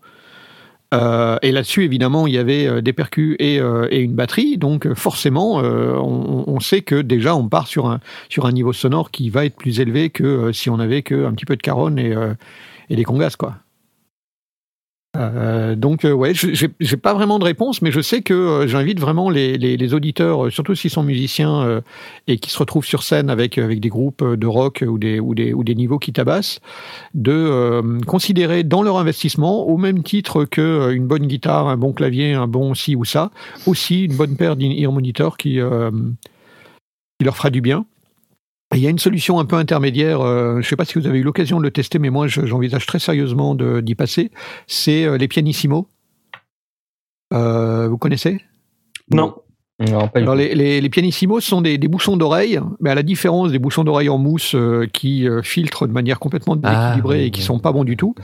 Euh, 0.93 1.37
et 1.41 1.51
là-dessus, 1.51 1.83
évidemment, 1.83 2.27
il 2.27 2.33
y 2.33 2.37
avait 2.37 2.67
euh, 2.67 2.81
des 2.81 2.93
percus 2.93 3.35
et, 3.39 3.59
euh, 3.59 3.87
et 3.91 3.99
une 3.99 4.13
batterie, 4.13 4.57
donc 4.57 4.93
forcément, 4.93 5.55
on, 5.55 6.59
sait 6.59 6.81
que 6.81 7.01
déjà 7.01 7.35
on 7.35 7.47
part 7.47 7.67
sur 7.67 7.87
un 7.87 8.51
niveau 8.51 8.73
sonore 8.73 9.11
qui 9.11 9.29
va 9.29 9.45
être 9.45 9.55
plus 9.55 9.79
élevé 9.79 10.09
que 10.09 10.51
si 10.51 10.69
on 10.69 10.79
avait 10.79 11.01
que 11.01 11.25
un 11.25 11.33
petit 11.33 11.45
peu 11.45 11.55
de 11.55 11.61
caronne 11.61 11.99
et 11.99 12.15
et 12.89 12.95
des 12.95 13.03
congas, 13.03 13.35
quoi. 13.37 13.55
Euh, 15.15 15.75
donc 15.75 16.05
euh, 16.05 16.11
ouais, 16.11 16.33
j'ai 16.33 16.97
pas 16.97 17.13
vraiment 17.13 17.39
de 17.39 17.43
réponse, 17.43 17.81
mais 17.81 17.91
je 17.91 18.01
sais 18.01 18.21
que 18.21 18.33
euh, 18.33 18.67
j'invite 18.67 18.99
vraiment 18.99 19.29
les, 19.29 19.93
auditeurs, 19.93 20.45
euh, 20.45 20.49
surtout 20.49 20.75
s'ils 20.75 20.91
sont 20.91 21.03
musiciens 21.03 21.81
et 22.27 22.37
qui 22.37 22.49
se 22.49 22.57
retrouvent 22.57 22.85
sur 22.85 23.03
scène 23.03 23.29
avec 23.29 23.59
des 23.59 23.89
groupes 23.89 24.23
de 24.23 24.47
rock 24.47 24.83
ou 24.87 24.97
des 24.97 25.75
niveaux 25.75 25.99
qui 25.99 26.13
tabassent, 26.13 26.59
de 27.13 28.03
considérer 28.05 28.63
dans 28.63 28.83
leur 28.83 28.97
investissement, 28.97 29.67
au 29.67 29.77
même 29.77 30.03
titre 30.03 30.45
que 30.45 30.91
une 30.93 31.07
bonne 31.07 31.27
guitare, 31.27 31.67
un 31.67 31.77
bon 31.77 31.93
clavier, 31.93 32.33
un 32.33 32.47
bon 32.47 32.73
ci 32.73 32.95
ou 32.95 33.05
ça, 33.05 33.31
aussi 33.65 34.05
une 34.05 34.15
bonne 34.15 34.35
paire 34.35 34.55
d'ear 34.55 35.37
qui 35.37 35.59
leur 35.59 37.37
fera 37.37 37.49
du 37.49 37.61
bien. 37.61 37.85
Et 38.75 38.79
il 38.79 38.83
y 38.83 38.87
a 38.87 38.89
une 38.89 38.99
solution 38.99 39.39
un 39.39 39.45
peu 39.45 39.55
intermédiaire, 39.55 40.19
euh, 40.19 40.53
je 40.55 40.57
ne 40.57 40.61
sais 40.63 40.75
pas 40.75 40.83
si 40.83 40.99
vous 40.99 41.07
avez 41.07 41.19
eu 41.19 41.23
l'occasion 41.23 41.59
de 41.59 41.63
le 41.63 41.71
tester, 41.71 41.97
mais 41.97 42.09
moi 42.09 42.27
je- 42.27 42.45
j'envisage 42.45 42.85
très 42.85 42.99
sérieusement 42.99 43.55
d'y 43.55 43.95
passer, 43.95 44.31
c'est 44.67 45.05
euh, 45.05 45.17
les 45.17 45.29
pianissimo. 45.29 45.87
Euh, 47.33 47.87
vous 47.87 47.97
connaissez? 47.97 48.41
Non. 49.11 49.33
Non, 49.77 50.07
pas 50.07 50.19
du 50.19 50.23
Alors 50.23 50.35
les, 50.35 50.55
les, 50.55 50.79
les 50.79 50.89
pianissimos 50.89 51.41
sont 51.41 51.59
des, 51.61 51.77
des 51.77 51.89
bouchons 51.89 52.15
d'oreille, 52.15 52.61
mais 52.79 52.91
à 52.91 52.95
la 52.95 53.03
différence 53.03 53.51
des 53.51 53.59
bouchons 53.59 53.83
d'oreille 53.83 54.07
en 54.07 54.17
mousse 54.17 54.55
euh, 54.55 54.87
qui 54.93 55.27
euh, 55.27 55.41
filtrent 55.41 55.85
de 55.85 55.91
manière 55.91 56.17
complètement 56.17 56.55
Ah, 56.63 56.69
déséquilibrée 56.93 57.19
oui, 57.19 57.25
et 57.25 57.31
qui 57.31 57.41
oui. 57.41 57.45
sont 57.45 57.59
pas 57.59 57.73
bons 57.73 57.83
du 57.83 57.97
tout, 57.97 58.15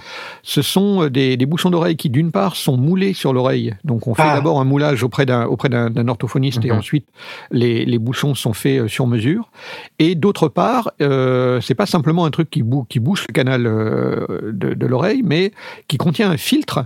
ce 0.43 0.61
sont 0.61 1.03
euh, 1.03 1.09
des, 1.09 1.35
des 1.35 1.45
bouchons 1.45 1.69
d'oreille 1.69 1.97
qui 1.97 2.09
d'une 2.09 2.31
part 2.31 2.55
sont 2.55 2.77
moulés 2.77 3.11
sur 3.11 3.33
l'oreille. 3.33 3.75
Donc 3.83 4.07
on 4.07 4.13
fait 4.15 4.21
Ah. 4.25 4.35
d'abord 4.35 4.61
un 4.61 4.63
moulage 4.63 5.03
auprès 5.03 5.25
d'un 5.25 5.43
auprès 5.45 5.67
d'un 5.67 5.89
d'un 5.89 6.07
orthophoniste 6.07 6.63
et 6.63 6.69
Mhm. 6.71 6.77
ensuite 6.77 7.05
les, 7.51 7.83
les 7.83 7.99
bouchons 7.99 8.33
sont 8.33 8.53
faits 8.53 8.87
sur 8.87 9.05
mesure. 9.05 9.51
Et 9.99 10.15
d'autre 10.15 10.47
part, 10.47 10.91
euh, 11.01 11.59
c'est 11.59 11.75
pas 11.75 11.85
simplement 11.85 12.23
un 12.23 12.31
truc 12.31 12.49
qui, 12.49 12.63
bou 12.63 12.85
qui 12.87 13.01
bouche 13.01 13.25
le 13.27 13.33
canal 13.33 13.67
euh, 13.67 14.51
de, 14.53 14.73
de 14.73 14.85
l'oreille, 14.85 15.21
mais 15.25 15.51
qui 15.89 15.97
contient 15.97 16.31
un 16.31 16.37
filtre. 16.37 16.85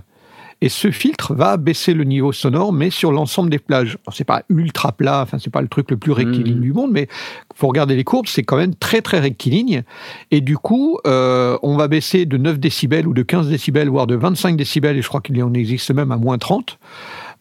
Et 0.62 0.70
ce 0.70 0.90
filtre 0.90 1.34
va 1.34 1.58
baisser 1.58 1.92
le 1.92 2.04
niveau 2.04 2.32
sonore, 2.32 2.72
mais 2.72 2.88
sur 2.88 3.12
l'ensemble 3.12 3.50
des 3.50 3.58
plages. 3.58 3.98
C'est 4.10 4.24
pas 4.24 4.42
ultra 4.48 4.92
plat, 4.92 5.20
enfin, 5.22 5.38
c'est 5.38 5.52
pas 5.52 5.60
le 5.60 5.68
truc 5.68 5.90
le 5.90 5.98
plus 5.98 6.12
rectiligne 6.12 6.54
Mhm. 6.56 6.60
du 6.62 6.72
monde, 6.72 6.90
mais 6.92 7.08
faut 7.54 7.68
regarder 7.68 7.94
les 7.94 8.04
courbes, 8.04 8.26
c'est 8.26 8.42
quand 8.42 8.56
même 8.56 8.74
très, 8.74 9.02
très 9.02 9.18
rectiligne. 9.20 9.82
Et 10.30 10.40
du 10.40 10.56
coup, 10.56 10.98
euh, 11.06 11.58
on 11.62 11.76
va 11.76 11.88
baisser 11.88 12.24
de 12.24 12.38
9 12.38 12.58
décibels 12.58 13.06
ou 13.06 13.12
de 13.12 13.22
15 13.22 13.48
décibels, 13.50 13.88
voire 13.90 14.06
de 14.06 14.14
25 14.14 14.56
décibels, 14.56 14.96
et 14.96 15.02
je 15.02 15.08
crois 15.08 15.20
qu'il 15.20 15.42
en 15.42 15.52
existe 15.52 15.90
même 15.90 16.10
à 16.10 16.16
moins 16.16 16.38
30, 16.38 16.78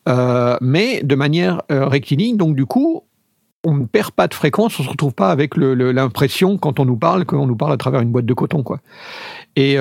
euh, 0.09 0.57
mais 0.59 1.01
de 1.01 1.15
manière 1.15 1.61
euh, 1.71 1.87
rectiligne. 1.87 2.35
Donc, 2.35 2.55
du 2.55 2.65
coup, 2.65 3.03
on 3.63 3.73
ne 3.75 3.85
perd 3.85 4.11
pas 4.11 4.27
de 4.27 4.33
fréquence, 4.33 4.77
on 4.79 4.83
se 4.83 4.89
retrouve 4.89 5.13
pas 5.13 5.31
avec 5.31 5.55
l'impression, 5.55 6.57
quand 6.57 6.79
on 6.81 6.85
nous 6.85 6.97
parle, 6.97 7.25
qu'on 7.25 7.47
nous 7.47 7.55
parle 7.55 7.71
à 7.71 7.77
travers 7.77 8.01
une 8.01 8.11
boîte 8.11 8.25
de 8.25 8.33
coton, 8.33 8.61
quoi. 8.61 8.79
Et 9.55 9.77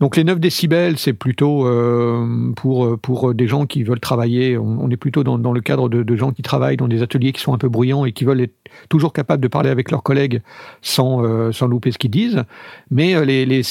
donc 0.00 0.16
les 0.16 0.24
9 0.24 0.40
décibels, 0.40 0.98
c'est 0.98 1.12
plutôt 1.12 1.66
euh, 1.66 2.52
pour, 2.56 2.98
pour 2.98 3.34
des 3.34 3.46
gens 3.46 3.66
qui 3.66 3.82
veulent 3.82 4.00
travailler. 4.00 4.58
On, 4.58 4.90
est 4.90 4.96
plutôt 4.96 5.24
dans, 5.24 5.38
dans 5.38 5.52
le 5.52 5.60
cadre 5.60 5.88
de, 5.88 6.02
de 6.02 6.16
gens 6.16 6.32
qui 6.32 6.42
travaillent 6.42 6.76
dans 6.76 6.88
des 6.88 7.02
ateliers 7.02 7.32
qui 7.32 7.40
sont 7.40 7.54
un 7.54 7.58
peu 7.58 7.68
bruyants 7.68 8.04
et 8.04 8.12
qui 8.12 8.24
veulent 8.24 8.42
être 8.42 8.54
toujours 8.88 9.12
capables 9.12 9.42
de 9.42 9.48
parler 9.48 9.70
avec 9.70 9.90
leurs 9.90 10.02
collègues 10.02 10.42
sans, 10.82 11.24
euh, 11.24 11.52
sans 11.52 11.66
louper 11.66 11.92
ce 11.92 11.98
qu'ils 11.98 12.10
disent. 12.10 12.44
Mais 12.90 13.14
euh, 13.14 13.24
les, 13.24 13.46
les, 13.46 13.62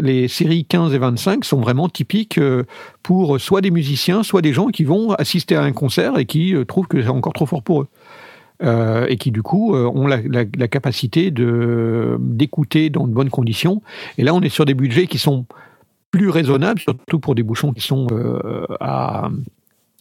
les 0.00 0.28
séries 0.28 0.64
15 0.64 0.94
et 0.94 0.98
25 0.98 1.44
sont 1.44 1.60
vraiment 1.60 1.88
typiques 1.88 2.40
pour 3.02 3.40
soit 3.40 3.60
des 3.60 3.70
musiciens, 3.70 4.22
soit 4.22 4.42
des 4.42 4.52
gens 4.52 4.68
qui 4.68 4.84
vont 4.84 5.12
assister 5.12 5.56
à 5.56 5.62
un 5.62 5.72
concert 5.72 6.18
et 6.18 6.26
qui 6.26 6.54
trouvent 6.66 6.88
que 6.88 7.00
c'est 7.00 7.08
encore 7.08 7.32
trop 7.32 7.46
fort 7.46 7.62
pour 7.62 7.82
eux. 7.82 7.88
Euh, 8.62 9.06
et 9.08 9.16
qui 9.16 9.30
du 9.30 9.42
coup 9.42 9.74
euh, 9.74 9.90
ont 9.94 10.06
la, 10.06 10.18
la- 10.22 10.44
la 10.54 10.68
capacité 10.68 11.30
de 11.30 12.18
d'écouter 12.20 12.90
dans 12.90 13.06
de 13.06 13.12
bonnes 13.12 13.30
conditions. 13.30 13.80
Et 14.18 14.22
là, 14.22 14.34
on 14.34 14.42
est 14.42 14.50
sur 14.50 14.66
des 14.66 14.74
budgets 14.74 15.06
qui 15.06 15.16
sont 15.16 15.46
plus 16.10 16.28
raisonnables, 16.28 16.78
surtout 16.80 17.20
pour 17.20 17.34
des 17.34 17.42
bouchons 17.42 17.72
qui 17.72 17.80
sont 17.80 18.06
euh, 18.12 18.66
à 18.80 19.30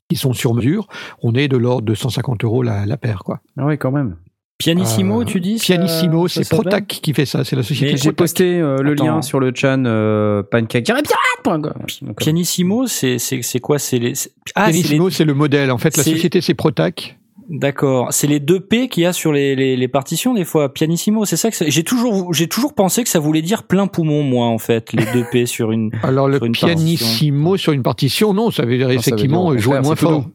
qui 0.09 0.17
sont 0.17 0.33
sur 0.33 0.53
mesure. 0.55 0.87
On 1.23 1.35
est 1.35 1.47
de 1.47 1.55
l'ordre 1.55 1.83
de 1.85 1.93
150 1.95 2.43
euros 2.43 2.61
la, 2.63 2.85
la 2.85 2.97
paire, 2.97 3.21
quoi. 3.23 3.39
Ah 3.57 3.65
oui, 3.65 3.77
quand 3.77 3.91
même. 3.91 4.15
Pianissimo, 4.57 5.21
Euh, 5.21 5.25
tu 5.25 5.39
dis 5.39 5.55
Pianissimo, 5.55 6.27
c'est 6.27 6.49
Protac 6.49 6.85
qui 6.85 7.13
fait 7.13 7.25
ça. 7.25 7.45
C'est 7.45 7.55
la 7.55 7.63
société 7.63 7.95
J'ai 7.95 8.11
posté 8.11 8.59
euh, 8.59 8.81
le 8.81 8.91
Attends. 8.91 9.05
lien 9.05 9.21
sur 9.21 9.39
le 9.39 9.53
chan 9.55 9.85
euh, 9.85 10.43
euh, 10.43 12.13
Pianissimo, 12.17 12.87
c'est 12.87 13.59
quoi? 13.61 13.79
C'est 13.79 13.99
les 13.99 14.15
c'est- 14.15 14.31
ah 14.55 14.65
c'est 14.65 14.71
les 14.73 14.79
Pianissimo, 14.81 15.09
c'est 15.09 15.25
le 15.25 15.33
modèle. 15.33 15.71
En 15.71 15.77
fait, 15.77 15.95
la 15.95 16.03
société, 16.03 16.41
c'est 16.41 16.53
Protac. 16.55 17.18
D'accord. 17.49 18.07
C'est 18.11 18.27
les 18.27 18.39
deux 18.39 18.59
P 18.59 18.89
qu'il 18.89 19.01
y 19.01 19.05
a 19.07 19.11
sur 19.13 19.33
les, 19.33 19.55
les, 19.55 19.75
les 19.75 19.87
partitions 19.87 20.35
des 20.35 20.45
fois. 20.45 20.71
Pianissimo, 20.71 21.25
c'est 21.25 21.35
ça 21.35 21.49
que 21.49 21.55
j'ai 21.67 21.83
toujours 21.83 22.31
j'ai 22.31 22.47
toujours 22.47 22.75
pensé 22.75 23.03
que 23.03 23.09
ça 23.09 23.17
voulait 23.19 23.41
dire 23.41 23.63
plein 23.63 23.87
poumon 23.87 24.21
moi 24.21 24.45
en 24.45 24.59
fait 24.59 24.93
les 24.93 25.03
deux 25.13 25.25
P 25.31 25.47
sur 25.47 25.71
une. 25.71 25.89
Alors, 26.03 26.27
le 26.27 26.37
une 26.45 26.51
pianissimo 26.51 27.57
sur 27.57 27.73
une 27.73 27.81
partition, 27.81 28.33
non, 28.35 28.51
ça 28.51 28.65
veut 28.65 28.77
dire 28.77 28.85
ça 28.87 28.93
veut 28.93 28.97
dire, 28.99 28.99
effectivement 28.99 29.47
au 29.47 29.57
jouer 29.57 29.79
moins 29.81 29.95
fort. 29.95 30.25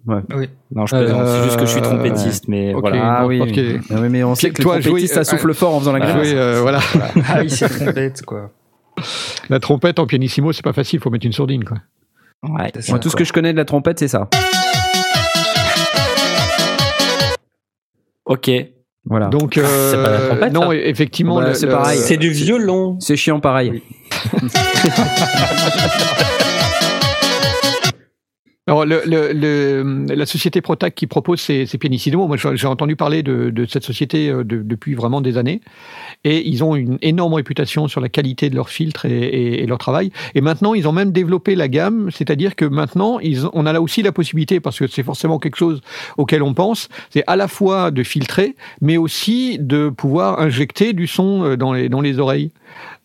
Non, 0.74 0.86
je 0.86 0.96
plaisante. 0.96 1.26
c'est 1.28 1.44
juste 1.44 1.56
que 1.60 1.66
je 1.66 1.70
suis 1.70 1.78
Euh, 1.80 1.82
trompettiste, 1.84 2.48
mais 2.48 2.74
ok. 2.74 2.80
voilà. 2.80 3.18
Ah 3.20 3.26
oui, 3.28 3.40
ok. 3.40 3.48
oui. 3.56 3.78
Ah 3.90 3.94
oui, 4.00 4.08
mais 4.10 4.24
on 4.24 4.34
sait 4.34 4.50
que 4.50 4.60
Toi, 4.60 4.78
le 4.78 4.82
trompettiste, 4.82 5.14
jouer- 5.14 5.24
ça 5.24 5.30
souffle 5.30 5.54
fort 5.54 5.72
en 5.76 5.78
faisant 5.78 5.92
la 5.92 6.04
Ah, 6.04 6.18
euh, 6.18 6.58
voilà. 6.62 6.80
Ah, 7.28 7.44
il 7.44 7.50
s'est 7.50 7.68
trompette, 7.84 8.22
quoi. 8.22 8.50
La 9.50 9.60
trompette 9.60 10.00
en 10.00 10.06
pianissimo, 10.06 10.52
c'est 10.52 10.64
pas 10.64 10.72
facile, 10.72 10.98
faut 10.98 11.10
mettre 11.10 11.26
une 11.26 11.32
sourdine, 11.32 11.62
quoi. 11.64 11.76
Ouais. 12.42 12.72
Moi, 12.88 12.98
tout 12.98 13.08
ce 13.08 13.14
que 13.16 13.24
je 13.24 13.32
connais 13.32 13.52
de 13.52 13.56
la 13.58 13.64
trompette, 13.64 14.00
c'est 14.00 14.08
ça. 14.08 14.28
Ok. 18.26 18.50
Voilà. 19.06 19.26
Donc, 19.28 19.58
euh, 19.58 19.64
C'est 19.90 20.02
pas 20.02 20.10
la 20.10 20.20
trompette, 20.28 20.52
non, 20.52 20.70
ça 20.70 20.76
effectivement, 20.76 21.36
Bah, 21.40 21.48
le- 21.48 21.54
c'est 21.54 21.66
le- 21.66 21.72
pareil. 21.72 21.98
C'est 21.98 22.16
du 22.16 22.30
violon. 22.30 22.98
C'est 23.00 23.16
chiant 23.16 23.40
pareil. 23.40 23.82
Alors, 28.66 28.86
le, 28.86 29.02
le, 29.04 29.32
le- 29.34 30.06
la 30.14 30.24
société 30.24 30.62
Protac 30.62 30.94
qui 30.94 31.06
propose 31.06 31.38
ces, 31.38 31.66
ces 31.66 31.78
moi 32.14 32.36
j'ai 32.54 32.66
entendu 32.66 32.96
parler 32.96 33.22
de, 33.22 33.50
de 33.50 33.66
cette 33.66 33.84
société 33.84 34.30
euh, 34.30 34.42
de- 34.42 34.62
depuis 34.62 34.94
vraiment 34.94 35.20
des 35.20 35.36
années, 35.36 35.60
et 36.24 36.48
ils 36.48 36.64
ont 36.64 36.74
une 36.74 36.96
énorme 37.02 37.34
réputation 37.34 37.88
sur 37.88 38.00
la 38.00 38.08
qualité 38.08 38.48
de 38.48 38.54
leurs 38.56 38.70
filtres 38.70 39.04
et, 39.04 39.62
et- 39.62 39.66
leur 39.66 39.76
travail. 39.76 40.12
Et 40.34 40.40
maintenant, 40.40 40.72
ils 40.72 40.88
ont 40.88 40.92
même 40.92 41.12
développé 41.12 41.56
la 41.56 41.68
gamme, 41.68 42.08
c'est-à-dire 42.10 42.56
que 42.56 42.64
maintenant, 42.64 43.18
ils 43.18 43.46
on 43.52 43.66
a 43.66 43.72
là 43.74 43.82
aussi 43.82 44.00
la 44.02 44.12
possibilité, 44.12 44.60
parce 44.60 44.78
que 44.78 44.86
c'est 44.86 45.02
forcément 45.02 45.38
quelque 45.38 45.56
chose 45.56 45.82
auquel 46.16 46.42
on 46.42 46.54
pense, 46.54 46.88
c'est 47.10 47.24
à 47.26 47.36
la 47.36 47.48
fois 47.48 47.90
de 47.90 48.02
filtrer, 48.02 48.56
mais 48.80 48.96
aussi 48.96 49.58
de 49.58 49.90
pouvoir 49.90 50.40
injecter 50.40 50.94
du 50.94 51.06
son 51.06 51.44
euh, 51.44 51.56
dans 51.58 51.74
les, 51.74 51.90
dans 51.90 52.00
les 52.00 52.18
oreilles. 52.18 52.50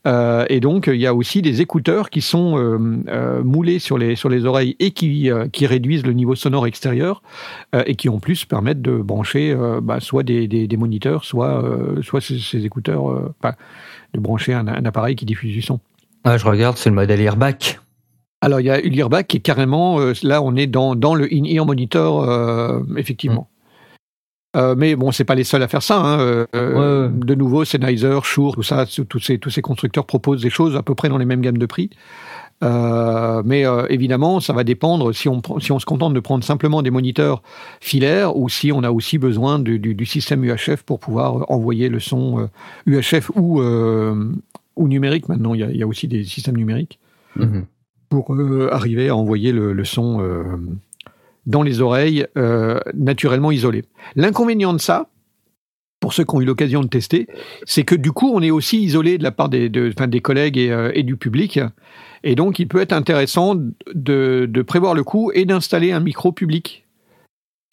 Euh, 0.07 0.45
et 0.49 0.59
donc, 0.59 0.87
il 0.87 0.99
y 0.99 1.05
a 1.05 1.13
aussi 1.13 1.41
des 1.41 1.61
écouteurs 1.61 2.09
qui 2.09 2.21
sont 2.21 2.57
euh, 2.57 3.03
euh, 3.09 3.43
moulés 3.43 3.79
sur 3.79 3.97
les, 3.97 4.15
sur 4.15 4.29
les 4.29 4.45
oreilles 4.45 4.75
et 4.79 4.91
qui, 4.91 5.29
qui 5.51 5.67
réduisent 5.67 6.05
le 6.05 6.13
niveau 6.13 6.35
sonore 6.35 6.67
extérieur 6.67 7.21
et 7.85 7.95
qui 7.95 8.09
en 8.09 8.19
plus 8.19 8.45
permettent 8.45 8.81
de 8.81 8.97
brancher 8.97 9.55
bah, 9.81 9.99
soit 9.99 10.23
des, 10.23 10.47
des, 10.47 10.67
des 10.67 10.77
moniteurs, 10.77 11.25
soit, 11.25 11.63
soit 12.01 12.21
ces, 12.21 12.39
ces 12.39 12.65
écouteurs, 12.65 13.03
enfin, 13.39 13.55
de 14.13 14.19
brancher 14.19 14.53
un, 14.53 14.67
un 14.67 14.85
appareil 14.85 15.15
qui 15.15 15.25
diffuse 15.25 15.53
du 15.53 15.61
son. 15.61 15.79
Ah, 16.23 16.37
je 16.37 16.45
regarde, 16.45 16.77
c'est 16.77 16.89
le 16.89 16.95
modèle 16.95 17.21
Earback. 17.21 17.79
Alors, 18.41 18.61
il 18.61 18.67
y 18.67 18.69
a 18.69 18.79
l'earback 18.79 19.27
qui 19.27 19.37
est 19.37 19.41
carrément, 19.41 19.99
euh, 19.99 20.13
là, 20.23 20.41
on 20.41 20.55
est 20.55 20.67
dans, 20.67 20.95
dans 20.95 21.13
le 21.13 21.27
in-ear 21.31 21.65
monitor, 21.65 22.23
euh, 22.23 22.79
effectivement. 22.95 23.49
Euh, 24.55 24.73
mais 24.75 24.95
bon, 24.95 25.11
c'est 25.11 25.25
pas 25.25 25.35
les 25.35 25.43
seuls 25.43 25.61
à 25.61 25.67
faire 25.67 25.83
ça. 25.83 25.99
hein. 25.99 26.19
Euh, 26.19 26.45
euh, 26.55 27.07
Ouais. 27.07 27.13
De 27.25 27.35
nouveau, 27.35 27.65
Sennheiser, 27.65 28.19
Shure, 28.23 28.53
tout 28.55 28.63
ça, 28.63 28.85
tous 28.87 29.19
ces, 29.19 29.37
tous 29.37 29.49
ces 29.51 29.61
constructeurs 29.61 30.05
proposent 30.05 30.41
des 30.41 30.49
choses 30.49 30.75
à 30.75 30.81
peu 30.81 30.95
près 30.95 31.07
dans 31.09 31.17
les 31.19 31.25
mêmes 31.25 31.41
gammes 31.41 31.57
de 31.59 31.65
prix. 31.67 31.91
Euh, 32.61 33.41
mais 33.45 33.65
euh, 33.65 33.85
évidemment, 33.89 34.39
ça 34.39 34.51
va 34.53 34.63
dépendre 34.63 35.13
si 35.13 35.29
on, 35.29 35.39
prend- 35.39 35.59
si 35.59 35.71
on 35.71 35.79
se 35.79 35.85
contente 35.85 36.13
de 36.13 36.19
prendre 36.19 36.43
simplement 36.43 36.81
des 36.81 36.89
moniteurs 36.91 37.41
filaires 37.79 38.35
ou 38.35 38.49
si 38.49 38.71
on 38.73 38.83
a 38.83 38.91
aussi 38.91 39.17
besoin 39.17 39.59
du, 39.59 39.79
du- 39.79 39.95
du 39.95 40.05
système 40.05 40.43
UHF 40.43 40.83
pour 40.83 40.99
pouvoir 40.99 41.49
envoyer 41.49 41.87
le 41.87 41.99
son 41.99 42.39
euh, 42.39 42.47
UHF 42.85 43.31
ou, 43.35 43.61
euh, 43.61 44.31
ou 44.75 44.87
numérique. 44.87 45.29
Maintenant, 45.29 45.53
il 45.53 45.61
y, 45.61 45.63
a, 45.63 45.69
il 45.69 45.77
y 45.77 45.83
a 45.83 45.87
aussi 45.87 46.07
des 46.07 46.23
systèmes 46.23 46.57
numériques 46.57 46.99
Mhm. 47.35 47.65
pour 48.09 48.33
euh, 48.33 48.69
arriver 48.73 49.07
à 49.09 49.15
envoyer 49.15 49.51
le, 49.51 49.71
le 49.71 49.85
son 49.85 50.19
euh, 50.21 50.43
dans 51.49 51.61
les 51.63 51.81
oreilles 51.81 52.25
euh, 52.37 52.79
naturellement 52.93 53.51
isolé. 53.51 53.83
L'inconvénient 54.15 54.71
de 54.73 54.77
ça, 54.79 55.09
pour 55.99 56.13
ceux 56.13 56.23
qui 56.23 56.33
ont 56.35 56.39
eu 56.41 56.45
l'occasion 56.45 56.81
de 56.81 56.87
tester, 56.87 57.27
c'est 57.65 57.83
que 57.83 57.95
du 57.95 58.11
coup, 58.13 58.31
on 58.33 58.41
est 58.41 58.51
aussi 58.51 58.81
isolé 58.81 59.17
de 59.17 59.23
la 59.23 59.31
part 59.31 59.49
des, 59.49 59.67
de- 59.67 59.91
enfin, 59.93 60.07
des 60.07 60.21
collègues 60.21 60.57
et, 60.57 60.71
euh, 60.71 60.91
et 60.93 61.03
du 61.03 61.17
public. 61.17 61.59
Et 62.23 62.35
donc, 62.35 62.59
il 62.59 62.67
peut 62.67 62.79
être 62.79 62.93
intéressant 62.93 63.55
de, 63.93 64.45
de 64.49 64.61
prévoir 64.61 64.93
le 64.93 65.03
coup 65.03 65.31
et 65.33 65.43
d'installer 65.45 65.91
un 65.91 65.99
micro 65.99 66.31
public 66.31 66.85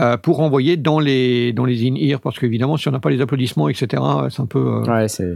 euh, 0.00 0.16
pour 0.16 0.40
envoyer 0.40 0.76
dans 0.76 0.98
les, 0.98 1.52
dans 1.52 1.64
les 1.64 1.86
in-ear. 1.86 2.20
Parce 2.20 2.38
qu'évidemment, 2.38 2.76
si 2.76 2.88
on 2.88 2.92
n'a 2.92 2.98
pas 3.00 3.10
les 3.10 3.20
applaudissements, 3.20 3.68
etc., 3.68 4.02
c'est 4.30 4.40
un 4.42 4.46
peu, 4.46 4.58
euh, 4.58 4.80
Ouais, 4.84 5.08
c'est. 5.08 5.34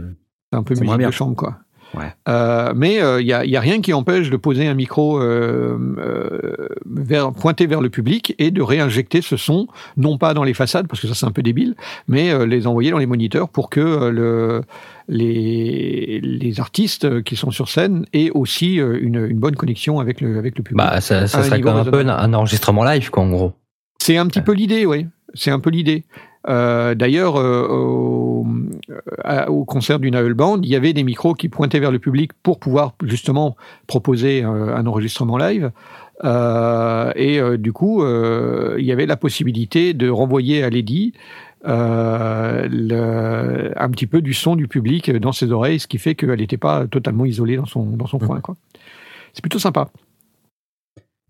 c'est 0.51 0.57
un 0.57 0.63
peu 0.63 0.73
musique 0.81 0.97
de 1.07 1.11
chambre, 1.13 1.35
quoi. 1.35 1.59
Ouais. 1.93 2.13
Euh, 2.27 2.73
mais 2.75 2.99
il 3.19 3.25
n'y 3.25 3.33
a, 3.33 3.59
rien 3.59 3.81
qui 3.81 3.93
empêche 3.93 4.29
de 4.29 4.37
poser 4.37 4.67
un 4.67 4.73
micro 4.73 5.19
euh, 5.19 5.77
euh, 5.97 6.67
vers, 6.85 7.31
pointé 7.31 7.65
vers 7.67 7.81
le 7.81 7.89
public 7.89 8.35
et 8.39 8.51
de 8.51 8.61
réinjecter 8.61 9.21
ce 9.21 9.37
son, 9.37 9.67
non 9.97 10.17
pas 10.17 10.33
dans 10.33 10.43
les 10.43 10.53
façades, 10.53 10.87
parce 10.87 11.01
que 11.01 11.07
ça 11.07 11.13
c'est 11.13 11.25
un 11.25 11.31
peu 11.31 11.41
débile, 11.41 11.75
mais 12.07 12.31
euh, 12.31 12.45
les 12.45 12.67
envoyer 12.67 12.91
dans 12.91 12.97
les 12.97 13.05
moniteurs 13.05 13.49
pour 13.49 13.69
que 13.69 13.79
euh, 13.79 14.11
le, 14.11 14.61
les, 15.07 16.19
les 16.21 16.59
artistes 16.59 17.23
qui 17.23 17.35
sont 17.35 17.51
sur 17.51 17.69
scène 17.69 18.05
aient 18.13 18.31
aussi 18.31 18.79
euh, 18.79 18.99
une, 19.01 19.25
une 19.25 19.39
bonne 19.39 19.55
connexion 19.55 19.99
avec 19.99 20.21
le, 20.21 20.37
avec 20.37 20.57
le 20.57 20.63
public. 20.63 20.77
Bah, 20.77 21.01
ça, 21.01 21.27
ça 21.27 21.43
serait 21.43 21.61
comme 21.61 21.77
un 21.77 21.85
peu 21.85 21.99
un, 21.99 22.09
un 22.09 22.33
enregistrement 22.33 22.83
live, 22.83 23.09
quoi, 23.09 23.23
en 23.23 23.29
gros. 23.29 23.53
C'est 23.99 24.17
un 24.17 24.27
petit 24.27 24.41
peu 24.41 24.53
l'idée, 24.53 24.85
oui. 24.85 25.07
C'est 25.33 25.51
un 25.51 25.59
peu 25.59 25.69
l'idée. 25.69 26.03
Euh, 26.47 26.95
D'ailleurs, 26.95 27.35
euh, 27.37 27.67
au, 27.69 28.45
à- 29.23 29.51
au 29.51 29.63
concert 29.65 29.99
du 29.99 30.09
Naël 30.09 30.33
Band, 30.33 30.59
il 30.63 30.69
y 30.69 30.75
avait 30.75 30.93
des 30.93 31.03
micros 31.03 31.33
qui 31.35 31.49
pointaient 31.49 31.79
vers 31.79 31.91
le 31.91 31.99
public 31.99 32.31
pour 32.41 32.59
pouvoir 32.59 32.93
justement 33.03 33.55
proposer 33.87 34.43
euh, 34.43 34.75
un 34.75 34.85
enregistrement 34.87 35.37
live. 35.37 35.71
Euh, 36.23 37.11
et 37.15 37.39
euh, 37.39 37.57
du 37.57 37.73
coup, 37.73 38.03
euh, 38.03 38.75
il 38.79 38.85
y 38.85 38.91
avait 38.91 39.05
la 39.05 39.17
possibilité 39.17 39.93
de 39.93 40.09
renvoyer 40.09 40.63
à 40.63 40.69
Lady 40.69 41.13
euh, 41.67 42.67
le- 42.71 43.71
un 43.75 43.89
petit 43.89 44.07
peu 44.07 44.21
du 44.21 44.33
son 44.33 44.55
du 44.55 44.67
public 44.67 45.11
dans 45.11 45.31
ses 45.31 45.51
oreilles, 45.51 45.79
ce 45.79 45.87
qui 45.87 45.97
fait 45.99 46.15
qu'elle 46.15 46.39
n'était 46.39 46.57
pas 46.57 46.87
totalement 46.87 47.25
isolée 47.25 47.55
dans 47.57 47.65
son, 47.65 47.83
dans 47.85 48.07
son 48.07 48.17
coin. 48.19 48.39
quoi. 48.41 48.55
C'est 49.33 49.41
plutôt 49.41 49.59
sympa. 49.59 49.89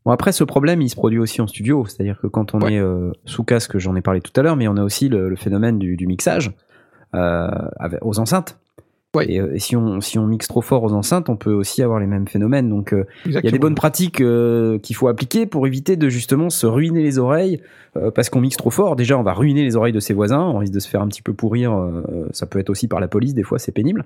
Bon 0.06 0.12
après 0.12 0.32
ce 0.32 0.43
problème 0.43 0.82
il 0.82 0.89
se 0.89 0.95
produit 0.95 1.20
aussi 1.20 1.41
en 1.41 1.47
studio, 1.47 1.86
c'est-à-dire 1.86 2.20
que 2.20 2.28
quand 2.28 2.56
on 2.56 2.62
Ouais. 2.62 2.74
est 2.74 2.80
euh, 2.80 3.12
sous 3.26 3.43
casque, 3.43 3.78
j'en 3.78 3.95
ai 3.95 4.02
parlé 4.02 4.20
tout 4.22 4.32
à 4.39 4.41
l'heure, 4.43 4.56
mais 4.56 4.68
on 4.68 4.78
a 4.78 4.84
aussi 4.84 5.10
le, 5.10 5.30
le 5.30 5.36
phénomène 5.36 5.78
du, 5.78 5.95
du 5.95 6.08
mixage 6.08 6.52
euh, 7.14 7.47
avec- 7.80 8.04
aux 8.04 8.20
enceintes. 8.20 8.58
Ouais. 9.14 9.30
Et, 9.30 9.41
euh, 9.41 9.54
et 9.54 9.60
si 9.60 9.76
on 9.76 9.99
si 9.99 10.18
on 10.18 10.26
mixe 10.26 10.47
trop 10.47 10.62
fort 10.62 10.84
aux 10.84 10.93
enceintes, 10.93 11.28
on 11.30 11.36
peut 11.36 11.52
aussi 11.54 11.84
avoir 11.84 11.99
les 11.99 12.08
mêmes 12.08 12.28
phénomènes. 12.30 12.70
Donc 12.70 12.93
euh, 12.93 13.04
il 13.26 13.34
y 13.34 13.38
a 13.38 13.41
des 13.41 13.60
bonnes 13.60 13.76
pratiques 13.76 14.24
qu'il 14.82 14.95
faut 14.95 15.08
appliquer 15.10 15.45
pour 15.45 15.68
éviter 15.68 15.97
de 15.97 16.08
justement 16.10 16.49
se 16.49 16.66
ruiner 16.66 17.04
les 17.04 17.20
oreilles 17.20 17.62
parce 18.16 18.30
qu'on 18.30 18.39
mixe 18.39 18.56
trop 18.56 18.70
fort. 18.70 18.95
Déjà, 18.95 19.20
on 19.20 19.24
va 19.24 19.34
ruiner 19.34 19.64
les 19.64 19.76
oreilles 19.76 19.91
de 19.91 19.99
ses 19.99 20.14
voisins, 20.14 20.39
on 20.43 20.60
risque 20.60 20.74
de 20.74 20.80
se 20.80 20.88
faire 20.88 21.02
un 21.02 21.10
petit 21.10 21.22
peu 21.22 21.34
pourrir. 21.34 21.78
ça 22.32 22.45
peut 22.45 22.58
être 22.60 22.70
aussi 22.70 22.88
par 22.88 23.02
la 23.02 23.10
police, 23.10 23.34
des 23.34 23.43
fois, 23.43 23.60
c'est 23.60 23.74
pénible. 23.74 24.06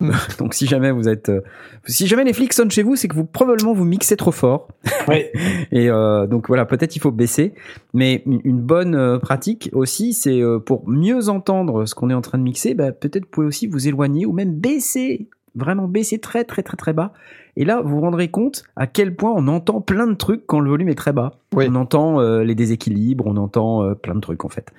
Donc, 0.38 0.54
si 0.54 0.66
jamais 0.66 0.90
vous 0.90 1.08
êtes, 1.08 1.28
euh, 1.28 1.40
si 1.86 2.06
jamais 2.06 2.24
les 2.24 2.32
flics 2.32 2.52
sonnent 2.52 2.70
chez 2.70 2.82
vous, 2.82 2.96
c'est 2.96 3.08
que 3.08 3.14
vous 3.14 3.24
probablement 3.24 3.72
vous 3.72 3.84
mixez 3.84 4.16
trop 4.16 4.32
fort. 4.32 4.68
Ouais. 5.08 5.32
Et 5.70 5.90
euh, 5.90 6.26
donc 6.26 6.48
voilà, 6.48 6.64
peut-être 6.64 6.96
il 6.96 6.98
faut 6.98 7.10
baisser. 7.10 7.52
Mais 7.92 8.22
une 8.24 8.60
bonne 8.60 8.94
euh, 8.94 9.18
pratique 9.18 9.68
aussi, 9.72 10.14
c'est 10.14 10.40
pour 10.64 10.88
mieux 10.88 11.28
entendre 11.28 11.84
ce 11.84 11.94
qu'on 11.94 12.08
est 12.08 12.14
en 12.14 12.22
train 12.22 12.38
de 12.38 12.42
mixer, 12.42 12.72
bah, 12.72 12.90
peut-être 12.92 13.24
vous 13.24 13.30
pouvez 13.30 13.46
aussi 13.46 13.66
vous 13.66 13.86
éloigner 13.86 14.24
ou 14.24 14.32
même 14.32 14.54
baisser, 14.54 15.28
vraiment 15.54 15.88
baisser 15.88 16.18
très 16.18 16.44
très 16.44 16.62
très 16.62 16.78
très 16.78 16.94
bas. 16.94 17.12
Et 17.56 17.64
là, 17.64 17.80
vous 17.82 17.90
vous 17.90 18.00
rendrez 18.00 18.28
compte 18.28 18.64
à 18.76 18.86
quel 18.86 19.14
point 19.14 19.32
on 19.34 19.46
entend 19.46 19.80
plein 19.80 20.06
de 20.06 20.14
trucs 20.14 20.46
quand 20.46 20.60
le 20.60 20.70
volume 20.70 20.88
est 20.88 20.96
très 20.96 21.12
bas. 21.12 21.32
Oui. 21.54 21.66
On 21.68 21.74
entend 21.76 22.20
euh, 22.20 22.42
les 22.42 22.54
déséquilibres, 22.54 23.26
on 23.26 23.36
entend 23.36 23.84
euh, 23.84 23.94
plein 23.94 24.14
de 24.14 24.20
trucs 24.20 24.44
en 24.44 24.48
fait. 24.48 24.72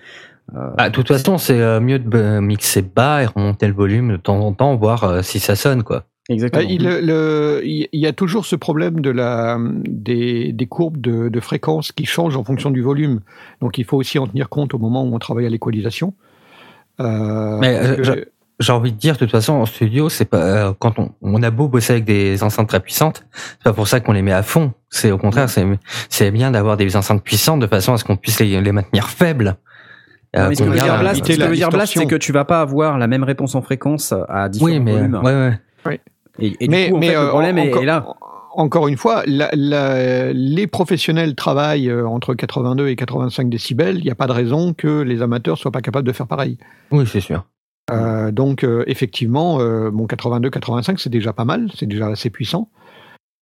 Euh, 0.55 0.69
Ah, 0.77 0.89
de 0.89 0.93
toute 0.95 1.07
façon, 1.07 1.37
c'est 1.37 1.59
euh, 1.59 1.79
mieux 1.79 1.97
de 1.99 2.17
euh, 2.17 2.41
mixer 2.41 2.81
bas 2.81 3.23
et 3.23 3.25
remonter 3.25 3.67
le 3.67 3.73
volume 3.73 4.11
de 4.11 4.17
temps 4.17 4.39
en 4.39 4.51
temps, 4.53 4.75
voir 4.75 5.23
si 5.23 5.39
ça 5.39 5.55
sonne, 5.55 5.83
quoi. 5.83 6.03
exactement. 6.29 6.63
Ah, 6.67 6.71
il, 6.71 6.83
le- 6.83 7.61
il 7.65 7.87
il 7.91 7.99
y 7.99 8.05
a 8.07 8.13
toujours 8.13 8.45
ce 8.45 8.55
problème 8.55 8.99
de 9.01 9.09
la, 9.09 9.57
des, 9.85 10.51
des 10.53 10.65
courbes 10.67 10.99
de, 11.01 11.29
de 11.29 11.39
fréquence 11.39 11.91
qui 11.91 12.05
changent 12.05 12.37
en 12.37 12.43
fonction 12.43 12.69
du 12.69 12.81
volume. 12.81 13.21
Donc 13.61 13.77
il 13.79 13.85
faut 13.85 13.97
aussi 13.97 14.19
en 14.19 14.27
tenir 14.27 14.49
compte 14.49 14.73
au 14.73 14.77
moment 14.77 15.03
où 15.03 15.15
on 15.15 15.19
travaille 15.19 15.45
à 15.45 15.49
l'équalisation. 15.49 16.13
Euh, 16.99 17.57
Mais, 17.59 17.79
que- 17.97 18.29
J'ai 18.59 18.71
envie 18.71 18.93
de 18.93 18.97
dire, 18.97 19.15
de 19.15 19.19
toute 19.19 19.31
façon, 19.31 19.53
en 19.53 19.65
studio, 19.65 20.07
c'est 20.09 20.23
pas 20.25 20.37
euh, 20.69 20.73
quand 20.79 20.97
on, 20.99 21.11
on 21.21 21.43
a 21.43 21.51
beau 21.51 21.67
bosser 21.67 21.93
avec 21.93 22.05
des 22.05 22.41
enceintes 22.41 22.69
très 22.69 22.79
puissantes, 22.79 23.25
c'est 23.33 23.63
pas 23.63 23.73
pour 23.73 23.87
ça 23.87 23.99
qu'on 23.99 24.13
les 24.13 24.21
met 24.21 24.31
à 24.31 24.43
fond. 24.43 24.71
C'est 24.89 25.11
au 25.11 25.17
contraire, 25.17 25.49
c'est 25.49 25.65
c'est 26.09 26.31
bien 26.31 26.51
d'avoir 26.51 26.77
des 26.77 26.95
enceintes 26.95 27.21
puissantes 27.23 27.59
de 27.59 27.67
façon 27.67 27.93
à 27.93 27.97
ce 27.97 28.03
qu'on 28.05 28.15
puisse 28.15 28.39
les, 28.39 28.61
les 28.61 28.71
maintenir 28.71 29.09
faibles. 29.09 29.57
Non, 30.35 30.41
Euh, 30.41 30.49
mais 30.49 30.55
ce 30.55 30.63
que 30.63 30.69
veut 30.69 30.75
dire 30.75 30.99
Blast, 30.99 31.17
éviter 31.19 31.33
ce 31.33 31.37
que 31.37 31.43
la 31.43 31.49
veut 31.49 31.55
dire 31.55 31.69
Blast, 31.69 31.93
c'est 31.97 32.05
que 32.05 32.15
tu 32.15 32.31
vas 32.31 32.45
pas 32.45 32.61
avoir 32.61 32.97
la 32.97 33.07
même 33.07 33.23
réponse 33.23 33.55
en 33.55 33.61
fréquence 33.61 34.13
à 34.29 34.49
différents 34.49 34.71
Oui, 34.71 34.79
mais 34.79 34.91
volumes. 34.93 35.19
ouais, 35.23 35.33
ouais. 35.85 36.01
Et, 36.39 36.53
et 36.59 36.67
mais 36.67 36.85
du 36.85 36.91
coup, 36.91 36.97
en 36.97 36.99
mais, 36.99 37.07
fait, 37.09 37.15
euh, 37.15 37.23
le 37.23 37.29
problème 37.29 37.57
est, 37.57 37.69
encore, 37.69 37.83
est 37.83 37.85
là. 37.85 38.05
Encore 38.57 38.87
une 38.89 38.97
fois, 38.97 39.23
la- 39.25 39.49
la- 39.53 40.33
les 40.33 40.67
professionnels 40.67 41.35
travaillent 41.35 41.89
euh, 41.89 42.05
entre 42.07 42.33
82 42.33 42.87
et 42.89 42.95
85 42.97 43.49
décibels. 43.49 43.97
Il 43.99 44.03
n'y 44.03 44.11
a 44.11 44.15
pas 44.15 44.27
de 44.27 44.31
raison 44.33 44.73
que 44.73 45.01
les 45.01 45.21
amateurs 45.21 45.57
soient 45.57 45.71
pas 45.71 45.81
capables 45.81 46.07
de 46.07 46.11
faire 46.13 46.27
pareil. 46.27 46.57
Oui, 46.91 47.05
c'est 47.07 47.21
sûr. 47.21 47.45
Euh, 47.91 48.31
donc 48.31 48.63
euh, 48.63 48.83
effectivement, 48.87 49.59
euh, 49.61 49.91
bon 49.91 50.07
82-85 50.07 50.97
c'est 50.97 51.09
déjà 51.11 51.33
pas 51.33 51.45
mal, 51.45 51.69
c'est 51.75 51.85
déjà 51.85 52.07
assez 52.07 52.29
puissant. 52.31 52.69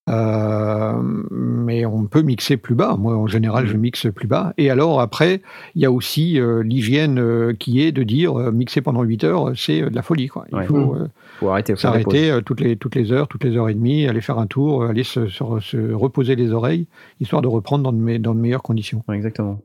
Euh, 0.09 0.93
mais 1.31 1.85
on 1.85 2.05
peut 2.07 2.23
mixer 2.23 2.57
plus 2.57 2.75
bas. 2.75 2.97
Moi, 2.99 3.15
en 3.15 3.25
général, 3.27 3.67
je 3.67 3.77
mixe 3.77 4.07
plus 4.13 4.27
bas. 4.27 4.53
Et 4.57 4.69
alors 4.69 4.99
après, 4.99 5.41
il 5.75 5.81
y 5.81 5.85
a 5.85 5.91
aussi 5.91 6.39
euh, 6.39 6.61
l'hygiène 6.61 7.19
euh, 7.19 7.53
qui 7.53 7.81
est 7.81 7.93
de 7.93 8.03
dire 8.03 8.37
euh, 8.37 8.51
mixer 8.51 8.81
pendant 8.81 9.03
8 9.03 9.23
heures, 9.23 9.51
c'est 9.55 9.81
euh, 9.81 9.89
de 9.89 9.95
la 9.95 10.01
folie. 10.01 10.27
Quoi. 10.27 10.45
Il 10.51 10.57
Ouais. 10.57 10.65
faut 10.65 10.95
euh, 10.95 11.47
arrêter. 11.49 11.75
s'arrêter 11.77 12.31
euh, 12.31 12.41
toutes 12.41 12.59
les 12.59 12.75
toutes 12.75 12.95
les 12.95 13.13
heures, 13.13 13.29
toutes 13.29 13.45
les 13.45 13.55
heures 13.55 13.69
et 13.69 13.73
demie, 13.73 14.05
aller 14.05 14.19
faire 14.19 14.39
un 14.39 14.47
tour, 14.47 14.83
aller 14.83 15.05
se, 15.05 15.27
se, 15.29 15.43
se 15.61 15.93
reposer 15.93 16.35
les 16.35 16.51
oreilles, 16.51 16.87
histoire 17.21 17.41
de 17.41 17.47
reprendre 17.47 17.83
dans 17.85 17.93
de, 17.93 17.97
me- 17.97 18.19
dans 18.19 18.35
de 18.35 18.39
meilleures 18.41 18.63
conditions. 18.63 19.03
Ouais, 19.07 19.15
exactement. 19.15 19.61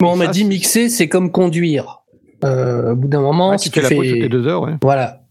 Bon, 0.00 0.12
on 0.12 0.16
m'a 0.16 0.26
dit 0.26 0.44
mixer, 0.44 0.90
c'est 0.90 1.08
comme 1.08 1.30
conduire. 1.32 2.02
Euh, 2.44 2.92
au 2.92 2.96
bout 2.96 3.08
d'un 3.08 3.22
moment, 3.22 3.50
Ouais, 3.50 3.58
si 3.58 3.70
tu 3.70 3.80
tu 3.80 3.86
fais 3.86 3.94
la 3.94 3.96
pause 4.00 4.06
toutes 4.06 4.16
fais. 4.16 4.22
les 4.22 4.28
deux 4.28 4.46
heures, 4.46 4.62
ouais. 4.62 4.76
Voilà. 4.82 5.22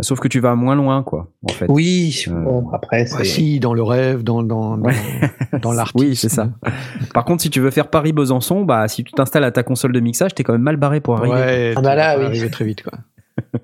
Sauf 0.00 0.20
que 0.20 0.28
tu 0.28 0.38
vas 0.38 0.54
moins 0.54 0.76
loin, 0.76 1.02
quoi, 1.02 1.28
en 1.44 1.48
fait. 1.52 1.66
Oui, 1.68 2.24
Euh, 2.28 2.32
bon, 2.32 2.70
après, 2.72 3.06
c'est. 3.06 3.24
si, 3.24 3.58
dans 3.58 3.74
le 3.74 3.82
rêve, 3.82 4.22
dans, 4.22 4.42
dans, 4.44 4.76
dans, 4.76 4.86
Ouais. 4.88 4.94
dans 5.62 5.72
l'artiste. 5.72 5.98
Oui, 5.98 6.14
c'est 6.14 6.28
ça. 6.28 6.50
Par 7.14 7.24
contre, 7.24 7.42
si 7.42 7.50
tu 7.50 7.58
veux 7.60 7.70
faire 7.70 7.88
Paris-Besançon, 7.88 8.64
bah, 8.64 8.86
si 8.86 9.02
tu 9.02 9.12
t'installes 9.12 9.42
à 9.44 9.50
ta 9.50 9.62
console 9.64 9.92
de 9.92 10.00
mixage, 10.00 10.34
t'es 10.34 10.44
quand 10.44 10.52
même 10.52 10.62
mal 10.62 10.76
barré 10.76 11.00
pour 11.00 11.16
arriver. 11.16 11.34
Ouais, 11.34 11.74
Ah 11.76 11.80
bah 11.80 11.90
tu 11.92 11.96
là, 11.96 12.18
oui. 12.18 12.24
arriver 12.26 12.48
très 12.50 12.64
vite, 12.64 12.82
quoi. 12.84 12.98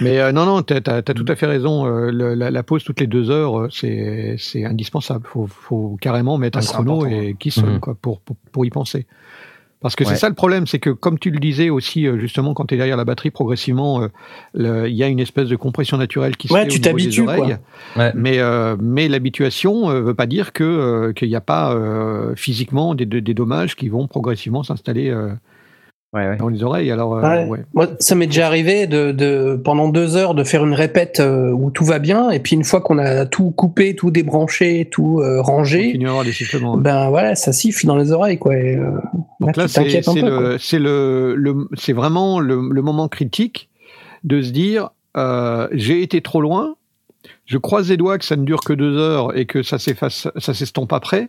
Mais 0.00 0.20
euh, 0.20 0.30
non, 0.30 0.46
non, 0.46 0.62
t'as 0.62 0.76
as, 0.98 1.02
tout 1.02 1.24
à 1.26 1.34
fait 1.34 1.46
raison. 1.46 1.84
euh, 1.84 2.10
le- 2.12 2.34
la, 2.34 2.50
la 2.52 2.62
pause 2.62 2.84
toutes 2.84 3.00
les 3.00 3.08
deux 3.08 3.28
heures, 3.30 3.58
euh, 3.62 3.68
c'est 3.72 4.36
c'est 4.38 4.64
indispensable. 4.64 5.26
Faut, 5.26 5.48
faut 5.48 5.98
carrément 6.00 6.38
mettre 6.38 6.58
Ah, 6.58 6.62
un 6.62 6.64
chrono 6.64 7.06
et 7.06 7.34
qui 7.38 7.50
sonne, 7.50 7.74
Mhm. 7.74 7.80
quoi, 7.80 7.96
pour, 8.00 8.20
pour, 8.20 8.36
pour 8.52 8.64
y 8.64 8.70
penser. 8.70 9.06
Parce 9.82 9.96
que 9.96 10.04
Ouais. 10.04 10.10
c'est 10.10 10.16
ça 10.16 10.28
le 10.28 10.34
problème, 10.34 10.66
c'est 10.66 10.78
que 10.78 10.90
comme 10.90 11.18
tu 11.18 11.30
le 11.30 11.38
disais 11.38 11.70
aussi, 11.70 12.06
euh, 12.06 12.18
justement, 12.18 12.52
quand 12.52 12.66
tu 12.66 12.74
es 12.74 12.76
derrière 12.76 12.98
la 12.98 13.06
batterie, 13.06 13.30
progressivement, 13.30 14.02
euh, 14.02 14.86
il 14.88 14.94
y 14.94 15.02
a 15.02 15.08
une 15.08 15.20
espèce 15.20 15.48
de 15.48 15.56
compression 15.56 15.96
naturelle 15.96 16.36
qui 16.36 16.48
se 16.48 16.52
Ouais, 16.52 16.64
fait 16.64 16.68
tu 16.68 16.76
au 16.76 16.78
niveau 16.80 16.96
des 16.98 17.02
t'habitues, 17.04 17.24
quoi. 17.24 17.38
oreilles. 17.38 17.56
Ouais. 17.96 18.12
Mais, 18.14 18.38
euh, 18.40 18.76
mais 18.78 19.08
l'habituation 19.08 19.90
euh, 19.90 20.02
veut 20.02 20.14
pas 20.14 20.26
dire 20.26 20.52
que 20.52 20.64
euh, 20.64 21.12
qu'il 21.14 21.28
n'y 21.28 21.36
a 21.36 21.40
pas 21.40 21.72
euh, 21.72 22.34
physiquement 22.36 22.94
des, 22.94 23.06
des, 23.06 23.22
des 23.22 23.32
dommages 23.34 23.74
qui 23.74 23.88
vont 23.88 24.06
progressivement 24.06 24.62
s'installer 24.62 25.08
euh, 25.08 25.30
Ouais, 26.12 26.26
ouais. 26.26 26.36
dans 26.38 26.48
les 26.48 26.62
oreilles. 26.64 26.90
Alors, 26.90 27.14
euh, 27.16 27.22
Ouais. 27.22 27.46
ouais. 27.46 27.58
Moi, 27.72 27.86
ça 28.00 28.16
m'est 28.16 28.26
déjà 28.26 28.46
arrivé 28.46 28.88
de, 28.88 29.12
de 29.12 29.60
pendant 29.62 29.88
deux 29.88 30.16
heures 30.16 30.34
de 30.34 30.42
faire 30.42 30.64
une 30.66 30.74
répète 30.74 31.20
euh, 31.20 31.52
où 31.52 31.70
tout 31.70 31.84
va 31.84 32.00
bien, 32.00 32.30
et 32.30 32.40
puis 32.40 32.56
une 32.56 32.64
fois 32.64 32.80
qu'on 32.80 32.98
a 32.98 33.26
tout 33.26 33.50
coupé, 33.52 33.94
tout 33.94 34.10
débranché, 34.10 34.88
tout 34.90 35.20
euh, 35.20 35.40
rangé, 35.40 35.92
sifflements. 36.32 36.76
ben 36.76 37.10
voilà, 37.10 37.36
ça 37.36 37.52
siffle 37.52 37.86
dans 37.86 37.96
les 37.96 38.10
oreilles, 38.10 38.38
quoi. 38.38 38.56
et, 38.56 38.74
euh, 38.76 38.90
Donc 39.38 39.56
là, 39.56 39.68
c'est 39.68 39.84
le, 39.84 40.56
c'est 40.58 40.78
le, 40.80 41.34
le- 41.36 41.68
c'est 41.74 41.92
vraiment 41.92 42.40
le, 42.40 42.60
le 42.72 42.82
moment 42.82 43.06
critique 43.06 43.68
de 44.24 44.42
se 44.42 44.50
dire 44.50 44.90
euh, 45.16 45.68
j'ai 45.72 46.02
été 46.02 46.20
trop 46.22 46.40
loin. 46.40 46.74
Je 47.46 47.58
croise 47.58 47.88
les 47.88 47.96
doigts 47.96 48.18
que 48.18 48.24
ça 48.24 48.36
ne 48.36 48.44
dure 48.44 48.60
que 48.60 48.72
deux 48.72 48.96
heures 48.96 49.36
et 49.36 49.44
que 49.46 49.62
ça 49.62 49.78
s'efface, 49.78 50.28
ça 50.36 50.54
s'estompe 50.54 50.92
après. 50.92 51.28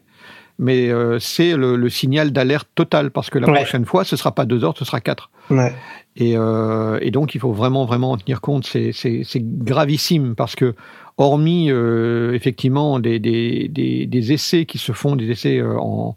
Mais 0.59 0.89
euh, 0.91 1.17
c'est 1.19 1.55
le, 1.55 1.75
le 1.75 1.89
signal 1.89 2.31
d'alerte 2.31 2.69
total 2.75 3.11
parce 3.11 3.29
que 3.29 3.39
la 3.39 3.47
Ouais. 3.49 3.55
prochaine 3.55 3.85
fois, 3.85 4.03
ce 4.03 4.15
sera 4.15 4.31
pas 4.33 4.45
deux 4.45 4.63
heures, 4.63 4.77
ce 4.77 4.85
sera 4.85 5.01
quatre. 5.01 5.29
Ouais. 5.49 5.73
Et, 6.15 6.37
euh, 6.37 6.99
et 7.01 7.09
donc, 7.11 7.33
il 7.35 7.39
faut 7.41 7.51
vraiment, 7.53 7.85
vraiment 7.85 8.11
en 8.11 8.17
tenir 8.17 8.41
compte. 8.41 8.65
C'est, 8.65 8.91
c'est, 8.91 9.21
c'est 9.23 9.41
gravissime 9.43 10.35
parce 10.35 10.55
que, 10.55 10.75
hormis 11.17 11.71
euh, 11.71 12.33
effectivement 12.33 12.99
des, 12.99 13.19
des, 13.19 13.67
des, 13.67 14.05
des 14.07 14.31
essais 14.33 14.65
qui 14.65 14.77
se 14.77 14.91
font, 14.91 15.15
des 15.15 15.29
essais 15.31 15.57
euh, 15.59 15.77
en 15.79 16.15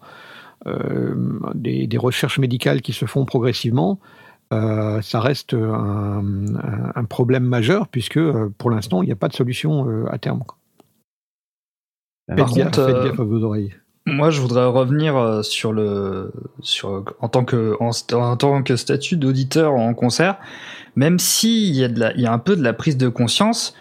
euh, 0.67 1.15
des, 1.55 1.87
des 1.87 1.99
recherches 1.99 2.39
médicales 2.39 2.81
qui 2.81 2.93
se 2.95 3.05
font 3.05 3.25
progressivement, 3.27 3.99
euh, 4.53 5.03
ça 5.03 5.21
reste 5.21 5.55
un, 5.55 7.05
problème 7.09 7.45
majeur 7.45 7.89
puisque 7.89 8.17
euh, 8.19 8.53
pour 8.57 8.71
l'instant, 8.71 9.03
il 9.03 9.07
n'y 9.07 9.13
a 9.13 9.17
pas 9.17 9.29
de 9.29 9.35
solution 9.35 9.89
euh, 9.89 10.07
à 10.11 10.19
terme. 10.19 10.43
Par 12.27 12.49
Faites 12.49 12.57
gaffe, 12.57 12.65
contre, 12.65 12.87
faites 12.87 13.05
gaffe 13.11 13.21
à 13.21 13.25
vos 13.25 13.43
oreilles. 13.45 13.75
Moi, 14.07 14.29
je 14.31 14.41
voudrais 14.41 14.67
revenir 14.67 15.17
euh, 15.17 15.43
sur 15.43 15.73
le, 15.73 16.31
sur 16.61 17.05
en 17.21 17.29
tant 17.29 17.45
que 17.45 17.75
en, 17.81 17.91
en 18.13 18.37
tant 18.37 18.63
que 18.63 18.77
statut 18.77 19.17
d'auditeur 19.17 19.73
en 19.73 19.95
concert. 19.95 20.37
Même 20.95 21.19
s'il 21.19 21.75
y 21.75 21.85
a 21.85 21.89
de 21.89 21.99
la, 21.99 22.13
il 22.15 22.21
y 22.21 22.27
a 22.27 22.33
un 22.33 22.39
peu 22.39 22.55
de 22.55 22.63
la 22.63 22.75
prise 22.75 22.99
de 22.99 23.09
conscience, 23.09 23.75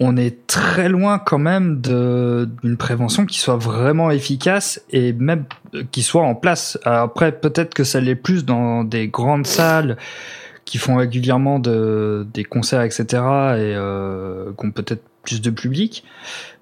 on 0.00 0.16
est 0.16 0.46
très 0.46 0.88
loin 0.88 1.18
quand 1.18 1.38
même 1.38 1.80
d'une 1.80 2.76
prévention 2.78 3.26
qui 3.26 3.38
soit 3.38 3.56
vraiment 3.56 4.10
efficace 4.10 4.82
et 4.90 5.12
même 5.12 5.44
euh, 5.74 5.84
qui 5.90 6.02
soit 6.02 6.22
en 6.22 6.34
place. 6.34 6.78
Après, 6.84 7.32
peut-être 7.32 7.74
que 7.74 7.84
ça 7.84 8.00
l'est 8.00 8.14
plus 8.14 8.46
dans 8.46 8.82
des 8.82 9.08
grandes 9.08 9.46
salles 9.46 9.98
qui 10.64 10.78
font 10.78 10.96
régulièrement 10.96 11.58
de, 11.58 12.26
des 12.32 12.44
concerts, 12.44 12.82
etc. 12.82 13.04
et 13.04 13.74
euh, 13.76 14.52
peut-être 14.74 15.02
plus 15.26 15.42
de 15.42 15.50
public. 15.50 16.04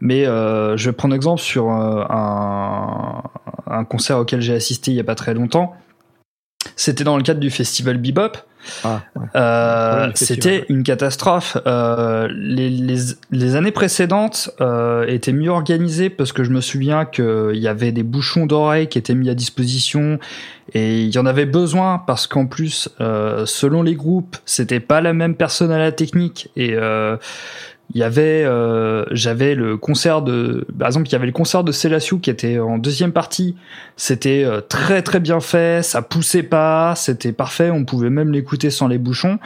Mais 0.00 0.26
euh, 0.26 0.76
je 0.76 0.90
vais 0.90 0.96
prendre 0.96 1.14
exemple 1.14 1.40
sur 1.40 1.70
euh, 1.70 2.02
un, 2.10 3.22
un 3.66 3.84
concert 3.84 4.18
auquel 4.18 4.40
j'ai 4.40 4.54
assisté 4.54 4.90
il 4.90 4.96
y 4.96 5.00
a 5.00 5.04
pas 5.04 5.14
très 5.14 5.34
longtemps. 5.34 5.74
C'était 6.76 7.04
dans 7.04 7.16
le 7.16 7.22
cadre 7.22 7.40
du 7.40 7.50
festival 7.50 7.98
Bebop. 7.98 8.38
Ah, 8.82 9.02
ouais. 9.14 9.26
Euh, 9.36 10.10
C'était 10.14 10.64
une 10.70 10.82
catastrophe. 10.82 11.58
Euh, 11.66 12.26
les, 12.34 12.70
les, 12.70 12.96
les 13.30 13.56
années 13.56 13.70
précédentes 13.70 14.50
euh, 14.62 15.04
étaient 15.06 15.34
mieux 15.34 15.50
organisées 15.50 16.08
parce 16.08 16.32
que 16.32 16.42
je 16.42 16.50
me 16.50 16.62
souviens 16.62 17.04
qu'il 17.04 17.58
y 17.58 17.68
avait 17.68 17.92
des 17.92 18.02
bouchons 18.02 18.46
d'oreilles 18.46 18.88
qui 18.88 18.96
étaient 18.98 19.14
mis 19.14 19.28
à 19.28 19.34
disposition 19.34 20.18
et 20.72 21.02
il 21.02 21.14
y 21.14 21.18
en 21.18 21.26
avait 21.26 21.44
besoin 21.44 22.02
parce 22.06 22.26
qu'en 22.26 22.46
plus, 22.46 22.88
selon 22.98 23.82
les 23.82 23.94
groupes, 23.94 24.38
c'était 24.46 24.80
pas 24.80 25.02
la 25.02 25.12
même 25.12 25.34
personne 25.34 25.70
à 25.70 25.78
la 25.78 25.92
technique 25.92 26.48
et 26.56 26.74
il 27.92 28.00
y 28.00 28.02
avait, 28.02 28.44
euh, 28.44 29.04
j'avais 29.10 29.54
le 29.54 29.76
concert 29.76 30.22
de, 30.22 30.66
par 30.78 30.88
exemple, 30.88 31.06
il 31.08 31.12
y 31.12 31.16
avait 31.16 31.26
le 31.26 31.32
concert 31.32 31.64
de 31.64 31.70
Célassiou 31.72 32.18
qui 32.18 32.30
était 32.30 32.58
en 32.58 32.78
deuxième 32.78 33.12
partie. 33.12 33.56
C'était 33.96 34.42
euh, 34.44 34.60
très 34.60 35.02
très 35.02 35.20
bien 35.20 35.40
fait, 35.40 35.84
ça 35.84 36.00
poussait 36.02 36.42
pas, 36.42 36.94
c'était 36.96 37.32
parfait, 37.32 37.70
on 37.70 37.84
pouvait 37.84 38.10
même 38.10 38.32
l'écouter 38.32 38.70
sans 38.70 38.88
les 38.88 38.98
bouchons. 38.98 39.38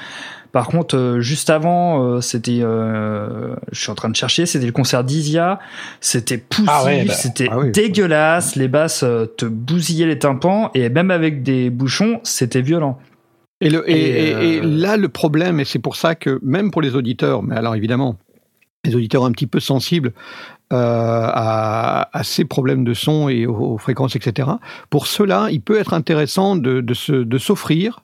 Par 0.52 0.68
contre, 0.68 0.96
euh, 0.96 1.20
juste 1.20 1.50
avant, 1.50 2.20
c'était, 2.22 2.60
je 2.60 3.54
suis 3.72 3.90
en 3.90 3.94
train 3.94 4.08
de 4.08 4.16
chercher, 4.16 4.46
c'était 4.46 4.66
le 4.66 4.72
concert 4.72 5.04
d'Isia. 5.04 5.58
C'était 6.00 6.38
poussif, 6.38 6.70
Ah 6.72 6.84
ouais, 6.84 7.04
bah, 7.04 7.12
c'était 7.12 7.48
ah 7.50 7.58
oui. 7.58 7.70
dégueulasse. 7.72 8.56
Les 8.56 8.68
basses 8.68 9.04
te 9.36 9.44
bousillaient 9.44 10.06
les 10.06 10.18
tympans 10.18 10.70
et 10.74 10.88
même 10.88 11.10
avec 11.10 11.42
des 11.42 11.70
bouchons, 11.70 12.20
c'était 12.22 12.62
violent. 12.62 12.98
Et, 13.60 13.68
le, 13.70 13.90
et, 13.90 13.92
Et, 13.94 14.28
et- 14.30 14.54
et 14.56 14.60
là, 14.62 14.96
le 14.96 15.08
problème, 15.08 15.58
et 15.58 15.64
c'est 15.64 15.80
pour 15.80 15.96
ça 15.96 16.14
que 16.14 16.38
même 16.42 16.70
pour 16.70 16.80
les 16.80 16.94
auditeurs, 16.94 17.42
mais 17.42 17.56
alors 17.56 17.74
évidemment, 17.74 18.16
les 18.88 18.96
auditeurs 18.96 19.24
un 19.24 19.32
petit 19.32 19.46
peu 19.46 19.60
sensibles 19.60 20.12
euh, 20.72 20.76
à, 20.76 22.08
à 22.16 22.22
ces 22.24 22.44
problèmes 22.44 22.84
de 22.84 22.92
son 22.94 23.28
et 23.28 23.46
aux, 23.46 23.54
aux 23.54 23.78
fréquences, 23.78 24.16
etc. 24.16 24.48
Pour 24.90 25.06
cela, 25.06 25.48
il 25.50 25.60
peut 25.62 25.78
être 25.78 25.94
intéressant 25.94 26.56
de, 26.56 26.80
de, 26.80 26.94
se- 26.94 27.12
de 27.12 27.38
s'offrir. 27.38 28.00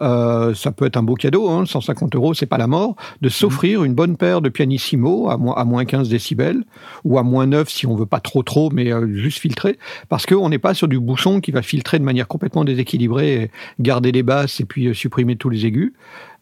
euh, 0.00 0.54
ça 0.54 0.72
peut 0.72 0.86
être 0.86 0.96
un 0.96 1.02
beau 1.02 1.14
cadeau, 1.14 1.50
hein, 1.50 1.66
150 1.66 2.14
euros, 2.14 2.32
c'est 2.32 2.46
pas 2.46 2.56
la 2.56 2.66
mort, 2.68 2.96
de 3.20 3.28
s'offrir 3.28 3.84
une 3.84 3.94
bonne 3.94 4.16
paire 4.16 4.40
de 4.40 4.48
pianissimo 4.48 5.28
à 5.28 5.36
moins, 5.36 5.54
à 5.56 5.64
moins 5.64 5.84
15 5.84 6.08
décibels 6.08 6.62
ou 7.04 7.18
à 7.18 7.22
moins 7.22 7.46
9 7.46 7.68
si 7.68 7.86
on 7.86 7.94
veut 7.96 8.06
pas 8.06 8.20
trop 8.20 8.42
trop, 8.42 8.70
mais 8.70 8.92
euh, 8.92 9.06
juste 9.14 9.38
filtrer, 9.38 9.78
parce 10.08 10.24
qu'on 10.24 10.48
n'est 10.48 10.58
pas 10.60 10.72
sur 10.72 10.88
du 10.88 10.98
bouchon 11.00 11.40
qui 11.40 11.50
va 11.50 11.60
filtrer 11.62 11.98
de 11.98 12.04
manière 12.04 12.28
complètement 12.28 12.64
déséquilibrée, 12.64 13.50
garder 13.78 14.12
les 14.12 14.22
basses 14.22 14.60
et 14.60 14.64
puis 14.64 14.86
euh, 14.86 14.94
supprimer 14.94 15.36
tous 15.36 15.50
les 15.50 15.66
aigus 15.66 15.92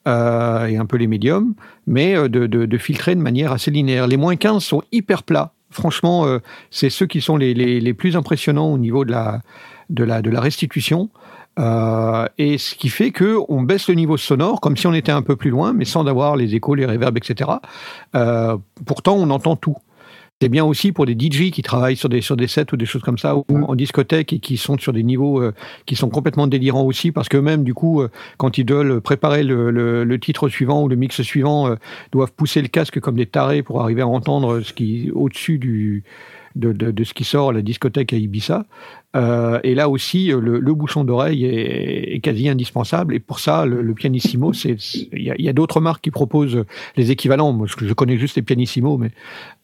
euh, 0.07 0.67
et 0.67 0.77
un 0.77 0.85
peu 0.85 0.99
les 0.99 1.07
médiums, 1.07 1.55
mais 1.87 2.15
euh, 2.15 2.29
de, 2.29 2.79
filtrer 2.79 3.15
de 3.15 3.21
manière 3.21 3.53
assez 3.53 3.71
linéaire. 3.71 4.07
Les 4.07 4.19
moins 4.19 4.37
15 4.37 4.63
sont 4.63 4.83
hyper 4.93 5.23
plats. 5.23 5.53
Franchement, 5.71 6.27
euh, 6.27 6.41
c'est 6.71 6.91
ceux 6.91 7.07
qui 7.07 7.23
sont 7.23 7.39
les, 7.39 7.95
plus 7.95 8.15
impressionnants 8.15 8.71
au 8.71 8.77
niveau 8.77 9.07
de 9.07 9.13
la, 9.13 10.41
restitution. 10.41 11.09
Et 11.57 12.59
ce 12.59 12.75
qui 12.75 12.91
fait 12.91 13.13
que 13.13 13.39
on 13.49 13.63
baisse 13.63 13.89
le 13.89 13.95
niveau 13.95 14.17
sonore 14.17 14.61
comme 14.61 14.77
si 14.77 14.87
on 14.87 14.93
était 14.93 15.13
un 15.13 15.23
peu 15.23 15.37
plus 15.37 15.51
loin, 15.51 15.73
mais 15.73 15.87
sans 15.87 16.07
avoir 16.07 16.37
les 16.37 16.55
échos, 16.55 16.75
les 16.75 16.87
réverbes, 16.87 17.17
etc. 17.17 17.51
Pourtant, 18.85 19.15
on 19.15 19.31
entend 19.31 19.57
tout. 19.57 19.77
C'est 20.45 20.51
bien 20.51 20.67
aussi 20.67 20.93
pour 20.93 21.07
des 21.07 21.15
DJ 21.15 21.51
qui 21.51 21.63
travaillent 21.63 21.97
sur 21.97 22.11
des, 22.11 22.21
sur 22.21 22.37
des 22.37 22.49
sets 22.49 22.67
ou 22.75 22.77
des 22.77 22.85
choses 22.85 23.01
comme 23.01 23.17
ça, 23.17 23.35
ou 23.35 23.45
en 23.49 23.75
discothèque 23.75 24.35
et 24.35 24.41
qui 24.41 24.59
sont 24.59 24.77
sur 24.77 24.93
des 24.93 25.03
niveaux 25.03 25.41
euh, 25.41 25.55
qui 25.87 25.97
sont 25.97 26.11
complètement 26.11 26.47
délirants 26.47 26.85
aussi, 26.85 27.13
parce 27.13 27.31
qu'eux-mêmes, 27.31 27.65
du 27.65 27.73
coup, 27.73 28.03
euh, 28.03 28.11
quand 28.37 28.59
ils 28.59 28.67
doivent 28.67 29.01
préparer 29.01 29.43
le, 29.43 29.71
le, 29.71 30.05
le 30.05 30.21
titre 30.21 30.51
suivant 30.51 30.83
ou 30.83 30.89
le 30.89 30.97
mix 30.97 31.23
suivant, 31.23 31.69
euh, 31.69 31.77
doivent 32.13 32.33
pousser 32.33 32.61
le 32.61 32.69
casque 32.69 33.01
comme 33.01 33.17
des 33.17 33.25
tarés 33.25 33.63
pour 33.63 33.81
arriver 33.81 34.03
à 34.03 34.07
entendre 34.07 34.61
ce 34.61 34.75
qui 34.75 35.11
au-dessus 35.15 35.57
du 35.57 36.05
de, 36.57 36.73
de, 36.73 36.91
de 36.91 37.05
ce 37.05 37.15
qui 37.15 37.25
sort 37.25 37.49
à 37.49 37.53
la 37.55 37.63
discothèque 37.63 38.13
à 38.13 38.17
Ibiza. 38.17 38.67
Euh, 39.15 39.61
et 39.63 39.75
là 39.75 39.89
aussi, 39.89 40.33
euh, 40.33 40.41
le, 40.41 40.59
le 40.59 40.75
bouchon 40.75 41.05
d'oreille 41.05 41.45
est, 41.45 42.15
est 42.17 42.21
quasi 42.21 42.49
indispensable. 42.49 43.15
Et 43.15 43.21
pour 43.21 43.39
ça, 43.39 43.65
le, 43.65 43.83
le 43.83 43.95
pianissimo, 43.95 44.53
il 44.53 45.23
y 45.23 45.49
a, 45.49 45.51
a 45.51 45.53
d'autres 45.53 45.81
marques 45.81 46.03
qui 46.03 46.11
proposent 46.11 46.65
les 46.97 47.11
équivalents. 47.11 47.53
Moi, 47.53 47.67
je, 47.79 47.93
connais 47.93 48.17
juste 48.17 48.37
les 48.37 48.43
pianissimo, 48.43 48.99
mais 48.99 49.11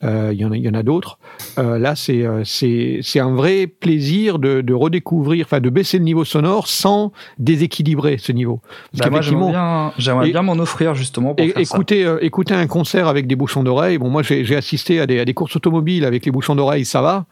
euh, 0.05 0.31
il 0.33 0.41
y 0.41 0.45
en 0.45 0.75
a, 0.75 0.79
a 0.79 0.83
d'autres. 0.83 1.19
Euh, 1.59 1.79
là, 1.79 1.97
c'est 1.97 2.25
euh, 2.25 2.43
c'est 2.45 3.21
un 3.21 3.35
vrai 3.35 3.67
plaisir 3.67 4.39
de, 4.39 4.61
de 4.61 4.75
redécouvrir, 4.75 5.47
enfin, 5.47 5.61
de 5.61 5.71
baisser 5.71 5.99
le 5.99 6.05
niveau 6.05 6.25
sonore 6.25 6.69
sans 6.69 7.13
déséquilibrer 7.39 8.19
ce 8.19 8.33
niveau. 8.33 8.61
Bah, 8.97 9.11
moi, 9.11 9.21
j'aimerais 9.21 10.31
bien, 10.31 10.43
m'en 10.43 10.53
offrir 10.53 10.95
justement 10.95 11.35
pour 11.35 11.45
faire 11.45 11.55
ça. 11.55 11.61
écouter, 11.61 12.05
euh, 12.05 12.19
écouter 12.23 12.55
un 12.55 12.67
concert 12.67 13.09
avec 13.09 13.27
des 13.27 13.37
bouchons 13.37 13.63
d'oreille, 13.63 13.99
bon, 13.99 14.11
moi 14.11 14.23
j'ai 14.23 14.45
j'ai 14.45 14.57
assisté 14.57 15.01
à 15.01 15.07
des, 15.07 15.19
à 15.21 15.25
des 15.25 15.35
courses 15.35 15.57
automobiles 15.57 16.05
avec 16.05 16.25
les 16.25 16.33
bouchons 16.33 16.55
d'oreille, 16.55 16.85
ça 16.85 17.03
va. 17.03 17.27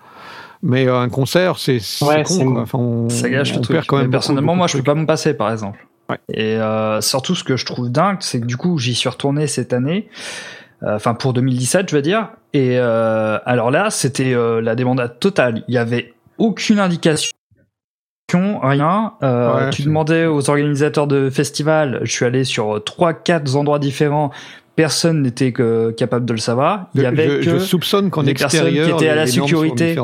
Mais 0.63 0.87
euh, 0.89 0.99
un 1.01 1.09
concert, 1.09 1.59
c'est 1.59 1.81
Ouais, 2.03 2.23
con. 2.25 2.35
c'est- 2.35 2.45
quoi. 2.45 2.61
Enfin, 2.63 2.79
on, 2.79 3.09
Ça 3.09 3.29
gâche 3.31 3.53
on 3.53 3.57
le 3.57 3.61
truc. 3.63 3.75
perd 3.77 3.87
quand 3.87 3.97
même 3.97 4.05
Mais 4.05 4.07
beaucoup- 4.09 4.13
personnellement, 4.13 4.55
moi, 4.57 4.67
je 4.67 4.77
peux 4.77 4.83
pas 4.83 4.95
me 4.95 5.07
passer, 5.07 5.35
par 5.35 5.51
exemple. 5.53 5.87
Ouais. 6.11 6.19
Et 6.33 6.57
euh, 6.57 7.01
surtout, 7.01 7.35
ce 7.35 7.45
que 7.45 7.57
je 7.57 7.67
trouve 7.67 7.91
dingue, 7.91 8.17
c'est 8.21 8.41
que 8.41 8.47
du 8.47 8.57
coup, 8.57 8.79
j'y 8.79 8.95
suis 8.95 9.09
retourné 9.09 9.47
cette 9.47 9.73
année. 9.73 10.09
euh, 10.83 10.95
Enfin, 10.97 11.15
pour 11.15 11.33
2017, 11.33 11.91
je 11.91 11.97
veux 11.97 12.03
dire. 12.03 12.29
Et 12.55 12.79
euh, 12.79 13.39
alors 13.45 13.71
là, 13.71 13.91
c'était 13.91 14.33
euh, 14.33 14.61
la 14.63 14.75
débandade 14.75 15.19
totale. 15.21 15.65
Il 15.69 15.75
y 15.75 15.79
avait 15.79 16.15
aucune 16.39 16.79
indication. 16.79 17.31
Rien. 18.33 19.13
Euh, 19.23 19.55
Ouais, 19.67 19.71
tu 19.71 19.83
demandais 19.83 20.27
aux 20.27 20.51
organisateurs 20.51 21.07
de 21.07 21.31
festival. 21.31 22.01
Je 22.05 22.13
suis 22.13 22.25
allé 22.27 22.45
sur 22.45 22.83
trois, 22.85 23.13
quatre 23.15 23.57
endroits 23.57 23.79
différents. 23.79 24.31
Personne 24.77 25.23
n'était 25.23 25.53
capable 25.97 26.25
de 26.27 26.33
le 26.35 26.39
savoir. 26.39 26.87
Il 26.95 27.03
y 27.03 27.07
avait 27.07 27.29
je, 27.29 27.37
que 27.37 27.43
je 27.43 27.59
soupçonne 27.59 28.11
qu'en 28.11 28.23
des 28.23 28.35
personnes 28.35 28.67
extérieur, 28.67 28.87
qui 28.87 28.93
étaient 29.05 29.09
à 29.11 29.15
la 29.17 29.27
sécurité. 29.27 29.97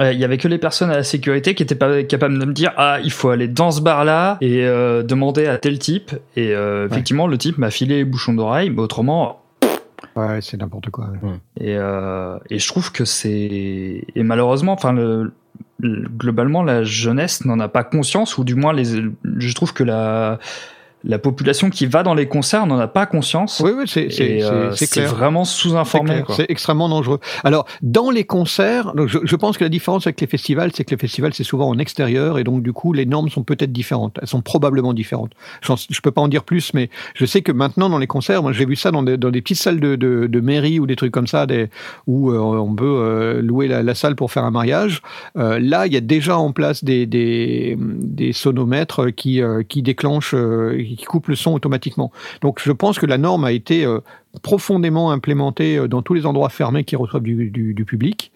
Euh, 0.00 0.12
il 0.12 0.18
y 0.18 0.24
avait 0.24 0.38
que 0.38 0.48
les 0.48 0.58
personnes 0.58 0.90
à 0.90 0.96
la 0.96 1.04
sécurité 1.04 1.54
qui 1.54 1.62
étaient 1.62 1.74
pas 1.76 2.02
capables 2.02 2.38
de 2.38 2.44
me 2.44 2.52
dire 2.52 2.72
ah 2.76 2.98
il 3.04 3.12
faut 3.12 3.28
aller 3.30 3.46
dans 3.48 3.70
ce 3.70 3.80
bar 3.80 4.04
là 4.04 4.38
et 4.40 4.64
euh, 4.66 5.02
demander 5.04 5.46
à 5.46 5.56
tel 5.58 5.78
type 5.78 6.12
et 6.36 6.52
euh, 6.54 6.88
effectivement 6.90 7.26
le 7.28 7.38
type 7.38 7.58
m'a 7.58 7.70
filé 7.70 7.96
les 7.98 8.04
bouchons 8.04 8.34
d'oreille 8.34 8.70
mais 8.70 8.80
autrement 8.82 9.40
Ouais, 10.16 10.38
c'est 10.42 10.56
n'importe 10.58 10.90
quoi. 10.90 11.06
ouais. 11.22 11.30
et 11.60 11.76
euh, 11.76 12.38
et 12.50 12.58
je 12.58 12.68
trouve 12.68 12.92
que 12.92 13.04
c'est 13.04 13.30
et 13.30 14.22
malheureusement 14.22 14.72
enfin 14.72 14.92
le, 14.92 15.32
le- 15.78 16.08
globalement 16.08 16.62
la 16.62 16.82
jeunesse 16.84 17.44
n'en 17.44 17.58
a 17.60 17.68
pas 17.68 17.82
conscience 17.84 18.36
ou 18.38 18.44
du 18.44 18.54
moins 18.54 18.72
les 18.72 18.84
je 18.84 19.54
trouve 19.54 19.72
que 19.72 19.82
la 19.84 20.38
la 21.04 21.18
population 21.18 21.70
qui 21.70 21.86
va 21.86 22.02
dans 22.02 22.14
les 22.14 22.26
concerts 22.26 22.66
n'en 22.66 22.78
a 22.78 22.88
pas 22.88 23.06
conscience 23.06 23.60
Oui, 23.60 23.72
oui, 23.76 23.84
c'est 23.86 24.42
euh, 24.42 24.70
vraiment 25.06 25.44
sous-informé. 25.44 26.22
C'est 26.30 26.50
extrêmement 26.50 26.88
dangereux. 26.88 27.20
Alors, 27.44 27.66
dans 27.82 28.10
les 28.10 28.24
concerts, 28.24 28.94
donc 28.94 29.08
je, 29.08 29.18
je 29.22 29.36
pense 29.36 29.58
que 29.58 29.64
la 29.64 29.70
différence 29.70 30.06
avec 30.06 30.20
les 30.20 30.26
festivals, 30.26 30.70
c'est 30.74 30.84
que 30.84 30.90
les 30.90 30.98
festivals, 30.98 31.34
c'est 31.34 31.44
souvent 31.44 31.68
en 31.68 31.78
extérieur, 31.78 32.38
et 32.38 32.44
donc 32.44 32.62
du 32.62 32.72
coup, 32.72 32.92
les 32.92 33.06
normes 33.06 33.28
sont 33.28 33.42
peut-être 33.42 33.72
différentes. 33.72 34.18
Elles 34.20 34.28
sont 34.28 34.42
probablement 34.42 34.94
différentes. 34.94 35.32
Je 35.62 36.00
peux 36.00 36.10
pas 36.10 36.20
en 36.20 36.28
dire 36.28 36.44
plus, 36.44 36.74
mais 36.74 36.90
je 37.14 37.26
sais 37.26 37.42
que 37.42 37.52
maintenant, 37.52 37.88
dans 37.90 37.98
les 37.98 38.06
concerts, 38.06 38.42
moi 38.42 38.52
j'ai 38.52 38.66
vu 38.66 38.76
ça 38.76 38.90
dans 38.90 39.02
des, 39.02 39.16
dans 39.16 39.30
des 39.30 39.42
petites 39.42 39.58
salles 39.58 39.80
de, 39.80 39.96
de, 39.96 40.26
de 40.26 40.40
mairie 40.40 40.80
ou 40.80 40.86
des 40.86 40.96
trucs 40.96 41.12
comme 41.12 41.26
ça, 41.26 41.46
des, 41.46 41.68
où 42.06 42.30
euh, 42.30 42.38
on 42.38 42.74
peut 42.74 42.84
euh, 42.84 43.42
louer 43.42 43.68
la, 43.68 43.82
la 43.82 43.94
salle 43.94 44.16
pour 44.16 44.32
faire 44.32 44.44
un 44.44 44.50
mariage. 44.50 45.02
Euh, 45.36 45.58
là, 45.60 45.86
il 45.86 45.92
y 45.92 45.96
a 45.96 46.00
déjà 46.00 46.38
en 46.38 46.52
place 46.52 46.84
des, 46.84 47.06
des, 47.06 47.76
des 47.78 48.32
sonomètres 48.32 49.10
qui, 49.10 49.40
qui 49.68 49.82
déclenchent, 49.82 50.34
qui 50.96 51.04
coupent 51.04 51.28
le 51.28 51.36
son 51.36 51.52
automatiquement. 51.52 52.12
Donc 52.40 52.60
je 52.62 52.72
pense 52.72 52.98
que 52.98 53.06
la 53.06 53.18
norme 53.18 53.44
a 53.44 53.52
été 53.52 53.84
euh, 53.84 54.00
profondément 54.42 55.10
implémentée 55.10 55.76
euh, 55.76 55.88
dans 55.88 56.02
tous 56.02 56.14
les 56.14 56.26
endroits 56.26 56.48
fermés 56.48 56.84
qui 56.84 56.96
reçoivent 56.96 57.22
du, 57.22 57.50
du, 57.50 57.74
du 57.74 57.84
public. 57.84 58.32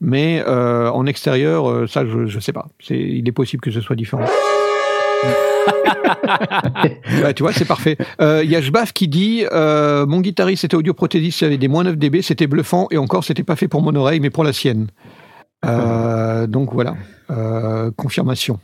Mais 0.00 0.44
euh, 0.46 0.90
en 0.90 1.06
extérieur, 1.06 1.88
ça, 1.88 2.06
je 2.06 2.34
ne 2.34 2.40
sais 2.40 2.52
pas. 2.52 2.68
C'est, 2.80 2.98
il 2.98 3.28
est 3.28 3.32
possible 3.32 3.60
que 3.60 3.70
ce 3.70 3.80
soit 3.80 3.96
différent. 3.96 4.24
Bah, 7.22 7.32
tu 7.34 7.42
vois, 7.42 7.52
c'est 7.52 7.64
parfait. 7.64 7.96
Euh, 8.20 8.42
Il 8.44 8.50
y 8.50 8.56
a 8.56 8.60
Jbaf 8.60 8.92
qui 8.92 9.08
dit 9.08 9.44
euh, 9.52 10.06
Mon 10.06 10.20
guitariste 10.20 10.64
était 10.64 10.76
audioprothésiste, 10.76 11.40
il 11.40 11.46
avait 11.46 11.58
des 11.58 11.68
moins 11.68 11.84
9 11.84 11.96
dB, 11.96 12.22
c'était 12.22 12.46
bluffant, 12.46 12.88
et 12.90 12.98
encore, 12.98 13.24
c'était 13.24 13.42
pas 13.42 13.56
fait 13.56 13.68
pour 13.68 13.82
mon 13.82 13.94
oreille, 13.94 14.20
mais 14.20 14.30
pour 14.30 14.44
la 14.44 14.52
sienne. 14.52 14.88
Euh, 15.64 16.46
donc 16.46 16.72
voilà, 16.72 16.94
confirmation. 17.96 18.60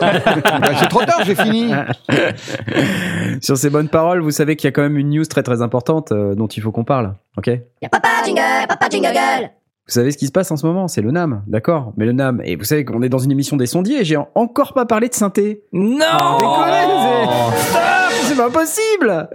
Bah, 0.00 0.70
c'est 0.80 0.88
trop 0.88 1.04
tard, 1.04 1.22
j'ai 1.24 1.34
fini. 1.34 1.72
Sur 3.40 3.56
ces 3.56 3.70
bonnes 3.70 3.88
paroles, 3.88 4.20
vous 4.20 4.30
savez 4.30 4.56
qu'il 4.56 4.66
y 4.66 4.68
a 4.68 4.72
quand 4.72 4.82
même 4.82 4.96
une 4.98 5.10
news 5.10 5.24
très 5.24 5.42
très 5.42 5.62
importante 5.62 6.12
euh, 6.12 6.34
dont 6.34 6.46
il 6.46 6.62
faut 6.62 6.72
qu'on 6.72 6.84
parle. 6.84 7.14
Ok? 7.36 7.48
Vous 7.82 7.88
papa 7.90 8.08
jingle, 8.24 8.40
papa 8.68 8.88
jingle 8.90 9.12
gueule. 9.12 9.50
savez 9.86 10.10
ce 10.12 10.18
qui 10.18 10.26
se 10.26 10.32
passe 10.32 10.50
en 10.50 10.56
ce 10.56 10.66
moment? 10.66 10.88
C'est 10.88 11.02
le 11.02 11.10
NAM, 11.10 11.42
d'accord? 11.46 11.92
Mais 11.96 12.04
le 12.06 12.12
NAM, 12.12 12.40
et 12.44 12.56
vous 12.56 12.64
savez 12.64 12.84
qu'on 12.84 13.02
est 13.02 13.08
dans 13.08 13.18
une 13.18 13.30
émission 13.32 13.56
des 13.56 13.66
sondiers 13.66 14.00
et 14.00 14.04
j'ai 14.04 14.16
en- 14.16 14.28
encore 14.34 14.72
pas 14.74 14.86
parlé 14.86 15.08
de 15.08 15.14
synthé. 15.14 15.62
Non 15.72 15.96
Décollez, 16.38 16.72
c'est- 17.02 17.62
Stop, 17.62 17.80
c'est 18.24 18.36
pas 18.36 18.50
possible 18.50 19.28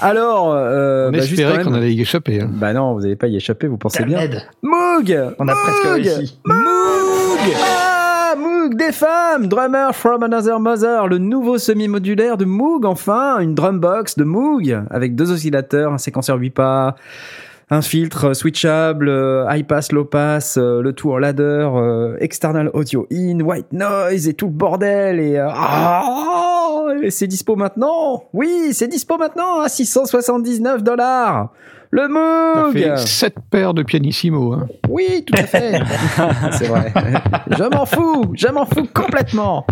Alors, 0.00 0.52
euh, 0.52 1.08
On 1.08 1.12
bah, 1.12 1.18
espérait 1.18 1.62
qu'on 1.64 1.74
allait 1.74 1.92
y 1.94 2.00
échapper. 2.00 2.40
hein. 2.42 2.50
Bah 2.52 2.72
non, 2.72 2.94
vous 2.94 3.00
n'allez 3.02 3.16
pas 3.16 3.28
y 3.28 3.36
échapper, 3.36 3.66
vous 3.66 3.78
pensez 3.78 4.04
bien. 4.04 4.20
Moog 4.62 5.34
on 5.38 5.48
a 5.48 5.54
presque 5.54 5.84
Moog 5.84 5.94
réussi. 5.94 6.40
Moog 6.44 6.58
Ah, 7.62 7.87
Des 8.74 8.92
femmes 8.92 9.46
Drummer 9.46 9.94
from 9.94 10.22
Another 10.22 10.60
Mother, 10.60 11.06
le 11.06 11.18
nouveau 11.18 11.58
semi-modulaire 11.58 12.36
de 12.36 12.44
Moog, 12.44 12.84
enfin, 12.84 13.38
une 13.38 13.54
drum 13.54 13.80
box 13.80 14.16
de 14.16 14.24
Moog, 14.24 14.82
avec 14.90 15.14
deux 15.14 15.32
oscillateurs, 15.32 15.92
un 15.92 15.98
séquenceur 15.98 16.36
8 16.36 16.50
pas, 16.50 16.96
un 17.70 17.80
filtre 17.80 18.34
switchable, 18.34 19.08
euh, 19.08 19.46
high 19.48 19.66
pass, 19.66 19.90
low 19.90 20.04
pass, 20.04 20.58
euh, 20.58 20.82
le 20.82 20.92
tout 20.92 21.12
en 21.12 21.18
ladder, 21.18 21.68
euh, 21.74 22.16
external 22.20 22.70
audio 22.74 23.06
in, 23.10 23.40
white 23.40 23.72
noise 23.72 24.28
et 24.28 24.34
tout 24.34 24.46
le 24.46 24.52
bordel 24.52 25.20
et, 25.20 25.42
et 27.02 27.10
c'est 27.10 27.26
dispo 27.26 27.56
maintenant. 27.56 28.24
Oui, 28.34 28.70
c'est 28.72 28.88
dispo 28.88 29.16
maintenant 29.16 29.60
à 29.60 29.68
679 29.68 30.82
dollars. 30.82 31.52
Le 31.90 32.08
Moog. 32.08 32.72
fait 32.72 32.96
sept 32.98 33.34
paires 33.50 33.72
de 33.74 33.82
pianissimo. 33.82 34.52
Hein. 34.52 34.66
Oui, 34.88 35.24
tout 35.26 35.34
à 35.38 35.44
fait. 35.44 35.80
c'est 36.52 36.66
vrai. 36.66 36.92
Je 37.50 37.64
m'en 37.74 37.86
fous, 37.86 38.32
je 38.34 38.48
m'en 38.48 38.66
fous 38.66 38.86
complètement. 38.92 39.66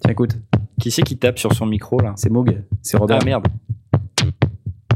Tiens, 0.00 0.12
écoute, 0.12 0.36
Qui 0.80 0.90
c'est 0.92 1.02
qui 1.02 1.16
tape 1.18 1.38
sur 1.38 1.52
son 1.52 1.66
micro 1.66 1.98
là 2.00 2.12
c'est 2.16 2.30
Moog, 2.30 2.62
c'est 2.82 2.96
Robert. 2.96 3.18
Ah 3.20 3.24
merde. 3.24 3.46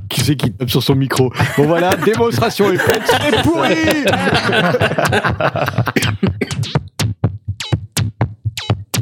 qui 0.08 0.20
c'est 0.20 0.36
qui 0.36 0.52
tape 0.52 0.70
sur 0.70 0.82
son 0.82 0.94
micro 0.94 1.32
Bon 1.56 1.64
voilà, 1.66 1.96
démonstration 2.04 2.70
est 2.70 2.78
faite, 2.78 3.02
c'est 3.04 3.42
pourri 3.42 3.74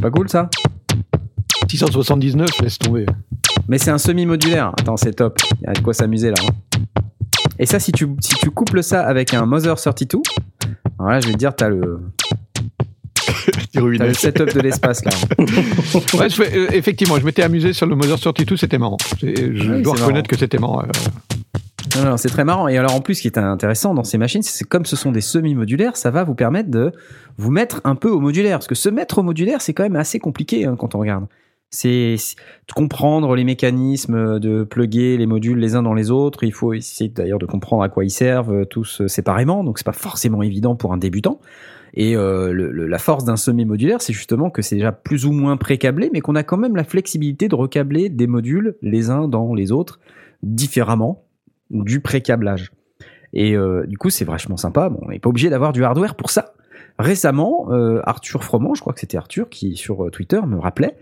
Pas 0.01 0.11
cool 0.11 0.29
ça 0.31 0.49
679, 1.69 2.49
laisse 2.63 2.79
tomber. 2.79 3.07
Mais 3.69 3.79
c'est 3.79 3.91
un 3.93 3.99
semi-modulaire. 3.99 4.69
Attends, 4.81 4.97
c'est 4.97 5.13
top. 5.15 5.39
Il 5.61 5.67
y 5.67 5.71
a 5.71 5.73
de 5.73 5.79
quoi 5.81 5.93
s'amuser 5.95 6.31
là. 6.31 6.37
hein. 6.43 6.53
Et 7.59 7.67
ça, 7.67 7.79
si 7.79 7.93
tu, 7.93 8.07
si 8.21 8.35
tu 8.37 8.51
couples 8.51 8.83
ça 8.83 9.03
avec 9.07 9.35
un 9.35 9.45
Mother 9.47 9.77
32, 9.77 10.19
alors 10.99 11.11
là, 11.13 11.21
je 11.21 11.27
vais 11.27 11.33
te 11.35 11.39
dire, 11.39 11.55
t'as 11.55 11.69
le, 11.69 12.01
t'as 13.73 13.81
le 14.07 14.15
setup 14.15 14.55
de 14.55 14.61
l'espace 14.61 15.05
là. 15.05 15.11
Ouais, 16.19 16.29
je 16.31 16.35
fais- 16.43 16.57
euh, 16.57 16.69
effectivement, 16.73 17.17
je 17.19 17.25
m'étais 17.25 17.43
amusé 17.43 17.73
sur 17.73 17.87
le 17.87 17.95
Mother 17.97 18.19
32, 18.19 18.57
c'était 18.57 18.79
marrant. 18.79 18.97
C'est- 19.21 19.55
Je 19.55 19.73
Oui, 19.73 19.83
dois 19.83 19.93
reconnaître 19.95 20.13
marrant. 20.15 20.23
que 20.23 20.37
c'était 20.37 20.59
marrant. 20.59 20.83
euh. 20.83 20.87
Non, 21.97 22.11
non, 22.11 22.17
c'est 22.17 22.29
très 22.29 22.45
marrant. 22.45 22.69
Et 22.69 22.79
alors, 22.79 22.95
en 22.95 23.01
plus, 23.01 23.17
ce 23.17 23.23
qui 23.23 23.29
est 23.29 23.39
intéressant 23.39 23.95
dans 23.95 24.05
ces 24.05 24.17
machines, 24.17 24.43
c'est 24.43 24.65
que 24.65 24.69
comme 24.69 24.87
ce 24.87 24.95
sont 24.97 25.11
des 25.11 25.21
semi-modulaires, 25.23 25.97
ça 25.97 26.11
va 26.11 26.23
vous 26.25 26.35
permettre 26.35 26.71
de 26.71 26.93
vous 27.37 27.51
mettre 27.51 27.81
un 27.85 27.95
peu 27.97 28.09
au 28.11 28.21
modulaire. 28.21 28.59
Parce 28.59 28.69
que 28.69 28.75
se 28.77 28.89
mettre 28.89 29.19
au 29.19 29.23
modulaire, 29.23 29.61
c'est 29.61 29.73
quand 29.75 29.83
même 29.83 29.97
assez 29.97 30.19
compliqué 30.21 30.67
hein, 30.67 30.77
quand 30.79 30.95
on 30.95 30.99
regarde. 31.01 31.25
C'est 31.71 32.17
comprendre 32.75 33.37
les 33.37 33.45
mécanismes, 33.45 34.41
de 34.41 34.65
plugger 34.65 35.17
les 35.17 35.27
modules 35.27 35.59
les 35.59 35.77
uns 35.77 35.83
dans 35.83 35.95
les 35.95 36.11
autres. 36.11 36.43
Il 36.43 36.53
faut 36.53 36.73
essayer 36.73 37.09
d'ailleurs 37.09 37.39
de 37.39 37.47
comprendre 37.47 37.83
à 37.85 37.89
quoi 37.89 38.05
ils 38.05 38.11
servent 38.11 38.53
euh, 38.53 38.65
tous 38.65 39.03
euh, 39.03 39.09
séparément. 39.09 39.63
Donc, 39.63 39.79
c'est 39.79 39.87
pas 39.87 39.93
forcément 39.93 40.43
évident 40.43 40.75
pour 40.75 40.93
un 40.93 40.97
débutant. 40.97 41.41
Et 41.95 42.17
euh, 42.17 42.53
le- 42.53 42.73
le- 42.73 42.87
la 42.87 42.99
force 42.99 43.25
d'un 43.25 43.37
semi-modulaire, 43.37 44.03
c'est 44.03 44.13
justement 44.13 44.51
que 44.51 44.63
c'est 44.63 44.77
déjà 44.77 44.91
plus 44.93 45.27
ou 45.27 45.33
moins 45.33 45.57
pré-câblé, 45.57 46.11
mais 46.13 46.21
qu'on 46.21 46.35
a 46.35 46.43
quand 46.43 46.57
même 46.57 46.75
la 46.75 46.85
flexibilité 46.85 47.47
de 47.49 47.55
recabler 47.55 48.09
des 48.09 48.27
modules 48.27 48.77
les 48.83 49.11
uns 49.11 49.29
dans 49.29 49.55
les 49.55 49.71
autres 49.71 50.01
différemment 50.43 51.25
du 51.71 52.01
pré-câblage. 52.01 52.73
Et 53.33 53.57
euh, 53.57 53.87
du 53.87 53.97
coup, 53.97 54.11
c'est 54.11 54.25
vachement 54.25 54.57
sympa. 54.57 54.89
Bon, 54.89 54.99
on 55.03 55.11
n'est 55.11 55.21
pas 55.21 55.29
obligé 55.29 55.51
d'avoir 55.51 55.73
du 55.73 55.85
hardware 55.85 56.17
pour 56.17 56.31
ça. 56.31 56.55
Récemment, 56.99 57.69
euh, 57.71 58.01
Arthur 58.05 58.43
Froment, 58.45 58.75
je 58.75 58.81
crois 58.81 58.93
que 58.93 59.01
c'était 59.01 59.17
Arthur 59.17 59.49
qui 59.49 59.77
sur 59.77 60.05
euh, 60.07 60.11
Twitter 60.11 60.41
me 60.47 60.59
rappelait 60.59 60.97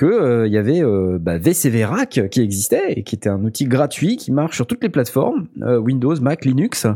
que 0.00 0.06
euh, 0.06 0.46
il 0.46 0.52
y 0.54 0.56
avait 0.56 0.82
euh, 0.82 1.18
bah, 1.20 1.36
VCV 1.36 1.84
Rack 1.84 2.22
qui 2.30 2.40
existait 2.40 2.94
et 2.96 3.02
qui 3.02 3.14
était 3.14 3.28
un 3.28 3.44
outil 3.44 3.66
gratuit 3.66 4.16
qui 4.16 4.32
marche 4.32 4.56
sur 4.56 4.66
toutes 4.66 4.82
les 4.82 4.88
plateformes 4.88 5.48
euh, 5.60 5.76
Windows, 5.76 6.18
Mac, 6.22 6.46
Linux 6.46 6.86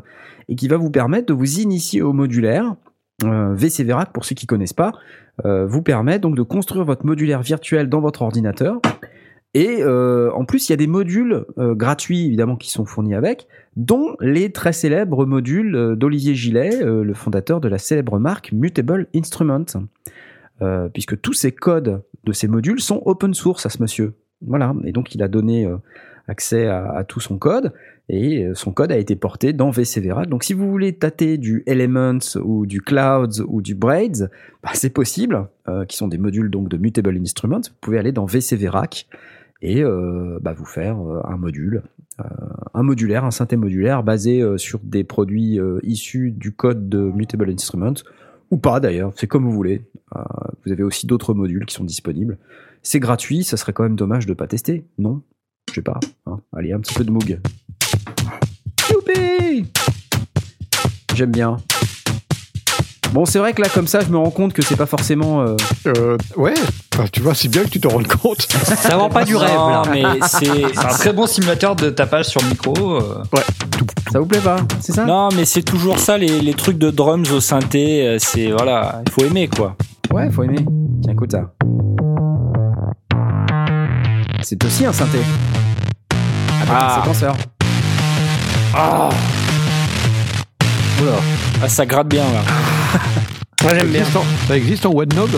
et 0.48 0.56
qui 0.56 0.68
va 0.68 0.78
vous 0.78 0.90
permettre 0.90 1.26
de 1.26 1.34
vous 1.34 1.60
initier 1.60 2.00
au 2.00 2.14
modulaire. 2.14 2.76
VCV 3.22 3.92
Rack, 3.92 4.12
pour 4.12 4.24
ceux 4.24 4.34
qui 4.34 4.46
connaissent 4.46 4.72
pas, 4.72 4.92
vous 5.44 5.82
permet 5.82 6.18
donc 6.18 6.36
de 6.36 6.42
construire 6.42 6.84
votre 6.84 7.06
modulaire 7.06 7.42
virtuel 7.42 7.88
dans 7.88 8.00
votre 8.00 8.22
ordinateur. 8.22 8.80
Et 9.54 9.84
en 9.84 10.44
plus, 10.44 10.68
il 10.68 10.72
y 10.72 10.74
a 10.74 10.76
des 10.76 10.88
modules 10.88 11.44
gratuits 11.56 12.26
évidemment 12.26 12.56
qui 12.56 12.70
sont 12.72 12.84
fournis 12.84 13.14
avec, 13.14 13.46
dont 13.76 14.16
les 14.20 14.50
très 14.50 14.72
célèbres 14.72 15.26
modules 15.26 15.94
d'Olivier 15.96 16.34
Gillet, 16.34 16.84
le 16.84 17.14
fondateur 17.14 17.60
de 17.60 17.68
la 17.68 17.78
célèbre 17.78 18.18
marque 18.18 18.50
Mutable 18.52 19.06
Instruments, 19.14 19.64
Euh, 20.62 20.88
puisque 20.88 21.20
tous 21.20 21.32
ces 21.32 21.50
codes 21.50 22.00
de 22.24 22.32
ces 22.32 22.48
modules 22.48 22.80
sont 22.80 23.02
open 23.04 23.34
source 23.34 23.66
à 23.66 23.68
ce 23.68 23.80
monsieur. 23.80 24.14
Voilà, 24.46 24.74
et 24.84 24.92
donc 24.92 25.14
il 25.14 25.22
a 25.22 25.28
donné 25.28 25.66
euh, 25.66 25.76
accès 26.28 26.66
à, 26.66 27.04
tout 27.06 27.20
son 27.20 27.38
code, 27.38 27.72
et 28.08 28.44
euh, 28.44 28.54
son 28.54 28.72
code 28.72 28.92
a 28.92 28.98
été 28.98 29.16
porté 29.16 29.52
dans 29.52 29.70
VCVRAC. 29.70 30.28
Donc 30.28 30.44
si 30.44 30.52
vous 30.52 30.70
voulez 30.70 30.92
tâter 30.94 31.38
du 31.38 31.62
Elements 31.66 32.36
ou 32.42 32.66
du 32.66 32.80
Clouds 32.80 33.42
ou 33.46 33.62
du 33.62 33.74
Braids, 33.74 34.28
bah, 34.62 34.70
c'est 34.74 34.90
possible, 34.90 35.48
euh, 35.68 35.84
qui 35.84 35.96
sont 35.96 36.08
des 36.08 36.18
modules 36.18 36.50
donc 36.50 36.68
de 36.68 36.76
Mutable 36.76 37.16
Instruments. 37.16 37.56
Vous 37.56 37.78
pouvez 37.80 37.98
aller 37.98 38.12
dans 38.12 38.26
VCVRAC 38.26 39.06
et 39.62 39.82
bah, 40.42 40.52
vous 40.52 40.66
faire 40.66 40.98
un 41.24 41.38
module, 41.38 41.84
un 42.74 42.82
modulaire, 42.82 43.24
un 43.24 43.30
synthé 43.30 43.56
modulaire 43.56 44.02
basé 44.02 44.44
sur 44.58 44.78
des 44.80 45.04
produits 45.04 45.58
issus 45.82 46.32
du 46.32 46.52
code 46.52 46.90
de 46.90 46.98
Mutable 46.98 47.48
Instruments, 47.48 47.94
ou 48.50 48.56
pas 48.58 48.80
d'ailleurs, 48.80 49.12
c'est 49.16 49.26
comme 49.26 49.44
vous 49.44 49.52
voulez. 49.52 49.82
Euh, 50.16 50.20
vous 50.64 50.72
avez 50.72 50.82
aussi 50.82 51.06
d'autres 51.06 51.34
modules 51.34 51.66
qui 51.66 51.74
sont 51.74 51.84
disponibles. 51.84 52.38
C'est 52.82 53.00
gratuit, 53.00 53.44
ça 53.44 53.56
serait 53.56 53.72
quand 53.72 53.82
même 53.82 53.96
dommage 53.96 54.26
de 54.26 54.34
pas 54.34 54.46
tester, 54.46 54.84
non 54.98 55.22
Je 55.68 55.74
sais 55.74 55.82
pas. 55.82 55.98
hein. 56.26 56.40
Allez, 56.52 56.72
un 56.72 56.80
petit 56.80 56.94
peu 56.94 57.04
de 57.04 57.10
Moog. 57.10 57.40
J'aime 61.14 61.30
bien. 61.30 61.56
Bon, 63.14 63.24
c'est 63.24 63.38
vrai 63.38 63.52
que 63.52 63.62
là, 63.62 63.68
comme 63.72 63.86
ça, 63.86 64.00
je 64.00 64.08
me 64.08 64.18
rends 64.18 64.30
compte 64.32 64.52
que 64.52 64.60
c'est 64.60 64.74
pas 64.74 64.86
forcément. 64.86 65.40
euh, 65.42 65.54
Euh, 65.86 66.18
ouais, 66.36 66.52
Enfin, 66.92 67.04
tu 67.12 67.20
vois, 67.20 67.32
c'est 67.32 67.46
bien 67.46 67.62
que 67.62 67.68
tu 67.68 67.78
te 67.80 67.86
rendes 67.86 68.08
compte. 68.08 68.42
Ça 68.42 68.96
vend 68.96 69.08
pas 69.08 69.24
du 69.24 69.36
rêve, 69.36 69.54
Non, 69.54 69.68
là. 69.68 69.82
mais 69.92 70.02
c'est. 70.26 70.44
C'est 70.74 70.78
un 70.78 70.88
très 70.88 71.12
bon 71.12 71.26
simulateur 71.28 71.76
de 71.76 71.90
tapage 71.90 72.24
sur 72.26 72.42
micro. 72.44 72.96
euh. 72.96 73.22
Ça 74.12 74.18
vous 74.18 74.26
plaît 74.26 74.40
pas 74.40 74.56
C'est 74.80 74.92
ça? 74.92 75.04
Non, 75.04 75.28
mais 75.36 75.44
c'est 75.44 75.62
toujours 75.62 75.98
ça, 76.00 76.18
les, 76.18 76.40
les 76.40 76.54
trucs 76.54 76.76
de 76.78 76.90
drums 76.90 77.30
au 77.32 77.38
synthé. 77.40 78.04
euh, 78.06 78.16
C'est 78.18 78.50
voilà, 78.50 79.00
il 79.06 79.12
faut 79.12 79.24
aimer 79.24 79.48
quoi. 79.48 79.76
Ouais, 80.12 80.28
faut 80.30 80.42
aimer. 80.42 80.64
Tiens, 81.02 81.12
écoute 81.12 81.30
ça. 81.32 81.52
C'est 84.42 84.62
aussi 84.64 84.84
un 84.86 84.92
synthé. 84.92 85.18
Avec 86.62 86.68
Ah. 86.72 86.96
un 86.98 87.00
séquenceur. 87.02 87.36
Ah, 88.76 89.08
ça 91.68 91.86
gratte 91.86 92.08
bien 92.08 92.24
là. 92.24 92.40
Moi 93.62 93.74
j'aime 93.74 93.88
bien. 93.88 94.00
Existe 94.00 94.16
en- 94.16 94.24
Ça 94.48 94.56
existe 94.56 94.86
en 94.86 94.92
web 94.92 95.12
knob 95.14 95.30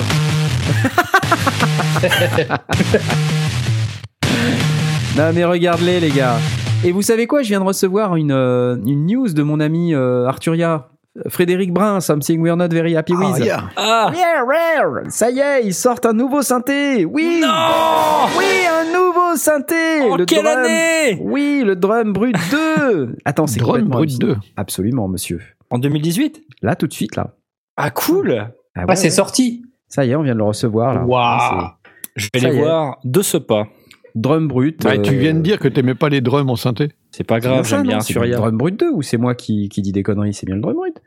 Non 5.16 5.32
mais 5.34 5.44
regarde-les 5.44 6.00
les 6.00 6.10
gars. 6.10 6.36
Et 6.84 6.92
vous 6.92 7.02
savez 7.02 7.26
quoi? 7.26 7.42
Je 7.42 7.48
viens 7.48 7.60
de 7.60 7.64
recevoir 7.64 8.16
une, 8.16 8.32
euh, 8.32 8.76
une 8.86 9.06
news 9.06 9.28
de 9.28 9.42
mon 9.42 9.60
ami 9.60 9.94
euh, 9.94 10.26
Arturia. 10.26 10.88
Frédéric 11.30 11.72
Brun, 11.72 12.00
Something 12.02 12.42
We're 12.42 12.58
Not 12.58 12.68
Very 12.68 12.94
Happy 12.94 13.14
With. 13.14 13.36
Ah, 13.36 13.38
yeah. 13.42 13.64
Ah 13.76 14.12
Yeah, 14.14 14.44
rare. 14.44 15.04
Ça 15.10 15.30
y 15.30 15.38
est, 15.38 15.64
ils 15.64 15.72
sortent 15.72 16.04
un 16.04 16.12
nouveau 16.12 16.42
synthé. 16.42 17.06
Oui. 17.06 17.38
Non 17.40 18.26
Oui, 18.38 18.44
un 18.70 18.84
nouveau 18.92 19.34
synthé. 19.36 20.02
En 20.10 20.16
Le 20.18 20.26
quelle 20.26 20.44
drum- 20.44 20.58
année? 20.58 21.18
Oui, 21.22 21.62
le 21.64 21.74
Drum 21.74 22.12
Brut 22.12 22.36
2. 22.50 23.16
Attends, 23.24 23.46
c'est 23.46 23.60
Drum 23.60 23.70
complètement 23.88 23.96
Brut 23.96 24.10
hallucinant. 24.10 24.34
2. 24.34 24.36
Absolument, 24.58 25.08
monsieur. 25.08 25.40
En 25.70 25.78
2018 25.78 26.42
Là, 26.60 26.76
tout 26.76 26.86
de 26.86 26.92
suite, 26.92 27.16
là. 27.16 27.28
Ah 27.76 27.90
cool 27.90 28.32
Ah, 28.38 28.50
Ah, 28.74 28.84
ouais, 28.86 28.96
c'est 28.96 29.04
ouais. 29.04 29.10
sorti. 29.10 29.62
Ça 29.88 30.04
y 30.04 30.10
est, 30.10 30.16
on 30.16 30.22
vient 30.22 30.32
de 30.34 30.38
le 30.38 30.44
recevoir 30.44 30.94
là. 30.94 31.04
Waouh. 31.04 31.68
Je 32.16 32.28
vais 32.32 32.40
Ça 32.40 32.48
les 32.48 32.54
y 32.54 32.58
est. 32.58 32.62
voir 32.62 32.98
de 33.04 33.22
ce 33.22 33.36
pas. 33.36 33.68
Drum 34.14 34.48
Brut. 34.48 34.82
Ouais, 34.84 35.00
Tu 35.02 35.14
euh, 35.14 35.18
viens 35.18 35.34
de 35.34 35.40
dire 35.40 35.58
que 35.58 35.68
t'aimais 35.68 35.94
pas 35.94 36.08
les 36.08 36.22
drums 36.22 36.48
en 36.48 36.56
synthé. 36.56 36.88
C'est 37.10 37.24
pas 37.24 37.38
grave, 37.38 37.66
j'aime 37.68 37.82
bien 37.82 38.00
C'est 38.00 38.14
bien 38.14 38.22
le 38.22 38.28
Surya. 38.28 38.36
Drum 38.38 38.56
Brut 38.56 38.80
2 38.80 38.90
ou 38.90 39.02
c'est 39.02 39.18
moi 39.18 39.34
qui, 39.34 39.68
qui 39.68 39.82
dis 39.82 39.92
des 39.92 40.02
conneries 40.02 40.32
C'est 40.32 40.46
bien 40.46 40.54
le 40.56 40.62
Drum 40.62 40.74
Brut 40.74 41.02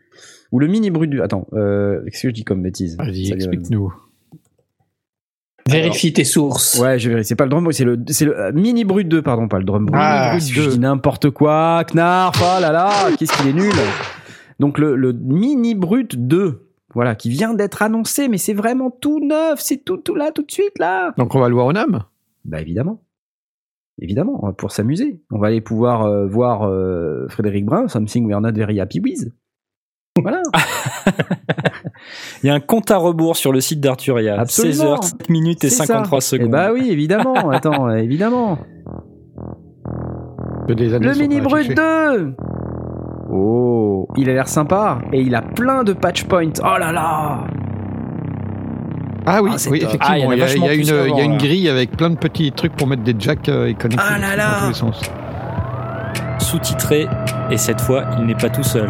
Ou 0.51 0.59
le 0.59 0.67
Mini 0.67 0.91
Brut 0.91 1.09
2 1.09 1.21
Attends, 1.21 1.47
euh, 1.53 2.01
qu'est-ce 2.05 2.21
que 2.23 2.29
je 2.29 2.33
dis 2.33 2.43
comme 2.43 2.61
bêtise 2.61 2.97
Vas-y, 2.97 3.25
Ça 3.25 3.35
vient- 3.35 3.35
explique-nous. 3.35 3.91
Vérifie 5.67 6.13
tes 6.13 6.23
sources. 6.23 6.79
Ouais, 6.79 6.97
je 6.97 7.09
vérifie. 7.09 7.27
C'est 7.27 7.35
pas 7.35 7.43
le 7.45 7.49
Drum 7.51 7.63
Brut, 7.63 7.75
c'est 7.75 7.83
le, 7.83 7.97
c'est 8.07 8.25
le 8.25 8.39
euh, 8.39 8.51
Mini 8.53 8.85
Brut 8.85 9.07
2, 9.07 9.21
pardon, 9.21 9.47
pas 9.47 9.57
le 9.59 9.65
Drum 9.65 9.85
Brut. 9.85 9.99
Ah, 10.01 10.31
Brut 10.37 10.55
2. 10.55 10.61
Je 10.63 10.69
dis 10.69 10.79
n'importe 10.79 11.29
quoi, 11.31 11.83
Knarf, 11.91 12.39
oh 12.41 12.61
là 12.61 12.71
là, 12.71 12.91
qu'est-ce 13.17 13.35
qu'il 13.37 13.47
est 13.49 13.53
nul. 13.53 13.71
Donc 14.59 14.77
le, 14.77 14.95
le 14.95 15.13
Mini 15.13 15.73
Brut 15.75 16.15
2, 16.15 16.67
voilà, 16.93 17.15
qui 17.15 17.29
vient 17.29 17.53
d'être 17.53 17.81
annoncé, 17.81 18.27
mais 18.27 18.37
c'est 18.37 18.53
vraiment 18.53 18.89
tout 18.91 19.19
neuf, 19.25 19.59
c'est 19.59 19.77
tout, 19.77 19.97
tout 19.97 20.15
là, 20.15 20.31
tout 20.33 20.43
de 20.43 20.51
suite 20.51 20.77
là. 20.79 21.13
Donc 21.17 21.35
on 21.35 21.39
va 21.39 21.47
le 21.47 21.53
voir 21.55 21.67
au 21.67 21.73
NAM 21.73 22.03
Bah 22.45 22.59
évidemment. 22.61 23.01
Évidemment, 24.01 24.39
on 24.41 24.47
va 24.47 24.53
pouvoir 24.53 24.71
s'amuser. 24.71 25.21
On 25.29 25.39
va 25.39 25.47
aller 25.47 25.59
pouvoir 25.61 26.03
euh, 26.03 26.25
voir 26.25 26.63
euh, 26.63 27.27
Frédéric 27.27 27.65
Brun, 27.65 27.87
Something 27.89 28.25
We're 28.27 28.39
Not 28.39 28.53
Very 28.53 28.79
Happy 28.79 29.01
With. 29.01 29.33
Voilà. 30.21 30.41
Il 32.43 32.47
y 32.47 32.49
a 32.49 32.53
un 32.53 32.59
compte 32.61 32.91
à 32.91 32.97
rebours 32.97 33.35
sur 33.35 33.51
le 33.51 33.59
site 33.59 33.81
d'Arturia. 33.81 34.39
Absolument. 34.39 34.95
16h, 34.95 35.03
7 35.03 35.29
minutes 35.29 35.63
et 35.65 35.69
C'est 35.69 35.85
ça. 35.85 35.85
53 35.85 36.17
Eh 36.17 36.21
secondes. 36.21 36.51
bah 36.51 36.71
oui, 36.73 36.89
évidemment. 36.89 37.49
Attends, 37.49 37.89
évidemment. 37.91 38.57
Le 40.67 41.19
Mini 41.19 41.41
Brut 41.41 41.59
affichées. 41.59 41.75
2 41.75 42.35
Oh, 43.31 44.07
il 44.17 44.29
a 44.29 44.33
l'air 44.33 44.47
sympa 44.47 44.99
et 45.13 45.21
il 45.21 45.35
a 45.35 45.41
plein 45.41 45.83
de 45.83 45.93
patch 45.93 46.23
points. 46.23 46.51
Oh 46.63 46.77
là 46.79 46.91
là 46.91 47.39
Ah 49.25 49.41
oui, 49.43 49.51
Ah, 49.53 49.57
oui 49.69 49.77
effectivement. 49.83 50.07
Ah, 50.09 50.17
il 50.17 50.21
y 50.23 50.25
en 50.25 50.29
a 50.31 50.35
il 50.35 50.39
y 50.39 50.43
une, 50.55 50.63
il 50.63 50.85
y 50.85 50.91
a 50.91 51.03
qu'avant, 51.03 51.19
une 51.23 51.31
là. 51.33 51.37
grille 51.37 51.69
avec 51.69 51.91
plein 51.91 52.09
de 52.09 52.15
petits 52.17 52.51
trucs 52.51 52.75
pour 52.75 52.87
mettre 52.87 53.03
des 53.03 53.15
jacks 53.19 53.47
euh, 53.49 53.67
et 53.67 53.75
connecter 53.75 54.03
Ah 54.07 54.17
là 54.17 54.35
là. 54.35 54.45
dans 54.55 54.59
tous 54.61 54.67
les 54.69 54.73
sens. 54.73 55.01
Sous-titré, 56.39 57.07
et 57.51 57.57
cette 57.57 57.81
fois, 57.81 58.05
il 58.19 58.25
n'est 58.25 58.33
pas 58.35 58.49
tout 58.49 58.63
seul. 58.63 58.89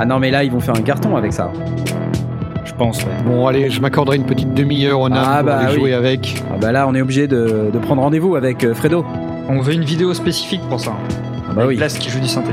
Ah 0.00 0.04
non 0.04 0.18
mais 0.18 0.30
là 0.30 0.44
ils 0.44 0.50
vont 0.52 0.60
faire 0.60 0.76
un 0.76 0.82
carton 0.82 1.16
avec 1.16 1.32
ça. 1.32 1.50
Je 2.64 2.72
pense, 2.74 3.02
ouais. 3.02 3.10
Bon, 3.24 3.46
allez, 3.46 3.70
je 3.70 3.80
m'accorderai 3.80 4.16
une 4.16 4.26
petite 4.26 4.52
demi-heure 4.54 5.00
au 5.00 5.08
NAM 5.08 5.24
Ah, 5.26 5.36
pour 5.38 5.46
bah 5.46 5.56
aller 5.58 5.72
oui. 5.72 5.78
jouer 5.80 5.94
avec. 5.94 6.42
Ah 6.52 6.56
bah 6.60 6.70
là 6.70 6.86
on 6.86 6.94
est 6.94 7.00
obligé 7.00 7.26
de, 7.26 7.70
de 7.72 7.78
prendre 7.78 8.02
rendez-vous 8.02 8.36
avec 8.36 8.62
euh, 8.64 8.74
Fredo. 8.74 9.04
On 9.48 9.60
veut 9.60 9.72
une 9.72 9.84
vidéo 9.84 10.12
spécifique 10.14 10.60
pour 10.68 10.78
ça. 10.78 10.92
Ah 11.58 11.62
bah 11.62 11.64
Avec 11.64 11.70
oui. 11.70 11.76
Blast 11.76 11.98
qui 11.98 12.08
joue 12.10 12.20
du 12.20 12.28
synthé. 12.28 12.52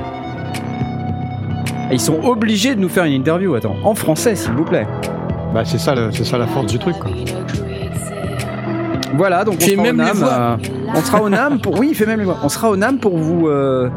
Et 1.91 1.93
ils 1.93 1.99
sont 1.99 2.19
obligés 2.23 2.73
de 2.75 2.79
nous 2.81 2.89
faire 2.89 3.03
une 3.05 3.13
interview, 3.13 3.53
attends. 3.53 3.75
En 3.83 3.93
français 3.93 4.35
s'il 4.35 4.53
vous 4.53 4.63
plaît. 4.65 4.87
Bah, 5.53 5.63
c'est 5.63 5.77
ça, 5.77 5.93
le- 5.93 6.11
c'est 6.11 6.25
ça 6.25 6.37
la 6.39 6.47
force 6.47 6.65
du 6.65 6.79
truc. 6.79 6.97
Quoi. 6.99 7.11
Voilà, 9.13 9.43
donc 9.43 9.55
on 9.61 9.63
Fait 9.63 9.71
sera 9.75 9.83
même 9.83 9.99
euh, 10.01 10.57
on 10.95 11.01
sera 11.01 11.21
au 11.21 11.29
NAM 11.29 11.59
pour. 11.61 11.79
Oui, 11.79 11.89
il 11.91 11.95
fait 11.95 12.05
même 12.05 12.19
les 12.19 12.25
voix. 12.25 12.37
On 12.43 12.49
sera 12.49 12.69
au 12.69 12.75
NAM 12.75 12.97
pour 12.97 13.17
vous. 13.17 13.47
euh, 13.47 13.89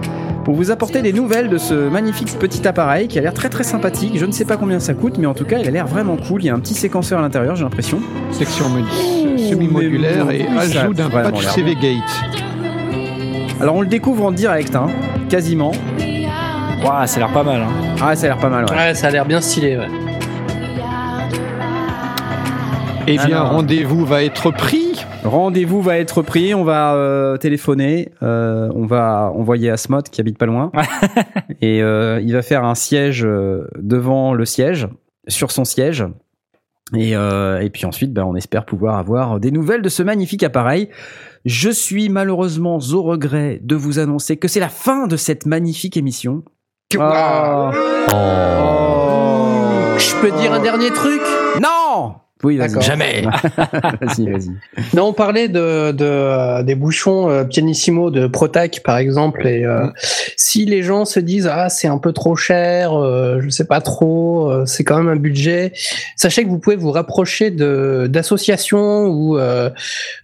pour 0.44 0.54
vous 0.54 0.70
apporter 0.70 1.02
des 1.02 1.12
nouvelles 1.12 1.50
de 1.50 1.58
ce 1.58 1.74
magnifique 1.90 2.38
petit 2.38 2.66
appareil 2.66 3.06
qui 3.08 3.18
a 3.18 3.22
l'air 3.22 3.34
très 3.34 3.50
très 3.50 3.64
sympathique. 3.64 4.12
Je 4.16 4.24
ne 4.24 4.32
sais 4.32 4.46
pas 4.46 4.56
combien 4.56 4.78
ça 4.80 4.94
coûte, 4.94 5.18
mais 5.18 5.26
en 5.26 5.34
tout 5.34 5.44
cas, 5.44 5.58
il 5.58 5.68
a 5.68 5.70
l'air 5.70 5.86
vraiment 5.86 6.16
cool. 6.16 6.42
Il 6.42 6.46
y 6.46 6.50
a 6.50 6.54
un 6.54 6.58
petit 6.60 6.72
séquenceur 6.74 7.18
à 7.18 7.22
l'intérieur, 7.22 7.54
j'ai 7.56 7.64
l'impression. 7.64 7.98
Section 8.30 8.66
modi- 8.70 9.48
semi-modulaire 9.50 10.30
et 10.30 10.46
ajout 10.46 10.94
d'un 10.94 11.10
patch 11.10 11.46
CV 11.48 11.74
Gate. 11.74 12.47
Alors, 13.60 13.74
on 13.74 13.80
le 13.80 13.88
découvre 13.88 14.24
en 14.24 14.30
direct, 14.30 14.76
hein, 14.76 14.86
quasiment. 15.28 15.72
Ouah, 16.84 17.08
ça 17.08 17.16
a 17.16 17.18
l'air 17.18 17.32
pas 17.32 17.42
mal. 17.42 17.62
Hein. 17.62 17.96
Ah, 18.00 18.14
ça 18.14 18.26
a 18.26 18.28
l'air 18.28 18.38
pas 18.38 18.48
mal, 18.48 18.64
ouais. 18.66 18.76
Ouais, 18.76 18.94
ça 18.94 19.08
a 19.08 19.10
l'air 19.10 19.26
bien 19.26 19.40
stylé. 19.40 19.76
Ouais. 19.76 19.88
Eh 23.08 23.16
bien, 23.16 23.40
rendez-vous 23.40 24.04
va 24.04 24.22
être 24.22 24.52
pris. 24.52 25.04
Rendez-vous 25.24 25.82
va 25.82 25.98
être 25.98 26.22
pris, 26.22 26.54
on 26.54 26.62
va 26.62 26.94
euh, 26.94 27.36
téléphoner, 27.36 28.12
euh, 28.22 28.70
on 28.74 28.86
va 28.86 29.32
envoyer 29.34 29.70
Asmod 29.70 30.08
qui 30.08 30.20
habite 30.20 30.38
pas 30.38 30.46
loin, 30.46 30.70
et 31.60 31.82
euh, 31.82 32.20
il 32.22 32.32
va 32.32 32.42
faire 32.42 32.64
un 32.64 32.76
siège 32.76 33.24
euh, 33.24 33.66
devant 33.80 34.32
le 34.32 34.44
siège, 34.44 34.88
sur 35.26 35.50
son 35.50 35.64
siège, 35.64 36.04
et, 36.94 37.16
euh, 37.16 37.60
et 37.60 37.68
puis 37.70 37.84
ensuite, 37.84 38.12
ben, 38.12 38.24
on 38.24 38.36
espère 38.36 38.64
pouvoir 38.64 38.96
avoir 38.98 39.40
des 39.40 39.50
nouvelles 39.50 39.82
de 39.82 39.88
ce 39.88 40.02
magnifique 40.02 40.42
appareil. 40.42 40.88
Je 41.44 41.70
suis 41.70 42.08
malheureusement 42.08 42.78
au 42.92 43.02
regret 43.02 43.60
de 43.62 43.76
vous 43.76 43.98
annoncer 43.98 44.36
que 44.36 44.48
c'est 44.48 44.60
la 44.60 44.68
fin 44.68 45.06
de 45.06 45.16
cette 45.16 45.46
magnifique 45.46 45.96
émission. 45.96 46.44
Ah. 46.98 47.70
Oh. 48.12 49.98
Je 49.98 50.20
peux 50.20 50.30
dire 50.40 50.52
un 50.52 50.60
dernier 50.60 50.90
truc? 50.90 51.22
Oui. 52.44 52.56
D'accord. 52.56 52.82
Jamais. 52.82 53.22
vas-y, 54.00 54.30
vas-y. 54.30 54.50
Non, 54.94 55.06
on 55.08 55.12
parlait 55.12 55.48
de, 55.48 55.92
de, 55.92 56.62
des 56.62 56.74
bouchons 56.74 57.28
euh, 57.30 57.44
pianissimo 57.44 58.10
de 58.10 58.26
Protac 58.26 58.80
par 58.84 58.98
exemple, 58.98 59.46
et 59.46 59.64
euh, 59.64 59.86
si 60.36 60.64
les 60.64 60.82
gens 60.82 61.04
se 61.04 61.20
disent 61.20 61.48
ah 61.50 61.68
c'est 61.68 61.88
un 61.88 61.98
peu 61.98 62.12
trop 62.12 62.36
cher, 62.36 62.92
euh, 62.92 63.40
je 63.40 63.48
sais 63.48 63.66
pas 63.66 63.80
trop, 63.80 64.50
euh, 64.50 64.66
c'est 64.66 64.84
quand 64.84 64.98
même 64.98 65.08
un 65.08 65.20
budget, 65.20 65.72
sachez 66.16 66.44
que 66.44 66.48
vous 66.48 66.58
pouvez 66.58 66.76
vous 66.76 66.92
rapprocher 66.92 67.50
de 67.50 68.06
d'associations 68.08 69.06
ou 69.06 69.38
euh, 69.38 69.70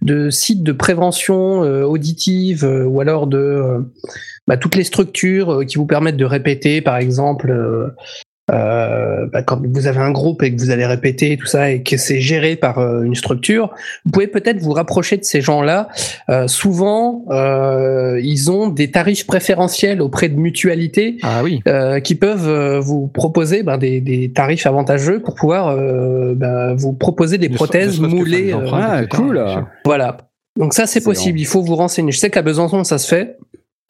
de 0.02 0.30
sites 0.30 0.62
de 0.62 0.72
prévention 0.72 1.64
euh, 1.64 1.82
auditive 1.82 2.64
euh, 2.64 2.84
ou 2.84 3.00
alors 3.00 3.26
de 3.26 3.38
euh, 3.38 3.80
bah, 4.46 4.56
toutes 4.56 4.76
les 4.76 4.84
structures 4.84 5.52
euh, 5.52 5.64
qui 5.64 5.76
vous 5.76 5.86
permettent 5.86 6.16
de 6.16 6.24
répéter, 6.24 6.80
par 6.80 6.96
exemple. 6.96 7.52
Euh, 8.52 9.26
bah, 9.32 9.42
quand 9.42 9.58
vous 9.66 9.86
avez 9.86 10.00
un 10.00 10.10
groupe 10.10 10.42
et 10.42 10.54
que 10.54 10.60
vous 10.60 10.70
allez 10.70 10.84
répéter 10.84 11.32
et 11.32 11.36
tout 11.36 11.46
ça 11.46 11.70
et 11.70 11.82
que 11.82 11.96
c'est 11.96 12.20
géré 12.20 12.56
par 12.56 12.78
euh, 12.78 13.02
une 13.02 13.14
structure, 13.14 13.70
vous 14.04 14.10
pouvez 14.10 14.26
peut-être 14.26 14.58
vous 14.60 14.72
rapprocher 14.72 15.16
de 15.16 15.24
ces 15.24 15.40
gens-là. 15.40 15.88
Euh, 16.28 16.46
souvent, 16.46 17.24
euh, 17.30 18.20
ils 18.22 18.50
ont 18.50 18.68
des 18.68 18.90
tarifs 18.90 19.26
préférentiels 19.26 20.02
auprès 20.02 20.28
de 20.28 20.36
mutualités 20.36 21.16
Ah 21.22 21.40
oui. 21.42 21.60
euh, 21.68 22.00
qui 22.00 22.14
peuvent 22.14 22.48
euh, 22.48 22.80
vous 22.80 23.06
proposer 23.06 23.62
ben, 23.62 23.78
des, 23.78 24.00
des 24.00 24.30
tarifs 24.30 24.66
avantageux 24.66 25.20
pour 25.20 25.34
pouvoir 25.34 25.68
euh, 25.68 26.34
ben, 26.36 26.74
vous 26.74 26.92
proposer 26.92 27.38
des 27.38 27.48
prothèses 27.48 27.98
moulées. 28.00 28.52
euh, 28.52 28.66
ah, 28.72 29.02
cool. 29.10 29.42
voilà. 29.84 30.18
Donc 30.56 30.72
ça, 30.72 30.86
c'est 30.86 31.02
possible. 31.02 31.40
Il 31.40 31.46
faut 31.46 31.62
vous 31.62 31.74
renseigner. 31.74 32.12
Je 32.12 32.18
sais 32.18 32.30
qu'à 32.30 32.42
Besançon, 32.42 32.84
ça 32.84 32.98
se 32.98 33.08
fait. 33.08 33.38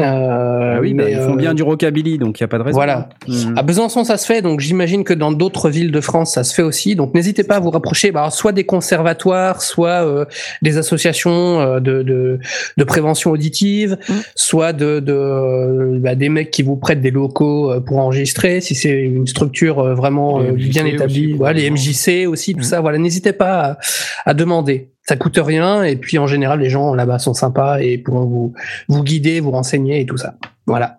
Euh, 0.02 0.74
Ah 0.76 0.80
oui, 0.80 0.92
bah, 0.92 1.04
mais, 1.04 1.12
ils 1.12 1.18
font 1.18 1.34
euh, 1.34 1.36
bien 1.36 1.54
du 1.54 1.62
rockabilly, 1.62 2.18
donc 2.18 2.40
il 2.40 2.42
n'y 2.42 2.46
a 2.46 2.48
pas 2.48 2.58
de 2.58 2.64
raison. 2.64 2.76
Voilà. 2.76 3.10
Mhm. 3.28 3.54
À 3.56 3.62
Besançon, 3.62 4.02
ça 4.02 4.16
se 4.16 4.26
fait, 4.26 4.42
donc 4.42 4.58
j'imagine 4.58 5.04
que 5.04 5.14
dans 5.14 5.30
d'autres 5.30 5.70
villes 5.70 5.92
de 5.92 6.00
France, 6.00 6.32
ça 6.32 6.42
se 6.42 6.52
fait 6.52 6.62
aussi. 6.62 6.96
Donc 6.96 7.14
n'hésitez 7.14 7.44
pas 7.44 7.56
à 7.56 7.60
vous 7.60 7.70
rapprocher, 7.70 8.10
bah, 8.10 8.28
soit 8.30 8.50
des 8.50 8.64
conservatoires, 8.64 9.62
soit 9.62 10.04
euh, 10.04 10.24
des 10.62 10.78
associations 10.78 11.60
euh, 11.60 11.78
de, 11.78 12.02
de, 12.02 12.40
de 12.76 12.84
prévention 12.84 13.30
auditive, 13.30 13.96
Mm. 14.08 14.12
soit 14.34 14.72
de, 14.72 14.98
de 14.98 15.12
euh, 15.12 15.98
bah, 16.00 16.16
des 16.16 16.28
mecs 16.28 16.50
qui 16.50 16.62
vous 16.64 16.74
prêtent 16.76 17.00
des 17.00 17.12
locaux 17.12 17.70
euh, 17.70 17.78
pour 17.80 17.98
enregistrer, 17.98 18.60
si 18.60 18.74
c'est 18.74 19.00
une 19.00 19.28
structure 19.28 19.78
euh, 19.78 19.94
vraiment 19.94 20.40
Les 20.40 20.48
euh, 20.48 20.52
MJC 20.54 20.68
bien 20.70 20.86
établie. 20.86 21.26
aussi, 21.26 21.32
Voilà, 21.34 21.60
les. 21.60 21.70
MJC 21.70 22.26
aussi, 22.26 22.54
tout 22.54 22.60
Mm. 22.60 22.64
ça. 22.64 22.80
Voilà, 22.80 22.98
n'hésitez 22.98 23.32
pas 23.32 23.78
à, 24.24 24.30
à 24.30 24.34
demander. 24.34 24.90
Ça 25.06 25.16
coûte 25.16 25.38
rien, 25.38 25.82
et 25.82 25.96
puis 25.96 26.18
en 26.18 26.26
général, 26.26 26.60
les 26.60 26.70
gens 26.70 26.94
là-bas 26.94 27.18
sont 27.18 27.34
sympas 27.34 27.78
et 27.80 27.98
pourront 27.98 28.24
vous, 28.24 28.54
vous 28.88 29.02
guider, 29.02 29.40
vous 29.40 29.50
renseigner 29.50 30.00
et 30.00 30.06
tout 30.06 30.16
ça. 30.16 30.34
Voilà. 30.66 30.96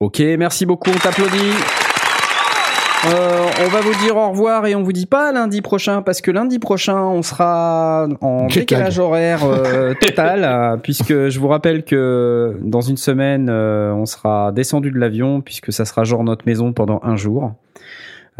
Ok, 0.00 0.20
merci 0.38 0.66
beaucoup, 0.66 0.90
on 0.90 0.98
t'applaudit. 0.98 1.52
Euh, 3.06 3.46
on 3.64 3.68
va 3.68 3.80
vous 3.80 3.94
dire 4.04 4.14
au 4.16 4.28
revoir 4.30 4.66
et 4.66 4.74
on 4.74 4.82
vous 4.82 4.92
dit 4.92 5.06
pas 5.06 5.32
lundi 5.32 5.62
prochain 5.62 6.02
parce 6.02 6.20
que 6.20 6.30
lundi 6.30 6.58
prochain 6.58 6.98
on 6.98 7.22
sera 7.22 8.06
en 8.20 8.48
Jet 8.48 8.60
lag. 8.60 8.68
décalage 8.68 8.98
horaire 8.98 9.44
euh, 9.44 9.94
total 10.00 10.44
euh, 10.44 10.76
puisque 10.76 11.28
je 11.28 11.38
vous 11.38 11.48
rappelle 11.48 11.84
que 11.84 12.58
dans 12.60 12.82
une 12.82 12.98
semaine 12.98 13.48
euh, 13.48 13.94
on 13.94 14.04
sera 14.04 14.52
descendu 14.52 14.90
de 14.90 14.98
l'avion 14.98 15.40
puisque 15.40 15.72
ça 15.72 15.86
sera 15.86 16.04
genre 16.04 16.24
notre 16.24 16.44
maison 16.46 16.74
pendant 16.74 17.00
un 17.02 17.16
jour. 17.16 17.54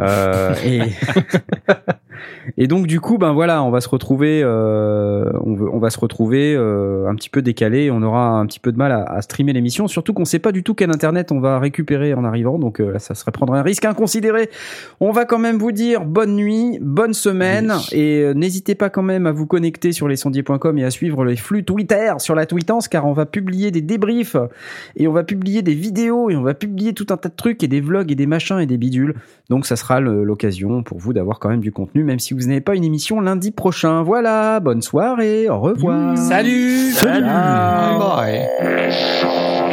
Euh, 0.00 0.54
et 0.64 0.80
et 2.58 2.66
donc 2.66 2.86
du 2.86 3.00
coup 3.00 3.18
ben 3.18 3.32
voilà 3.32 3.62
on 3.62 3.70
va 3.70 3.80
se 3.80 3.88
retrouver 3.88 4.42
euh, 4.42 5.30
on, 5.42 5.54
veut- 5.54 5.68
on 5.72 5.78
va 5.78 5.90
se 5.90 5.98
retrouver 5.98 6.54
euh, 6.54 7.08
un 7.08 7.14
petit 7.14 7.30
peu 7.30 7.42
décalé. 7.42 7.90
On 7.90 8.02
aura 8.02 8.28
un 8.38 8.46
petit 8.46 8.60
peu 8.60 8.72
de 8.72 8.78
mal 8.78 8.92
à, 8.92 9.02
à 9.04 9.22
streamer 9.22 9.52
l'émission 9.52 9.88
surtout 9.88 10.12
qu'on 10.12 10.24
sait 10.24 10.38
pas 10.38 10.52
du 10.52 10.62
tout 10.62 10.74
quel 10.74 10.90
internet 10.90 11.32
on 11.32 11.40
va 11.40 11.58
récupérer 11.58 12.14
en 12.14 12.24
arrivant. 12.24 12.58
Donc 12.58 12.78
là 12.78 12.98
ça 12.98 13.14
serait 13.14 13.32
prendre 13.32 13.54
un 13.54 13.62
risque 13.62 13.84
inconsidéré. 13.84 14.50
On 15.00 15.12
va 15.12 15.24
quand 15.24 15.38
même 15.38 15.58
vous 15.58 15.72
dire 15.72 16.04
bonne 16.04 16.34
nuit 16.36 16.78
bonne 16.80 17.14
semaine. 17.14 17.72
Et 17.92 18.32
n'hésitez 18.34 18.74
pas 18.74 18.90
quand 18.90 19.02
même 19.02 19.26
à 19.26 19.32
vous 19.32 19.46
connecter 19.46 19.92
sur 19.92 20.08
lesondiers.com 20.08 20.78
et 20.78 20.84
à 20.84 20.90
suivre 20.90 21.24
les 21.24 21.36
flux 21.36 21.64
Twitter 21.64 22.12
sur 22.18 22.34
la 22.34 22.46
tweetance 22.46 22.88
car 22.88 23.06
on 23.06 23.12
va 23.12 23.26
publier 23.26 23.70
des 23.70 23.82
débriefs 23.82 24.36
et 24.96 25.06
on 25.08 25.12
va 25.12 25.24
publier 25.24 25.62
des 25.62 25.74
vidéos 25.74 26.30
et 26.30 26.36
on 26.36 26.42
va 26.42 26.54
publier 26.54 26.92
tout 26.94 27.06
un 27.10 27.16
tas 27.16 27.28
de 27.28 27.34
trucs 27.36 27.62
et 27.62 27.68
des 27.68 27.80
vlogs 27.80 28.10
et 28.10 28.14
des 28.14 28.26
machins 28.26 28.58
et 28.60 28.66
des 28.66 28.76
bidules. 28.78 29.14
Donc 29.48 29.66
ça 29.66 29.76
sera 29.76 29.89
l'occasion 29.98 30.84
pour 30.84 30.98
vous 30.98 31.12
d'avoir 31.12 31.40
quand 31.40 31.48
même 31.48 31.60
du 31.60 31.72
contenu, 31.72 32.04
même 32.04 32.20
si 32.20 32.34
vous 32.34 32.42
n'avez 32.46 32.60
pas 32.60 32.76
une 32.76 32.84
émission 32.84 33.20
lundi 33.20 33.50
prochain. 33.50 34.02
Voilà, 34.02 34.60
bonne 34.60 34.82
soirée, 34.82 35.48
au 35.48 35.58
revoir. 35.58 36.16
Salut 36.16 36.92
Salut. 36.92 37.26
Bye. 37.26 38.46
Let's 38.62 39.69